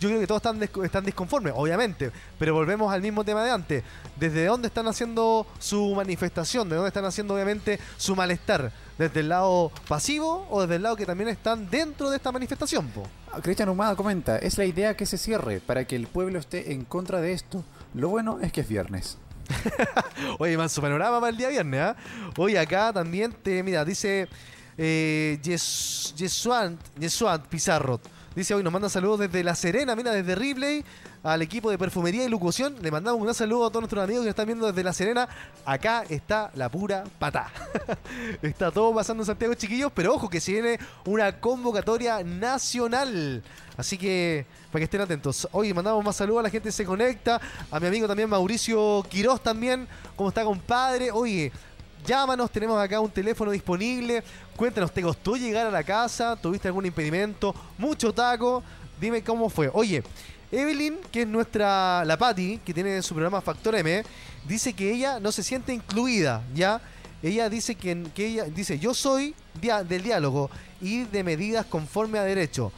Yo 0.00 0.08
creo 0.08 0.20
que 0.20 0.26
todos 0.26 0.40
están, 0.40 0.58
des- 0.58 0.70
están 0.84 1.04
disconformes, 1.04 1.52
obviamente. 1.56 2.10
Pero 2.38 2.54
volvemos 2.54 2.92
al 2.92 3.02
mismo 3.02 3.24
tema 3.24 3.42
de 3.44 3.50
antes. 3.50 3.84
¿Desde 4.16 4.46
dónde 4.46 4.68
están 4.68 4.86
haciendo 4.88 5.46
su 5.58 5.94
manifestación? 5.94 6.68
¿De 6.68 6.76
dónde 6.76 6.88
están 6.88 7.04
haciendo, 7.04 7.34
obviamente, 7.34 7.78
su 7.96 8.14
malestar? 8.16 8.72
¿Desde 8.98 9.20
el 9.20 9.28
lado 9.28 9.70
pasivo 9.88 10.46
o 10.50 10.62
desde 10.62 10.76
el 10.76 10.82
lado 10.82 10.96
que 10.96 11.06
también 11.06 11.28
están 11.28 11.68
dentro 11.70 12.10
de 12.10 12.16
esta 12.16 12.32
manifestación? 12.32 12.86
Po? 12.88 13.04
Ah, 13.32 13.40
Cristian 13.42 13.68
Ahumada 13.68 13.94
comenta, 13.96 14.38
es 14.38 14.56
la 14.58 14.64
idea 14.64 14.96
que 14.96 15.06
se 15.06 15.18
cierre 15.18 15.60
para 15.60 15.84
que 15.84 15.94
el 15.96 16.06
pueblo 16.06 16.38
esté 16.38 16.72
en 16.72 16.84
contra 16.84 17.20
de 17.20 17.32
esto. 17.32 17.64
Lo 17.94 18.08
bueno 18.08 18.38
es 18.42 18.52
que 18.52 18.62
es 18.62 18.68
viernes. 18.68 19.18
Oye, 20.38 20.56
manso 20.56 20.80
panorama 20.82 21.20
para 21.20 21.30
el 21.30 21.36
día 21.36 21.48
viernes, 21.48 21.80
¿ah? 21.80 21.96
Oye, 22.36 22.58
acá 22.58 22.92
también 22.92 23.32
te, 23.32 23.62
mira, 23.62 23.84
dice 23.84 24.28
eh, 24.76 25.38
Yes- 25.42 26.14
Yesuant, 26.16 26.80
Yesuant 26.98 27.46
Pizarro. 27.46 28.00
Dice 28.38 28.54
hoy 28.54 28.62
nos 28.62 28.72
manda 28.72 28.88
saludos 28.88 29.18
desde 29.18 29.42
La 29.42 29.56
Serena, 29.56 29.96
mira, 29.96 30.12
desde 30.12 30.36
Ripley, 30.36 30.84
al 31.24 31.42
equipo 31.42 31.72
de 31.72 31.76
perfumería 31.76 32.22
y 32.22 32.28
locución. 32.28 32.76
Le 32.80 32.92
mandamos 32.92 33.20
un 33.20 33.34
saludo 33.34 33.66
a 33.66 33.68
todos 33.70 33.80
nuestros 33.80 34.04
amigos 34.04 34.22
que 34.22 34.26
nos 34.26 34.30
están 34.30 34.46
viendo 34.46 34.68
desde 34.68 34.84
La 34.84 34.92
Serena. 34.92 35.28
Acá 35.64 36.04
está 36.08 36.52
la 36.54 36.68
pura 36.68 37.02
patá. 37.18 37.50
está 38.42 38.70
todo 38.70 38.94
pasando 38.94 39.24
en 39.24 39.26
Santiago, 39.26 39.54
chiquillos, 39.54 39.90
pero 39.92 40.14
ojo 40.14 40.30
que 40.30 40.40
se 40.40 40.52
viene 40.52 40.78
una 41.04 41.40
convocatoria 41.40 42.22
nacional. 42.22 43.42
Así 43.76 43.98
que 43.98 44.46
para 44.70 44.78
que 44.78 44.84
estén 44.84 45.00
atentos. 45.00 45.48
Hoy 45.50 45.74
mandamos 45.74 46.04
más 46.04 46.14
saludos 46.14 46.38
a 46.38 46.42
la 46.44 46.50
gente 46.50 46.68
que 46.68 46.72
se 46.72 46.84
conecta. 46.84 47.40
A 47.72 47.80
mi 47.80 47.88
amigo 47.88 48.06
también 48.06 48.30
Mauricio 48.30 49.04
Quirós 49.10 49.42
también. 49.42 49.88
¿Cómo 50.14 50.28
está, 50.28 50.44
compadre? 50.44 51.10
Oye, 51.10 51.50
llámanos, 52.08 52.50
tenemos 52.50 52.80
acá 52.80 52.98
un 53.00 53.10
teléfono 53.10 53.50
disponible. 53.50 54.24
Cuéntanos, 54.56 54.90
¿te 54.90 55.02
costó 55.02 55.36
llegar 55.36 55.66
a 55.66 55.70
la 55.70 55.84
casa? 55.84 56.36
¿Tuviste 56.36 56.66
algún 56.66 56.86
impedimento? 56.86 57.54
¿Mucho 57.76 58.14
taco? 58.14 58.62
Dime 58.98 59.22
cómo 59.22 59.50
fue. 59.50 59.70
Oye, 59.74 60.02
Evelyn, 60.50 60.96
que 61.12 61.22
es 61.22 61.28
nuestra, 61.28 62.06
la 62.06 62.16
Patti, 62.16 62.60
que 62.64 62.72
tiene 62.72 63.02
su 63.02 63.12
programa 63.12 63.42
Factor 63.42 63.74
M, 63.74 64.02
dice 64.48 64.72
que 64.72 64.90
ella 64.90 65.20
no 65.20 65.30
se 65.30 65.42
siente 65.42 65.74
incluida, 65.74 66.42
¿ya? 66.54 66.80
Ella 67.22 67.50
dice 67.50 67.74
que, 67.74 68.06
que 68.14 68.26
ella 68.26 68.44
dice, 68.44 68.78
yo 68.78 68.94
soy 68.94 69.34
del 69.60 70.02
diálogo 70.02 70.50
y 70.80 71.04
de 71.04 71.22
medidas 71.22 71.66
conforme 71.66 72.18
a 72.18 72.22
derecho. 72.22 72.72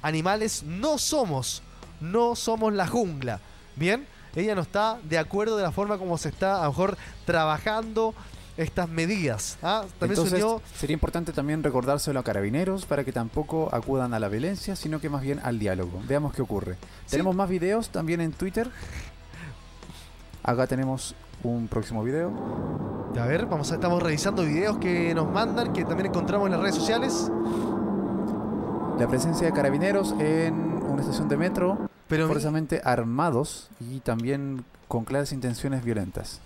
Animales 0.00 0.62
no 0.62 0.96
somos, 0.98 1.60
no 2.00 2.36
somos 2.36 2.72
la 2.72 2.86
jungla. 2.86 3.40
¿Bien? 3.74 4.06
Ella 4.36 4.54
no 4.54 4.62
está 4.62 4.98
de 5.02 5.18
acuerdo 5.18 5.56
de 5.56 5.64
la 5.64 5.72
forma 5.72 5.98
como 5.98 6.16
se 6.18 6.28
está 6.28 6.60
a 6.60 6.64
lo 6.64 6.70
mejor 6.70 6.96
trabajando 7.24 8.14
estas 8.56 8.88
medidas. 8.88 9.58
¿ah? 9.62 9.84
También 9.98 10.16
se 10.16 10.22
Entonces, 10.22 10.42
unió 10.42 10.62
sería 10.76 10.94
importante 10.94 11.32
también 11.32 11.62
recordárselo 11.62 12.18
a 12.20 12.22
carabineros 12.22 12.86
para 12.86 13.04
que 13.04 13.12
tampoco 13.12 13.68
acudan 13.74 14.14
a 14.14 14.18
la 14.20 14.28
violencia, 14.28 14.76
sino 14.76 15.00
que 15.00 15.08
más 15.10 15.22
bien 15.22 15.40
al 15.42 15.58
diálogo. 15.58 16.00
Veamos 16.08 16.32
qué 16.34 16.42
ocurre. 16.42 16.76
Tenemos 17.10 17.34
más 17.36 17.48
videos 17.48 17.90
también 17.90 18.20
en 18.20 18.32
Twitter. 18.32 18.70
Acá 20.42 20.66
tenemos 20.66 21.14
un 21.42 21.68
próximo 21.68 22.02
video. 22.04 22.32
A 23.20 23.26
ver, 23.26 23.46
vamos 23.46 23.70
a, 23.72 23.74
estamos 23.74 24.02
revisando 24.02 24.44
videos 24.44 24.78
que 24.78 25.14
nos 25.14 25.30
mandan, 25.30 25.72
que 25.72 25.84
también 25.84 26.06
encontramos 26.08 26.46
en 26.46 26.52
las 26.52 26.60
redes 26.60 26.74
sociales. 26.74 27.30
La 28.98 29.06
presencia 29.08 29.46
de 29.46 29.52
carabineros 29.52 30.14
en 30.18 30.54
una 30.54 31.02
estación 31.02 31.28
de 31.28 31.36
metro, 31.36 31.78
Pero- 32.08 32.26
forzosamente 32.28 32.80
armados 32.84 33.68
y 33.80 34.00
también 34.00 34.64
con 34.88 35.04
claras 35.04 35.32
intenciones 35.32 35.84
violentas. 35.84 36.40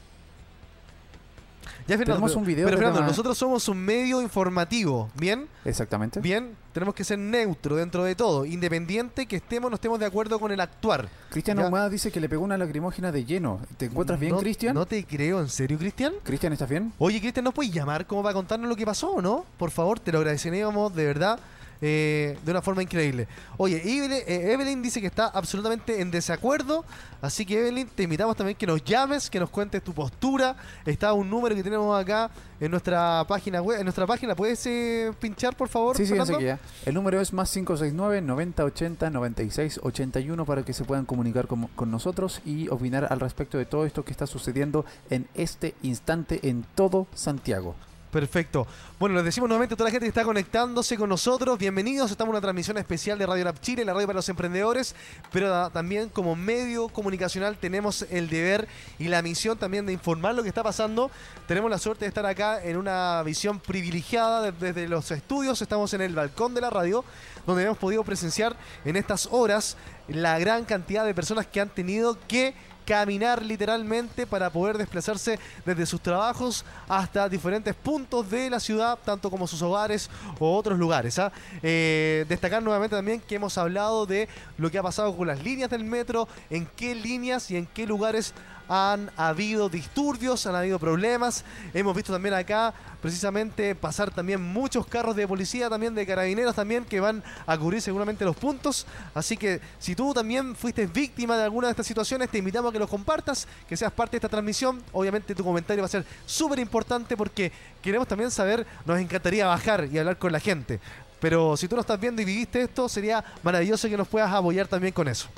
Ya, 1.90 1.98
Fernando, 1.98 2.14
Tenemos 2.14 2.30
pero- 2.32 2.40
un 2.40 2.46
video 2.46 2.64
Pero 2.66 2.78
Fernando, 2.78 3.02
nosotros 3.02 3.36
somos 3.36 3.68
un 3.68 3.78
medio 3.78 4.22
informativo, 4.22 5.10
¿bien? 5.16 5.46
Exactamente. 5.64 6.20
Bien, 6.20 6.54
tenemos 6.72 6.94
que 6.94 7.04
ser 7.04 7.18
neutro 7.18 7.76
dentro 7.76 8.04
de 8.04 8.14
todo, 8.14 8.44
independiente 8.46 9.26
que 9.26 9.36
estemos 9.36 9.70
no 9.70 9.74
estemos 9.74 9.98
de 9.98 10.06
acuerdo 10.06 10.38
con 10.38 10.52
el 10.52 10.60
actuar. 10.60 11.08
Cristian. 11.30 11.58
Ahumada 11.58 11.88
dice 11.88 12.10
que 12.10 12.20
le 12.20 12.28
pegó 12.28 12.44
una 12.44 12.56
lacrimógena 12.56 13.10
de 13.12 13.24
lleno. 13.24 13.60
¿Te 13.76 13.86
encuentras 13.86 14.18
bien, 14.18 14.32
No- 14.32 14.38
Cristian? 14.38 14.74
No 14.74 14.86
te 14.86 15.04
creo, 15.04 15.40
¿en 15.40 15.48
serio, 15.48 15.78
Cristian? 15.78 16.14
Cristian, 16.22 16.52
¿estás 16.52 16.68
bien? 16.68 16.92
Oye, 16.98 17.20
Cristian, 17.20 17.44
¿nos 17.44 17.54
puedes 17.54 17.72
llamar 17.72 18.06
como 18.06 18.22
para 18.22 18.34
contarnos 18.34 18.68
lo 18.68 18.76
que 18.76 18.86
pasó 18.86 19.10
o 19.10 19.20
no? 19.22 19.44
Por 19.58 19.70
favor, 19.70 19.98
te 20.00 20.12
lo 20.12 20.18
agradeceríamos 20.18 20.94
de 20.94 21.04
verdad. 21.06 21.38
Eh, 21.82 22.38
de 22.44 22.50
una 22.50 22.62
forma 22.62 22.82
increíble. 22.82 23.26
Oye, 23.56 23.76
Evelyn, 23.76 24.22
eh, 24.26 24.52
Evelyn 24.52 24.82
dice 24.82 25.00
que 25.00 25.06
está 25.06 25.26
absolutamente 25.26 26.00
en 26.00 26.10
desacuerdo. 26.10 26.84
Así 27.22 27.46
que, 27.46 27.58
Evelyn, 27.58 27.88
te 27.88 28.02
invitamos 28.02 28.36
también 28.36 28.56
que 28.56 28.66
nos 28.66 28.84
llames, 28.84 29.30
que 29.30 29.40
nos 29.40 29.50
cuentes 29.50 29.82
tu 29.82 29.92
postura. 29.92 30.56
Está 30.84 31.12
un 31.12 31.28
número 31.28 31.54
que 31.54 31.62
tenemos 31.62 31.98
acá 31.98 32.30
en 32.60 32.70
nuestra 32.70 33.24
página 33.26 33.62
web. 33.62 33.78
En 33.78 33.84
nuestra 33.84 34.06
página, 34.06 34.34
¿puedes 34.34 34.64
eh, 34.66 35.12
pinchar, 35.20 35.56
por 35.56 35.68
favor? 35.68 35.96
Sí, 35.96 36.06
sí, 36.06 36.14
enseguida. 36.14 36.58
El 36.84 36.94
número 36.94 37.20
es 37.20 37.32
más 37.32 37.50
569 37.50 38.20
9080 38.22 39.10
9681 39.10 40.44
para 40.44 40.62
que 40.62 40.72
se 40.72 40.84
puedan 40.84 41.06
comunicar 41.06 41.46
con, 41.46 41.66
con 41.68 41.90
nosotros 41.90 42.40
y 42.44 42.68
opinar 42.68 43.06
al 43.10 43.20
respecto 43.20 43.56
de 43.56 43.64
todo 43.64 43.86
esto 43.86 44.04
que 44.04 44.12
está 44.12 44.26
sucediendo 44.26 44.84
en 45.08 45.28
este 45.34 45.74
instante 45.82 46.40
en 46.48 46.64
todo 46.74 47.06
Santiago. 47.14 47.74
Perfecto. 48.10 48.66
Bueno, 48.98 49.14
les 49.14 49.24
decimos 49.24 49.48
nuevamente 49.48 49.74
a 49.74 49.76
toda 49.76 49.88
la 49.88 49.92
gente 49.92 50.06
que 50.06 50.08
está 50.08 50.24
conectándose 50.24 50.96
con 50.96 51.08
nosotros, 51.08 51.56
bienvenidos. 51.56 52.10
Estamos 52.10 52.30
en 52.30 52.34
una 52.34 52.40
transmisión 52.40 52.76
especial 52.76 53.16
de 53.20 53.24
Radio 53.24 53.44
Lab 53.44 53.60
Chile, 53.60 53.84
la 53.84 53.94
radio 53.94 54.08
para 54.08 54.16
los 54.16 54.28
emprendedores, 54.28 54.96
pero 55.30 55.70
también 55.70 56.08
como 56.08 56.34
medio 56.34 56.88
comunicacional 56.88 57.56
tenemos 57.56 58.04
el 58.10 58.28
deber 58.28 58.66
y 58.98 59.06
la 59.06 59.22
misión 59.22 59.56
también 59.58 59.86
de 59.86 59.92
informar 59.92 60.34
lo 60.34 60.42
que 60.42 60.48
está 60.48 60.64
pasando. 60.64 61.08
Tenemos 61.46 61.70
la 61.70 61.78
suerte 61.78 62.04
de 62.04 62.08
estar 62.08 62.26
acá 62.26 62.60
en 62.64 62.78
una 62.78 63.22
visión 63.22 63.60
privilegiada 63.60 64.42
de- 64.50 64.52
desde 64.72 64.88
los 64.88 65.08
estudios. 65.12 65.62
Estamos 65.62 65.94
en 65.94 66.00
el 66.00 66.12
balcón 66.16 66.52
de 66.52 66.62
la 66.62 66.70
radio, 66.70 67.04
donde 67.46 67.62
hemos 67.62 67.78
podido 67.78 68.02
presenciar 68.02 68.56
en 68.84 68.96
estas 68.96 69.28
horas 69.30 69.76
la 70.08 70.36
gran 70.40 70.64
cantidad 70.64 71.04
de 71.04 71.14
personas 71.14 71.46
que 71.46 71.60
han 71.60 71.68
tenido 71.68 72.18
que 72.26 72.54
caminar 72.90 73.40
literalmente 73.44 74.26
para 74.26 74.50
poder 74.50 74.76
desplazarse 74.76 75.38
desde 75.64 75.86
sus 75.86 76.00
trabajos 76.00 76.64
hasta 76.88 77.28
diferentes 77.28 77.72
puntos 77.72 78.28
de 78.28 78.50
la 78.50 78.58
ciudad, 78.58 78.98
tanto 79.04 79.30
como 79.30 79.46
sus 79.46 79.62
hogares 79.62 80.10
o 80.40 80.56
otros 80.56 80.76
lugares. 80.76 81.16
¿ah? 81.20 81.30
Eh, 81.62 82.24
destacar 82.28 82.60
nuevamente 82.60 82.96
también 82.96 83.20
que 83.20 83.36
hemos 83.36 83.56
hablado 83.58 84.06
de 84.06 84.28
lo 84.58 84.72
que 84.72 84.78
ha 84.78 84.82
pasado 84.82 85.16
con 85.16 85.28
las 85.28 85.40
líneas 85.44 85.70
del 85.70 85.84
metro, 85.84 86.26
en 86.50 86.66
qué 86.66 86.96
líneas 86.96 87.48
y 87.52 87.56
en 87.58 87.66
qué 87.66 87.86
lugares 87.86 88.34
han 88.70 89.10
habido 89.16 89.68
disturbios, 89.68 90.46
han 90.46 90.54
habido 90.54 90.78
problemas. 90.78 91.44
Hemos 91.74 91.94
visto 91.96 92.12
también 92.12 92.36
acá 92.36 92.72
precisamente 93.02 93.74
pasar 93.74 94.12
también 94.12 94.40
muchos 94.40 94.86
carros 94.86 95.16
de 95.16 95.26
policía, 95.26 95.68
también 95.68 95.92
de 95.92 96.06
carabineros 96.06 96.54
también 96.54 96.84
que 96.84 97.00
van 97.00 97.24
a 97.46 97.58
cubrir 97.58 97.82
seguramente 97.82 98.24
los 98.24 98.36
puntos. 98.36 98.86
Así 99.12 99.36
que 99.36 99.60
si 99.80 99.96
tú 99.96 100.14
también 100.14 100.54
fuiste 100.54 100.86
víctima 100.86 101.36
de 101.36 101.42
alguna 101.42 101.66
de 101.66 101.72
estas 101.72 101.86
situaciones, 101.86 102.28
te 102.28 102.38
invitamos 102.38 102.70
a 102.70 102.72
que 102.72 102.78
los 102.78 102.88
compartas, 102.88 103.48
que 103.68 103.76
seas 103.76 103.90
parte 103.90 104.12
de 104.12 104.18
esta 104.18 104.28
transmisión. 104.28 104.80
Obviamente 104.92 105.34
tu 105.34 105.42
comentario 105.42 105.82
va 105.82 105.86
a 105.86 105.90
ser 105.90 106.04
súper 106.24 106.60
importante 106.60 107.16
porque 107.16 107.50
queremos 107.82 108.06
también 108.06 108.30
saber, 108.30 108.64
nos 108.86 109.00
encantaría 109.00 109.48
bajar 109.48 109.88
y 109.90 109.98
hablar 109.98 110.16
con 110.16 110.30
la 110.30 110.38
gente. 110.38 110.78
Pero 111.18 111.56
si 111.56 111.66
tú 111.66 111.74
no 111.74 111.80
estás 111.80 111.98
viendo 111.98 112.22
y 112.22 112.24
viviste 112.24 112.62
esto, 112.62 112.88
sería 112.88 113.24
maravilloso 113.42 113.88
que 113.88 113.96
nos 113.96 114.06
puedas 114.06 114.32
apoyar 114.32 114.68
también 114.68 114.92
con 114.92 115.08
eso. 115.08 115.28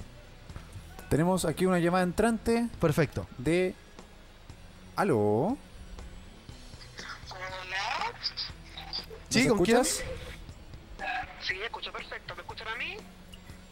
Tenemos 1.12 1.44
aquí 1.44 1.66
una 1.66 1.78
llamada 1.78 2.04
entrante. 2.04 2.70
Perfecto. 2.80 3.26
De. 3.36 3.74
¿Aló? 4.96 5.58
Sí, 9.28 9.44
¿Nos 9.46 9.56
¿con 9.58 9.66
quién? 9.66 9.76
escuchas? 9.76 10.04
Sí, 11.42 11.54
escucho 11.62 11.92
perfecto. 11.92 12.34
¿Me 12.34 12.40
escuchan 12.40 12.68
a 12.68 12.76
mí? 12.76 12.96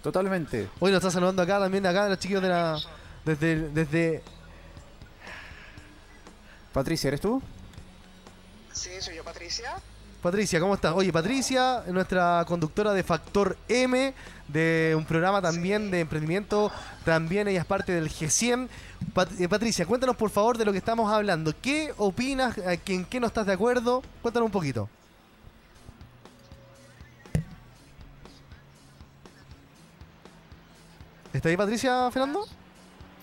Totalmente. 0.03 0.69
Hoy 0.81 0.91
nos 0.93 0.99
está 0.99 1.11
saludando 1.11 1.41
acá 1.41 1.59
también, 1.59 1.87
acá 1.87 2.11
los 2.11 2.19
chiquillos 2.19 2.43
de 2.43 2.49
la. 2.51 2.79
Desde, 3.25 3.71
desde. 3.71 4.23
Patricia, 6.75 7.09
¿eres 7.09 7.23
tú? 7.23 7.43
Sí, 8.71 8.91
soy 9.01 9.17
yo, 9.17 9.25
Patricia. 9.25 9.77
Patricia, 10.21 10.61
¿cómo 10.61 10.75
estás? 10.75 10.93
Oye, 10.95 11.11
Patricia, 11.11 11.85
nuestra 11.87 12.45
conductora 12.47 12.93
de 12.93 13.03
Factor 13.03 13.57
M, 13.67 14.13
de 14.53 14.95
un 14.97 15.05
programa 15.05 15.41
también 15.41 15.91
de 15.91 16.01
emprendimiento, 16.01 16.71
también 17.05 17.49
ella 17.49 17.61
es 17.61 17.67
parte 17.67 17.93
del 17.93 18.09
G100. 18.11 18.69
Pat- 19.15 19.41
eh, 19.41 19.49
Patricia, 19.49 19.87
cuéntanos 19.87 20.17
por 20.17 20.31
favor 20.31 20.59
de 20.59 20.65
lo 20.65 20.73
que 20.73 20.79
estamos 20.79 21.13
hablando. 21.13 21.55
¿Qué 21.61 21.93
opinas? 21.97 22.57
¿En 22.87 23.05
qué 23.05 23.21
no 23.21 23.27
estás 23.27 23.47
de 23.47 23.53
acuerdo? 23.53 24.03
Cuéntanos 24.23 24.47
un 24.47 24.53
poquito. 24.53 24.89
¿Está 31.33 31.49
ahí 31.49 31.57
Patricia, 31.57 32.11
Fernando? 32.11 32.47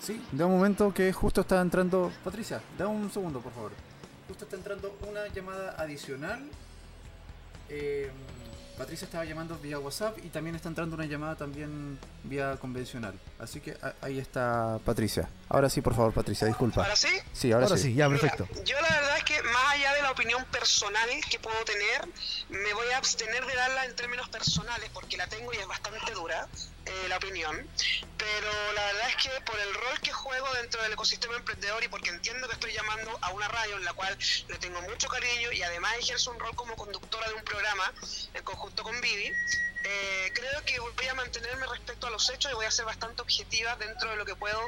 Sí. 0.00 0.20
Da 0.32 0.46
un 0.46 0.52
momento 0.56 0.92
que 0.94 1.12
justo 1.12 1.42
está 1.42 1.60
entrando. 1.60 2.10
Patricia, 2.24 2.60
da 2.78 2.88
un 2.88 3.10
segundo, 3.10 3.40
por 3.40 3.52
favor. 3.52 3.72
Justo 4.28 4.44
está 4.44 4.56
entrando 4.56 4.96
una 5.08 5.26
llamada 5.28 5.74
adicional. 5.78 6.40
Eh, 7.68 8.10
Patricia 8.78 9.06
estaba 9.06 9.24
llamando 9.24 9.58
vía 9.58 9.78
WhatsApp 9.80 10.16
y 10.24 10.28
también 10.28 10.54
está 10.54 10.68
entrando 10.68 10.94
una 10.94 11.04
llamada 11.04 11.34
también 11.34 11.98
vía 12.22 12.56
convencional. 12.60 13.12
Así 13.40 13.60
que 13.60 13.76
ahí 14.00 14.20
está 14.20 14.78
Patricia. 14.84 15.28
Ahora 15.48 15.68
sí, 15.68 15.80
por 15.80 15.94
favor, 15.96 16.12
Patricia, 16.12 16.46
disculpa. 16.46 16.82
¿Ahora 16.82 16.94
sí? 16.94 17.08
Sí, 17.32 17.50
ahora, 17.50 17.68
sí. 17.76 17.92
ya, 17.94 18.08
Mira, 18.08 18.20
perfecto. 18.20 18.48
yo 18.64 18.80
la 18.80 18.88
verdad 18.88 19.16
es 19.18 19.24
que 19.24 19.42
más 19.42 19.74
allá 19.74 19.94
de 19.94 20.02
la 20.02 20.12
opinión 20.12 20.44
personal 20.52 21.08
que 21.28 21.40
puedo 21.40 21.56
tener, 21.64 22.08
me 22.50 22.72
voy 22.72 22.86
a 22.94 22.98
abstener 22.98 23.44
de 23.44 23.54
darla 23.54 23.84
en 23.84 23.96
términos 23.96 24.28
personales 24.28 24.88
porque 24.94 25.16
la 25.16 25.26
tengo 25.26 25.52
y 25.52 25.56
es 25.56 25.66
bastante 25.66 26.12
dura 26.12 26.46
eh, 26.88 27.08
la 27.08 27.16
opinión. 27.16 27.68
Pero 28.16 28.72
la 28.72 28.84
verdad 28.86 29.08
es 29.08 29.16
que 29.16 29.40
por 29.42 29.58
el 29.58 29.74
rol 29.74 30.00
que 30.00 30.12
juego 30.12 30.52
dentro 30.54 30.82
del 30.82 30.92
ecosistema 30.92 31.36
emprendedor 31.36 31.82
y 31.84 31.88
porque 31.88 32.10
entiendo 32.10 32.48
que 32.48 32.54
estoy 32.54 32.72
llamando 32.72 33.16
a 33.22 33.30
una 33.30 33.48
radio 33.48 33.76
en 33.76 33.84
la 33.84 33.92
cual 33.92 34.16
le 34.48 34.58
tengo 34.58 34.80
mucho 34.82 35.08
cariño 35.08 35.52
y 35.52 35.62
además 35.62 35.94
ejerzo 35.98 36.30
un 36.32 36.40
rol 36.40 36.54
como 36.54 36.76
conductora 36.76 37.28
de 37.28 37.34
un 37.34 37.44
programa 37.44 37.92
en 38.34 38.42
conjunto 38.42 38.82
con 38.82 39.00
Vivi, 39.00 39.32
eh, 39.84 40.32
creo 40.34 40.64
que 40.64 40.78
voy 40.80 41.08
a 41.08 41.14
mantenerme 41.14 41.66
respecto 41.66 42.08
a 42.08 42.10
los 42.10 42.28
hechos 42.30 42.50
y 42.50 42.54
voy 42.54 42.66
a 42.66 42.70
ser 42.70 42.84
bastante 42.84 43.22
objetiva 43.22 43.76
dentro 43.76 44.10
de 44.10 44.16
lo 44.16 44.24
que 44.24 44.34
puedo, 44.34 44.60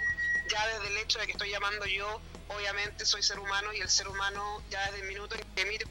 ya 0.49 0.67
desde 0.69 0.89
el 0.89 0.97
hecho 0.99 1.19
de 1.19 1.27
que 1.27 1.33
estoy 1.33 1.51
llamando 1.51 1.85
yo, 1.87 2.21
obviamente 2.49 3.05
soy 3.05 3.23
ser 3.23 3.39
humano 3.39 3.73
y 3.73 3.81
el 3.81 3.91
ser 3.91 4.09
humano 4.09 4.63
ya 4.71 4.85
desde 4.87 5.01
el 5.01 5.09
minuto 5.09 5.35
en 5.35 5.43
que 5.55 5.63
emite 5.63 5.87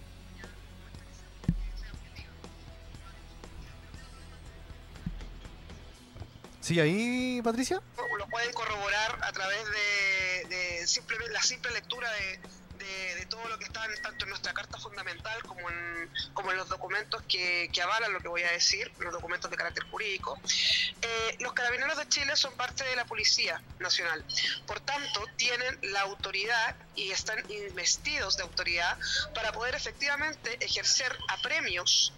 ¿Sigue 6.70 6.82
ahí, 6.84 7.42
Patricia? 7.44 7.82
lo 8.20 8.28
pueden 8.28 8.54
corroborar 8.54 9.18
a 9.24 9.32
través 9.32 9.58
de, 9.72 10.56
de 10.56 10.86
simplemente 10.86 11.34
la 11.34 11.42
simple 11.42 11.72
lectura 11.72 12.08
de 12.12 13.26
todo 13.28 13.48
lo 13.50 13.58
que 13.58 13.66
está 13.66 13.84
en- 13.86 14.00
tanto 14.04 14.26
en 14.26 14.30
nuestra 14.30 14.54
carta 14.54 14.78
fundamental 14.78 15.42
como 15.48 15.68
en, 15.68 16.12
como 16.34 16.52
en 16.52 16.58
los 16.58 16.70
documentos 16.70 17.24
que, 17.28 17.72
que 17.74 17.82
avalan 17.82 18.14
lo 18.14 18.20
que 18.20 18.28
voy 18.28 18.44
a 18.44 18.52
decir, 18.52 18.92
los 19.00 19.12
documentos 19.12 19.50
de 19.50 19.58
carácter 19.58 19.84
jurídico. 19.90 20.40
Eh, 21.02 21.38
los 21.40 21.54
carabineros 21.54 21.98
de 21.98 22.08
Chile 22.08 22.36
son 22.36 22.54
parte 22.56 22.84
de 22.84 22.96
la 22.96 23.06
Policía 23.06 23.60
Nacional, 23.80 24.24
por 24.68 24.80
tanto 24.82 25.26
tienen 25.38 25.80
la 25.82 26.02
autoridad 26.02 26.76
y 26.96 27.10
están 27.10 27.44
investidos 27.50 28.38
de 28.38 28.44
autoridad 28.44 28.96
para 29.34 29.52
poder 29.54 29.74
efectivamente 29.74 30.64
ejercer 30.64 31.18
apremios 31.30 32.14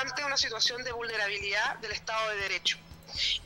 ante 0.00 0.24
una 0.24 0.36
situación 0.36 0.84
de 0.84 0.92
vulnerabilidad 0.92 1.76
del 1.78 1.90
Estado 1.90 2.30
de 2.30 2.36
Derecho. 2.36 2.78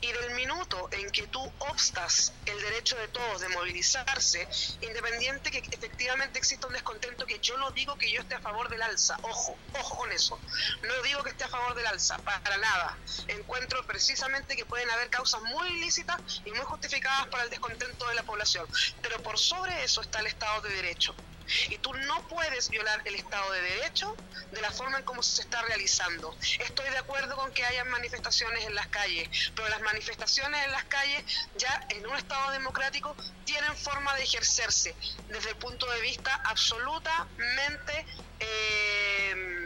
Y 0.01 0.13
del 0.13 0.35
minuto 0.35 0.89
en 0.93 1.11
que 1.11 1.27
tú 1.29 1.41
obstas 1.59 2.33
el 2.47 2.61
derecho 2.61 2.97
de 2.97 3.09
todos 3.09 3.41
de 3.41 3.49
movilizarse, 3.49 4.49
independiente 4.81 5.51
que 5.51 5.59
efectivamente 5.71 6.39
exista 6.39 6.67
un 6.67 6.73
descontento, 6.73 7.27
que 7.27 7.39
yo 7.41 7.57
no 7.59 7.71
digo 7.71 7.97
que 7.97 8.11
yo 8.11 8.21
esté 8.21 8.35
a 8.35 8.41
favor 8.41 8.69
del 8.69 8.83
alza, 8.83 9.19
ojo, 9.23 9.57
ojo 9.75 9.97
con 9.97 10.13
eso, 10.13 10.39
no 10.83 11.03
digo 11.03 11.23
que 11.23 11.31
esté 11.31 11.45
a 11.45 11.49
favor 11.49 11.75
del 11.75 11.87
alza, 11.87 12.19
para 12.19 12.57
nada. 12.57 12.99
Encuentro 13.29 13.85
precisamente 13.87 14.57
que 14.57 14.65
pueden 14.67 14.91
haber 14.91 15.11
causas 15.11 15.43
muy 15.43 15.69
ilícitas 15.69 16.43
y 16.45 16.51
muy 16.51 16.65
justificadas 16.65 17.27
para 17.29 17.45
el 17.45 17.51
descontento 17.51 18.09
de 18.09 18.15
la 18.15 18.23
población, 18.23 18.67
pero 19.03 19.23
por 19.23 19.39
sobre 19.39 19.85
eso 19.85 20.01
está 20.01 20.21
el 20.21 20.27
Estado 20.27 20.61
de 20.63 20.71
Derecho. 20.71 21.15
Y 21.69 21.79
tú 21.79 21.93
no 21.93 22.27
puedes 22.29 22.71
violar 22.71 23.03
el 23.05 23.15
Estado 23.15 23.53
de 23.53 23.61
Derecho 23.61 24.15
de 24.51 24.61
la 24.61 24.71
forma 24.71 24.99
en 24.99 25.05
cómo 25.05 25.23
se 25.23 25.43
está 25.43 25.63
realizando. 25.63 26.37
Estoy 26.61 26.89
de 26.91 26.99
acuerdo 26.99 27.37
con 27.37 27.53
que 27.53 27.65
hayan 27.65 27.89
manifestaciones 27.89 28.65
en 28.65 28.75
las 28.75 28.87
calles, 28.89 29.29
pero 29.55 29.69
las 29.69 29.81
manifestaciones 29.83 30.65
en 30.65 30.73
las 30.73 30.85
calles 30.85 31.25
ya 31.57 31.87
en 31.91 32.07
un 32.07 32.17
Estado 32.17 32.51
democrático 32.53 33.17
tienen 33.45 33.77
forma 33.77 34.15
de 34.17 34.23
ejercerse 34.23 34.95
desde 35.29 35.51
el 35.51 35.57
punto 35.57 35.91
de 35.91 36.01
vista 36.01 36.35
absolutamente... 36.45 38.07
eh, 38.41 39.64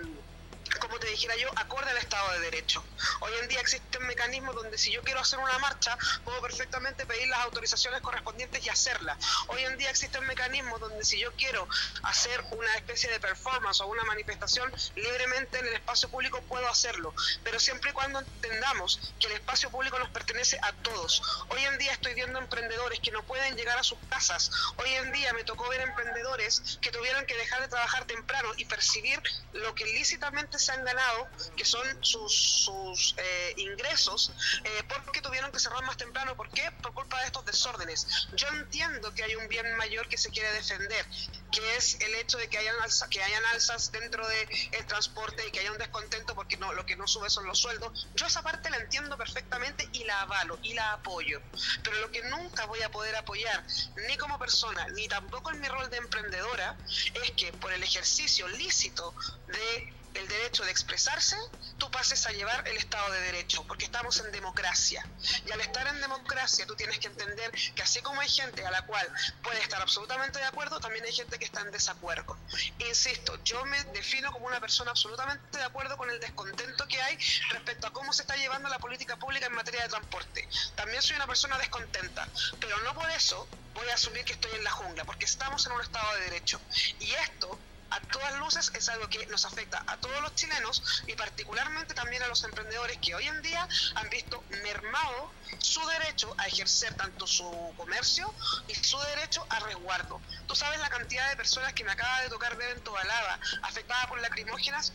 como 0.78 0.98
te 0.98 1.08
dijera 1.08 1.36
yo, 1.36 1.48
acorde 1.56 1.90
al 1.90 1.96
Estado 1.98 2.32
de 2.32 2.40
Derecho. 2.40 2.84
Hoy 3.20 3.32
en 3.40 3.48
día 3.48 3.60
existen 3.60 4.06
mecanismos 4.06 4.54
donde 4.54 4.78
si 4.78 4.92
yo 4.92 5.02
quiero 5.02 5.20
hacer 5.20 5.38
una 5.38 5.58
marcha, 5.58 5.96
puedo 6.24 6.40
perfectamente 6.40 7.06
pedir 7.06 7.28
las 7.28 7.40
autorizaciones 7.40 8.00
correspondientes 8.00 8.64
y 8.64 8.68
hacerla. 8.68 9.16
Hoy 9.48 9.62
en 9.62 9.76
día 9.78 9.90
existen 9.90 10.26
mecanismos 10.26 10.80
donde 10.80 11.04
si 11.04 11.18
yo 11.18 11.32
quiero 11.32 11.68
hacer 12.02 12.44
una 12.50 12.74
especie 12.76 13.10
de 13.10 13.20
performance 13.20 13.80
o 13.80 13.86
una 13.86 14.04
manifestación 14.04 14.72
libremente 14.94 15.58
en 15.58 15.66
el 15.66 15.74
espacio 15.74 16.08
público, 16.08 16.40
puedo 16.42 16.68
hacerlo. 16.68 17.14
Pero 17.44 17.58
siempre 17.60 17.90
y 17.90 17.92
cuando 17.92 18.20
entendamos 18.20 19.12
que 19.20 19.26
el 19.26 19.34
espacio 19.34 19.70
público 19.70 19.98
nos 19.98 20.10
pertenece 20.10 20.58
a 20.62 20.72
todos. 20.72 21.22
Hoy 21.48 21.64
en 21.64 21.78
día 21.78 21.92
estoy 21.92 22.14
viendo 22.14 22.38
emprendedores 22.38 23.00
que 23.00 23.10
no 23.10 23.22
pueden 23.24 23.56
llegar 23.56 23.78
a 23.78 23.82
sus 23.82 23.98
casas. 24.08 24.50
Hoy 24.76 24.90
en 24.94 25.12
día 25.12 25.32
me 25.32 25.44
tocó 25.44 25.68
ver 25.68 25.80
emprendedores 25.80 26.78
que 26.80 26.90
tuvieron 26.90 27.26
que 27.26 27.36
dejar 27.36 27.60
de 27.62 27.68
trabajar 27.68 28.04
temprano 28.06 28.52
y 28.56 28.64
percibir 28.64 29.20
lo 29.52 29.74
que 29.74 29.84
lícitamente 29.84 30.58
se 30.58 30.67
han 30.72 30.84
ganado, 30.84 31.28
que 31.56 31.64
son 31.64 31.86
sus, 32.02 32.32
sus 32.64 33.14
eh, 33.16 33.54
ingresos, 33.56 34.32
eh, 34.64 34.82
porque 34.88 35.20
tuvieron 35.22 35.50
que 35.52 35.58
cerrar 35.58 35.82
más 35.84 35.96
temprano. 35.96 36.36
¿Por 36.36 36.48
qué? 36.50 36.70
Por 36.82 36.92
culpa 36.94 37.18
de 37.20 37.26
estos 37.26 37.44
desórdenes. 37.44 38.06
Yo 38.32 38.48
entiendo 38.48 39.12
que 39.14 39.24
hay 39.24 39.34
un 39.36 39.48
bien 39.48 39.76
mayor 39.76 40.08
que 40.08 40.18
se 40.18 40.30
quiere 40.30 40.52
defender, 40.52 41.04
que 41.52 41.76
es 41.76 41.98
el 42.00 42.14
hecho 42.16 42.38
de 42.38 42.48
que 42.48 42.58
hayan, 42.58 42.76
alza- 42.80 43.08
que 43.08 43.22
hayan 43.22 43.44
alzas 43.46 43.90
dentro 43.92 44.26
del 44.28 44.86
transporte 44.86 45.46
y 45.46 45.50
que 45.50 45.60
haya 45.60 45.72
un 45.72 45.78
descontento 45.78 46.34
porque 46.34 46.56
no, 46.56 46.72
lo 46.72 46.84
que 46.86 46.96
no 46.96 47.06
sube 47.06 47.30
son 47.30 47.46
los 47.46 47.58
sueldos. 47.58 48.08
Yo 48.14 48.26
esa 48.26 48.42
parte 48.42 48.70
la 48.70 48.78
entiendo 48.78 49.16
perfectamente 49.16 49.88
y 49.92 50.04
la 50.04 50.22
avalo 50.22 50.58
y 50.62 50.74
la 50.74 50.92
apoyo. 50.94 51.40
Pero 51.82 51.98
lo 52.00 52.10
que 52.10 52.22
nunca 52.24 52.66
voy 52.66 52.82
a 52.82 52.90
poder 52.90 53.16
apoyar, 53.16 53.64
ni 54.08 54.16
como 54.16 54.38
persona, 54.38 54.86
ni 54.94 55.08
tampoco 55.08 55.50
en 55.50 55.60
mi 55.60 55.68
rol 55.68 55.88
de 55.90 55.96
emprendedora, 55.98 56.76
es 57.22 57.30
que 57.32 57.52
por 57.54 57.72
el 57.72 57.82
ejercicio 57.82 58.48
lícito 58.48 59.14
de 59.46 59.92
el 60.18 60.28
derecho 60.28 60.64
de 60.64 60.70
expresarse, 60.70 61.36
tú 61.78 61.90
pases 61.90 62.26
a 62.26 62.32
llevar 62.32 62.66
el 62.66 62.76
Estado 62.76 63.10
de 63.12 63.20
Derecho, 63.20 63.64
porque 63.66 63.84
estamos 63.84 64.18
en 64.20 64.32
democracia. 64.32 65.06
Y 65.46 65.52
al 65.52 65.60
estar 65.60 65.86
en 65.86 66.00
democracia, 66.00 66.66
tú 66.66 66.74
tienes 66.74 66.98
que 66.98 67.06
entender 67.06 67.50
que 67.74 67.82
así 67.82 68.00
como 68.02 68.20
hay 68.20 68.28
gente 68.28 68.66
a 68.66 68.70
la 68.70 68.82
cual 68.82 69.06
puede 69.42 69.60
estar 69.60 69.80
absolutamente 69.80 70.38
de 70.38 70.44
acuerdo, 70.44 70.80
también 70.80 71.04
hay 71.04 71.12
gente 71.12 71.38
que 71.38 71.44
está 71.44 71.60
en 71.60 71.70
desacuerdo. 71.70 72.36
Insisto, 72.78 73.42
yo 73.44 73.64
me 73.66 73.82
defino 73.84 74.32
como 74.32 74.46
una 74.46 74.60
persona 74.60 74.90
absolutamente 74.90 75.58
de 75.58 75.64
acuerdo 75.64 75.96
con 75.96 76.10
el 76.10 76.20
descontento 76.20 76.86
que 76.88 77.00
hay 77.00 77.18
respecto 77.50 77.86
a 77.86 77.92
cómo 77.92 78.12
se 78.12 78.22
está 78.22 78.36
llevando 78.36 78.68
la 78.68 78.78
política 78.78 79.16
pública 79.16 79.46
en 79.46 79.54
materia 79.54 79.82
de 79.82 79.88
transporte. 79.88 80.48
También 80.74 81.02
soy 81.02 81.16
una 81.16 81.26
persona 81.26 81.58
descontenta, 81.58 82.28
pero 82.60 82.76
no 82.82 82.94
por 82.94 83.10
eso 83.10 83.48
voy 83.74 83.88
a 83.88 83.94
asumir 83.94 84.24
que 84.24 84.32
estoy 84.32 84.52
en 84.52 84.64
la 84.64 84.70
jungla, 84.70 85.04
porque 85.04 85.24
estamos 85.24 85.64
en 85.66 85.72
un 85.72 85.80
Estado 85.80 86.12
de 86.14 86.20
Derecho. 86.22 86.60
Y 86.98 87.12
esto 87.12 87.58
a 87.90 88.00
todas 88.00 88.38
luces 88.38 88.70
es 88.74 88.88
algo 88.88 89.08
que 89.08 89.26
nos 89.26 89.44
afecta 89.44 89.82
a 89.86 89.96
todos 89.98 90.20
los 90.20 90.34
chilenos 90.34 91.02
y 91.06 91.14
particularmente 91.14 91.94
también 91.94 92.22
a 92.22 92.28
los 92.28 92.42
emprendedores 92.44 92.98
que 92.98 93.14
hoy 93.14 93.26
en 93.26 93.40
día 93.42 93.66
han 93.94 94.08
visto 94.10 94.44
mermado 94.62 95.32
su 95.58 95.84
derecho 95.86 96.34
a 96.38 96.46
ejercer 96.46 96.94
tanto 96.94 97.26
su 97.26 97.74
comercio 97.76 98.32
y 98.68 98.74
su 98.74 98.98
derecho 98.98 99.46
a 99.48 99.60
resguardo. 99.60 100.20
Tú 100.46 100.54
sabes 100.54 100.78
la 100.80 100.90
cantidad 100.90 101.28
de 101.30 101.36
personas 101.36 101.72
que 101.72 101.84
me 101.84 101.92
acaba 101.92 102.22
de 102.22 102.28
tocar 102.28 102.56
ver 102.56 102.76
en 102.76 102.82
Tobalaba 102.82 103.38
afectadas 103.62 104.06
por 104.06 104.20
lacrimógenas 104.20 104.92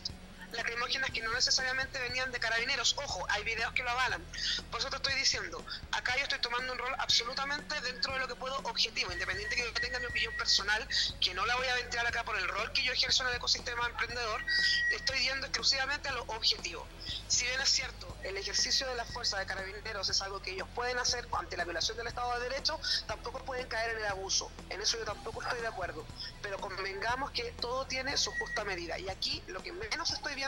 lacrimógenas 0.56 1.10
que 1.10 1.20
no 1.22 1.32
necesariamente 1.32 1.98
venían 1.98 2.30
de 2.32 2.40
carabineros. 2.40 2.94
Ojo, 2.98 3.26
hay 3.30 3.44
videos 3.44 3.72
que 3.72 3.82
lo 3.82 3.90
avalan. 3.90 4.22
Por 4.70 4.80
eso 4.80 4.90
te 4.90 4.96
estoy 4.96 5.14
diciendo, 5.14 5.64
acá 5.92 6.16
yo 6.16 6.22
estoy 6.24 6.38
tomando 6.40 6.72
un 6.72 6.78
rol 6.78 6.94
absolutamente 6.98 7.80
dentro 7.80 8.12
de 8.14 8.20
lo 8.20 8.28
que 8.28 8.34
puedo 8.34 8.56
objetivo, 8.58 9.12
independiente 9.12 9.56
que 9.56 9.62
yo 9.62 9.72
tenga 9.74 9.98
mi 9.98 10.06
opinión 10.06 10.34
personal, 10.36 10.86
que 11.20 11.34
no 11.34 11.44
la 11.46 11.56
voy 11.56 11.66
a 11.66 11.74
ventilar 11.74 12.06
acá 12.06 12.24
por 12.24 12.36
el 12.36 12.48
rol 12.48 12.72
que 12.72 12.82
yo 12.82 12.92
ejerzo 12.92 13.22
en 13.24 13.30
el 13.30 13.36
ecosistema 13.36 13.86
emprendedor, 13.86 14.44
estoy 14.92 15.18
yendo 15.20 15.46
exclusivamente 15.46 16.08
a 16.08 16.12
lo 16.12 16.22
objetivo. 16.22 16.86
Si 17.28 17.44
bien 17.44 17.60
es 17.60 17.68
cierto, 17.68 18.16
el 18.22 18.36
ejercicio 18.36 18.88
de 18.88 18.94
la 18.94 19.04
fuerza 19.04 19.38
de 19.38 19.46
carabineros 19.46 20.08
es 20.08 20.22
algo 20.22 20.40
que 20.40 20.52
ellos 20.52 20.68
pueden 20.74 20.98
hacer 20.98 21.26
ante 21.38 21.56
la 21.56 21.64
violación 21.64 21.96
del 21.96 22.06
Estado 22.06 22.38
de 22.38 22.48
Derecho, 22.48 22.80
tampoco 23.06 23.38
pueden 23.44 23.66
caer 23.68 23.90
en 23.92 23.98
el 23.98 24.06
abuso. 24.06 24.50
En 24.70 24.80
eso 24.80 24.98
yo 24.98 25.04
tampoco 25.04 25.42
estoy 25.42 25.60
de 25.60 25.66
acuerdo. 25.66 26.04
Pero 26.42 26.58
convengamos 26.58 27.30
que 27.32 27.52
todo 27.60 27.86
tiene 27.86 28.16
su 28.16 28.30
justa 28.32 28.64
medida. 28.64 28.98
Y 28.98 29.08
aquí 29.08 29.42
lo 29.48 29.62
que 29.62 29.72
menos 29.72 30.10
estoy 30.12 30.34
viendo 30.34 30.43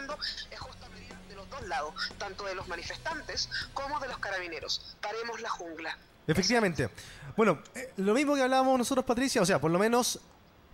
es 0.50 0.58
justa 0.58 0.88
medida 0.90 1.16
de 1.28 1.34
los 1.34 1.48
dos 1.50 1.62
lados, 1.66 1.94
tanto 2.18 2.44
de 2.44 2.54
los 2.54 2.68
manifestantes 2.68 3.48
como 3.74 3.98
de 4.00 4.08
los 4.08 4.18
carabineros. 4.18 4.96
Paremos 5.00 5.40
la 5.40 5.50
jungla. 5.50 5.96
Efectivamente. 6.26 6.90
Bueno, 7.36 7.60
eh, 7.74 7.92
lo 7.96 8.14
mismo 8.14 8.34
que 8.34 8.42
hablábamos 8.42 8.78
nosotros, 8.78 9.04
Patricia, 9.04 9.40
o 9.42 9.46
sea, 9.46 9.60
por 9.60 9.70
lo 9.70 9.78
menos 9.78 10.20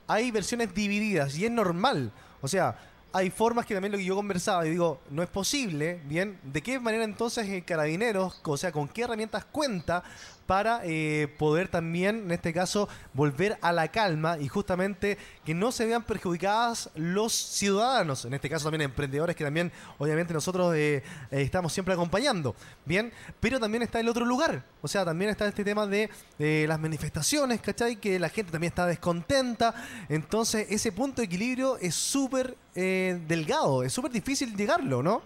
hay 0.07 0.31
versiones 0.31 0.74
divididas 0.74 1.36
y 1.36 1.44
es 1.44 1.51
normal. 1.51 2.11
O 2.40 2.49
sea, 2.49 2.77
hay 3.12 3.31
formas 3.31 3.66
que 3.66 3.74
también 3.74 3.93
lo 3.93 3.99
que 3.99 4.05
yo 4.05 4.16
conversaba 4.16 4.66
y 4.66 4.70
digo, 4.70 5.01
no 5.11 5.23
es 5.23 5.28
posible, 5.28 6.01
bien, 6.05 6.39
¿de 6.43 6.62
qué 6.62 6.81
manera 6.81 7.05
entonces 7.05 7.49
el 7.49 7.65
Carabineros, 7.65 8.40
o 8.43 8.57
sea, 8.57 8.73
con 8.73 8.89
qué 8.89 9.03
herramientas 9.03 9.44
cuenta 9.44 10.03
para 10.47 10.81
eh, 10.85 11.28
poder 11.39 11.69
también, 11.69 12.24
en 12.24 12.31
este 12.32 12.52
caso, 12.52 12.89
volver 13.14 13.59
a 13.60 13.73
la 13.73 13.89
calma 13.89 14.39
y 14.39 14.48
justamente 14.48 15.19
que 15.44 15.55
no 15.55 15.73
se 15.73 15.86
vean 15.86 16.02
perjudicadas 16.02 16.90
los 16.94 17.32
ciudadanos, 17.32 18.24
en 18.24 18.35
este 18.35 18.48
caso 18.48 18.64
también 18.64 18.82
emprendedores 18.82 19.36
que 19.36 19.44
también 19.44 19.73
obviamente 19.98 20.32
nosotros 20.32 20.74
eh, 20.74 20.97
eh, 20.97 21.02
estamos 21.43 21.73
siempre 21.73 21.94
acompañando, 21.94 22.55
¿bien? 22.85 23.12
Pero 23.40 23.59
también 23.59 23.82
está 23.82 24.01
el 24.01 24.09
otro 24.09 24.24
lugar, 24.24 24.64
o 24.81 24.89
sea, 24.89 25.05
también 25.05 25.31
está 25.31 25.47
este 25.47 25.64
tema 25.64 25.86
de 25.86 26.10
eh, 26.39 26.64
las 26.69 26.78
manifestaciones, 26.78 27.60
¿cachai? 27.60 27.97
Que 27.97 28.19
la 28.19 28.28
gente 28.28 28.52
también 28.52 28.70
está 28.70 28.86
descontenta, 28.86 29.74
entonces 30.09 30.66
ese 30.70 30.93
punto 30.93 31.23
de 31.23 31.27
equilibrio 31.27 31.77
es 31.78 31.94
súper 31.94 32.56
delgado, 32.74 33.82
es 33.82 33.93
súper 33.93 34.10
difícil 34.10 34.56
llegarlo, 34.56 35.02
¿no? 35.02 35.23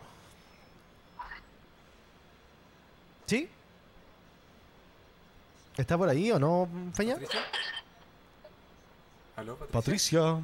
¿Sí? 3.27 3.49
¿Está 5.77 5.99
por 5.99 6.09
ahí 6.09 6.31
o 6.33 6.39
no, 6.39 6.69
Feña? 6.95 7.17
¿Aló, 9.37 9.57
Patricia. 9.57 10.41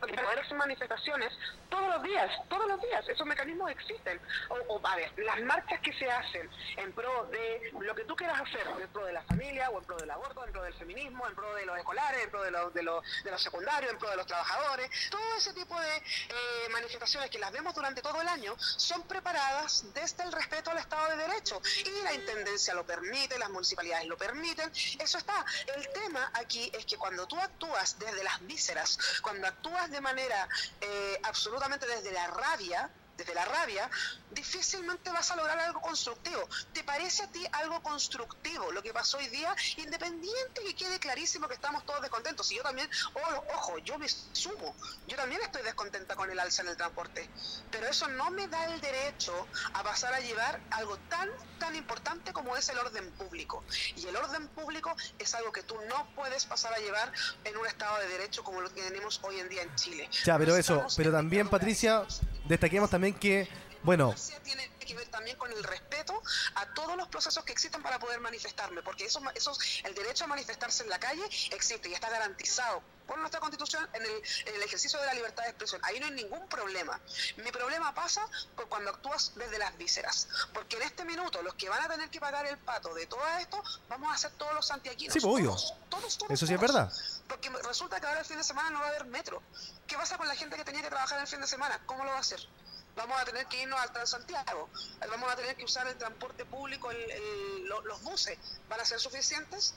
Verdaderas 0.00 0.50
manifestaciones 0.52 1.32
todos 1.68 1.88
los 1.88 2.02
días, 2.02 2.30
todos 2.48 2.66
los 2.66 2.80
días, 2.80 3.08
esos 3.08 3.26
mecanismos 3.26 3.70
existen. 3.70 4.20
O, 4.48 4.74
o, 4.74 4.86
a 4.86 4.96
ver, 4.96 5.12
las 5.18 5.40
marchas 5.42 5.80
que 5.80 5.92
se 5.92 6.10
hacen 6.10 6.50
en 6.76 6.92
pro 6.92 7.26
de 7.26 7.72
lo 7.80 7.94
que 7.94 8.04
tú 8.04 8.16
quieras 8.16 8.40
hacer, 8.40 8.66
en 8.80 8.88
pro 8.88 9.04
de 9.04 9.12
la 9.12 9.22
familia, 9.22 9.70
o 9.70 9.78
en 9.78 9.84
pro 9.84 9.96
del 9.96 10.10
aborto, 10.10 10.44
en 10.44 10.52
pro 10.52 10.62
del 10.62 10.74
feminismo, 10.74 11.26
en 11.26 11.34
pro 11.34 11.54
de 11.54 11.66
los 11.66 11.78
escolares, 11.78 12.24
en 12.24 12.30
pro 12.30 12.42
de 12.42 12.50
los 12.50 12.74
de 12.74 12.82
los, 12.82 13.04
de 13.24 13.30
los 13.30 13.42
secundarios, 13.42 13.92
en 13.92 13.98
pro 13.98 14.10
de 14.10 14.16
los 14.16 14.26
trabajadores, 14.26 14.90
todo 15.10 15.36
ese 15.36 15.52
tipo 15.52 15.78
de 15.80 15.96
eh, 15.96 16.68
manifestaciones 16.70 17.30
que 17.30 17.38
las 17.38 17.52
vemos 17.52 17.74
durante 17.74 18.02
todo 18.02 18.20
el 18.20 18.28
año 18.28 18.54
son 18.58 19.02
preparadas 19.02 19.84
desde 19.94 20.24
el 20.24 20.32
respeto 20.32 20.70
al 20.70 20.78
Estado 20.78 21.10
de 21.10 21.16
Derecho. 21.16 21.60
Y 21.84 22.02
la 22.02 22.14
Intendencia 22.14 22.74
lo 22.74 22.84
permite, 22.84 23.38
las 23.38 23.50
municipalidades 23.50 24.06
lo 24.06 24.16
permiten, 24.16 24.70
eso 24.98 25.18
está. 25.18 25.44
El 25.76 25.88
tema 25.92 26.30
aquí 26.34 26.70
es 26.74 26.84
que 26.84 26.96
cuando 26.96 27.26
tú 27.26 27.38
actúas 27.38 27.98
desde 27.98 28.22
las 28.24 28.44
vísceras, 28.46 28.98
cuando 29.30 29.46
actúas 29.46 29.88
de 29.92 30.00
manera 30.00 30.48
eh, 30.80 31.20
absolutamente 31.22 31.86
desde 31.86 32.10
la 32.10 32.26
rabia, 32.26 32.90
desde 33.20 33.34
la 33.34 33.44
rabia, 33.44 33.90
difícilmente 34.30 35.10
vas 35.10 35.30
a 35.30 35.36
lograr 35.36 35.58
algo 35.58 35.80
constructivo. 35.80 36.48
¿Te 36.72 36.82
parece 36.84 37.24
a 37.24 37.26
ti 37.30 37.46
algo 37.52 37.82
constructivo 37.82 38.72
lo 38.72 38.82
que 38.82 38.92
pasó 38.92 39.18
hoy 39.18 39.28
día? 39.28 39.54
Independiente 39.76 40.62
que 40.64 40.74
quede 40.74 40.98
clarísimo 40.98 41.46
que 41.46 41.54
estamos 41.54 41.84
todos 41.84 42.00
descontentos. 42.00 42.50
Y 42.50 42.56
yo 42.56 42.62
también, 42.62 42.88
oh, 43.14 43.44
ojo, 43.54 43.78
yo 43.78 43.98
me 43.98 44.08
sumo. 44.08 44.74
Yo 45.06 45.16
también 45.16 45.40
estoy 45.42 45.62
descontenta 45.62 46.16
con 46.16 46.30
el 46.30 46.38
alza 46.38 46.62
en 46.62 46.68
el 46.68 46.76
transporte. 46.76 47.28
Pero 47.70 47.86
eso 47.86 48.08
no 48.08 48.30
me 48.30 48.48
da 48.48 48.64
el 48.72 48.80
derecho 48.80 49.46
a 49.74 49.82
pasar 49.82 50.14
a 50.14 50.20
llevar 50.20 50.60
algo 50.70 50.96
tan, 51.08 51.28
tan 51.58 51.76
importante 51.76 52.32
como 52.32 52.56
es 52.56 52.68
el 52.70 52.78
orden 52.78 53.10
público. 53.12 53.62
Y 53.96 54.06
el 54.06 54.16
orden 54.16 54.48
público 54.48 54.94
es 55.18 55.34
algo 55.34 55.52
que 55.52 55.62
tú 55.62 55.74
no 55.88 56.08
puedes 56.14 56.46
pasar 56.46 56.72
a 56.72 56.78
llevar 56.78 57.12
en 57.44 57.56
un 57.56 57.66
Estado 57.66 57.98
de 57.98 58.08
Derecho 58.08 58.42
como 58.42 58.62
lo 58.62 58.72
que 58.72 58.82
tenemos 58.82 59.20
hoy 59.22 59.40
en 59.40 59.48
día 59.48 59.62
en 59.62 59.74
Chile. 59.76 60.08
Ya, 60.24 60.38
pero 60.38 60.56
eso, 60.56 60.86
pero 60.96 61.12
también, 61.12 61.48
Patricia, 61.48 62.06
destaquemos 62.46 62.90
también 62.90 63.09
que, 63.14 63.48
bueno, 63.82 64.14
tiene 64.42 64.70
que 64.78 64.94
ver 64.94 65.08
también 65.08 65.36
con 65.36 65.50
el 65.52 65.62
respeto 65.62 66.20
a 66.56 66.66
todos 66.74 66.96
los 66.96 67.08
procesos 67.08 67.44
que 67.44 67.52
existen 67.52 67.82
para 67.82 67.98
poder 67.98 68.20
manifestarme, 68.20 68.82
porque 68.82 69.04
eso, 69.04 69.20
eso, 69.34 69.56
el 69.84 69.94
derecho 69.94 70.24
a 70.24 70.26
manifestarse 70.26 70.82
en 70.82 70.90
la 70.90 70.98
calle 70.98 71.24
existe 71.52 71.88
y 71.88 71.94
está 71.94 72.10
garantizado 72.10 72.82
por 73.06 73.18
nuestra 73.18 73.40
constitución 73.40 73.88
en 73.92 74.02
el, 74.02 74.22
en 74.46 74.54
el, 74.54 74.62
ejercicio 74.62 75.00
de 75.00 75.06
la 75.06 75.14
libertad 75.14 75.42
de 75.42 75.50
expresión. 75.50 75.80
Ahí 75.84 75.98
no 75.98 76.06
hay 76.06 76.12
ningún 76.12 76.46
problema. 76.48 77.00
Mi 77.38 77.50
problema 77.50 77.92
pasa 77.92 78.24
por 78.54 78.68
cuando 78.68 78.90
actúas 78.90 79.32
desde 79.34 79.58
las 79.58 79.76
vísceras, 79.76 80.28
porque 80.54 80.76
en 80.76 80.82
este 80.82 81.04
minuto 81.04 81.42
los 81.42 81.54
que 81.54 81.68
van 81.68 81.82
a 81.82 81.88
tener 81.88 82.08
que 82.08 82.20
pagar 82.20 82.46
el 82.46 82.56
pato 82.58 82.94
de 82.94 83.06
todo 83.06 83.26
esto, 83.40 83.60
vamos 83.88 84.14
a 84.14 84.16
ser 84.16 84.30
todos 84.32 84.54
los 84.54 84.64
santiaguinos. 84.64 85.12
Sí, 85.12 85.18
obvio. 85.24 85.50
Todos, 85.50 85.74
todos, 85.88 86.18
todos, 86.18 86.30
Eso 86.30 86.46
sí 86.46 86.54
es 86.54 86.60
verdad. 86.60 86.92
Porque 87.26 87.48
resulta 87.64 88.00
que 88.00 88.06
ahora 88.06 88.20
el 88.20 88.26
fin 88.26 88.36
de 88.36 88.44
semana 88.44 88.70
no 88.70 88.78
va 88.78 88.86
a 88.86 88.88
haber 88.90 89.06
metro. 89.06 89.42
¿Qué 89.88 89.96
pasa 89.96 90.16
con 90.16 90.28
la 90.28 90.36
gente 90.36 90.56
que 90.56 90.64
tenía 90.64 90.82
que 90.82 90.88
trabajar 90.88 91.20
el 91.20 91.26
fin 91.26 91.40
de 91.40 91.48
semana? 91.48 91.80
¿Cómo 91.86 92.04
lo 92.04 92.10
va 92.10 92.18
a 92.18 92.20
hacer? 92.20 92.40
Vamos 93.00 93.20
a 93.20 93.24
tener 93.24 93.46
que 93.46 93.62
irnos 93.62 93.80
al 93.80 93.92
Transantiago, 93.92 94.68
vamos 95.08 95.32
a 95.32 95.36
tener 95.36 95.56
que 95.56 95.64
usar 95.64 95.86
el 95.86 95.96
transporte 95.96 96.44
público, 96.44 96.90
el, 96.90 97.10
el, 97.10 97.64
lo, 97.66 97.80
los 97.82 98.02
buses, 98.02 98.38
¿van 98.68 98.80
a 98.80 98.84
ser 98.84 99.00
suficientes? 99.00 99.74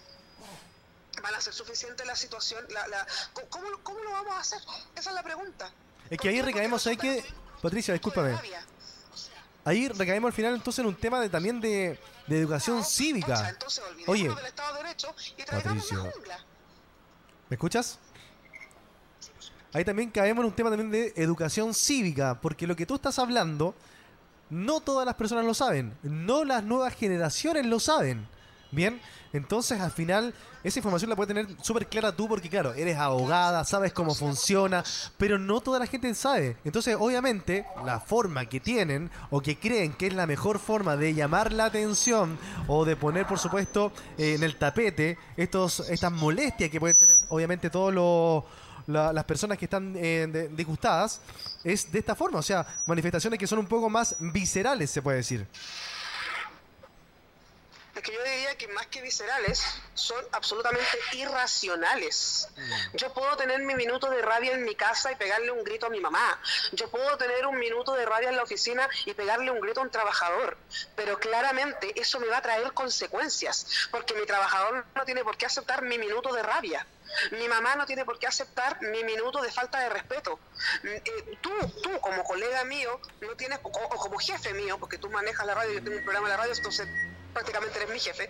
¿Van 1.22 1.34
a 1.36 1.41
ser 1.41 1.54
suficientes 1.54 2.06
la 2.06 2.16
situación? 2.16 2.66
La, 2.70 2.88
la, 2.88 3.08
¿cómo, 3.50 3.68
¿Cómo 3.84 4.00
lo 4.00 4.12
vamos 4.12 4.34
a 4.34 4.40
hacer? 4.40 4.60
Esa 4.95 5.10
es 5.12 5.16
la 5.16 5.24
pregunta. 5.24 5.72
Es 6.10 6.18
que 6.20 6.30
ahí 6.30 6.41
recaemos, 6.41 6.86
hay 6.88 6.98
que... 6.98 7.24
Patricia, 7.62 7.94
discúlpame. 7.94 8.38
Ahí 9.66 9.88
recaemos 9.88 10.30
al 10.30 10.34
final 10.34 10.56
entonces 10.56 10.80
en 10.80 10.88
un 10.88 10.95
tema 10.95 11.22
de 11.22 11.30
también 11.30 11.62
de, 11.62 11.98
de 12.28 12.40
educación 12.40 12.84
cívica. 12.84 13.48
Entonces, 13.48 13.82
Oye, 14.08 14.28
de 14.28 14.36
Derecho 14.78 15.16
y 15.38 16.28
la. 16.28 16.45
¿me 17.50 17.56
escuchas? 17.56 18.00
Ahí 19.74 19.84
también 19.84 20.12
caemos 20.12 20.44
en 20.44 20.50
un 20.50 20.56
tema 20.56 20.70
también 20.70 20.91
de 20.91 21.14
educación 21.16 21.74
cívica, 21.74 22.40
porque 22.40 22.68
lo 22.68 22.76
que 22.76 22.86
tú 22.86 22.95
estás 22.95 23.18
hablando, 23.18 23.74
no 24.52 24.82
todas 24.82 25.06
las 25.06 25.16
personas 25.16 25.45
lo 25.45 25.56
saben, 25.56 25.94
no 26.04 26.45
las 26.45 26.64
nuevas 26.64 26.94
generaciones 26.94 27.66
lo 27.66 27.80
saben. 27.80 28.28
Bien, 28.72 29.00
entonces 29.34 29.80
al 29.80 29.91
final 29.91 30.34
esa 30.64 30.80
información 30.80 31.10
la 31.10 31.16
puedes 31.16 31.28
tener 31.28 31.48
súper 31.62 31.88
clara 31.88 32.16
tú 32.16 32.28
porque 32.28 32.50
claro, 32.50 32.74
eres 32.74 32.98
abogada, 32.98 33.64
sabes 33.66 33.94
cómo 33.94 34.16
funciona, 34.16 34.84
pero 35.18 35.38
no 35.38 35.62
toda 35.62 35.78
la 35.78 35.86
gente 35.86 36.14
sabe. 36.16 36.58
Entonces 36.64 36.95
obviamente 37.00 37.66
la 37.86 38.00
forma 38.00 38.45
que 38.45 38.60
tienen 38.60 39.12
o 39.30 39.41
que 39.41 39.60
creen 39.60 39.94
que 39.94 40.08
es 40.08 40.14
la 40.14 40.26
mejor 40.26 40.58
forma 40.58 40.98
de 40.98 41.14
llamar 41.14 41.52
la 41.52 41.66
atención 41.66 42.40
o 42.68 42.86
de 42.86 42.95
poner 42.95 43.28
por 43.28 43.38
supuesto 43.38 43.91
eh, 44.18 44.36
en 44.36 44.44
el 44.44 44.56
tapete 44.56 45.20
estos, 45.38 45.82
estas 45.90 46.12
molestias 46.12 46.72
que 46.72 46.80
pueden 46.80 46.98
tener 46.98 47.18
obviamente 47.30 47.70
todos 47.70 47.94
los 47.94 48.44
la- 48.88 49.11
las 49.14 49.23
personas 49.26 49.57
que 49.57 49.65
están 49.65 49.95
eh, 49.97 50.27
de- 50.30 50.47
disgustadas 50.49 51.22
es 51.64 51.91
de 51.91 51.99
esta 51.99 52.15
forma, 52.15 52.39
o 52.39 52.43
sea, 52.43 52.65
manifestaciones 52.88 53.39
que 53.39 53.47
son 53.47 53.60
un 53.60 53.68
poco 53.68 53.89
más 53.89 54.15
viscerales, 54.19 54.89
se 54.91 55.01
puede 55.01 55.18
decir. 55.18 55.47
Es 57.95 58.01
que 58.01 58.11
yo 58.11 58.23
diría 58.23 58.57
que 58.57 58.68
más 58.69 58.88
que 58.88 59.03
viscerales, 59.03 59.64
son 59.93 60.18
absolutamente 60.31 60.84
irracionales. 61.14 62.47
Yo 62.95 63.14
puedo 63.14 63.38
tener 63.38 63.60
mi 63.61 63.76
minuto 63.76 64.10
de 64.10 64.19
rabia 64.23 64.53
en 64.53 64.64
mi 64.64 64.73
casa 64.73 65.11
y 65.11 65.15
pegarle 65.15 65.51
un 65.51 65.64
grito 65.64 65.85
a 65.85 65.89
mi 65.89 65.99
mamá. 65.99 66.39
Yo 66.72 66.89
puedo 66.89 67.15
tener 67.18 67.45
un 67.45 67.60
minuto 67.60 67.93
de 67.93 68.03
rabia 68.05 68.30
en 68.30 68.35
la 68.35 68.43
oficina 68.43 68.89
y 69.05 69.14
pegarle 69.14 69.51
un 69.51 69.60
grito 69.60 69.80
a 69.80 69.84
un 69.84 69.91
trabajador. 69.91 70.57
Pero 70.95 71.19
claramente 71.19 71.93
eso 71.99 72.19
me 72.19 72.26
va 72.27 72.38
a 72.38 72.41
traer 72.41 72.73
consecuencias, 72.73 73.68
porque 73.91 74.15
mi 74.15 74.26
trabajador 74.26 74.85
no 74.95 75.05
tiene 75.05 75.23
por 75.23 75.38
qué 75.38 75.45
aceptar 75.45 75.84
mi 75.84 75.99
minuto 75.99 76.34
de 76.34 76.41
rabia. 76.41 76.88
Mi 77.31 77.48
mamá 77.48 77.76
no 77.76 77.85
tiene 77.85 78.06
por 78.06 78.19
qué 78.19 78.27
aceptar 78.27 78.81
mi 78.81 79.03
minuto 79.03 79.41
de 79.41 79.52
falta 79.52 79.80
de 79.80 79.90
respeto. 79.90 80.40
Mm, 80.84 80.88
eh, 80.88 81.38
tú, 81.41 81.52
tú 81.81 81.99
como 82.02 82.23
colega 82.23 82.64
mío, 82.64 82.99
no 83.22 83.35
tienes, 83.35 83.60
o, 83.64 83.72
como 83.72 84.18
jefe 84.19 84.53
mío, 84.53 84.77
porque 84.80 84.98
tú 84.98 85.10
manejas 85.10 85.45
la 85.45 85.56
radio, 85.56 85.73
yo 85.73 85.84
tengo 85.84 85.98
un 85.98 86.03
programa 86.03 86.27
de 86.27 86.34
la 86.34 86.38
radio, 86.38 86.53
entonces 86.53 86.88
prácticamente 87.34 87.77
eres 87.80 87.90
mi 87.90 87.99
jefe, 87.99 88.30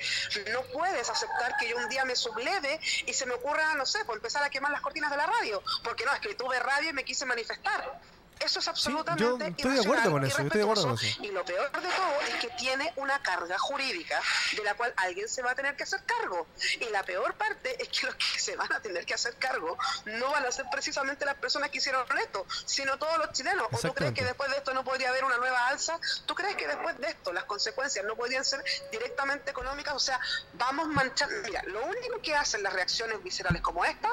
no 0.52 0.62
puedes 0.72 1.10
aceptar 1.10 1.58
que 1.58 1.68
yo 1.68 1.76
un 1.76 1.90
día 1.90 2.06
me 2.06 2.16
subleve 2.16 2.80
y 3.06 3.14
se 3.14 3.26
me 3.26 3.34
ocurra, 3.34 3.76
no 3.76 3.86
sé, 3.86 4.06
por 4.06 4.16
empezar 4.16 4.42
a 4.44 4.50
quemar 4.50 4.72
las 4.72 4.80
cortinas 4.82 5.12
de 5.12 5.18
la 5.18 5.26
radio, 5.26 5.62
porque 5.84 6.06
no, 6.06 6.14
es 6.14 6.22
que 6.22 6.34
tuve 6.36 6.58
radio 6.60 6.90
y 6.90 6.94
me 6.94 7.04
quise 7.04 7.26
manifestar. 7.26 8.00
Eso 8.40 8.60
es 8.60 8.68
absolutamente 8.68 9.24
yo 9.24 9.38
estoy 9.46 9.74
de 9.74 9.82
acuerdo 9.82 10.12
con 10.12 10.26
eso, 10.26 10.42
estoy 10.42 10.60
de 10.60 10.64
acuerdo 10.64 10.84
con 10.84 10.94
eso. 10.96 11.24
Y 11.24 11.32
lo 11.32 11.46
peor 11.46 11.72
de 11.72 11.88
todo 11.88 12.22
es 12.28 12.36
que 12.36 12.50
tiene 12.58 12.94
una 12.98 13.22
carga 13.22 13.58
jurídica 13.58 14.22
de 14.56 14.64
la 14.64 14.76
cual 14.76 14.94
alguien 14.98 15.28
se 15.30 15.42
va 15.42 15.52
a 15.52 15.56
tener 15.56 15.76
que 15.76 15.84
hacer 15.84 16.04
cargo. 16.06 16.48
Y 16.80 16.90
la 16.90 17.04
peor 17.04 17.34
parte 17.36 17.82
es 17.82 17.90
que 17.90 18.08
los 18.08 18.16
que 18.16 18.40
se 18.40 18.56
van 18.56 18.72
a 18.74 18.80
tener 18.80 19.06
que 19.06 19.14
hacer 19.14 19.36
cargo 19.36 19.78
no 20.06 20.32
van 20.32 20.46
a 20.46 20.52
ser 20.52 20.66
precisamente 20.72 21.26
las 21.26 21.36
personas 21.36 21.70
que 21.70 21.78
hicieron 21.78 22.06
esto, 22.20 22.46
sino 22.66 22.98
todos 22.98 23.18
los 23.18 23.32
chilenos. 23.32 23.68
¿O 23.72 23.78
tú 23.78 23.94
crees 23.94 24.14
que 24.14 24.24
después 24.24 24.50
de 24.52 24.58
esto 24.58 24.74
no 24.74 24.84
podría 24.84 25.10
haber 25.10 25.24
una 25.24 25.38
nueva 25.38 25.68
alza? 25.68 26.00
¿Tú 26.26 26.36
crees 26.36 26.56
que 26.56 26.68
después 26.68 26.98
de 27.00 27.08
esto 27.08 27.34
las 27.34 27.46
consecuencias 27.46 28.06
no 28.06 28.16
podrían 28.16 28.46
ser 28.46 28.64
directamente 28.92 29.52
económicas? 29.52 29.94
O 29.94 30.00
sea, 30.00 30.20
vamos 30.54 30.88
manchando. 30.88 31.36
Mira, 31.44 31.64
lo 31.64 31.86
único 31.86 32.22
que 32.22 32.36
hacen 32.36 32.64
las 32.64 32.74
reacciones 32.74 33.22
viscerales 33.24 33.62
como 33.62 33.86
esta 33.86 34.10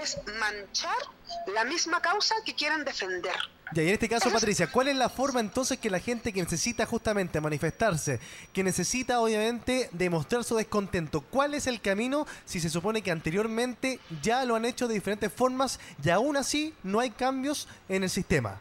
es 0.00 0.16
manchar 0.38 0.96
la 1.46 1.64
misma 1.64 2.00
causa 2.00 2.34
que 2.44 2.54
quieren 2.54 2.84
defender. 2.84 3.36
Y 3.72 3.80
en 3.80 3.88
este 3.88 4.08
caso, 4.08 4.30
Patricia, 4.32 4.66
¿cuál 4.70 4.88
es 4.88 4.96
la 4.96 5.08
forma 5.08 5.38
entonces 5.38 5.78
que 5.78 5.90
la 5.90 6.00
gente 6.00 6.32
que 6.32 6.42
necesita 6.42 6.86
justamente 6.86 7.40
manifestarse, 7.40 8.18
que 8.52 8.64
necesita 8.64 9.20
obviamente 9.20 9.88
demostrar 9.92 10.42
su 10.42 10.56
descontento, 10.56 11.20
cuál 11.20 11.54
es 11.54 11.68
el 11.68 11.80
camino 11.80 12.26
si 12.44 12.58
se 12.58 12.68
supone 12.68 13.02
que 13.02 13.12
anteriormente 13.12 14.00
ya 14.22 14.44
lo 14.44 14.56
han 14.56 14.64
hecho 14.64 14.88
de 14.88 14.94
diferentes 14.94 15.32
formas 15.32 15.78
y 16.02 16.10
aún 16.10 16.36
así 16.36 16.74
no 16.82 16.98
hay 16.98 17.10
cambios 17.10 17.68
en 17.88 18.02
el 18.02 18.10
sistema? 18.10 18.60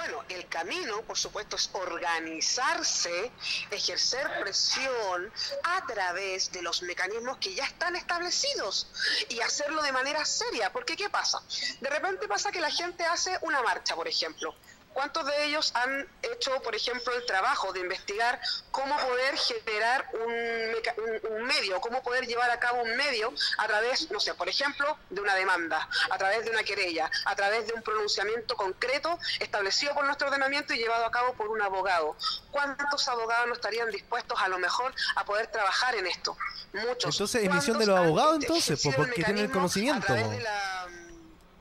Bueno, 0.00 0.24
el 0.30 0.48
camino, 0.48 1.02
por 1.02 1.18
supuesto, 1.18 1.56
es 1.56 1.68
organizarse, 1.74 3.30
ejercer 3.70 4.40
presión 4.40 5.30
a 5.62 5.86
través 5.86 6.50
de 6.52 6.62
los 6.62 6.80
mecanismos 6.80 7.36
que 7.36 7.54
ya 7.54 7.64
están 7.64 7.96
establecidos 7.96 8.86
y 9.28 9.40
hacerlo 9.40 9.82
de 9.82 9.92
manera 9.92 10.24
seria. 10.24 10.72
Porque, 10.72 10.96
¿qué 10.96 11.10
pasa? 11.10 11.42
De 11.82 11.90
repente 11.90 12.26
pasa 12.28 12.50
que 12.50 12.62
la 12.62 12.70
gente 12.70 13.04
hace 13.04 13.36
una 13.42 13.62
marcha, 13.62 13.94
por 13.94 14.08
ejemplo. 14.08 14.54
¿Cuántos 14.92 15.24
de 15.24 15.44
ellos 15.44 15.70
han 15.74 16.06
hecho, 16.22 16.60
por 16.62 16.74
ejemplo, 16.74 17.14
el 17.14 17.24
trabajo 17.24 17.72
de 17.72 17.80
investigar 17.80 18.40
cómo 18.72 18.96
poder 18.98 19.36
generar 19.38 20.04
un, 20.14 20.32
un- 20.32 21.36
un 21.36 21.42
medio, 21.44 21.80
cómo 21.80 22.02
poder 22.02 22.26
llevar 22.26 22.50
a 22.50 22.58
cabo 22.58 22.82
un 22.82 22.96
medio 22.96 23.32
a 23.58 23.66
través, 23.68 24.10
no 24.10 24.18
sé, 24.20 24.34
por 24.34 24.48
ejemplo, 24.48 24.98
de 25.10 25.20
una 25.20 25.34
demanda, 25.36 25.88
a 26.10 26.18
través 26.18 26.44
de 26.44 26.50
una 26.50 26.64
querella, 26.64 27.08
a 27.24 27.36
través 27.36 27.66
de 27.68 27.72
un 27.74 27.82
pronunciamiento 27.82 28.56
concreto 28.56 29.18
establecido 29.38 29.94
por 29.94 30.04
nuestro 30.04 30.26
ordenamiento 30.28 30.74
y 30.74 30.78
llevado 30.78 31.06
a 31.06 31.10
cabo 31.10 31.34
por 31.34 31.48
un 31.48 31.62
abogado? 31.62 32.16
¿Cuántos 32.50 33.06
abogados 33.08 33.46
no 33.46 33.54
estarían 33.54 33.90
dispuestos 33.90 34.38
a 34.40 34.48
lo 34.48 34.58
mejor 34.58 34.92
a 35.16 35.24
poder 35.24 35.46
trabajar 35.46 35.94
en 35.94 36.08
esto? 36.08 36.36
Muchos. 36.72 37.14
Entonces 37.14 37.44
es 37.44 37.50
misión 37.50 37.78
de 37.78 37.86
los 37.86 37.94
¿Cuántos 37.94 37.98
han 38.00 38.04
abogados 38.06 38.42
entonces, 38.42 38.66
ejercido 38.70 38.96
pues, 38.96 39.08
porque 39.08 39.22
tienen 39.24 39.44
el 39.44 39.50
conocimiento. 39.52 40.02
a 40.02 40.06
través 40.06 40.24
po. 40.24 40.30
de 40.30 40.40
la- 40.40 40.86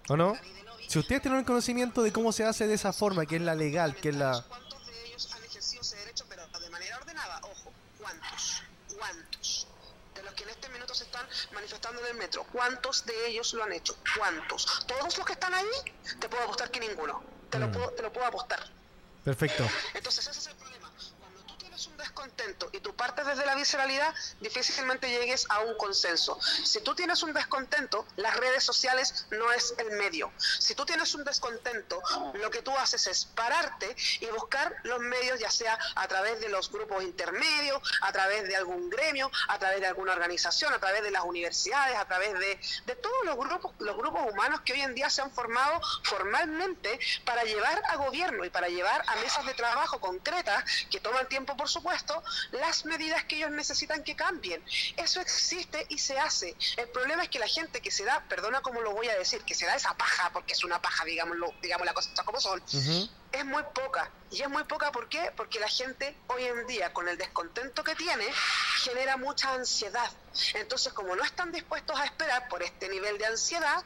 ¿O 0.10 0.18
no? 0.18 0.38
Si 0.90 0.98
ustedes 0.98 1.22
tienen 1.22 1.42
el 1.42 1.46
conocimiento 1.46 2.02
de 2.02 2.12
cómo 2.12 2.32
se 2.32 2.44
hace 2.46 2.66
de 2.66 2.74
esa 2.74 2.92
forma, 2.92 3.28
que 3.28 3.36
es 3.36 3.44
la 3.44 3.54
legal, 3.54 3.96
que 3.96 4.10
es 4.10 4.16
la... 4.16 4.44
¿Cuántos 4.48 4.88
de 4.88 5.06
ellos 5.06 5.30
han 5.32 5.44
ejercido 5.44 5.82
ese 5.84 5.96
derecho, 5.98 6.26
pero 6.28 6.48
de 6.48 6.70
manera 6.72 6.98
ordenada? 6.98 7.40
Ojo, 7.44 7.72
¿cuántos? 8.00 8.64
¿Cuántos? 8.98 9.68
De 10.16 10.24
los 10.24 10.34
que 10.34 10.44
en 10.46 10.50
este 10.50 10.68
minuto 10.70 10.96
se 10.96 11.04
están 11.04 11.28
manifestando 11.54 12.02
en 12.02 12.08
el 12.08 12.16
metro, 12.16 12.44
¿cuántos 12.52 13.06
de 13.06 13.28
ellos 13.28 13.54
lo 13.54 13.64
han 13.66 13.72
hecho? 13.74 13.96
¿Cuántos? 14.18 14.84
¿Todos 14.88 15.16
los 15.16 15.26
que 15.28 15.34
están 15.34 15.54
ahí? 15.54 15.68
Te 16.20 16.28
puedo 16.28 16.42
apostar 16.44 16.72
que 16.72 16.80
ninguno. 16.80 17.22
Te, 17.52 17.60
lo, 17.60 17.68
Mm. 17.68 17.72
puedo, 17.72 17.90
te 17.92 18.02
lo 18.02 18.12
puedo 18.12 18.26
apostar. 18.26 18.60
Perfecto. 19.24 19.70
Entonces 19.94 20.28
ese 20.28 20.40
es 20.40 20.48
el 20.48 20.56
problema. 20.56 20.92
Cuando 21.20 21.40
tú 21.44 21.56
tienes 21.58 21.86
descontento 22.00 22.70
y 22.74 22.80
tú 22.80 22.96
partes 22.96 23.26
desde 23.28 23.46
la 23.46 23.54
visceralidad, 23.54 24.14
difícilmente 24.40 25.10
llegues 25.10 25.46
a 25.50 25.60
un 25.60 25.78
consenso. 25.78 26.40
Si 26.42 26.82
tú 26.82 26.96
tienes 26.96 27.22
un 27.22 27.34
descontento, 27.34 28.08
las 28.16 28.36
redes 28.38 28.64
sociales 28.64 29.28
no 29.32 29.52
es 29.52 29.76
el 29.78 29.92
medio. 29.92 30.32
Si 30.38 30.74
tú 30.74 30.86
tienes 30.86 31.14
un 31.14 31.24
descontento, 31.24 32.02
lo 32.34 32.50
que 32.50 32.62
tú 32.62 32.76
haces 32.78 33.06
es 33.08 33.26
pararte 33.26 33.96
y 34.20 34.26
buscar 34.28 34.76
los 34.84 35.00
medios, 35.00 35.40
ya 35.40 35.52
sea 35.52 35.78
a 35.96 36.08
través 36.08 36.40
de 36.40 36.50
los 36.50 36.72
grupos 36.72 37.04
intermedios, 37.04 37.82
a 38.02 38.12
través 38.12 38.48
de 38.48 38.56
algún 38.56 38.90
gremio, 38.90 39.30
a 39.48 39.60
través 39.60 39.82
de 39.82 39.88
alguna 39.88 40.14
organización, 40.14 40.74
a 40.74 40.80
través 40.80 41.04
de 41.04 41.12
las 41.12 41.24
universidades, 41.24 41.98
a 41.98 42.06
través 42.06 42.34
de, 42.34 42.60
de 42.86 42.96
todos 42.96 43.26
los 43.26 43.36
grupos, 43.36 43.74
los 43.80 43.98
grupos 43.98 44.32
humanos 44.32 44.62
que 44.62 44.74
hoy 44.74 44.82
en 44.82 44.96
día 44.96 45.10
se 45.10 45.22
han 45.22 45.32
formado 45.32 45.82
formalmente 46.04 47.00
para 47.26 47.44
llevar 47.44 47.82
a 47.90 47.98
gobierno 47.98 48.46
y 48.46 48.50
para 48.50 48.70
llevar 48.70 49.04
a 49.08 49.16
mesas 49.18 49.46
de 49.46 49.54
trabajo 49.54 50.00
concretas 50.00 50.64
que 50.90 51.00
toman 51.00 51.28
tiempo, 51.28 51.56
por 51.58 51.68
supuesto, 51.68 51.89
las 52.52 52.86
medidas 52.86 53.24
que 53.26 53.38
ellos 53.38 53.52
necesitan 53.52 54.04
que 54.04 54.16
cambien. 54.16 54.64
Eso 54.98 55.22
existe 55.22 55.86
y 55.90 55.98
se 55.98 56.18
hace. 56.18 56.56
El 56.78 56.90
problema 56.90 57.24
es 57.24 57.30
que 57.30 57.40
la 57.40 57.48
gente 57.48 57.82
que 57.82 57.92
se 57.92 58.04
da, 58.06 58.24
perdona 58.28 58.62
como 58.62 58.82
lo 58.82 58.92
voy 58.92 59.08
a 59.08 59.18
decir, 59.18 59.42
que 59.44 59.56
se 59.56 59.66
da 59.66 59.76
esa 59.76 59.94
paja, 59.96 60.32
porque 60.32 60.54
es 60.54 60.64
una 60.64 60.82
paja, 60.82 61.06
digámoslo, 61.06 61.54
digamos 61.62 61.86
las 61.86 61.96
cosas 61.96 62.14
como 62.26 62.40
son, 62.40 62.62
es 63.32 63.46
muy 63.46 63.64
poca. 63.74 64.10
Y 64.32 64.42
es 64.42 64.50
muy 64.50 64.64
poca 64.64 64.92
¿por 64.92 65.10
qué? 65.10 65.32
Porque 65.36 65.60
la 65.60 65.68
gente 65.68 66.16
hoy 66.28 66.44
en 66.44 66.68
día, 66.68 66.94
con 66.94 67.08
el 67.08 67.18
descontento 67.18 67.84
que 67.84 67.96
tiene, 67.96 68.26
genera 68.84 69.18
mucha 69.18 69.54
ansiedad. 69.54 70.10
Entonces, 70.56 70.94
como 70.94 71.16
no 71.16 71.24
están 71.24 71.52
dispuestos 71.52 72.00
a 72.00 72.06
esperar 72.06 72.48
por 72.48 72.64
este 72.64 72.88
nivel 72.90 73.18
de 73.18 73.26
ansiedad, 73.26 73.84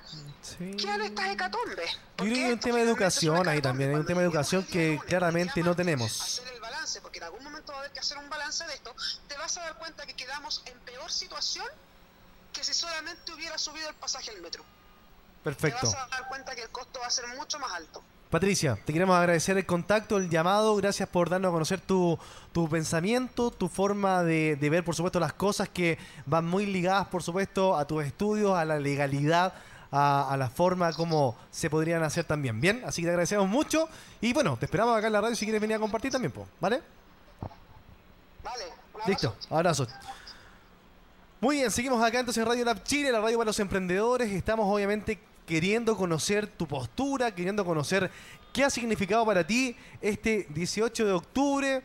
quedan 0.77 1.01
estas 1.01 1.29
hecatombe. 1.29 1.85
Yo 1.85 2.25
creo 2.25 2.33
que 2.33 2.45
hay 2.45 2.51
un 2.51 2.59
tema 2.59 2.77
de 2.77 2.83
educación 2.83 3.47
ahí 3.47 3.61
también, 3.61 3.91
hay 3.91 3.95
un 3.97 4.05
tema 4.05 4.21
de 4.21 4.27
educación 4.27 4.65
que 4.65 4.99
claramente 5.07 5.61
no 5.63 5.75
tenemos. 5.75 6.21
hacer 6.21 6.47
el 6.53 6.61
balance, 6.61 7.01
porque 7.01 7.19
en 7.19 7.25
algún 7.25 7.43
momento 7.43 7.71
va 7.71 7.79
a 7.79 7.81
haber 7.81 7.91
que 7.91 7.99
hacer 7.99 8.17
un 8.17 8.29
balance 8.29 8.65
de 8.65 8.73
esto, 8.73 8.95
te 9.27 9.37
vas 9.37 9.57
a 9.57 9.61
dar 9.61 9.77
cuenta 9.77 10.05
que 10.05 10.13
quedamos 10.13 10.61
en 10.65 10.79
peor 10.79 11.11
situación 11.11 11.67
que 12.51 12.63
si 12.63 12.73
solamente 12.73 13.31
hubiera 13.33 13.57
subido 13.57 13.89
el 13.89 13.95
pasaje 13.95 14.31
al 14.31 14.41
metro. 14.41 14.63
Perfecto. 15.43 15.79
Te 15.79 15.85
vas 15.87 15.95
a 15.95 16.07
dar 16.07 16.27
cuenta 16.27 16.55
que 16.55 16.61
el 16.61 16.69
costo 16.69 16.99
va 16.99 17.07
a 17.07 17.11
ser 17.11 17.27
mucho 17.29 17.59
más 17.59 17.71
alto. 17.71 18.03
Patricia, 18.33 18.79
te 18.83 18.91
queremos 18.91 19.15
agradecer 19.15 19.59
el 19.59 19.65
contacto, 19.67 20.17
el 20.17 20.27
llamado, 20.27 20.75
gracias 20.75 21.07
por 21.07 21.29
darnos 21.29 21.49
a 21.49 21.51
conocer 21.51 21.79
tu, 21.79 22.17
tu 22.51 22.67
pensamiento, 22.67 23.51
tu 23.51 23.69
forma 23.69 24.23
de, 24.23 24.55
de 24.55 24.69
ver, 24.71 24.83
por 24.83 24.95
supuesto, 24.95 25.19
las 25.19 25.33
cosas 25.33 25.69
que 25.69 25.99
van 26.25 26.43
muy 26.43 26.65
ligadas, 26.65 27.05
por 27.09 27.21
supuesto, 27.21 27.77
a 27.77 27.85
tus 27.85 28.03
estudios, 28.03 28.57
a 28.57 28.65
la 28.65 28.79
legalidad, 28.79 29.53
a, 29.91 30.33
a 30.33 30.35
la 30.35 30.49
forma 30.49 30.93
como 30.93 31.35
se 31.51 31.69
podrían 31.69 32.01
hacer 32.01 32.25
también. 32.25 32.59
Bien, 32.59 32.81
así 32.87 33.03
que 33.03 33.05
te 33.05 33.11
agradecemos 33.11 33.47
mucho 33.47 33.87
y 34.19 34.33
bueno, 34.33 34.57
te 34.57 34.65
esperamos 34.65 34.97
acá 34.97 35.05
en 35.05 35.13
la 35.13 35.21
radio 35.21 35.35
si 35.35 35.45
quieres 35.45 35.61
venir 35.61 35.77
a 35.77 35.79
compartir 35.79 36.11
también, 36.11 36.31
po, 36.31 36.47
¿vale? 36.59 36.81
Listo, 39.05 39.35
abrazo. 39.51 39.85
Muy 41.39 41.57
bien, 41.57 41.69
seguimos 41.69 42.03
acá 42.03 42.19
entonces 42.19 42.41
en 42.41 42.49
Radio 42.49 42.65
Lab 42.65 42.81
Chile, 42.81 43.11
la 43.11 43.21
radio 43.21 43.37
para 43.37 43.49
los 43.49 43.59
emprendedores. 43.59 44.31
Estamos 44.31 44.65
obviamente 44.67 45.19
queriendo 45.45 45.95
conocer 45.95 46.47
tu 46.47 46.67
postura, 46.67 47.33
queriendo 47.33 47.65
conocer 47.65 48.09
qué 48.51 48.63
ha 48.63 48.69
significado 48.69 49.25
para 49.25 49.45
ti 49.45 49.75
este 50.01 50.47
18 50.49 51.05
de 51.05 51.11
octubre 51.11 51.83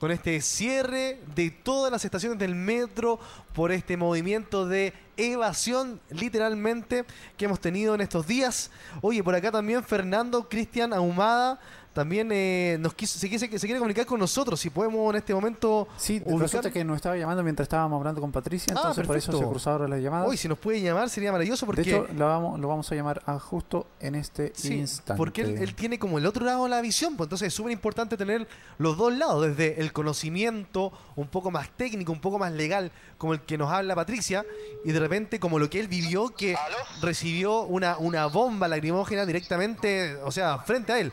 con 0.00 0.10
este 0.10 0.40
cierre 0.40 1.20
de 1.34 1.50
todas 1.50 1.92
las 1.92 2.04
estaciones 2.06 2.38
del 2.38 2.54
metro 2.54 3.20
por 3.52 3.70
este 3.70 3.98
movimiento 3.98 4.66
de 4.66 4.94
evasión 5.18 6.00
literalmente 6.08 7.04
que 7.36 7.44
hemos 7.44 7.60
tenido 7.60 7.94
en 7.94 8.00
estos 8.00 8.26
días. 8.26 8.70
Oye, 9.02 9.22
por 9.22 9.34
acá 9.34 9.52
también 9.52 9.84
Fernando 9.84 10.48
Cristian 10.48 10.94
Ahumada 10.94 11.60
también 11.92 12.28
eh, 12.32 12.76
nos 12.80 12.94
quiso, 12.94 13.18
se, 13.18 13.28
quiere, 13.28 13.40
se 13.58 13.66
quiere 13.66 13.78
comunicar 13.78 14.06
con 14.06 14.20
nosotros, 14.20 14.60
si 14.60 14.70
podemos 14.70 15.10
en 15.12 15.18
este 15.18 15.34
momento 15.34 15.88
Sí, 15.96 16.20
ubicar- 16.24 16.38
resulta 16.40 16.70
que 16.70 16.84
nos 16.84 16.96
estaba 16.96 17.16
llamando 17.16 17.42
mientras 17.42 17.64
estábamos 17.64 17.98
hablando 17.98 18.20
con 18.20 18.30
Patricia, 18.30 18.72
Ah, 18.76 18.78
entonces 18.80 19.06
por 19.06 19.16
eso 19.16 19.32
se 19.36 19.44
cruzó 19.44 19.70
ahora 19.72 19.88
la 19.88 19.98
llamada. 19.98 20.24
Hoy 20.26 20.36
si 20.36 20.46
nos 20.48 20.58
puede 20.58 20.80
llamar 20.80 21.10
sería 21.10 21.32
maravilloso 21.32 21.66
porque 21.66 21.82
De 21.82 21.90
hecho, 21.90 22.06
lo 22.14 22.26
vamos, 22.26 22.60
lo 22.60 22.68
vamos 22.68 22.90
a 22.92 22.94
llamar 22.94 23.22
a 23.26 23.38
justo 23.40 23.86
en 23.98 24.14
este 24.14 24.52
Sí, 24.54 24.74
instante. 24.74 25.18
porque 25.18 25.42
él, 25.42 25.58
él 25.58 25.74
tiene 25.74 25.98
como 25.98 26.18
el 26.18 26.26
otro 26.26 26.44
lado 26.44 26.64
de 26.64 26.70
la 26.70 26.80
visión, 26.80 27.16
pues 27.16 27.26
entonces 27.26 27.48
es 27.48 27.54
súper 27.54 27.72
importante 27.72 28.16
tener 28.16 28.46
los 28.78 28.96
dos 28.96 29.12
lados, 29.12 29.48
desde 29.48 29.80
el 29.80 29.92
conocimiento 29.92 30.92
un 31.16 31.26
poco 31.26 31.50
más 31.50 31.68
técnico, 31.70 32.12
un 32.12 32.20
poco 32.20 32.38
más 32.38 32.52
legal, 32.52 32.92
como 33.18 33.32
el 33.34 33.40
que 33.40 33.58
nos 33.58 33.70
habla 33.70 33.94
Patricia, 33.94 34.44
y 34.84 34.92
de 34.92 34.98
repente 35.00 35.40
como 35.40 35.58
lo 35.58 35.68
que 35.68 35.80
él 35.80 35.88
vivió, 35.88 36.28
que 36.30 36.56
recibió 37.02 37.62
una, 37.62 37.98
una 37.98 38.26
bomba 38.26 38.68
lacrimógena 38.68 39.26
directamente, 39.26 40.16
o 40.24 40.30
sea, 40.30 40.58
frente 40.58 40.92
a 40.92 41.00
él. 41.00 41.12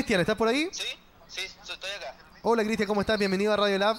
Cristian, 0.00 0.20
¿estás 0.22 0.36
por 0.36 0.48
ahí? 0.48 0.66
Sí, 0.72 0.86
sí, 1.28 1.42
estoy 1.42 1.90
acá. 1.90 2.14
Hola 2.40 2.64
Cristian, 2.64 2.88
¿cómo 2.88 3.02
estás? 3.02 3.18
Bienvenido 3.18 3.52
a 3.52 3.56
Radio 3.58 3.76
Lab. 3.76 3.98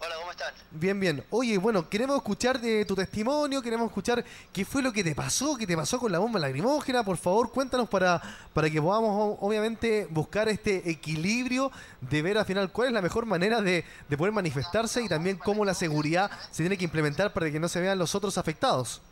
Hola, 0.00 0.14
¿cómo 0.18 0.30
están? 0.30 0.54
Bien, 0.70 0.98
bien. 0.98 1.26
Oye, 1.28 1.58
bueno, 1.58 1.86
queremos 1.90 2.16
escuchar 2.16 2.58
de 2.58 2.86
tu 2.86 2.96
testimonio, 2.96 3.60
queremos 3.60 3.88
escuchar 3.88 4.24
qué 4.50 4.64
fue 4.64 4.80
lo 4.80 4.94
que 4.94 5.04
te 5.04 5.14
pasó, 5.14 5.58
qué 5.58 5.66
te 5.66 5.76
pasó 5.76 5.98
con 5.98 6.10
la 6.10 6.20
bomba 6.20 6.40
lacrimógena. 6.40 7.04
Por 7.04 7.18
favor, 7.18 7.52
cuéntanos 7.52 7.86
para, 7.90 8.22
para 8.54 8.70
que 8.70 8.80
podamos, 8.80 9.36
obviamente, 9.42 10.06
buscar 10.08 10.48
este 10.48 10.88
equilibrio 10.88 11.70
de 12.00 12.22
ver 12.22 12.38
al 12.38 12.46
final 12.46 12.72
cuál 12.72 12.88
es 12.88 12.94
la 12.94 13.02
mejor 13.02 13.26
manera 13.26 13.60
de, 13.60 13.84
de 14.08 14.16
poder 14.16 14.32
manifestarse 14.32 15.02
y 15.02 15.08
también 15.10 15.36
cómo 15.36 15.66
la 15.66 15.74
seguridad 15.74 16.30
se 16.50 16.62
tiene 16.62 16.78
que 16.78 16.84
implementar 16.84 17.34
para 17.34 17.50
que 17.50 17.60
no 17.60 17.68
se 17.68 17.78
vean 17.82 17.98
los 17.98 18.14
otros 18.14 18.38
afectados. 18.38 19.02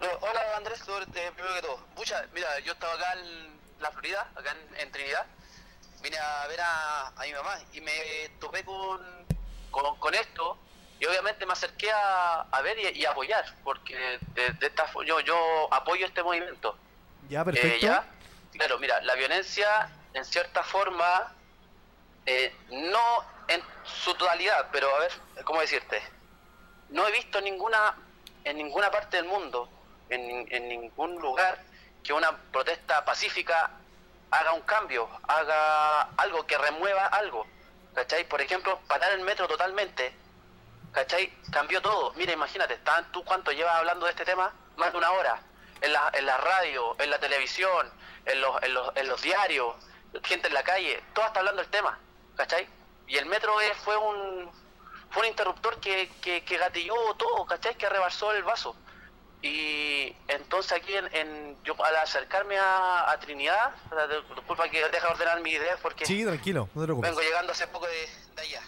No, 0.00 0.06
hola 0.20 0.40
Andrés, 0.58 0.80
eh, 0.80 1.32
primero 1.34 1.54
que 1.54 1.62
todo. 1.62 1.78
Pucha, 1.96 2.26
mira, 2.34 2.46
yo 2.60 2.74
estaba 2.74 2.92
acá 2.92 3.14
la 3.80 3.90
Florida, 3.90 4.28
acá 4.34 4.52
en, 4.52 4.80
en 4.80 4.92
Trinidad. 4.92 5.26
Vine 6.02 6.18
a 6.18 6.46
ver 6.46 6.60
a, 6.60 7.08
a 7.08 7.22
mi 7.24 7.32
mamá 7.32 7.58
y 7.72 7.80
me 7.80 8.28
topé 8.40 8.64
con, 8.64 9.00
con, 9.70 9.96
con 9.98 10.14
esto. 10.14 10.58
Y 11.00 11.06
obviamente 11.06 11.46
me 11.46 11.52
acerqué 11.52 11.90
a, 11.92 12.40
a 12.50 12.60
ver 12.62 12.76
y, 12.78 13.00
y 13.00 13.04
apoyar, 13.04 13.44
porque 13.62 14.18
de, 14.34 14.50
de 14.50 14.66
esta, 14.66 14.86
yo, 15.06 15.20
yo 15.20 15.72
apoyo 15.72 16.06
este 16.06 16.22
movimiento. 16.22 16.76
Ya, 17.28 17.42
Eh, 17.42 17.44
perfecto. 17.44 17.86
ya, 17.86 18.04
claro, 18.52 18.78
mira, 18.78 19.00
la 19.02 19.14
violencia 19.14 19.90
en 20.14 20.24
cierta 20.24 20.64
forma, 20.64 21.32
eh, 22.26 22.52
no 22.70 23.24
en 23.46 23.62
su 23.84 24.12
totalidad, 24.14 24.68
pero 24.72 24.92
a 24.94 24.98
ver, 25.00 25.12
¿cómo 25.44 25.60
decirte? 25.60 26.02
No 26.88 27.06
he 27.06 27.12
visto 27.12 27.40
ninguna, 27.40 27.94
en 28.44 28.56
ninguna 28.56 28.90
parte 28.90 29.18
del 29.18 29.26
mundo, 29.26 29.70
en, 30.08 30.52
en 30.52 30.68
ningún 30.68 31.16
lugar, 31.20 31.62
que 32.02 32.12
una 32.12 32.36
protesta 32.52 33.04
pacífica 33.04 33.70
haga 34.30 34.52
un 34.52 34.62
cambio, 34.62 35.08
haga 35.26 36.02
algo 36.16 36.46
que 36.46 36.56
remueva 36.58 37.06
algo. 37.06 37.46
¿Cachai? 37.94 38.28
Por 38.28 38.40
ejemplo, 38.40 38.78
parar 38.86 39.12
el 39.12 39.20
metro 39.22 39.48
totalmente. 39.48 40.14
¿Cachai? 40.92 41.32
Cambió 41.52 41.82
todo. 41.82 42.12
Mira, 42.14 42.32
imagínate, 42.32 42.74
¿estaban 42.74 43.10
tú 43.12 43.24
cuánto 43.24 43.52
llevas 43.52 43.74
hablando 43.76 44.06
de 44.06 44.12
este 44.12 44.24
tema? 44.24 44.52
Más 44.76 44.92
de 44.92 44.98
una 44.98 45.10
hora. 45.12 45.40
En 45.80 45.92
la, 45.92 46.10
en 46.12 46.26
la 46.26 46.36
radio, 46.36 46.96
en 46.98 47.10
la 47.10 47.18
televisión, 47.18 47.90
en 48.24 48.40
los, 48.40 48.62
en, 48.62 48.74
los, 48.74 48.96
en 48.96 49.08
los 49.08 49.20
diarios, 49.22 49.74
gente 50.24 50.48
en 50.48 50.54
la 50.54 50.62
calle, 50.62 51.02
todo 51.14 51.26
está 51.26 51.40
hablando 51.40 51.62
del 51.62 51.70
tema. 51.70 51.98
¿Cachai? 52.36 52.68
Y 53.06 53.16
el 53.16 53.26
metro 53.26 53.60
es- 53.60 53.76
fue 53.78 53.96
un 53.96 54.50
fue 55.10 55.22
un 55.22 55.28
interruptor 55.28 55.80
que, 55.80 56.10
que, 56.20 56.44
que 56.44 56.58
gatilló 56.58 56.94
todo, 57.16 57.46
¿cachai? 57.46 57.74
Que 57.76 57.88
rebalsó 57.88 58.30
el 58.32 58.42
vaso. 58.42 58.76
Y 59.42 60.16
entonces 60.26 60.72
aquí 60.72 60.96
en, 60.96 61.14
en- 61.14 61.62
yo 61.62 61.74
al 61.84 61.94
acercarme 61.96 62.58
a, 62.58 63.10
a 63.10 63.20
Trinidad, 63.20 63.70
disculpa 64.34 64.68
que 64.68 64.88
deja 64.88 65.08
ordenar 65.08 65.40
mis 65.40 65.54
ideas 65.54 65.78
porque 65.80 66.04
Sí, 66.06 66.24
tranquilo, 66.24 66.68
no 66.74 66.80
te 66.82 66.86
preocupes. 66.86 67.10
vengo 67.10 67.20
llegando 67.22 67.52
hace 67.52 67.66
poco 67.68 67.86
de, 67.86 68.08
de 68.34 68.42
allá. 68.42 68.62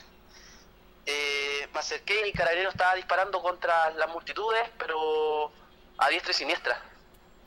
Eh, 1.07 1.69
me 1.73 1.81
acerqué 1.81 2.21
y 2.21 2.31
el 2.31 2.33
carabinero 2.33 2.71
estaba 2.71 2.95
disparando 2.95 3.43
contra 3.43 3.91
las 3.91 4.09
multitudes, 4.11 4.63
pero 4.79 5.51
a 5.99 6.09
diestra 6.09 6.31
y 6.31 6.35
siniestra. 6.35 6.81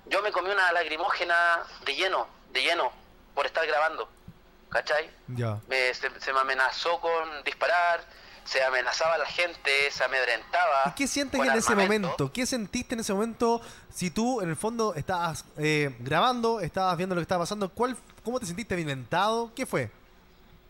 Yo 0.06 0.22
me 0.22 0.32
comí 0.32 0.50
una 0.50 0.72
lagrimógena 0.74 1.64
de 1.86 1.96
lleno, 1.96 2.28
de 2.52 2.62
lleno. 2.62 2.92
por 3.34 3.46
estar 3.46 3.66
grabando. 3.66 4.10
¿Cachai? 4.70 5.10
Ya. 5.28 5.60
Me- 5.68 5.94
se, 5.94 6.10
se 6.20 6.34
me 6.34 6.40
amenazó 6.40 7.00
con 7.00 7.44
disparar, 7.44 8.04
se 8.46 8.64
amenazaba 8.64 9.16
a 9.16 9.18
la 9.18 9.26
gente, 9.26 9.92
se 9.92 10.04
amedrentaba. 10.04 10.84
¿Y 10.88 10.92
qué 10.92 11.08
sientes 11.08 11.40
en 11.40 11.54
ese 11.54 11.76
momento? 11.76 12.32
¿Qué 12.34 12.46
sentiste 12.46 12.94
en 12.96 13.00
ese 13.02 13.14
momento 13.14 13.62
si 13.94 14.10
tú 14.12 14.42
en 14.42 14.50
el 14.50 14.56
fondo 14.56 14.94
estabas 14.96 15.46
eh, 15.58 15.96
grabando, 16.00 16.60
estabas 16.60 16.98
viendo 16.98 17.16
lo 17.16 17.20
que 17.20 17.24
estaba 17.24 17.44
pasando? 17.44 17.70
¿Cuál, 17.70 17.96
¿Cómo 18.24 18.40
te 18.40 18.46
sentiste 18.46 18.76
violentado? 18.76 19.52
¿Qué 19.56 19.66
fue? 19.66 19.90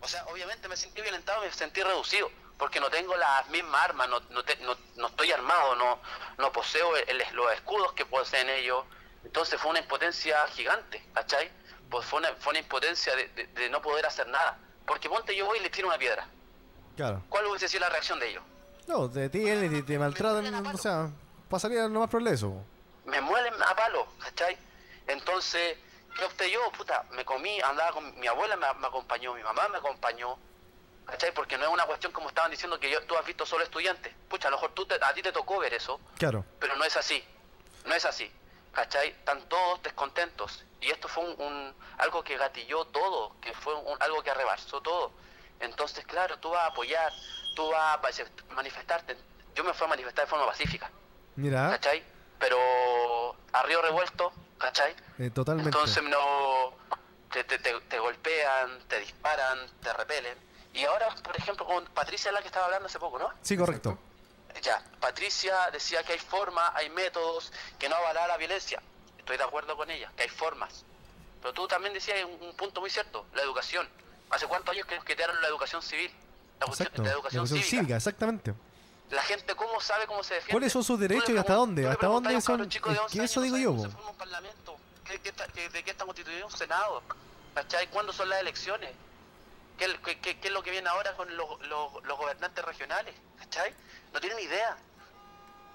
O 0.02 0.08
sea, 0.08 0.26
obviamente 0.26 0.68
me 0.68 0.76
sentí 0.78 1.02
violentado, 1.02 1.42
me 1.42 1.52
sentí 1.52 1.82
reducido, 1.82 2.30
porque 2.58 2.80
no 2.80 2.90
tengo 2.90 3.16
las 3.16 3.48
mismas 3.50 3.82
armas, 3.84 4.10
no, 4.10 4.20
no, 4.32 4.44
te- 4.44 4.58
no- 4.58 4.76
no 4.98 5.08
estoy 5.08 5.32
armado, 5.32 5.76
no, 5.76 6.00
no 6.38 6.52
poseo 6.52 6.96
el- 6.98 7.24
los 7.34 7.54
escudos 7.54 7.94
que 7.94 8.06
poseen 8.06 8.50
ellos. 8.50 8.84
Entonces 9.24 9.60
fue 9.62 9.72
una 9.72 9.80
impotencia 9.80 10.46
gigante, 10.48 11.02
¿cachai? 11.14 11.50
Pues 11.90 12.06
fue 12.06 12.20
una, 12.20 12.34
fue 12.36 12.52
una 12.52 12.60
impotencia 12.60 13.16
de, 13.16 13.28
de- 13.30 13.48
de 13.48 13.70
no 13.70 13.82
poder 13.82 14.06
hacer 14.06 14.28
nada. 14.28 14.58
Porque 14.86 15.08
ponte 15.08 15.34
yo 15.36 15.46
voy 15.46 15.60
y 15.60 15.62
le 15.62 15.70
tiro 15.70 15.88
una 15.88 15.98
piedra. 15.98 16.28
Claro. 16.96 17.24
¿Cuál 17.30 17.46
hubiese 17.48 17.68
sido 17.68 17.82
la 17.82 17.90
reacción 17.90 18.20
de 18.20 18.30
ellos? 18.30 18.44
No, 18.88 19.10
te 19.10 19.30
tienen 19.30 19.66
y 19.74 19.82
te, 19.82 19.84
te 19.94 20.00
maltratan, 20.00 20.54
o 20.68 20.78
sea, 20.78 21.10
pasaría 21.50 21.88
nomás 21.88 22.10
por 22.10 22.26
eso. 22.28 22.54
me 23.06 23.20
muelen 23.22 23.54
a 23.62 23.76
palo, 23.76 24.08
¿cachai? 24.20 24.58
Entonces, 25.08 25.78
¿qué 26.18 26.26
opté 26.26 26.50
yo? 26.52 26.60
Puta, 26.72 27.04
me 27.12 27.26
comí, 27.26 27.60
andaba 27.62 27.92
con 27.92 28.20
mi 28.20 28.28
abuela, 28.28 28.56
me, 28.56 28.72
me 28.80 28.88
acompañó, 28.88 29.34
mi 29.34 29.44
mamá 29.44 29.68
me 29.70 29.78
acompañó, 29.78 30.38
¿cachai? 31.06 31.34
Porque 31.34 31.58
no 31.58 31.66
es 31.66 31.70
una 31.72 31.86
cuestión 31.86 32.12
como 32.12 32.30
estaban 32.30 32.52
diciendo 32.52 32.80
que 32.80 32.90
yo, 32.92 33.02
tú 33.06 33.16
has 33.18 33.26
visto 33.26 33.46
solo 33.46 33.64
estudiantes. 33.64 34.14
Pucha, 34.30 34.48
a 34.48 34.52
lo 34.52 34.58
mejor 34.58 34.72
tú 34.74 34.86
te- 34.86 34.96
a 35.04 35.14
ti 35.14 35.22
te 35.22 35.32
tocó 35.32 35.60
ver 35.60 35.74
eso, 35.74 36.00
Claro. 36.18 36.46
pero 36.60 36.76
no 36.76 36.84
es 36.86 36.96
así, 36.98 37.24
no 37.86 37.94
es 37.94 38.06
así, 38.06 38.32
¿cachai? 38.74 39.10
Están 39.10 39.42
todos 39.50 39.82
descontentos. 39.84 40.64
Y 40.82 40.90
esto 40.92 41.08
fue 41.08 41.24
un, 41.26 41.42
un- 41.42 41.74
algo 41.98 42.24
que 42.24 42.38
gatilló 42.38 42.86
todo, 42.86 43.36
que 43.42 43.54
fue 43.54 43.74
un- 43.76 44.02
algo 44.02 44.22
que 44.24 44.30
arrebarsó 44.32 44.82
todo. 44.82 45.12
Entonces, 45.60 46.06
claro, 46.06 46.38
tú 46.40 46.50
vas 46.50 46.64
a 46.64 46.68
apoyar, 46.68 47.12
tú 47.56 47.70
vas 47.70 47.98
a 47.98 48.54
manifestarte. 48.54 49.18
Yo 49.56 49.64
me 49.64 49.74
fui 49.74 49.86
a 49.86 49.90
manifestar 49.90 50.26
de 50.26 50.30
forma 50.30 50.46
pacífica. 50.48 50.90
Mira, 51.36 51.70
¿cachai? 51.72 52.04
Pero 52.40 53.36
a 53.54 53.64
río 53.64 53.82
revuelto, 53.82 54.32
¿cachai? 54.58 54.96
eh, 55.20 55.30
totalmente. 55.30 55.70
Entonces 55.70 56.04
no 56.04 56.74
te, 57.32 57.44
te, 57.44 57.60
te- 57.60 57.80
te 57.82 58.00
golpean, 58.00 58.80
te 58.88 59.00
disparan, 59.00 59.60
te 59.82 59.94
repelen. 59.94 60.38
Y 60.74 60.84
ahora, 60.86 61.08
por 61.24 61.38
ejemplo, 61.38 61.66
con 61.66 61.86
Patricia 61.88 62.32
la 62.32 62.42
que 62.42 62.48
estaba 62.48 62.66
hablando 62.66 62.88
hace 62.88 63.00
poco, 63.00 63.20
¿no? 63.20 63.32
Sí, 63.42 63.56
correcto. 63.56 63.98
Ya, 64.62 64.84
Patricia 65.00 65.70
decía 65.72 66.04
que 66.04 66.14
hay 66.14 66.20
formas, 66.20 66.72
hay 66.76 66.90
métodos 66.90 67.52
que 67.80 67.90
no 67.90 67.96
avalar 67.96 68.28
la 68.28 68.38
violencia. 68.38 68.82
Estoy 69.18 69.38
de 69.38 69.44
acuerdo 69.44 69.76
con 69.78 69.90
ella, 69.90 70.12
que 70.16 70.24
hay 70.24 70.30
formas. 70.30 70.84
Pero 71.42 71.54
tú 71.54 71.68
también 71.68 71.94
decías 71.94 72.24
un, 72.26 72.42
un 72.42 72.56
punto 72.56 72.82
muy 72.82 72.90
cierto, 72.90 73.26
la 73.34 73.42
educación. 73.42 73.88
¿Hace 74.34 74.48
cuántos 74.48 74.74
años 74.74 74.86
que 74.88 74.96
nos 74.96 75.06
quitaron 75.06 75.40
la 75.42 75.48
educación 75.48 75.82
civil? 75.82 76.12
La, 76.60 76.66
cuestión- 76.66 76.88
Exacto. 76.88 77.02
la 77.04 77.08
La 77.10 77.14
educación 77.14 77.44
educación 77.44 77.64
cívica. 77.64 77.78
cívica, 77.82 77.96
exactamente. 77.98 78.54
La 79.12 79.22
gente, 79.24 79.56
¿cómo 79.56 79.80
sabe 79.82 80.08
cómo 80.08 80.24
se 80.24 80.36
defiende? 80.36 80.54
¿Cuáles 80.54 80.74
son 80.74 80.84
sus 80.84 81.00
derechos 81.00 81.30
y 81.30 81.38
hasta 81.38 81.54
dónde? 81.54 81.88
¿Hasta 81.88 82.08
dónde 82.08 82.42
son? 82.42 82.58
cabro 82.58 82.66
chico 82.70 82.90
de 82.90 82.96
Es 82.96 83.02
11 83.02 83.20
que 83.20 83.26
eso 83.26 83.42
digo 83.42 83.58
yo. 83.58 83.74
forma 83.92 84.10
un 84.10 84.16
parlamento. 84.18 84.76
¿Qué- 85.06 85.20
qué 85.22 85.30
está- 85.30 85.48
qué- 85.48 85.70
¿De 85.70 85.84
qué 85.84 85.92
está 85.92 86.06
constituido 86.06 86.48
un 86.48 86.52
senado? 86.52 87.04
¿Cachai? 87.54 87.88
¿Cuándo 87.90 88.12
son 88.14 88.30
las 88.30 88.40
elecciones? 88.40 88.92
¿Qué, 89.78 90.00
qué- 90.04 90.20
qué- 90.20 90.40
qué 90.40 90.48
es 90.48 90.54
lo 90.54 90.64
que 90.64 90.72
viene 90.72 90.88
ahora 90.90 91.16
con 91.16 91.36
los, 91.36 91.60
los- 91.68 92.04
los 92.04 92.18
gobernantes 92.18 92.64
regionales? 92.66 93.14
¿Cachai? 93.38 93.74
No 94.14 94.20
tienen 94.20 94.40
idea. 94.40 94.78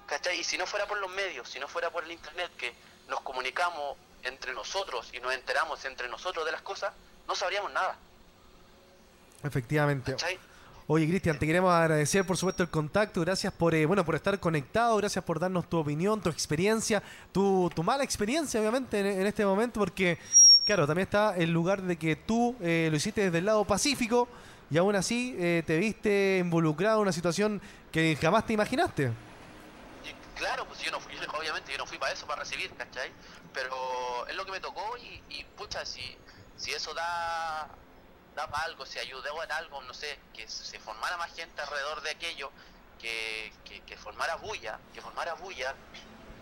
¿Cachai? 0.07 0.39
Y 0.39 0.43
si 0.43 0.57
no 0.57 0.65
fuera 0.65 0.87
por 0.87 0.97
los 0.97 1.09
medios, 1.11 1.47
si 1.49 1.59
no 1.59 1.67
fuera 1.67 1.89
por 1.91 2.03
el 2.03 2.11
internet, 2.11 2.51
que 2.57 2.73
nos 3.07 3.21
comunicamos 3.21 3.95
entre 4.23 4.53
nosotros 4.53 5.09
y 5.13 5.19
nos 5.19 5.33
enteramos 5.33 5.85
entre 5.85 6.09
nosotros 6.09 6.45
de 6.45 6.51
las 6.51 6.61
cosas, 6.61 6.91
no 7.27 7.35
sabríamos 7.35 7.71
nada. 7.71 7.95
Efectivamente. 9.43 10.11
¿Cachai? 10.13 10.37
Oye, 10.87 11.07
Cristian, 11.07 11.37
te 11.37 11.45
queremos 11.45 11.71
agradecer 11.71 12.25
por 12.25 12.35
supuesto 12.35 12.63
el 12.63 12.69
contacto, 12.69 13.21
gracias 13.21 13.53
por 13.53 13.75
eh, 13.75 13.85
bueno 13.85 14.03
por 14.03 14.15
estar 14.15 14.39
conectado, 14.39 14.97
gracias 14.97 15.23
por 15.23 15.39
darnos 15.39 15.69
tu 15.69 15.77
opinión, 15.77 16.19
tu 16.19 16.29
experiencia, 16.29 17.03
tu, 17.31 17.69
tu 17.75 17.83
mala 17.83 18.03
experiencia 18.03 18.59
obviamente 18.59 18.99
en, 18.99 19.05
en 19.05 19.27
este 19.27 19.45
momento, 19.45 19.79
porque 19.79 20.17
claro, 20.65 20.87
también 20.87 21.03
está 21.05 21.35
el 21.37 21.51
lugar 21.51 21.83
de 21.83 21.95
que 21.95 22.15
tú 22.15 22.55
eh, 22.59 22.87
lo 22.89 22.97
hiciste 22.97 23.21
desde 23.25 23.37
el 23.37 23.45
lado 23.45 23.65
pacífico 23.65 24.27
y 24.71 24.79
aún 24.79 24.95
así 24.95 25.35
eh, 25.37 25.61
te 25.65 25.77
viste 25.77 26.39
involucrado 26.41 26.97
en 26.97 27.01
una 27.03 27.11
situación 27.13 27.61
que 27.91 28.17
jamás 28.19 28.47
te 28.47 28.53
imaginaste. 28.53 29.11
Claro, 30.37 30.65
pues 30.67 30.79
yo 30.81 30.89
no 30.91 30.99
fui, 30.99 31.13
yo- 31.13 31.21
obviamente 31.39 31.71
yo 31.71 31.77
no 31.77 31.85
fui 31.85 31.97
para 31.99 32.13
eso, 32.13 32.25
para 32.25 32.41
recibir, 32.41 32.71
¿cachai? 32.75 33.11
Pero 33.53 34.27
es 34.27 34.35
lo 34.35 34.43
que 34.45 34.51
me 34.51 34.59
tocó 34.59 34.97
y, 34.97 35.21
y 35.35 35.43
pucha, 35.57 35.85
si, 35.85 36.01
si 36.55 36.71
eso 36.71 36.93
da, 36.93 37.67
da 38.39 38.47
para 38.47 38.63
algo, 38.63 38.85
si 38.85 38.99
ayudó 38.99 39.43
en 39.43 39.51
algo, 39.51 39.81
no 39.83 39.93
sé, 39.93 40.17
que 40.33 40.47
se 40.47 40.79
formara 40.79 41.17
más 41.17 41.33
gente 41.33 41.61
alrededor 41.61 42.01
de 42.01 42.11
aquello, 42.11 42.51
que, 42.99 43.53
que, 43.65 43.81
que 43.81 43.97
formara 43.97 44.35
bulla, 44.35 44.79
que 44.93 45.01
formara 45.01 45.33
bulla, 45.33 45.75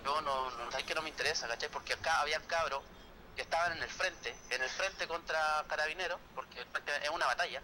yo 0.04 0.22
no, 0.22 0.52
no, 0.52 0.72
sabes 0.72 0.86
que 0.86 0.96
no 0.96 1.02
me 1.02 1.10
interesa, 1.10 1.48
¿cachai? 1.48 1.70
Porque 1.70 1.94
acá 1.94 2.22
había 2.22 2.40
cabros 2.42 2.84
que 3.36 3.42
estaban 3.42 3.74
en 3.74 3.84
el 3.84 3.90
frente, 3.90 4.36
en 4.50 4.62
el 4.62 4.70
frente 4.70 5.08
contra 5.08 5.66
carabineros, 5.68 6.20
porque 6.36 6.62
es 6.62 7.10
una 7.10 7.26
batalla, 7.26 7.62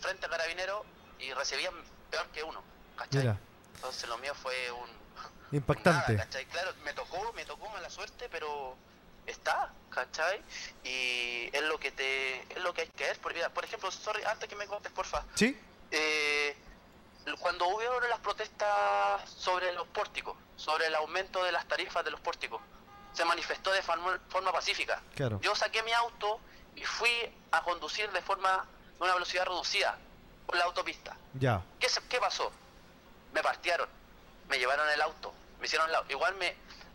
frente 0.00 0.26
a 0.26 0.28
carabineros 0.28 0.84
y 1.18 1.32
recibían 1.32 1.74
peor 2.10 2.26
que 2.28 2.42
uno, 2.42 2.62
¿cachai? 2.96 3.20
Mira, 3.20 3.38
Entonces 3.76 4.08
lo 4.08 4.18
mío 4.18 4.34
fue 4.34 4.70
un, 4.72 4.90
impactante. 5.52 6.12
Nada, 6.12 6.24
¿cachai? 6.24 6.46
Claro, 6.46 6.72
me 6.84 6.92
tocó, 6.94 7.32
me 7.34 7.44
tocó 7.44 7.68
mala 7.70 7.90
suerte, 7.90 8.28
pero 8.28 8.76
está, 9.26 9.72
¿cachai? 9.90 10.42
Y 10.84 11.50
es 11.52 11.62
lo 11.62 11.78
que 11.78 11.92
te, 11.92 12.40
es 12.52 12.62
lo 12.62 12.72
que 12.74 12.82
hay 12.82 12.88
que 12.88 13.04
ver. 13.04 13.18
Por, 13.18 13.34
mira, 13.34 13.48
por 13.50 13.64
ejemplo, 13.64 13.90
sorry, 13.90 14.22
antes 14.24 14.48
que 14.48 14.56
me 14.56 14.66
contes, 14.66 14.90
porfa. 14.92 15.24
¿Sí? 15.34 15.58
Eh, 15.90 16.56
cuando 17.38 17.66
hubo 17.68 18.00
las 18.08 18.18
protestas 18.20 19.28
sobre 19.30 19.72
los 19.72 19.86
pórticos, 19.88 20.36
sobre 20.56 20.86
el 20.86 20.94
aumento 20.94 21.44
de 21.44 21.52
las 21.52 21.66
tarifas 21.66 22.04
de 22.04 22.10
los 22.10 22.20
pórticos, 22.20 22.60
se 23.12 23.24
manifestó 23.24 23.72
de 23.72 23.82
forma, 23.82 24.52
pacífica. 24.52 25.02
Claro. 25.14 25.40
Yo 25.42 25.54
saqué 25.54 25.82
mi 25.82 25.92
auto 25.92 26.40
y 26.76 26.84
fui 26.84 27.10
a 27.50 27.62
conducir 27.62 28.10
de 28.12 28.22
forma, 28.22 28.66
de 28.98 29.04
una 29.04 29.14
velocidad 29.14 29.44
reducida 29.44 29.98
por 30.46 30.56
la 30.56 30.64
autopista. 30.64 31.16
Ya. 31.34 31.62
¿Qué, 31.78 31.88
qué 32.08 32.18
pasó? 32.18 32.52
Me 33.32 33.42
partieron, 33.42 33.88
me 34.48 34.58
llevaron 34.58 34.88
el 34.90 35.00
auto, 35.00 35.32
me 35.58 35.66
hicieron 35.66 35.90
la, 35.90 36.04
igual 36.08 36.34
me, 36.36 36.54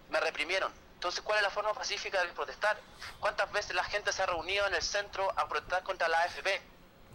me 0.09 0.19
reprimieron. 0.19 0.71
Entonces, 0.95 1.21
¿cuál 1.21 1.37
es 1.37 1.43
la 1.43 1.49
forma 1.51 1.73
pacífica 1.73 2.21
de 2.23 2.29
protestar? 2.33 2.77
¿Cuántas 3.19 3.51
veces 3.51 3.75
la 3.75 3.83
gente 3.83 4.11
se 4.11 4.23
ha 4.23 4.25
reunido 4.25 4.65
en 4.67 4.73
el 4.73 4.81
centro 4.81 5.31
a 5.37 5.47
protestar 5.47 5.83
contra 5.83 6.07
la 6.07 6.19
AFP? 6.21 6.61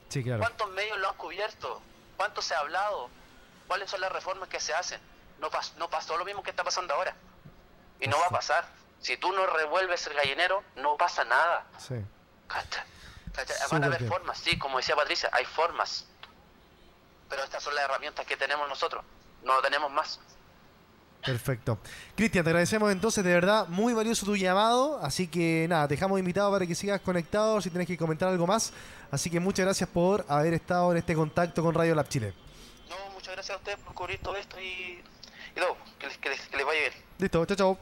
Sí, 0.09 0.23
claro. 0.23 0.41
¿Cuántos 0.41 0.71
medios 0.71 0.99
lo 0.99 1.09
han 1.09 1.17
cubierto? 1.17 1.83
¿Cuánto 2.17 2.41
se 2.43 2.55
ha 2.55 2.59
hablado? 2.61 3.11
¿Cuáles 3.67 3.91
son 3.91 4.01
las 4.01 4.13
reformas 4.13 4.49
que 4.49 4.61
se 4.61 4.75
hacen? 4.75 5.01
No, 5.39 5.51
pas- 5.51 5.73
no 5.77 5.89
pasó 5.91 6.17
lo 6.17 6.25
mismo 6.25 6.43
que 6.43 6.51
está 6.51 6.63
pasando 6.63 6.95
ahora. 6.95 7.15
Y 8.01 8.07
no 8.09 8.19
va 8.19 8.27
a 8.27 8.31
pasar. 8.31 8.65
Si 9.01 9.17
tú 9.17 9.33
no 9.33 9.47
revuelves 9.47 10.07
el 10.07 10.15
gallinero, 10.15 10.63
no 10.77 10.97
pasa 10.97 11.25
nada. 11.25 11.65
Sí. 11.79 11.95
Van 13.71 13.85
a 13.85 13.87
haber 13.87 14.07
formas, 14.09 14.39
sí, 14.39 14.59
como 14.59 14.77
decía 14.79 14.95
Patricia, 14.97 15.31
hay 15.33 15.45
formas. 15.47 16.07
Pero 17.29 17.43
estas 17.45 17.63
son 17.63 17.75
las 17.75 17.85
herramientas 17.85 18.27
que 18.27 18.37
tenemos 18.37 18.69
nosotros. 18.69 19.05
No 19.43 19.61
tenemos 19.63 19.91
más. 19.91 20.21
Perfecto. 21.25 21.79
Cristian, 22.17 22.45
te 22.45 22.51
agradecemos 22.51 22.91
entonces, 22.91 23.23
de 23.23 23.33
verdad, 23.33 23.69
muy 23.69 23.93
valioso 23.93 24.25
tu 24.25 24.37
llamado. 24.37 24.99
Así 25.03 25.27
que 25.29 25.67
nada, 25.69 25.87
te 25.87 25.95
dejamos 25.95 26.19
invitado 26.19 26.51
para 26.51 26.67
que 26.67 26.75
sigas 26.75 27.01
conectado 27.01 27.61
si 27.61 27.69
tienes 27.71 27.87
que 27.87 27.97
comentar 27.97 28.29
algo 28.29 28.47
más. 28.47 28.73
Así 29.11 29.29
que 29.29 29.39
muchas 29.41 29.67
gracias 29.67 29.89
por 29.89 30.25
haber 30.29 30.55
estado 30.55 30.93
en 30.93 30.99
este 30.99 31.15
contacto 31.15 31.63
con 31.63 31.75
Radio 31.75 31.95
Lab 31.95 32.09
Chile. 32.09 32.33
No, 32.89 32.97
muchas 33.15 33.35
gracias 33.35 33.55
a 33.55 33.59
ustedes 33.59 33.79
por 33.81 33.93
cubrir 33.95 34.19
todo 34.21 34.37
esto 34.37 34.59
y, 34.61 34.65
y. 34.65 35.03
Que 35.99 36.07
les, 36.07 36.17
que 36.19 36.29
les- 36.31 36.41
que 36.49 36.57
les 36.57 36.67
vaya 36.67 36.81
bien. 36.81 36.93
Listo, 37.19 37.45
chao, 37.45 37.57
chao. 37.57 37.79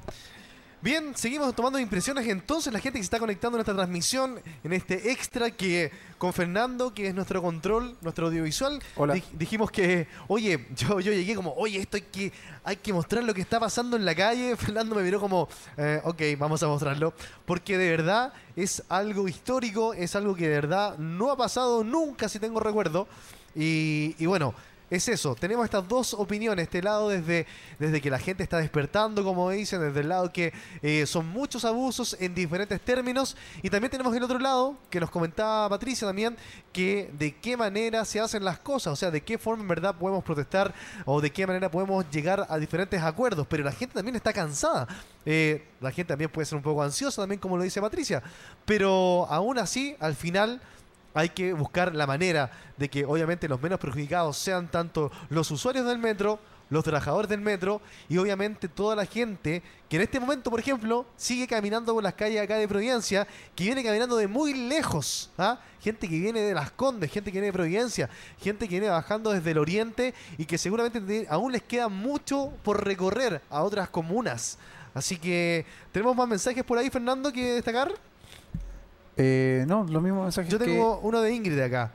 Bien, 0.80 1.12
seguimos 1.16 1.52
tomando 1.56 1.80
impresiones 1.80 2.24
entonces 2.28 2.72
la 2.72 2.78
gente 2.78 3.00
que 3.00 3.02
se 3.02 3.06
está 3.06 3.18
conectando 3.18 3.58
en 3.58 3.62
esta 3.62 3.74
transmisión, 3.74 4.40
en 4.62 4.72
este 4.72 5.10
extra 5.10 5.50
que 5.50 5.90
con 6.18 6.32
Fernando, 6.32 6.94
que 6.94 7.08
es 7.08 7.14
nuestro 7.16 7.42
control, 7.42 7.96
nuestro 8.00 8.28
audiovisual, 8.28 8.80
Hola. 8.94 9.16
dij- 9.16 9.24
dijimos 9.32 9.72
que, 9.72 10.06
oye, 10.28 10.66
yo, 10.76 11.00
yo 11.00 11.12
llegué 11.12 11.34
como, 11.34 11.52
oye, 11.54 11.80
esto 11.80 11.96
hay 11.96 12.02
que, 12.04 12.32
hay 12.62 12.76
que 12.76 12.92
mostrar 12.92 13.24
lo 13.24 13.34
que 13.34 13.40
está 13.40 13.58
pasando 13.58 13.96
en 13.96 14.04
la 14.04 14.14
calle. 14.14 14.54
Fernando 14.56 14.94
me 14.94 15.02
miró 15.02 15.18
como, 15.18 15.48
eh, 15.76 16.00
ok, 16.04 16.22
vamos 16.38 16.62
a 16.62 16.68
mostrarlo, 16.68 17.12
porque 17.44 17.76
de 17.76 17.90
verdad 17.90 18.32
es 18.54 18.84
algo 18.88 19.26
histórico, 19.26 19.94
es 19.94 20.14
algo 20.14 20.36
que 20.36 20.44
de 20.48 20.54
verdad 20.54 20.96
no 20.98 21.32
ha 21.32 21.36
pasado 21.36 21.82
nunca, 21.82 22.28
si 22.28 22.38
tengo 22.38 22.60
recuerdo. 22.60 23.08
Y, 23.56 24.14
y 24.18 24.26
bueno, 24.26 24.54
es 24.90 25.08
eso, 25.08 25.34
tenemos 25.34 25.64
estas 25.64 25.86
dos 25.86 26.14
opiniones, 26.14 26.64
este 26.64 26.82
lado 26.82 27.08
desde, 27.08 27.46
desde 27.78 28.00
que 28.00 28.10
la 28.10 28.18
gente 28.18 28.42
está 28.42 28.58
despertando, 28.58 29.22
como 29.22 29.50
dicen, 29.50 29.80
desde 29.80 30.00
el 30.00 30.08
lado 30.08 30.32
que 30.32 30.52
eh, 30.82 31.04
son 31.06 31.26
muchos 31.28 31.64
abusos 31.64 32.16
en 32.20 32.34
diferentes 32.34 32.80
términos, 32.80 33.36
y 33.62 33.70
también 33.70 33.90
tenemos 33.90 34.14
el 34.16 34.22
otro 34.22 34.38
lado, 34.38 34.76
que 34.90 35.00
nos 35.00 35.10
comentaba 35.10 35.68
Patricia 35.68 36.06
también, 36.06 36.36
que 36.72 37.10
de 37.18 37.36
qué 37.36 37.56
manera 37.56 38.04
se 38.04 38.20
hacen 38.20 38.44
las 38.44 38.58
cosas, 38.58 38.92
o 38.92 38.96
sea, 38.96 39.10
de 39.10 39.20
qué 39.20 39.38
forma 39.38 39.62
en 39.62 39.68
verdad 39.68 39.94
podemos 39.94 40.24
protestar 40.24 40.72
o 41.04 41.20
de 41.20 41.30
qué 41.30 41.46
manera 41.46 41.70
podemos 41.70 42.08
llegar 42.10 42.46
a 42.48 42.58
diferentes 42.58 43.02
acuerdos, 43.02 43.46
pero 43.48 43.64
la 43.64 43.72
gente 43.72 43.94
también 43.94 44.16
está 44.16 44.32
cansada, 44.32 44.86
Eh, 45.30 45.62
la 45.82 45.90
gente 45.90 46.08
también 46.08 46.30
puede 46.30 46.46
ser 46.46 46.56
un 46.56 46.62
poco 46.62 46.82
ansiosa, 46.82 47.20
también 47.20 47.38
como 47.38 47.58
lo 47.58 47.62
dice 47.62 47.82
Patricia, 47.82 48.22
pero 48.64 49.26
aún 49.28 49.58
así, 49.58 49.94
al 50.00 50.14
final 50.14 50.62
hay 51.14 51.30
que 51.30 51.52
buscar 51.52 51.94
la 51.94 52.06
manera 52.06 52.50
de 52.76 52.88
que 52.88 53.04
obviamente 53.04 53.48
los 53.48 53.60
menos 53.60 53.78
perjudicados 53.80 54.36
sean 54.36 54.70
tanto 54.70 55.10
los 55.30 55.50
usuarios 55.50 55.86
del 55.86 55.98
metro, 55.98 56.38
los 56.70 56.84
trabajadores 56.84 57.30
del 57.30 57.40
metro 57.40 57.80
y 58.10 58.18
obviamente 58.18 58.68
toda 58.68 58.94
la 58.94 59.06
gente 59.06 59.62
que 59.88 59.96
en 59.96 60.02
este 60.02 60.20
momento, 60.20 60.50
por 60.50 60.60
ejemplo, 60.60 61.06
sigue 61.16 61.46
caminando 61.46 61.94
por 61.94 62.02
las 62.02 62.12
calles 62.12 62.42
acá 62.42 62.56
de 62.56 62.68
Providencia, 62.68 63.26
que 63.56 63.64
viene 63.64 63.82
caminando 63.82 64.18
de 64.18 64.28
muy 64.28 64.52
lejos, 64.52 65.30
¿ah? 65.38 65.58
gente 65.80 66.06
que 66.06 66.18
viene 66.18 66.40
de 66.42 66.52
Las 66.52 66.70
Condes, 66.70 67.10
gente 67.10 67.30
que 67.32 67.36
viene 67.38 67.46
de 67.46 67.52
Providencia, 67.54 68.10
gente 68.38 68.68
que 68.68 68.78
viene 68.78 68.90
bajando 68.90 69.30
desde 69.32 69.50
el 69.52 69.58
oriente 69.58 70.12
y 70.36 70.44
que 70.44 70.58
seguramente 70.58 71.00
te- 71.00 71.26
aún 71.30 71.52
les 71.52 71.62
queda 71.62 71.88
mucho 71.88 72.52
por 72.62 72.84
recorrer 72.84 73.40
a 73.48 73.62
otras 73.62 73.88
comunas. 73.88 74.58
Así 74.92 75.16
que, 75.16 75.64
¿tenemos 75.90 76.14
más 76.16 76.28
mensajes 76.28 76.64
por 76.64 76.76
ahí, 76.76 76.90
Fernando, 76.90 77.32
que 77.32 77.54
destacar? 77.54 77.92
Eh, 79.18 79.64
no, 79.66 79.84
los 79.84 80.02
mismos 80.02 80.22
mensajes 80.24 80.50
Yo 80.50 80.58
que- 80.58 80.64
tengo 80.66 81.00
uno 81.00 81.20
de 81.20 81.32
Ingrid 81.34 81.58
acá. 81.60 81.92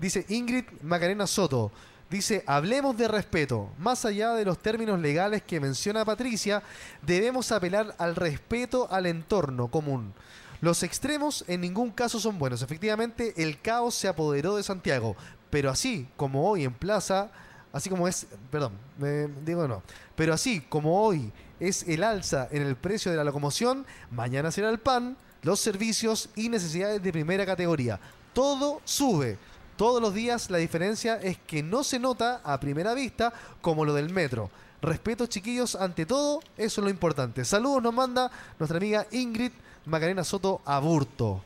Dice 0.00 0.24
Ingrid 0.28 0.64
Macarena 0.82 1.26
Soto. 1.26 1.70
Dice, 2.10 2.42
hablemos 2.46 2.96
de 2.96 3.08
respeto. 3.08 3.70
Más 3.78 4.04
allá 4.04 4.32
de 4.34 4.44
los 4.44 4.58
términos 4.58 4.98
legales 5.00 5.42
que 5.42 5.60
menciona 5.60 6.04
Patricia, 6.04 6.62
debemos 7.02 7.50
apelar 7.52 7.94
al 7.98 8.14
respeto 8.16 8.88
al 8.90 9.06
entorno 9.06 9.68
común. 9.68 10.12
Los 10.60 10.82
extremos 10.82 11.44
en 11.48 11.60
ningún 11.60 11.90
caso 11.90 12.18
son 12.20 12.38
buenos. 12.38 12.62
Efectivamente, 12.62 13.34
el 13.36 13.60
caos 13.60 13.94
se 13.94 14.08
apoderó 14.08 14.56
de 14.56 14.62
Santiago. 14.62 15.16
Pero 15.50 15.70
así 15.70 16.08
como 16.16 16.48
hoy 16.48 16.64
en 16.64 16.72
Plaza, 16.72 17.30
así 17.72 17.90
como 17.90 18.08
es, 18.08 18.26
perdón, 18.50 18.72
me 18.98 19.28
digo 19.44 19.68
no, 19.68 19.82
pero 20.16 20.32
así 20.34 20.60
como 20.60 21.02
hoy 21.02 21.32
es 21.60 21.86
el 21.88 22.02
alza 22.02 22.48
en 22.50 22.62
el 22.62 22.76
precio 22.76 23.10
de 23.10 23.16
la 23.16 23.24
locomoción, 23.24 23.86
mañana 24.10 24.50
será 24.50 24.70
el 24.70 24.78
pan, 24.80 25.16
los 25.44 25.60
servicios 25.60 26.28
y 26.34 26.48
necesidades 26.48 27.02
de 27.02 27.12
primera 27.12 27.46
categoría. 27.46 28.00
Todo 28.32 28.80
sube. 28.84 29.38
Todos 29.76 30.00
los 30.00 30.14
días 30.14 30.50
la 30.50 30.58
diferencia 30.58 31.16
es 31.16 31.38
que 31.38 31.62
no 31.62 31.84
se 31.84 31.98
nota 31.98 32.40
a 32.44 32.58
primera 32.58 32.94
vista 32.94 33.32
como 33.60 33.84
lo 33.84 33.94
del 33.94 34.10
metro. 34.10 34.50
Respeto, 34.82 35.26
chiquillos, 35.26 35.76
ante 35.76 36.06
todo, 36.06 36.40
eso 36.56 36.80
es 36.80 36.84
lo 36.84 36.90
importante. 36.90 37.44
Saludos 37.44 37.82
nos 37.82 37.94
manda 37.94 38.30
nuestra 38.58 38.78
amiga 38.78 39.06
Ingrid 39.12 39.52
Macarena 39.86 40.24
Soto 40.24 40.60
Aburto. 40.64 41.42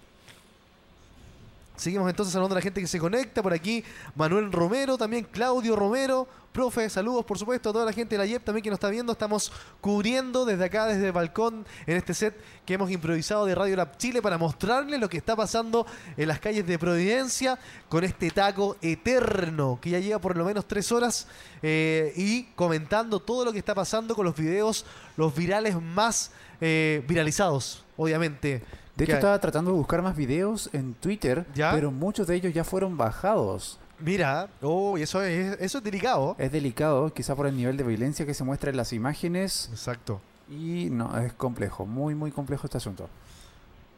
Seguimos 1.78 2.10
entonces 2.10 2.32
saludando 2.32 2.54
a 2.54 2.58
la 2.58 2.62
gente 2.62 2.80
que 2.80 2.88
se 2.88 2.98
conecta. 2.98 3.42
Por 3.42 3.52
aquí 3.52 3.84
Manuel 4.16 4.50
Romero, 4.50 4.98
también 4.98 5.24
Claudio 5.24 5.76
Romero. 5.76 6.26
Profe, 6.52 6.90
saludos 6.90 7.24
por 7.24 7.38
supuesto 7.38 7.70
a 7.70 7.72
toda 7.72 7.84
la 7.84 7.92
gente 7.92 8.16
de 8.16 8.18
la 8.18 8.26
YEP 8.26 8.42
también 8.42 8.64
que 8.64 8.70
nos 8.70 8.78
está 8.78 8.88
viendo. 8.88 9.12
Estamos 9.12 9.52
cubriendo 9.80 10.44
desde 10.44 10.64
acá, 10.64 10.86
desde 10.86 11.06
el 11.06 11.12
balcón, 11.12 11.64
en 11.86 11.96
este 11.96 12.14
set 12.14 12.34
que 12.66 12.74
hemos 12.74 12.90
improvisado 12.90 13.46
de 13.46 13.54
Radio 13.54 13.76
Lab 13.76 13.96
Chile 13.96 14.20
para 14.20 14.38
mostrarles 14.38 14.98
lo 14.98 15.08
que 15.08 15.18
está 15.18 15.36
pasando 15.36 15.86
en 16.16 16.26
las 16.26 16.40
calles 16.40 16.66
de 16.66 16.76
Providencia 16.78 17.58
con 17.88 18.02
este 18.02 18.30
taco 18.30 18.76
eterno 18.82 19.78
que 19.80 19.90
ya 19.90 20.00
lleva 20.00 20.20
por 20.20 20.36
lo 20.36 20.44
menos 20.44 20.66
tres 20.66 20.90
horas 20.90 21.28
eh, 21.62 22.12
y 22.16 22.44
comentando 22.56 23.20
todo 23.20 23.44
lo 23.44 23.52
que 23.52 23.58
está 23.58 23.74
pasando 23.74 24.16
con 24.16 24.24
los 24.24 24.34
videos, 24.34 24.84
los 25.16 25.34
virales 25.34 25.80
más 25.80 26.32
eh, 26.60 27.04
viralizados, 27.06 27.84
obviamente. 27.96 28.62
De 28.98 29.04
hecho, 29.04 29.14
estaba 29.14 29.38
tratando 29.38 29.70
de 29.70 29.76
buscar 29.76 30.02
más 30.02 30.16
videos 30.16 30.68
en 30.72 30.92
Twitter, 30.94 31.46
pero 31.54 31.92
muchos 31.92 32.26
de 32.26 32.34
ellos 32.34 32.52
ya 32.52 32.64
fueron 32.64 32.96
bajados. 32.96 33.78
Mira, 34.00 34.48
oh, 34.60 34.98
eso 34.98 35.22
es, 35.22 35.56
eso 35.60 35.78
es 35.78 35.84
delicado. 35.84 36.34
Es 36.36 36.50
delicado, 36.50 37.12
quizá 37.14 37.36
por 37.36 37.46
el 37.46 37.56
nivel 37.56 37.76
de 37.76 37.84
violencia 37.84 38.26
que 38.26 38.34
se 38.34 38.42
muestra 38.42 38.70
en 38.70 38.76
las 38.76 38.92
imágenes. 38.92 39.68
Exacto. 39.70 40.20
Y 40.50 40.88
no, 40.90 41.16
es 41.18 41.32
complejo, 41.32 41.86
muy, 41.86 42.16
muy 42.16 42.32
complejo 42.32 42.66
este 42.66 42.78
asunto. 42.78 43.08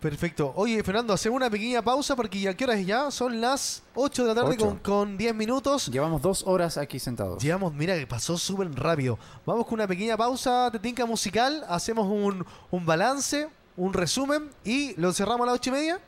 Perfecto. 0.00 0.52
Oye, 0.56 0.82
Fernando, 0.82 1.12
hacemos 1.12 1.36
una 1.36 1.50
pequeña 1.50 1.82
pausa 1.82 2.16
porque 2.16 2.40
ya, 2.40 2.54
¿qué 2.54 2.64
horas 2.64 2.78
es 2.78 2.86
ya? 2.86 3.10
Son 3.10 3.38
las 3.40 3.82
8 3.94 4.22
de 4.22 4.28
la 4.28 4.34
tarde 4.34 4.56
con, 4.56 4.78
con 4.78 5.16
10 5.16 5.34
minutos. 5.34 5.88
Llevamos 5.88 6.22
dos 6.22 6.42
horas 6.46 6.78
aquí 6.78 6.98
sentados. 6.98 7.42
Llevamos, 7.42 7.74
mira 7.74 7.98
que 7.98 8.06
pasó 8.06 8.38
súper 8.38 8.70
rápido. 8.72 9.18
Vamos 9.44 9.66
con 9.66 9.74
una 9.74 9.86
pequeña 9.86 10.16
pausa 10.16 10.70
de 10.70 10.78
tinca 10.78 11.04
musical, 11.04 11.64
hacemos 11.68 12.06
un, 12.06 12.46
un 12.70 12.86
balance, 12.86 13.48
un 13.76 13.92
resumen 13.92 14.50
y 14.64 14.94
lo 15.00 15.12
cerramos 15.12 15.42
a 15.42 15.46
las 15.46 15.54
8 15.60 15.70
y 15.70 15.72
media. 15.72 16.00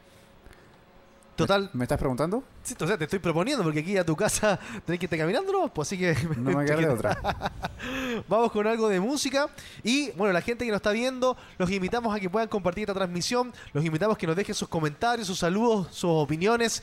Total. 1.36 1.70
¿Me 1.72 1.84
estás 1.84 1.98
preguntando? 1.98 2.44
Sí, 2.62 2.76
o 2.80 2.86
sea, 2.86 2.96
te 2.96 3.04
estoy 3.04 3.18
proponiendo 3.18 3.64
porque 3.64 3.80
aquí 3.80 3.96
a 3.96 4.04
tu 4.04 4.14
casa 4.14 4.58
tenés 4.86 5.00
que 5.00 5.06
estar 5.06 5.18
caminando, 5.18 5.52
¿no? 5.52 5.72
Pues 5.72 5.88
así 5.88 5.98
que... 5.98 6.14
No 6.36 6.58
me 6.58 6.88
otra. 6.88 7.18
Vamos 8.28 8.52
con 8.52 8.66
algo 8.66 8.88
de 8.88 9.00
música. 9.00 9.48
Y 9.82 10.12
bueno, 10.12 10.32
la 10.32 10.40
gente 10.40 10.64
que 10.64 10.70
nos 10.70 10.78
está 10.78 10.92
viendo, 10.92 11.36
los 11.58 11.70
invitamos 11.70 12.14
a 12.14 12.20
que 12.20 12.30
puedan 12.30 12.48
compartir 12.48 12.82
esta 12.82 12.94
transmisión. 12.94 13.52
Los 13.72 13.84
invitamos 13.84 14.16
a 14.16 14.18
que 14.18 14.26
nos 14.26 14.36
dejen 14.36 14.54
sus 14.54 14.68
comentarios, 14.68 15.26
sus 15.26 15.40
saludos, 15.40 15.88
sus 15.90 16.10
opiniones. 16.10 16.82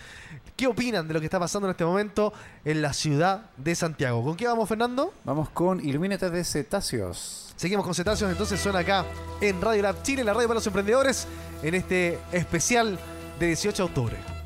¿Qué 0.57 0.67
opinan 0.67 1.07
de 1.07 1.13
lo 1.13 1.19
que 1.21 1.27
está 1.27 1.39
pasando 1.39 1.67
en 1.67 1.71
este 1.71 1.85
momento 1.85 2.33
en 2.65 2.81
la 2.81 2.91
ciudad 2.91 3.49
de 3.55 3.73
Santiago? 3.75 4.23
¿Con 4.23 4.35
qué 4.35 4.47
vamos, 4.47 4.67
Fernando? 4.67 5.13
Vamos 5.23 5.49
con 5.49 5.79
Ilumínate 5.79 6.29
de 6.29 6.43
Cetáceos. 6.43 7.53
Seguimos 7.55 7.85
con 7.85 7.95
Cetáceos, 7.95 8.31
entonces 8.31 8.59
suena 8.59 8.79
acá 8.79 9.05
en 9.41 9.61
Radio 9.61 9.83
Lab 9.83 10.01
Chile, 10.03 10.23
la 10.23 10.33
radio 10.33 10.47
para 10.47 10.55
los 10.55 10.67
emprendedores, 10.67 11.27
en 11.61 11.75
este 11.75 12.17
especial 12.31 12.97
de 13.39 13.47
18 13.47 13.83
de 13.83 13.83
octubre. 13.83 14.38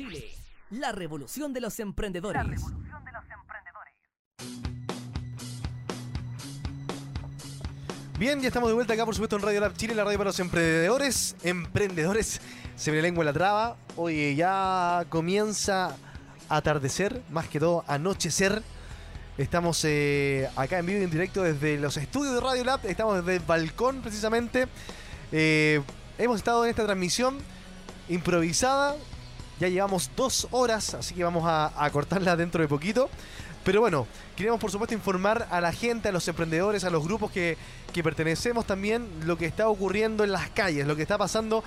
Radio 0.00 0.12
Lab 0.12 0.20
Chile, 0.20 0.24
la 0.70 0.92
revolución 0.92 1.52
de 1.52 1.60
los 1.60 1.78
emprendedores. 1.78 2.62
Bien, 8.18 8.40
ya 8.40 8.48
estamos 8.48 8.68
de 8.68 8.74
vuelta 8.74 8.94
acá, 8.94 9.04
por 9.04 9.14
supuesto, 9.14 9.36
en 9.36 9.42
Radio 9.42 9.60
Lab 9.60 9.76
Chile, 9.76 9.94
la 9.94 10.04
radio 10.04 10.18
para 10.18 10.28
los 10.28 10.40
emprendedores. 10.40 11.36
Emprendedores, 11.42 12.40
se 12.76 12.90
me 12.90 12.98
la 12.98 13.02
lengua 13.02 13.22
en 13.22 13.26
la 13.26 13.32
traba. 13.32 13.76
Oye, 13.96 14.34
ya 14.34 15.04
comienza 15.08 15.96
a 16.48 16.56
atardecer, 16.56 17.22
más 17.30 17.48
que 17.48 17.60
todo 17.60 17.84
anochecer. 17.86 18.62
Estamos 19.38 19.84
eh, 19.84 20.48
acá 20.56 20.78
en 20.78 20.86
vivo 20.86 21.00
y 21.00 21.04
en 21.04 21.10
directo 21.10 21.42
desde 21.42 21.78
los 21.78 21.96
estudios 21.96 22.34
de 22.34 22.40
Radio 22.40 22.64
Lab. 22.64 22.80
Estamos 22.84 23.16
desde 23.16 23.36
el 23.36 23.42
balcón, 23.42 24.02
precisamente. 24.02 24.66
Eh, 25.32 25.82
hemos 26.18 26.38
estado 26.38 26.64
en 26.64 26.70
esta 26.70 26.84
transmisión 26.84 27.38
improvisada. 28.08 28.96
Ya 29.60 29.68
llevamos 29.68 30.10
dos 30.16 30.48
horas, 30.50 30.94
así 30.94 31.14
que 31.14 31.22
vamos 31.22 31.44
a, 31.46 31.72
a 31.76 31.90
cortarla 31.90 32.34
dentro 32.34 32.62
de 32.62 32.68
poquito. 32.68 33.10
Pero 33.62 33.80
bueno, 33.80 34.06
queremos 34.36 34.58
por 34.58 34.70
supuesto 34.70 34.94
informar 34.94 35.46
a 35.50 35.60
la 35.60 35.70
gente, 35.70 36.08
a 36.08 36.12
los 36.12 36.26
emprendedores, 36.26 36.82
a 36.84 36.90
los 36.90 37.04
grupos 37.04 37.30
que, 37.30 37.58
que 37.92 38.02
pertenecemos 38.02 38.66
también 38.66 39.06
lo 39.26 39.36
que 39.36 39.44
está 39.44 39.68
ocurriendo 39.68 40.24
en 40.24 40.32
las 40.32 40.48
calles, 40.50 40.86
lo 40.86 40.96
que 40.96 41.02
está 41.02 41.18
pasando 41.18 41.62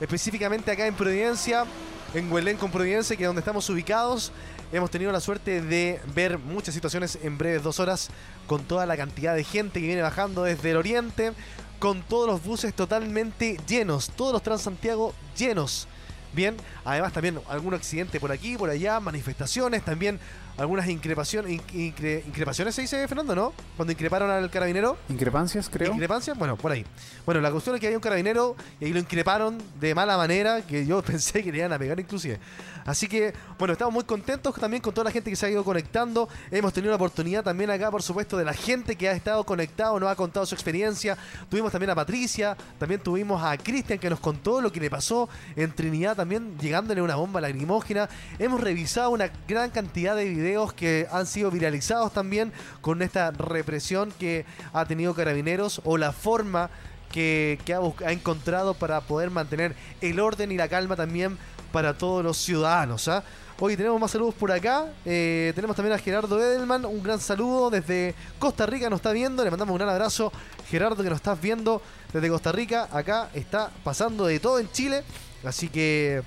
específicamente 0.00 0.72
acá 0.72 0.88
en 0.88 0.94
Providencia, 0.94 1.66
en 2.14 2.32
Huelén 2.32 2.56
con 2.56 2.72
Providencia, 2.72 3.16
que 3.16 3.22
es 3.22 3.28
donde 3.28 3.40
estamos 3.40 3.70
ubicados. 3.70 4.32
Hemos 4.72 4.90
tenido 4.90 5.12
la 5.12 5.20
suerte 5.20 5.62
de 5.62 6.00
ver 6.14 6.38
muchas 6.38 6.74
situaciones 6.74 7.16
en 7.22 7.38
breves 7.38 7.62
dos 7.62 7.78
horas 7.78 8.10
con 8.48 8.64
toda 8.64 8.86
la 8.86 8.96
cantidad 8.96 9.36
de 9.36 9.44
gente 9.44 9.80
que 9.80 9.86
viene 9.86 10.02
bajando 10.02 10.42
desde 10.42 10.72
el 10.72 10.76
oriente, 10.76 11.32
con 11.78 12.02
todos 12.02 12.26
los 12.26 12.42
buses 12.42 12.74
totalmente 12.74 13.56
llenos, 13.68 14.10
todos 14.10 14.32
los 14.32 14.42
Transantiago 14.42 15.14
llenos. 15.36 15.86
Bien, 16.32 16.56
además 16.84 17.12
también 17.12 17.40
algún 17.48 17.74
accidente 17.74 18.20
por 18.20 18.30
aquí, 18.30 18.56
por 18.56 18.70
allá, 18.70 19.00
manifestaciones, 19.00 19.84
también 19.84 20.20
algunas 20.60 20.88
increpaciones, 20.88 21.52
in- 21.52 21.92
incre- 21.94 22.22
increpaciones 22.26 22.74
se 22.74 22.82
dice 22.82 23.08
Fernando, 23.08 23.34
¿no? 23.34 23.52
Cuando 23.76 23.92
increparon 23.92 24.30
al 24.30 24.50
carabinero. 24.50 24.96
Increpancias, 25.08 25.68
creo. 25.70 25.92
¿Increpancias? 25.92 26.36
Bueno, 26.38 26.56
por 26.56 26.70
ahí. 26.72 26.84
Bueno, 27.24 27.40
la 27.40 27.50
cuestión 27.50 27.74
es 27.74 27.80
que 27.80 27.86
había 27.86 27.96
un 27.98 28.02
carabinero 28.02 28.56
y 28.78 28.84
ahí 28.84 28.92
lo 28.92 28.98
increparon 28.98 29.58
de 29.80 29.94
mala 29.94 30.16
manera, 30.16 30.62
que 30.62 30.84
yo 30.86 31.02
pensé 31.02 31.42
que 31.42 31.50
le 31.50 31.58
iban 31.58 31.72
a 31.72 31.78
pegar 31.78 31.98
inclusive. 31.98 32.38
Así 32.84 33.08
que, 33.08 33.32
bueno, 33.58 33.72
estamos 33.72 33.92
muy 33.94 34.04
contentos 34.04 34.54
también 34.56 34.82
con 34.82 34.92
toda 34.94 35.04
la 35.04 35.10
gente 35.10 35.30
que 35.30 35.36
se 35.36 35.46
ha 35.46 35.50
ido 35.50 35.62
conectando. 35.64 36.28
Hemos 36.50 36.72
tenido 36.72 36.90
la 36.90 36.96
oportunidad 36.96 37.42
también 37.44 37.70
acá, 37.70 37.90
por 37.90 38.02
supuesto, 38.02 38.36
de 38.36 38.44
la 38.44 38.54
gente 38.54 38.96
que 38.96 39.08
ha 39.08 39.12
estado 39.12 39.44
conectado, 39.44 39.98
nos 40.00 40.10
ha 40.10 40.16
contado 40.16 40.44
su 40.46 40.54
experiencia. 40.54 41.16
Tuvimos 41.48 41.72
también 41.72 41.90
a 41.90 41.94
Patricia, 41.94 42.56
también 42.78 43.00
tuvimos 43.02 43.42
a 43.42 43.56
Cristian 43.58 43.98
que 43.98 44.10
nos 44.10 44.20
contó 44.20 44.60
lo 44.60 44.72
que 44.72 44.80
le 44.80 44.90
pasó 44.90 45.28
en 45.56 45.72
Trinidad 45.72 46.16
también, 46.16 46.58
llegándole 46.58 47.00
una 47.02 47.16
bomba 47.16 47.40
lacrimógena. 47.40 48.08
Hemos 48.38 48.60
revisado 48.60 49.10
una 49.10 49.30
gran 49.46 49.70
cantidad 49.70 50.16
de 50.16 50.24
videos 50.24 50.49
que 50.74 51.06
han 51.10 51.26
sido 51.26 51.50
viralizados 51.50 52.12
también 52.12 52.52
con 52.80 53.02
esta 53.02 53.30
represión 53.30 54.12
que 54.18 54.44
ha 54.72 54.84
tenido 54.84 55.14
Carabineros 55.14 55.80
o 55.84 55.96
la 55.96 56.12
forma 56.12 56.70
que, 57.10 57.58
ha, 58.04 58.12
encontrado 58.12 58.74
para 58.74 59.00
poder 59.00 59.30
mantener 59.30 59.74
el 60.00 60.20
orden 60.20 60.52
y 60.52 60.56
la 60.56 60.68
calma 60.68 60.96
también 60.96 61.38
para 61.72 61.96
todos 61.96 62.24
los 62.24 62.36
ciudadanos. 62.36 63.08
¿ah? 63.08 63.22
Hoy 63.58 63.76
tenemos 63.76 64.00
más 64.00 64.10
saludos 64.10 64.34
por 64.34 64.50
acá. 64.50 64.86
Eh, 65.04 65.52
tenemos 65.54 65.76
también 65.76 65.94
a 65.94 65.98
Gerardo 65.98 66.40
Edelman. 66.40 66.84
Un 66.84 67.02
gran 67.02 67.20
saludo 67.20 67.70
desde 67.70 68.14
Costa 68.38 68.66
Rica. 68.66 68.88
Nos 68.88 69.00
está 69.00 69.12
viendo. 69.12 69.44
Le 69.44 69.50
mandamos 69.50 69.72
un 69.72 69.78
gran 69.78 69.90
abrazo. 69.90 70.32
Gerardo, 70.68 71.02
que 71.02 71.10
nos 71.10 71.16
estás 71.16 71.40
viendo 71.40 71.82
desde 72.12 72.28
Costa 72.28 72.52
Rica. 72.52 72.88
Acá 72.90 73.28
está 73.34 73.70
pasando 73.84 74.26
de 74.26 74.40
todo 74.40 74.58
en 74.58 74.70
Chile. 74.72 75.02
Así 75.44 75.68
que, 75.68 76.22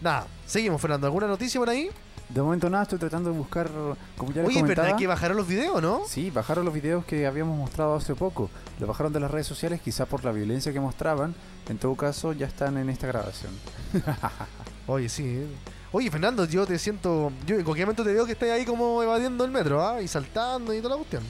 nada. 0.00 0.26
Seguimos, 0.46 0.80
Fernando. 0.80 1.06
¿Alguna 1.06 1.26
noticia 1.26 1.58
por 1.58 1.70
ahí? 1.70 1.90
De 2.28 2.42
momento 2.42 2.68
nada, 2.68 2.82
estoy 2.82 2.98
tratando 2.98 3.30
de 3.32 3.38
buscar, 3.38 3.70
como 4.18 4.32
ya 4.32 4.42
les 4.42 4.50
Oye, 4.50 4.60
comentaba. 4.60 4.86
¿verdad 4.86 4.98
que 4.98 5.06
bajaron 5.06 5.36
los 5.38 5.48
videos, 5.48 5.80
no? 5.80 6.02
Sí, 6.06 6.30
bajaron 6.30 6.64
los 6.66 6.74
videos 6.74 7.04
que 7.06 7.26
habíamos 7.26 7.56
mostrado 7.56 7.94
hace 7.94 8.14
poco. 8.14 8.50
Lo 8.78 8.86
bajaron 8.86 9.12
de 9.14 9.20
las 9.20 9.30
redes 9.30 9.46
sociales, 9.46 9.80
quizá 9.80 10.04
por 10.04 10.24
la 10.24 10.32
violencia 10.32 10.72
que 10.72 10.80
mostraban. 10.80 11.34
En 11.70 11.78
todo 11.78 11.94
caso, 11.94 12.34
ya 12.34 12.46
están 12.46 12.76
en 12.76 12.90
esta 12.90 13.06
grabación. 13.06 13.52
Oye, 14.86 15.08
sí. 15.08 15.24
eh. 15.26 15.46
Oye, 15.90 16.10
Fernando, 16.10 16.44
yo 16.44 16.66
te 16.66 16.78
siento. 16.78 17.32
Yo 17.46 17.56
en 17.56 17.64
cualquier 17.64 17.86
momento 17.86 18.04
te 18.04 18.12
veo 18.12 18.26
que 18.26 18.32
estás 18.32 18.50
ahí 18.50 18.66
como 18.66 19.02
evadiendo 19.02 19.44
el 19.46 19.50
metro, 19.50 19.82
¿ah? 19.86 20.02
Y 20.02 20.08
saltando 20.08 20.74
y 20.74 20.78
toda 20.82 20.90
la 20.90 20.96
cuestión. 20.96 21.22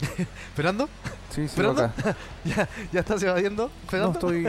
¿Fernando? 0.54 0.88
Sí, 1.30 1.48
sí, 1.48 1.56
¿Fernando? 1.56 1.84
acá. 1.84 2.16
¿Ya, 2.44 2.68
¿Ya 2.92 3.00
estás 3.00 3.22
evadiendo? 3.22 3.70
No, 3.84 3.90
¿Fernando? 3.90 4.12
estoy 4.18 4.44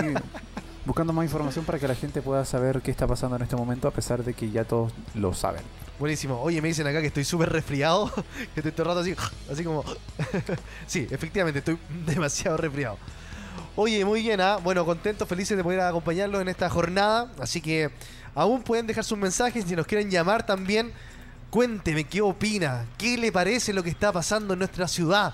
buscando 0.89 1.13
más 1.13 1.23
información 1.23 1.65
para 1.65 1.77
que 1.77 1.87
la 1.87 1.93
gente 1.93 2.19
pueda 2.19 2.43
saber 2.45 2.81
qué 2.81 2.89
está 2.89 3.05
pasando 3.05 3.35
en 3.35 3.43
este 3.43 3.55
momento, 3.55 3.87
a 3.87 3.91
pesar 3.91 4.23
de 4.23 4.33
que 4.33 4.49
ya 4.49 4.63
todos 4.63 4.91
lo 5.13 5.35
saben. 5.35 5.61
Buenísimo. 5.99 6.41
Oye, 6.41 6.63
me 6.63 6.69
dicen 6.69 6.87
acá 6.87 6.99
que 6.99 7.07
estoy 7.07 7.23
súper 7.23 7.51
resfriado. 7.51 8.11
Que 8.55 8.61
estoy 8.61 8.71
todo 8.71 8.81
el 8.83 8.87
rato 8.87 8.99
así. 9.01 9.15
Así 9.51 9.63
como. 9.63 9.85
sí, 10.87 11.07
efectivamente, 11.11 11.59
estoy 11.59 11.77
demasiado 12.07 12.57
resfriado. 12.57 12.97
Oye, 13.75 14.03
muy 14.03 14.23
bien, 14.23 14.41
¿ah? 14.41 14.57
Bueno, 14.57 14.83
contentos, 14.83 15.29
felices 15.29 15.55
de 15.55 15.63
poder 15.63 15.81
acompañarlos 15.81 16.41
en 16.41 16.47
esta 16.47 16.71
jornada. 16.71 17.31
Así 17.39 17.61
que 17.61 17.91
aún 18.33 18.63
pueden 18.63 18.87
dejar 18.87 19.03
sus 19.03 19.17
mensajes. 19.17 19.65
Si 19.65 19.75
nos 19.75 19.85
quieren 19.85 20.09
llamar 20.09 20.43
también, 20.43 20.91
cuénteme 21.51 22.05
qué 22.05 22.21
opina. 22.21 22.87
¿Qué 22.97 23.15
le 23.15 23.31
parece 23.31 23.73
lo 23.73 23.83
que 23.83 23.91
está 23.91 24.11
pasando 24.11 24.53
en 24.53 24.59
nuestra 24.59 24.87
ciudad? 24.87 25.33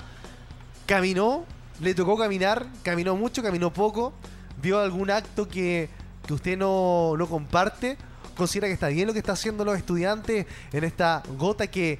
¿Caminó? 0.85 1.45
¿Le 1.79 1.95
tocó 1.95 2.17
caminar? 2.17 2.67
¿Caminó 2.83 3.15
mucho? 3.15 3.41
¿Caminó 3.41 3.71
poco? 3.71 4.11
¿Vio 4.61 4.79
algún 4.79 5.11
acto 5.11 5.47
que, 5.47 5.89
que 6.25 6.33
usted 6.33 6.57
no, 6.57 7.15
no 7.17 7.27
comparte? 7.27 7.97
¿Considera 8.35 8.67
que 8.67 8.73
está 8.73 8.87
bien 8.87 9.07
lo 9.07 9.13
que 9.13 9.19
están 9.19 9.33
haciendo 9.33 9.63
los 9.63 9.77
estudiantes 9.77 10.45
en 10.73 10.83
esta 10.83 11.23
gota 11.37 11.67
que, 11.67 11.97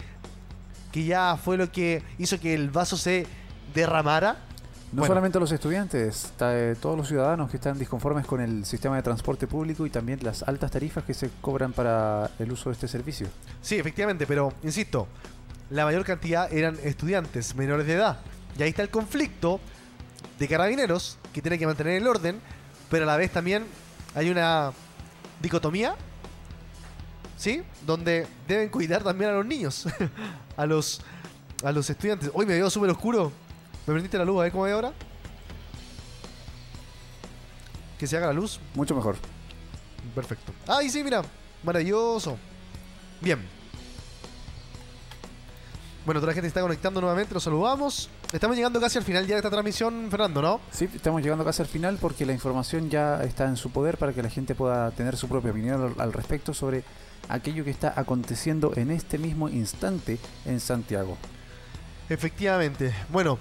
que 0.92 1.06
ya 1.06 1.38
fue 1.38 1.58
lo 1.58 1.72
que 1.72 2.04
hizo 2.18 2.40
que 2.40 2.54
el 2.54 2.70
vaso 2.70 2.98
se 2.98 3.26
derramara? 3.74 4.38
No 4.92 5.00
Bueno. 5.02 5.08
solamente 5.08 5.40
los 5.40 5.52
estudiantes, 5.52 6.32
eh, 6.40 6.76
todos 6.80 6.98
los 6.98 7.08
ciudadanos 7.08 7.50
que 7.50 7.58
están 7.58 7.78
disconformes 7.78 8.26
con 8.26 8.40
el 8.40 8.66
sistema 8.66 8.96
de 8.96 9.02
transporte 9.02 9.46
público 9.48 9.86
y 9.86 9.90
también 9.90 10.20
las 10.24 10.44
altas 10.44 10.72
tarifas 10.72 11.04
que 11.04 11.14
se 11.14 11.30
cobran 11.42 11.74
para 11.74 12.32
el 12.40 12.52
uso 12.52 12.70
de 12.70 12.74
este 12.74 12.88
servicio. 12.88 13.28
Sí, 13.62 13.76
efectivamente, 13.76 14.26
pero 14.26 14.54
insisto, 14.64 15.08
la 15.70 15.84
mayor 15.86 16.06
cantidad 16.06 16.52
eran 16.54 16.78
estudiantes 16.84 17.56
menores 17.56 17.88
de 17.88 17.94
edad. 17.94 18.20
Y 18.58 18.64
ahí 18.64 18.70
está 18.70 18.84
el 18.84 18.90
conflicto 18.90 19.60
de 20.40 20.48
carabineros 20.48 21.18
que 21.36 21.42
tienen 21.42 21.60
que 21.60 21.68
mantener 21.68 22.02
el 22.02 22.08
orden, 22.08 22.40
pero 22.90 23.04
a 23.04 23.08
la 23.08 23.18
vez 23.18 23.30
también 23.30 23.66
hay 24.16 24.30
una 24.30 24.72
dicotomía, 25.42 25.94
¿sí? 27.38 27.62
Donde 27.86 28.26
deben 28.48 28.70
cuidar 28.70 29.04
también 29.04 29.32
a 29.32 29.34
los 29.34 29.46
niños, 29.46 29.86
a 30.56 30.66
los 30.66 31.02
a 31.62 31.74
los 31.74 31.90
estudiantes. 31.90 32.32
Hoy 32.34 32.46
me 32.46 32.54
veo 32.54 32.70
súper 32.70 32.90
oscuro. 32.90 33.34
¿Me 33.86 33.92
prendiste 33.92 34.18
la 34.18 34.24
luz? 34.24 34.40
A 34.40 34.44
ver 34.44 34.54
cómo 34.54 34.64
ve 34.64 34.72
ahora. 34.72 34.94
Que 38.00 38.08
se 38.08 38.16
haga 38.16 38.28
la 38.28 38.34
luz. 38.34 38.62
Mucho 38.74 38.96
mejor. 38.96 39.18
Perfecto. 40.14 40.54
Ay, 40.68 40.90
sí, 40.90 41.04
mira. 41.04 41.22
Maravilloso. 41.64 42.38
Bien. 43.20 43.55
Bueno, 46.06 46.22
toda 46.22 46.32
la 46.32 46.36
gente 46.36 46.48
está 46.48 46.62
conectando 46.62 47.02
nuevamente. 47.02 47.34
Los 47.34 47.42
saludamos. 47.42 48.10
Estamos 48.32 48.56
llegando 48.56 48.80
casi 48.80 49.00
al 49.00 49.04
final 49.04 49.26
ya 49.26 49.34
de 49.34 49.40
esta 49.40 49.50
transmisión, 49.50 50.08
Fernando, 50.12 50.40
¿no? 50.40 50.62
Sí, 50.70 50.88
estamos 50.94 51.24
llegando 51.24 51.44
casi 51.44 51.64
al 51.64 51.68
final 51.68 51.98
porque 52.00 52.28
la 52.28 52.34
información 52.34 52.92
ya 52.92 53.24
está 53.24 53.46
en 53.46 53.58
su 53.58 53.72
poder 53.72 53.98
para 53.98 54.14
que 54.14 54.22
la 54.22 54.30
gente 54.30 54.54
pueda 54.54 54.92
tener 54.92 55.18
su 55.18 55.28
propia 55.28 55.50
opinión 55.50 55.96
al, 55.98 56.14
respecto 56.14 56.54
sobre 56.54 56.84
aquello 57.28 57.64
que 57.64 57.72
está 57.72 57.92
aconteciendo 58.00 58.72
en 58.76 58.92
este 58.92 59.18
mismo 59.18 59.50
instante 59.50 60.20
en 60.46 60.60
Santiago. 60.60 61.18
Efectivamente. 62.08 62.94
Bueno, 63.10 63.40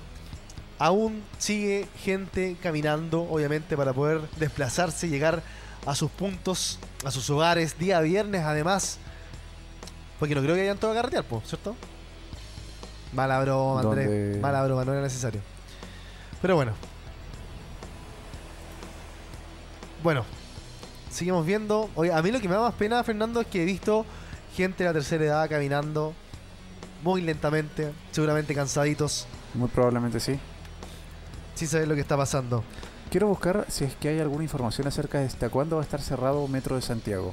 aún 0.78 1.22
sigue 1.36 1.86
gente 2.02 2.56
caminando, 2.62 3.28
obviamente, 3.30 3.76
para 3.76 3.92
poder 3.92 4.22
desplazarse, 4.38 5.10
llegar 5.10 5.42
a 5.84 5.94
sus 5.94 6.10
puntos, 6.10 6.78
a 7.04 7.10
sus 7.10 7.28
hogares, 7.28 7.78
día 7.78 8.00
viernes, 8.00 8.40
además. 8.42 8.96
Porque 10.18 10.34
no 10.34 10.40
creo 10.40 10.54
que 10.54 10.62
hayan 10.62 10.78
todo 10.78 10.92
a 10.92 10.94
carretear, 10.94 11.26
¿cierto? 11.44 11.76
Mala 13.14 13.40
broma, 13.40 13.80
Andrés. 13.80 14.40
Mala 14.40 14.64
broma, 14.64 14.84
no 14.84 14.92
era 14.92 15.02
necesario. 15.02 15.40
Pero 16.42 16.56
bueno. 16.56 16.72
Bueno, 20.02 20.24
seguimos 21.10 21.46
viendo. 21.46 21.88
Oye, 21.94 22.12
a 22.12 22.20
mí 22.20 22.30
lo 22.30 22.40
que 22.40 22.48
me 22.48 22.54
da 22.54 22.60
más 22.60 22.74
pena, 22.74 23.02
Fernando, 23.04 23.40
es 23.40 23.46
que 23.46 23.62
he 23.62 23.64
visto 23.64 24.04
gente 24.54 24.84
de 24.84 24.90
la 24.90 24.92
tercera 24.92 25.24
edad 25.24 25.48
caminando 25.48 26.12
muy 27.02 27.20
lentamente, 27.20 27.92
seguramente 28.12 28.54
cansaditos, 28.54 29.26
Muy 29.54 29.68
probablemente 29.68 30.20
sí. 30.20 30.38
sin 31.54 31.68
saber 31.68 31.88
lo 31.88 31.94
que 31.94 32.00
está 32.00 32.16
pasando. 32.16 32.64
Quiero 33.10 33.28
buscar 33.28 33.66
si 33.68 33.84
es 33.84 33.94
que 33.94 34.08
hay 34.08 34.20
alguna 34.20 34.42
información 34.42 34.86
acerca 34.86 35.18
de 35.20 35.26
hasta 35.26 35.48
cuándo 35.50 35.76
va 35.76 35.82
a 35.82 35.84
estar 35.84 36.00
cerrado 36.00 36.48
Metro 36.48 36.76
de 36.76 36.82
Santiago. 36.82 37.32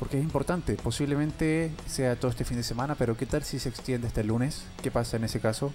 Porque 0.00 0.16
es 0.18 0.24
importante, 0.24 0.74
posiblemente 0.74 1.70
sea 1.86 2.16
todo 2.16 2.30
este 2.32 2.44
fin 2.44 2.56
de 2.56 2.62
semana, 2.64 2.94
pero 2.96 3.16
¿qué 3.16 3.26
tal 3.26 3.44
si 3.44 3.58
se 3.60 3.68
extiende 3.68 4.08
hasta 4.08 4.22
el 4.22 4.26
lunes? 4.28 4.62
¿Qué 4.82 4.90
pasa 4.90 5.16
en 5.18 5.24
ese 5.24 5.38
caso 5.40 5.72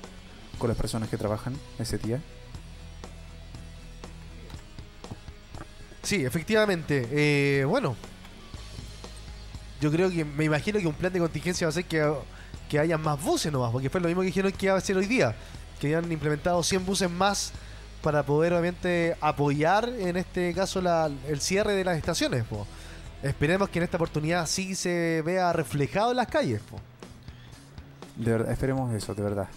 con 0.57 0.67
las 0.67 0.75
personas 0.77 1.07
que 1.09 1.15
trabajan 1.17 1.55
ese 1.79 1.97
día? 1.99 2.19
Sí, 6.01 6.25
efectivamente. 6.25 7.07
Eh, 7.11 7.65
bueno, 7.65 7.95
yo 9.81 9.91
creo 9.91 10.09
que 10.09 10.25
me 10.25 10.43
imagino 10.45 10.79
que 10.79 10.87
un 10.87 10.93
plan 10.93 11.13
de 11.13 11.19
contingencia 11.19 11.67
va 11.67 11.69
a 11.69 11.73
ser 11.73 11.85
que, 11.85 12.11
que 12.69 12.79
haya 12.79 12.97
más 12.97 13.21
buses 13.21 13.51
nomás, 13.51 13.71
porque 13.71 13.89
fue 13.89 14.01
lo 14.01 14.07
mismo 14.07 14.21
que 14.21 14.27
dijeron 14.27 14.51
que 14.51 14.67
iba 14.67 14.75
a 14.75 14.81
ser 14.81 14.97
hoy 14.97 15.05
día, 15.07 15.35
que 15.79 15.93
habían 15.95 16.11
implementado 16.11 16.61
100 16.63 16.85
buses 16.85 17.09
más 17.09 17.51
para 18.01 18.23
poder 18.23 18.53
obviamente 18.53 19.15
apoyar 19.19 19.89
en 19.99 20.15
este 20.17 20.53
caso 20.53 20.79
la- 20.81 21.09
el 21.27 21.41
cierre 21.41 21.73
de 21.73 21.83
las 21.83 21.97
estaciones. 21.97 22.43
po. 22.45 22.65
Esperemos 23.25 23.69
que 23.69 23.79
en 23.79 23.83
esta 23.83 23.97
oportunidad 23.97 24.45
sí 24.45 24.75
se 24.75 25.23
vea 25.25 25.51
reflejado 25.51 26.11
en 26.11 26.17
las 26.17 26.27
calles. 26.27 26.61
po. 26.61 26.79
De 28.17 28.31
verdad, 28.31 28.51
esperemos 28.51 28.93
eso, 28.93 29.15
de 29.15 29.23
verdad. 29.23 29.47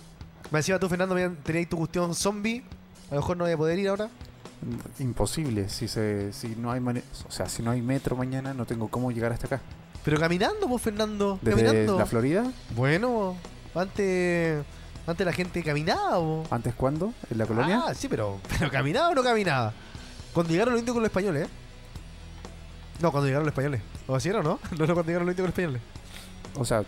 Me 0.50 0.60
decía 0.60 0.78
tú, 0.78 0.88
Fernando, 0.88 1.14
tenías 1.42 1.68
tu 1.68 1.76
cuestión 1.76 2.14
zombie. 2.14 2.64
A 3.10 3.14
lo 3.14 3.20
mejor 3.20 3.36
no 3.36 3.44
voy 3.44 3.52
a 3.52 3.56
poder 3.58 3.78
ir 3.78 3.88
ahora. 3.88 4.08
Imposible, 4.98 5.68
si 5.68 5.86
se, 5.86 6.32
si 6.32 6.56
no 6.56 6.72
hay 6.72 6.80
o 6.80 7.30
sea, 7.30 7.46
si 7.46 7.62
no 7.62 7.70
hay 7.70 7.82
metro 7.82 8.16
mañana, 8.16 8.54
no 8.54 8.64
tengo 8.64 8.88
cómo 8.88 9.12
llegar 9.12 9.32
hasta 9.32 9.46
acá. 9.46 9.60
Pero 10.02 10.18
caminando, 10.18 10.66
pues, 10.66 10.80
Fernando. 10.80 11.38
Desde 11.42 11.62
caminando. 11.62 11.98
la 11.98 12.06
Florida, 12.06 12.50
Bueno, 12.74 13.36
antes, 13.74 14.64
antes 15.06 15.26
la 15.26 15.32
gente 15.34 15.62
caminaba. 15.62 16.16
po. 16.16 16.44
¿antes 16.50 16.74
cuándo? 16.74 17.12
¿En 17.30 17.36
la 17.36 17.44
colonia? 17.44 17.82
Ah, 17.88 17.94
sí, 17.94 18.08
pero, 18.08 18.40
pero 18.58 18.70
caminaba 18.70 19.10
o 19.10 19.14
no 19.14 19.22
caminaba. 19.22 19.74
Cuando 20.32 20.52
llegaron 20.52 20.72
los 20.72 20.80
indios 20.80 20.94
con 20.94 21.02
los 21.02 21.10
españoles, 21.10 21.46
¿eh? 21.46 21.67
No, 23.00 23.12
cuando 23.12 23.26
llegaron 23.26 23.46
los 23.46 23.52
españoles. 23.52 23.80
¿O 24.06 24.14
así 24.14 24.28
era 24.28 24.40
o 24.40 24.42
no? 24.42 24.58
No, 24.78 24.86
no, 24.86 24.94
cuando 24.94 25.04
llegaron 25.04 25.26
los 25.26 25.32
indios 25.32 25.36
con 25.36 25.44
los 25.44 25.58
españoles. 25.58 25.82
O 26.56 26.64
sea, 26.64 26.84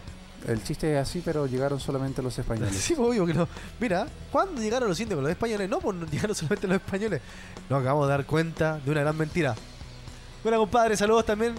el 0.49 0.63
chiste 0.65 0.95
es 0.95 0.99
así, 0.99 1.23
pero 1.25 1.47
llegaron 1.47 1.79
solamente 1.79 2.23
los 2.23 2.39
españoles. 2.39 2.75
Sí, 2.81 2.95
pues, 2.95 3.09
obvio 3.09 3.27
que 3.27 3.35
no. 3.35 3.49
Mira, 3.79 4.07
¿cuándo 4.33 4.61
llegaron 4.61 4.89
los 4.89 4.99
indios 4.99 5.17
con 5.17 5.25
los 5.25 5.31
españoles? 5.31 5.69
No, 5.69 5.79
pues 5.79 5.97
llegaron 6.11 6.35
solamente 6.35 6.67
los 6.67 6.77
españoles. 6.77 7.21
Nos 7.69 7.81
acabamos 7.81 8.07
de 8.07 8.11
dar 8.11 8.27
cuenta 8.27 8.79
de 8.79 8.91
una 8.91 9.01
gran 9.01 9.17
mentira. 9.17 9.55
Bueno, 10.43 10.59
compadre, 10.59 10.97
saludos 10.97 11.25
también. 11.27 11.55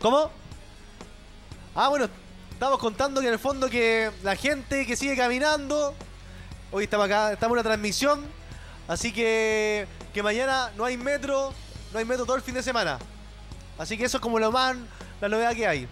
¿Cómo? 0.00 0.30
Ah, 1.74 1.88
bueno, 1.88 2.08
estamos 2.52 2.78
contando 2.78 3.20
que 3.20 3.26
en 3.26 3.32
el 3.32 3.38
fondo 3.38 3.68
que 3.68 4.10
la 4.22 4.36
gente 4.36 4.86
que 4.86 4.96
sigue 4.96 5.16
caminando. 5.16 5.94
Hoy 6.70 6.84
estamos 6.84 7.06
acá, 7.06 7.32
estamos 7.32 7.54
en 7.54 7.60
una 7.60 7.62
transmisión. 7.62 8.20
Así 8.86 9.12
que 9.12 9.86
que 10.12 10.22
mañana 10.22 10.70
no 10.76 10.84
hay 10.84 10.96
metro, 10.96 11.52
no 11.94 12.00
hay 12.00 12.04
metro 12.04 12.26
todo 12.26 12.36
el 12.36 12.42
fin 12.42 12.54
de 12.54 12.62
semana. 12.62 12.98
Así 13.78 13.96
que 13.96 14.04
eso 14.04 14.18
es 14.18 14.20
como 14.20 14.38
lo 14.38 14.50
más, 14.50 14.76
la 15.20 15.28
novedad 15.28 15.54
que 15.54 15.66
hay. 15.66 15.88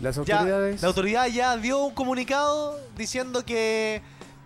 Las 0.00 0.14
Ya, 0.24 0.38
autoridades... 0.38 0.82
la 0.82 0.88
autoridad 0.88 1.26
ya 1.26 1.56
dio 1.56 1.84
un 1.84 1.94
comunicado 1.94 2.80
diciendo 2.96 3.44
que, 3.44 4.02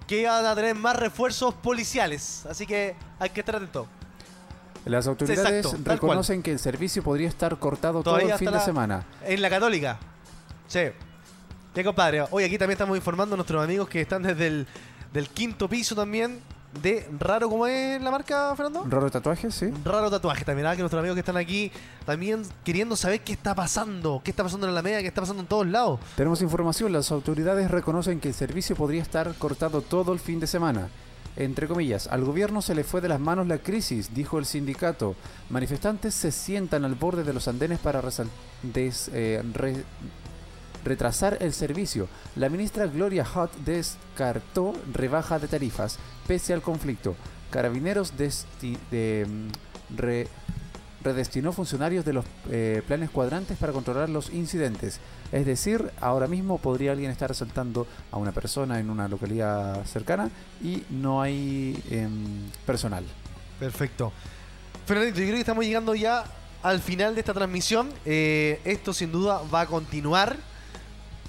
que 0.07 0.23
iban 0.23 0.45
a 0.45 0.55
tener 0.55 0.75
más 0.75 0.97
refuerzos 0.97 1.55
policiales. 1.55 2.47
Así 2.47 2.67
que 2.67 2.97
hay 3.19 3.31
que 3.31 3.41
estar 3.41 3.57
atento. 3.57 3.87
Las 4.87 5.07
autoridades 5.07 5.67
Exacto, 5.67 5.91
reconocen 5.91 6.43
que 6.43 6.53
el 6.53 6.59
servicio 6.59 7.03
podría 7.03 7.29
estar 7.29 7.59
cortado 7.59 8.03
todo 8.03 8.15
Todavía 8.15 8.35
el 8.35 8.39
fin 8.39 8.51
de 8.51 8.61
semana. 8.61 9.05
En 9.25 9.43
la 9.43 9.51
Católica. 9.51 9.99
Sí. 10.67 10.81
Ya, 11.75 11.85
compadre. 11.85 12.25
Hoy 12.31 12.45
aquí 12.45 12.57
también 12.57 12.77
estamos 12.77 12.97
informando 12.97 13.35
a 13.35 13.37
nuestros 13.37 13.63
amigos 13.63 13.87
que 13.89 14.01
están 14.01 14.23
desde 14.23 14.47
el 14.47 14.67
del 15.13 15.29
quinto 15.29 15.69
piso 15.69 15.95
también 15.95 16.41
de 16.83 17.09
Raro, 17.19 17.49
¿cómo 17.49 17.67
es 17.67 18.01
la 18.01 18.11
marca, 18.11 18.55
Fernando? 18.55 18.85
Raro 18.89 19.11
tatuaje, 19.11 19.51
sí. 19.51 19.71
Raro 19.85 20.11
tatuaje 20.11 20.45
también, 20.45 20.67
¿ah? 20.67 20.77
que 20.77 20.83
nuestros 20.83 21.01
amigos 21.01 21.15
que 21.17 21.21
están 21.21 21.37
aquí 21.37 21.73
también 22.05 22.43
queriendo 22.65 22.95
saber 22.95 23.21
qué 23.21 23.33
está 23.33 23.55
pasando, 23.55 24.21
qué 24.23 24.31
está 24.31 24.43
pasando 24.45 24.69
en 24.69 24.75
la 24.75 24.83
media, 24.83 25.01
qué 25.01 25.09
está 25.09 25.23
pasando 25.23 25.43
en 25.43 25.49
todos 25.49 25.67
lados. 25.67 25.99
Tenemos 26.17 26.41
información, 26.43 26.93
las 26.93 27.11
autoridades 27.11 27.71
reconocen 27.71 28.21
que 28.21 28.29
el 28.29 28.35
servicio 28.35 28.77
podría 28.77 29.03
estar 29.03 29.35
cortado 29.37 29.81
todo 29.81 30.13
el 30.13 30.21
fin 30.21 30.41
de 30.41 30.47
semana. 30.47 30.89
Entre 31.37 31.69
comillas, 31.69 32.09
al 32.09 32.25
gobierno 32.25 32.61
se 32.63 32.75
le 32.75 32.83
fue 32.85 33.01
de 33.01 33.09
las 33.09 33.21
manos 33.21 33.47
la 33.47 33.59
crisis, 33.59 34.13
dijo 34.13 34.39
el 34.39 34.45
sindicato. 34.45 35.15
Manifestantes 35.51 36.13
se 36.15 36.33
sientan 36.33 36.85
al 36.85 36.97
borde 36.97 37.23
de 37.23 37.33
los 37.33 37.47
andenes 37.49 37.79
para 37.79 38.01
des- 38.63 39.09
eh, 39.15 39.43
re- 39.55 39.85
retrasar 40.89 41.37
el 41.41 41.53
servicio. 41.53 42.09
La 42.37 42.49
ministra 42.49 42.87
Gloria 42.87 43.25
Hutt 43.25 43.53
descartó 43.65 44.75
rebaja 44.93 45.39
de 45.39 45.49
tarifas 45.49 45.99
pese 46.27 46.53
al 46.55 46.63
conflicto. 46.63 47.15
Carabineros 47.51 48.13
de, 48.19 49.27
mm, 49.27 49.97
re- 49.97 50.29
redestinó 51.03 51.53
funcionarios 51.53 52.05
de 52.05 52.13
los 52.13 52.25
eh, 52.51 52.83
planes 52.87 53.09
cuadrantes 53.11 53.57
para 53.57 53.73
controlar 53.73 54.09
los 54.09 54.31
incidentes. 54.31 54.99
Es 55.31 55.47
decir, 55.47 55.91
ahora 56.01 56.27
mismo 56.27 56.59
podría 56.59 56.93
alguien 56.93 57.11
estar 57.11 57.31
asaltando 57.31 57.87
a 58.11 58.17
una 58.17 58.33
persona 58.33 58.81
en 58.81 58.91
una 58.91 59.07
localidad 59.09 59.85
cercana 59.87 60.31
y 60.63 60.83
no 60.91 61.23
hay 61.23 61.81
em, 61.91 62.51
personal. 62.67 63.05
Perfecto. 63.61 64.13
Fernandito, 64.87 65.19
yo 65.19 65.25
creo 65.25 65.35
que 65.35 65.41
estamos 65.41 65.65
llegando 65.65 65.95
ya 65.95 66.25
al 66.63 66.81
final 66.81 67.15
de 67.15 67.21
esta 67.21 67.33
transmisión. 67.35 67.91
Eh, 68.05 68.61
esto 68.65 68.93
sin 68.93 69.13
duda 69.13 69.41
va 69.55 69.63
a 69.63 69.67
continuar. 69.67 70.37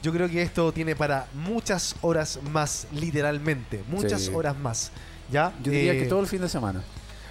Yo 0.02 0.12
creo 0.14 0.30
que 0.30 0.42
esto 0.42 0.72
tiene 0.72 0.96
para 0.96 1.28
muchas 1.34 1.96
horas 2.02 2.40
más, 2.52 2.88
literalmente. 2.94 3.84
Muchas 3.90 4.22
Sí. 4.24 4.32
horas 4.34 4.58
más. 4.58 4.92
¿Ya? 5.32 5.54
Yo 5.62 5.72
diría 5.72 5.94
Eh, 5.94 6.00
que 6.00 6.06
todo 6.06 6.22
el 6.22 6.28
fin 6.28 6.42
de 6.42 6.50
semana. 6.50 6.82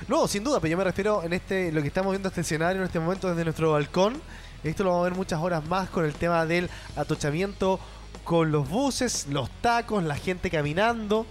No, 0.07 0.29
sin 0.29 0.45
duda, 0.45 0.61
pero 0.61 0.71
yo 0.73 0.79
me 0.79 0.85
refiero 0.85 1.23
en 1.25 1.33
este 1.33 1.73
lo 1.73 1.81
que 1.83 1.89
estamos 1.89 2.13
viendo 2.13 2.29
este 2.29 2.43
escenario 2.43 2.81
en 2.81 2.87
este 2.87 3.01
momento 3.01 3.29
desde 3.29 3.43
nuestro 3.45 3.73
balcón. 3.73 4.21
Esto 4.63 4.85
lo 4.85 4.91
vamos 4.91 5.07
a 5.07 5.09
ver 5.11 5.17
muchas 5.19 5.41
horas 5.41 5.65
más 5.67 5.89
con 5.89 6.05
el 6.05 6.13
tema 6.15 6.45
del 6.47 6.69
atochamiento 6.97 7.81
con 8.25 8.53
los 8.53 8.69
buses, 8.69 9.27
los 9.31 9.49
tacos, 9.63 10.05
la 10.05 10.15
gente 10.17 10.51
caminando. 10.51 11.27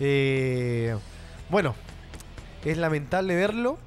Eh, 0.00 0.96
bueno, 1.48 1.74
es 2.64 2.76
lamentable 2.76 3.36
verlo. 3.36 3.78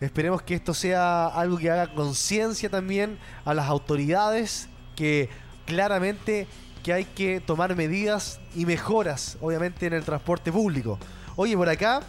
Esperemos 0.00 0.42
que 0.42 0.54
esto 0.54 0.72
sea 0.74 1.26
algo 1.26 1.58
que 1.58 1.70
haga 1.70 1.92
conciencia 1.94 2.68
también 2.70 3.18
a 3.44 3.54
las 3.54 3.68
autoridades 3.68 4.68
que 4.96 5.28
claramente 5.66 6.46
que 6.82 6.92
hay 6.92 7.04
que 7.04 7.40
tomar 7.40 7.74
medidas 7.74 8.40
y 8.54 8.66
mejoras, 8.66 9.38
obviamente, 9.40 9.86
en 9.86 9.94
el 9.94 10.04
transporte 10.04 10.52
público. 10.52 10.98
Oye, 11.36 11.56
por 11.56 11.68
acá, 11.68 12.02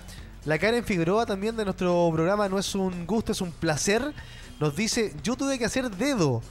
la 0.43 0.59
Karen 0.59 0.83
Figueroa 0.83 1.25
también 1.25 1.55
de 1.55 1.65
nuestro 1.65 2.09
programa 2.13 2.47
No 2.49 2.59
es 2.59 2.75
un 2.75 3.07
gusto, 3.07 3.31
es 3.31 3.41
un 3.41 3.51
placer. 3.51 4.13
Nos 4.59 4.75
dice, 4.75 5.13
yo 5.23 5.35
tuve 5.35 5.57
que 5.57 5.65
hacer 5.65 5.89
dedo 5.89 6.41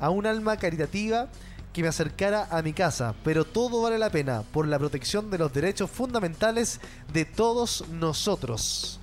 a 0.00 0.10
un 0.10 0.26
alma 0.26 0.56
caritativa 0.56 1.28
que 1.72 1.82
me 1.82 1.88
acercara 1.88 2.48
a 2.50 2.62
mi 2.62 2.72
casa, 2.72 3.14
pero 3.22 3.44
todo 3.44 3.82
vale 3.82 3.98
la 3.98 4.08
pena 4.08 4.42
por 4.52 4.66
la 4.66 4.78
protección 4.78 5.30
de 5.30 5.36
los 5.36 5.52
derechos 5.52 5.90
fundamentales 5.90 6.80
de 7.12 7.26
todos 7.26 7.86
nosotros. 7.90 8.98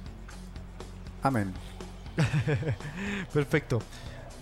Amén. 1.22 1.53
Perfecto. 3.34 3.80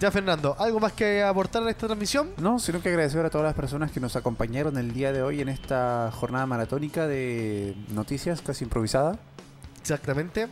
Ya 0.02 0.10
Fernando, 0.10 0.56
¿algo 0.58 0.80
más 0.80 0.94
que 0.94 1.22
aportar 1.22 1.62
a 1.62 1.70
esta 1.70 1.86
transmisión? 1.86 2.32
No, 2.38 2.58
sino 2.58 2.82
que 2.82 2.90
agradecer 2.90 3.24
a 3.24 3.30
todas 3.30 3.46
las 3.46 3.54
personas 3.54 3.92
que 3.92 4.00
nos 4.00 4.16
acompañaron 4.16 4.76
el 4.80 4.94
día 4.96 5.14
de 5.14 5.22
hoy 5.22 5.42
en 5.42 5.48
esta 5.48 6.10
jornada 6.12 6.48
maratónica 6.48 7.06
de 7.06 7.76
noticias 7.90 8.42
casi 8.42 8.64
improvisada. 8.64 9.20
Exactamente. 9.80 10.48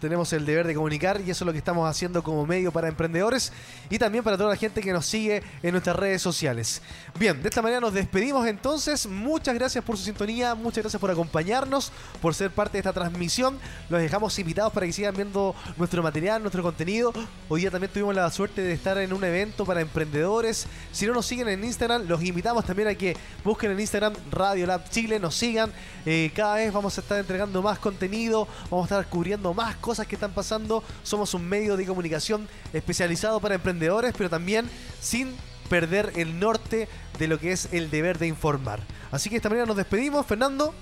Tenemos 0.00 0.32
el 0.32 0.46
deber 0.46 0.64
de 0.66 0.74
comunicar 0.74 1.20
y 1.20 1.30
eso 1.30 1.42
es 1.42 1.46
lo 1.46 1.52
que 1.52 1.58
estamos 1.58 1.88
haciendo 1.88 2.22
como 2.22 2.46
medio 2.46 2.70
para 2.70 2.86
emprendedores 2.86 3.52
y 3.90 3.98
también 3.98 4.22
para 4.22 4.36
toda 4.36 4.50
la 4.50 4.56
gente 4.56 4.80
que 4.80 4.92
nos 4.92 5.06
sigue 5.06 5.42
en 5.60 5.72
nuestras 5.72 5.96
redes 5.96 6.22
sociales. 6.22 6.82
Bien, 7.18 7.42
de 7.42 7.48
esta 7.48 7.62
manera 7.62 7.80
nos 7.80 7.92
despedimos 7.92 8.46
entonces. 8.46 9.06
Muchas 9.06 9.56
gracias 9.56 9.82
por 9.82 9.96
su 9.96 10.04
sintonía, 10.04 10.54
muchas 10.54 10.84
gracias 10.84 11.00
por 11.00 11.10
acompañarnos, 11.10 11.90
por 12.22 12.32
ser 12.34 12.52
parte 12.52 12.74
de 12.74 12.78
esta 12.78 12.92
transmisión. 12.92 13.58
Los 13.88 14.00
dejamos 14.00 14.38
invitados 14.38 14.72
para 14.72 14.86
que 14.86 14.92
sigan 14.92 15.16
viendo 15.16 15.56
nuestro 15.76 16.00
material, 16.00 16.42
nuestro 16.42 16.62
contenido. 16.62 17.12
Hoy 17.48 17.62
día 17.62 17.70
también 17.70 17.92
tuvimos 17.92 18.14
la 18.14 18.30
suerte 18.30 18.62
de 18.62 18.72
estar 18.72 18.98
en 18.98 19.12
un 19.12 19.24
evento 19.24 19.64
para 19.64 19.80
emprendedores. 19.80 20.68
Si 20.92 21.06
no 21.06 21.12
nos 21.12 21.26
siguen 21.26 21.48
en 21.48 21.64
Instagram, 21.64 22.06
los 22.06 22.22
invitamos 22.22 22.64
también 22.64 22.88
a 22.88 22.94
que 22.94 23.16
busquen 23.42 23.72
en 23.72 23.80
Instagram 23.80 24.14
Radio 24.30 24.64
Lab 24.64 24.88
Chile, 24.90 25.18
nos 25.18 25.34
sigan. 25.34 25.72
Eh, 26.06 26.30
cada 26.36 26.54
vez 26.54 26.72
vamos 26.72 26.96
a 26.96 27.00
estar 27.00 27.18
entregando 27.18 27.60
más 27.62 27.80
contenido, 27.80 28.46
vamos 28.70 28.90
a 28.90 28.94
estar 28.94 29.10
cubriendo 29.10 29.52
más 29.54 29.76
cosas 29.88 30.06
que 30.06 30.16
están 30.16 30.32
pasando. 30.32 30.84
Somos 31.02 31.32
un 31.32 31.48
medio 31.48 31.74
de 31.78 31.86
comunicación 31.86 32.46
especializado 32.74 33.40
para 33.40 33.54
emprendedores, 33.54 34.12
pero 34.14 34.28
también 34.28 34.68
sin 35.00 35.34
perder 35.70 36.12
el 36.16 36.38
norte 36.38 36.90
de 37.18 37.26
lo 37.26 37.40
que 37.40 37.52
es 37.52 37.70
el 37.72 37.90
deber 37.90 38.18
de 38.18 38.26
informar. 38.26 38.80
Así 39.10 39.30
que 39.30 39.36
de 39.36 39.38
esta 39.38 39.48
manera 39.48 39.64
nos 39.64 39.78
despedimos, 39.78 40.26
Fernando. 40.26 40.74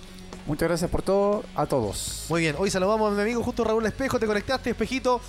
Muchas 0.44 0.68
gracias 0.68 0.90
por 0.90 1.02
todo, 1.02 1.44
a 1.54 1.66
todos. 1.66 2.26
Muy 2.28 2.40
bien, 2.40 2.56
hoy 2.58 2.68
saludamos 2.68 3.12
a 3.12 3.14
mi 3.14 3.22
amigo 3.22 3.44
justo 3.44 3.62
Raúl 3.62 3.86
Espejo, 3.86 4.18
te 4.18 4.26
conectaste, 4.26 4.70
Espejito. 4.70 5.20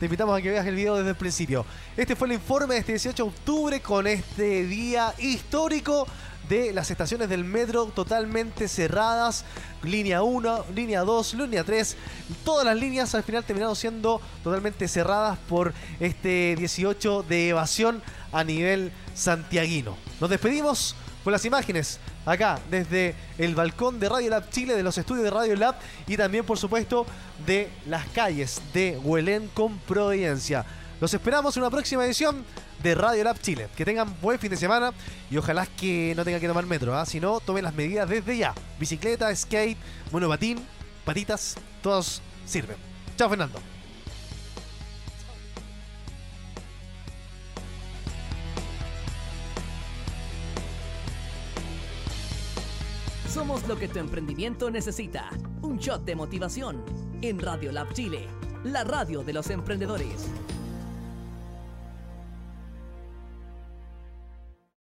Te 0.00 0.06
invitamos 0.06 0.36
a 0.36 0.42
que 0.42 0.50
veas 0.50 0.66
el 0.66 0.74
video 0.74 0.96
desde 0.96 1.10
el 1.10 1.16
principio. 1.16 1.64
Este 1.96 2.16
fue 2.16 2.26
el 2.26 2.34
informe 2.34 2.74
de 2.74 2.80
este 2.80 2.92
18 2.94 3.22
de 3.22 3.28
octubre 3.28 3.80
con 3.80 4.08
este 4.08 4.64
día 4.64 5.14
histórico 5.18 6.04
de 6.50 6.72
las 6.72 6.90
estaciones 6.90 7.28
del 7.28 7.44
metro 7.44 7.86
totalmente 7.86 8.66
cerradas. 8.66 9.44
Línea 9.84 10.22
1, 10.22 10.66
línea 10.74 11.02
2, 11.02 11.34
línea 11.34 11.62
3. 11.62 11.96
Todas 12.44 12.66
las 12.66 12.76
líneas 12.76 13.14
al 13.14 13.22
final 13.22 13.44
terminaron 13.44 13.76
siendo 13.76 14.20
totalmente 14.42 14.88
cerradas 14.88 15.38
por 15.48 15.72
este 16.00 16.56
18 16.58 17.22
de 17.22 17.50
evasión 17.50 18.02
a 18.32 18.42
nivel 18.42 18.92
santiaguino. 19.14 19.96
Nos 20.20 20.28
despedimos 20.28 20.96
con 21.22 21.32
las 21.32 21.44
imágenes 21.44 22.00
acá 22.26 22.58
desde 22.68 23.14
el 23.38 23.54
balcón 23.54 24.00
de 24.00 24.08
Radio 24.08 24.30
Lab 24.30 24.50
Chile, 24.50 24.74
de 24.74 24.82
los 24.82 24.98
estudios 24.98 25.24
de 25.24 25.30
Radio 25.30 25.54
Lab 25.54 25.76
y 26.08 26.16
también 26.16 26.44
por 26.44 26.58
supuesto 26.58 27.06
de 27.46 27.70
las 27.86 28.06
calles 28.08 28.60
de 28.74 28.98
Huelén 28.98 29.48
con 29.54 29.78
Providencia. 29.78 30.66
Los 31.00 31.14
esperamos 31.14 31.56
en 31.56 31.62
una 31.62 31.70
próxima 31.70 32.04
edición 32.04 32.44
de 32.82 32.94
Radio 32.94 33.24
Lab 33.24 33.40
Chile. 33.40 33.68
Que 33.74 33.86
tengan 33.86 34.20
buen 34.20 34.38
fin 34.38 34.50
de 34.50 34.56
semana 34.58 34.92
y 35.30 35.38
ojalá 35.38 35.64
que 35.64 36.12
no 36.14 36.24
tengan 36.24 36.42
que 36.42 36.48
tomar 36.48 36.66
metro, 36.66 36.94
¿ah? 36.94 37.06
si 37.06 37.20
no, 37.20 37.40
tomen 37.40 37.64
las 37.64 37.74
medidas 37.74 38.06
desde 38.06 38.36
ya. 38.36 38.54
Bicicleta, 38.78 39.34
skate, 39.34 39.78
monopatín, 40.12 40.58
patitas, 41.06 41.56
todos 41.82 42.20
sirven. 42.44 42.76
Chao 43.16 43.30
Fernando. 43.30 43.58
Somos 53.32 53.66
lo 53.66 53.78
que 53.78 53.88
tu 53.88 54.00
emprendimiento 54.00 54.70
necesita. 54.70 55.30
Un 55.62 55.78
shot 55.78 56.04
de 56.04 56.14
motivación 56.14 56.84
en 57.22 57.38
Radio 57.38 57.72
Lab 57.72 57.90
Chile, 57.94 58.28
la 58.64 58.84
radio 58.84 59.22
de 59.22 59.32
los 59.32 59.48
emprendedores. 59.48 60.28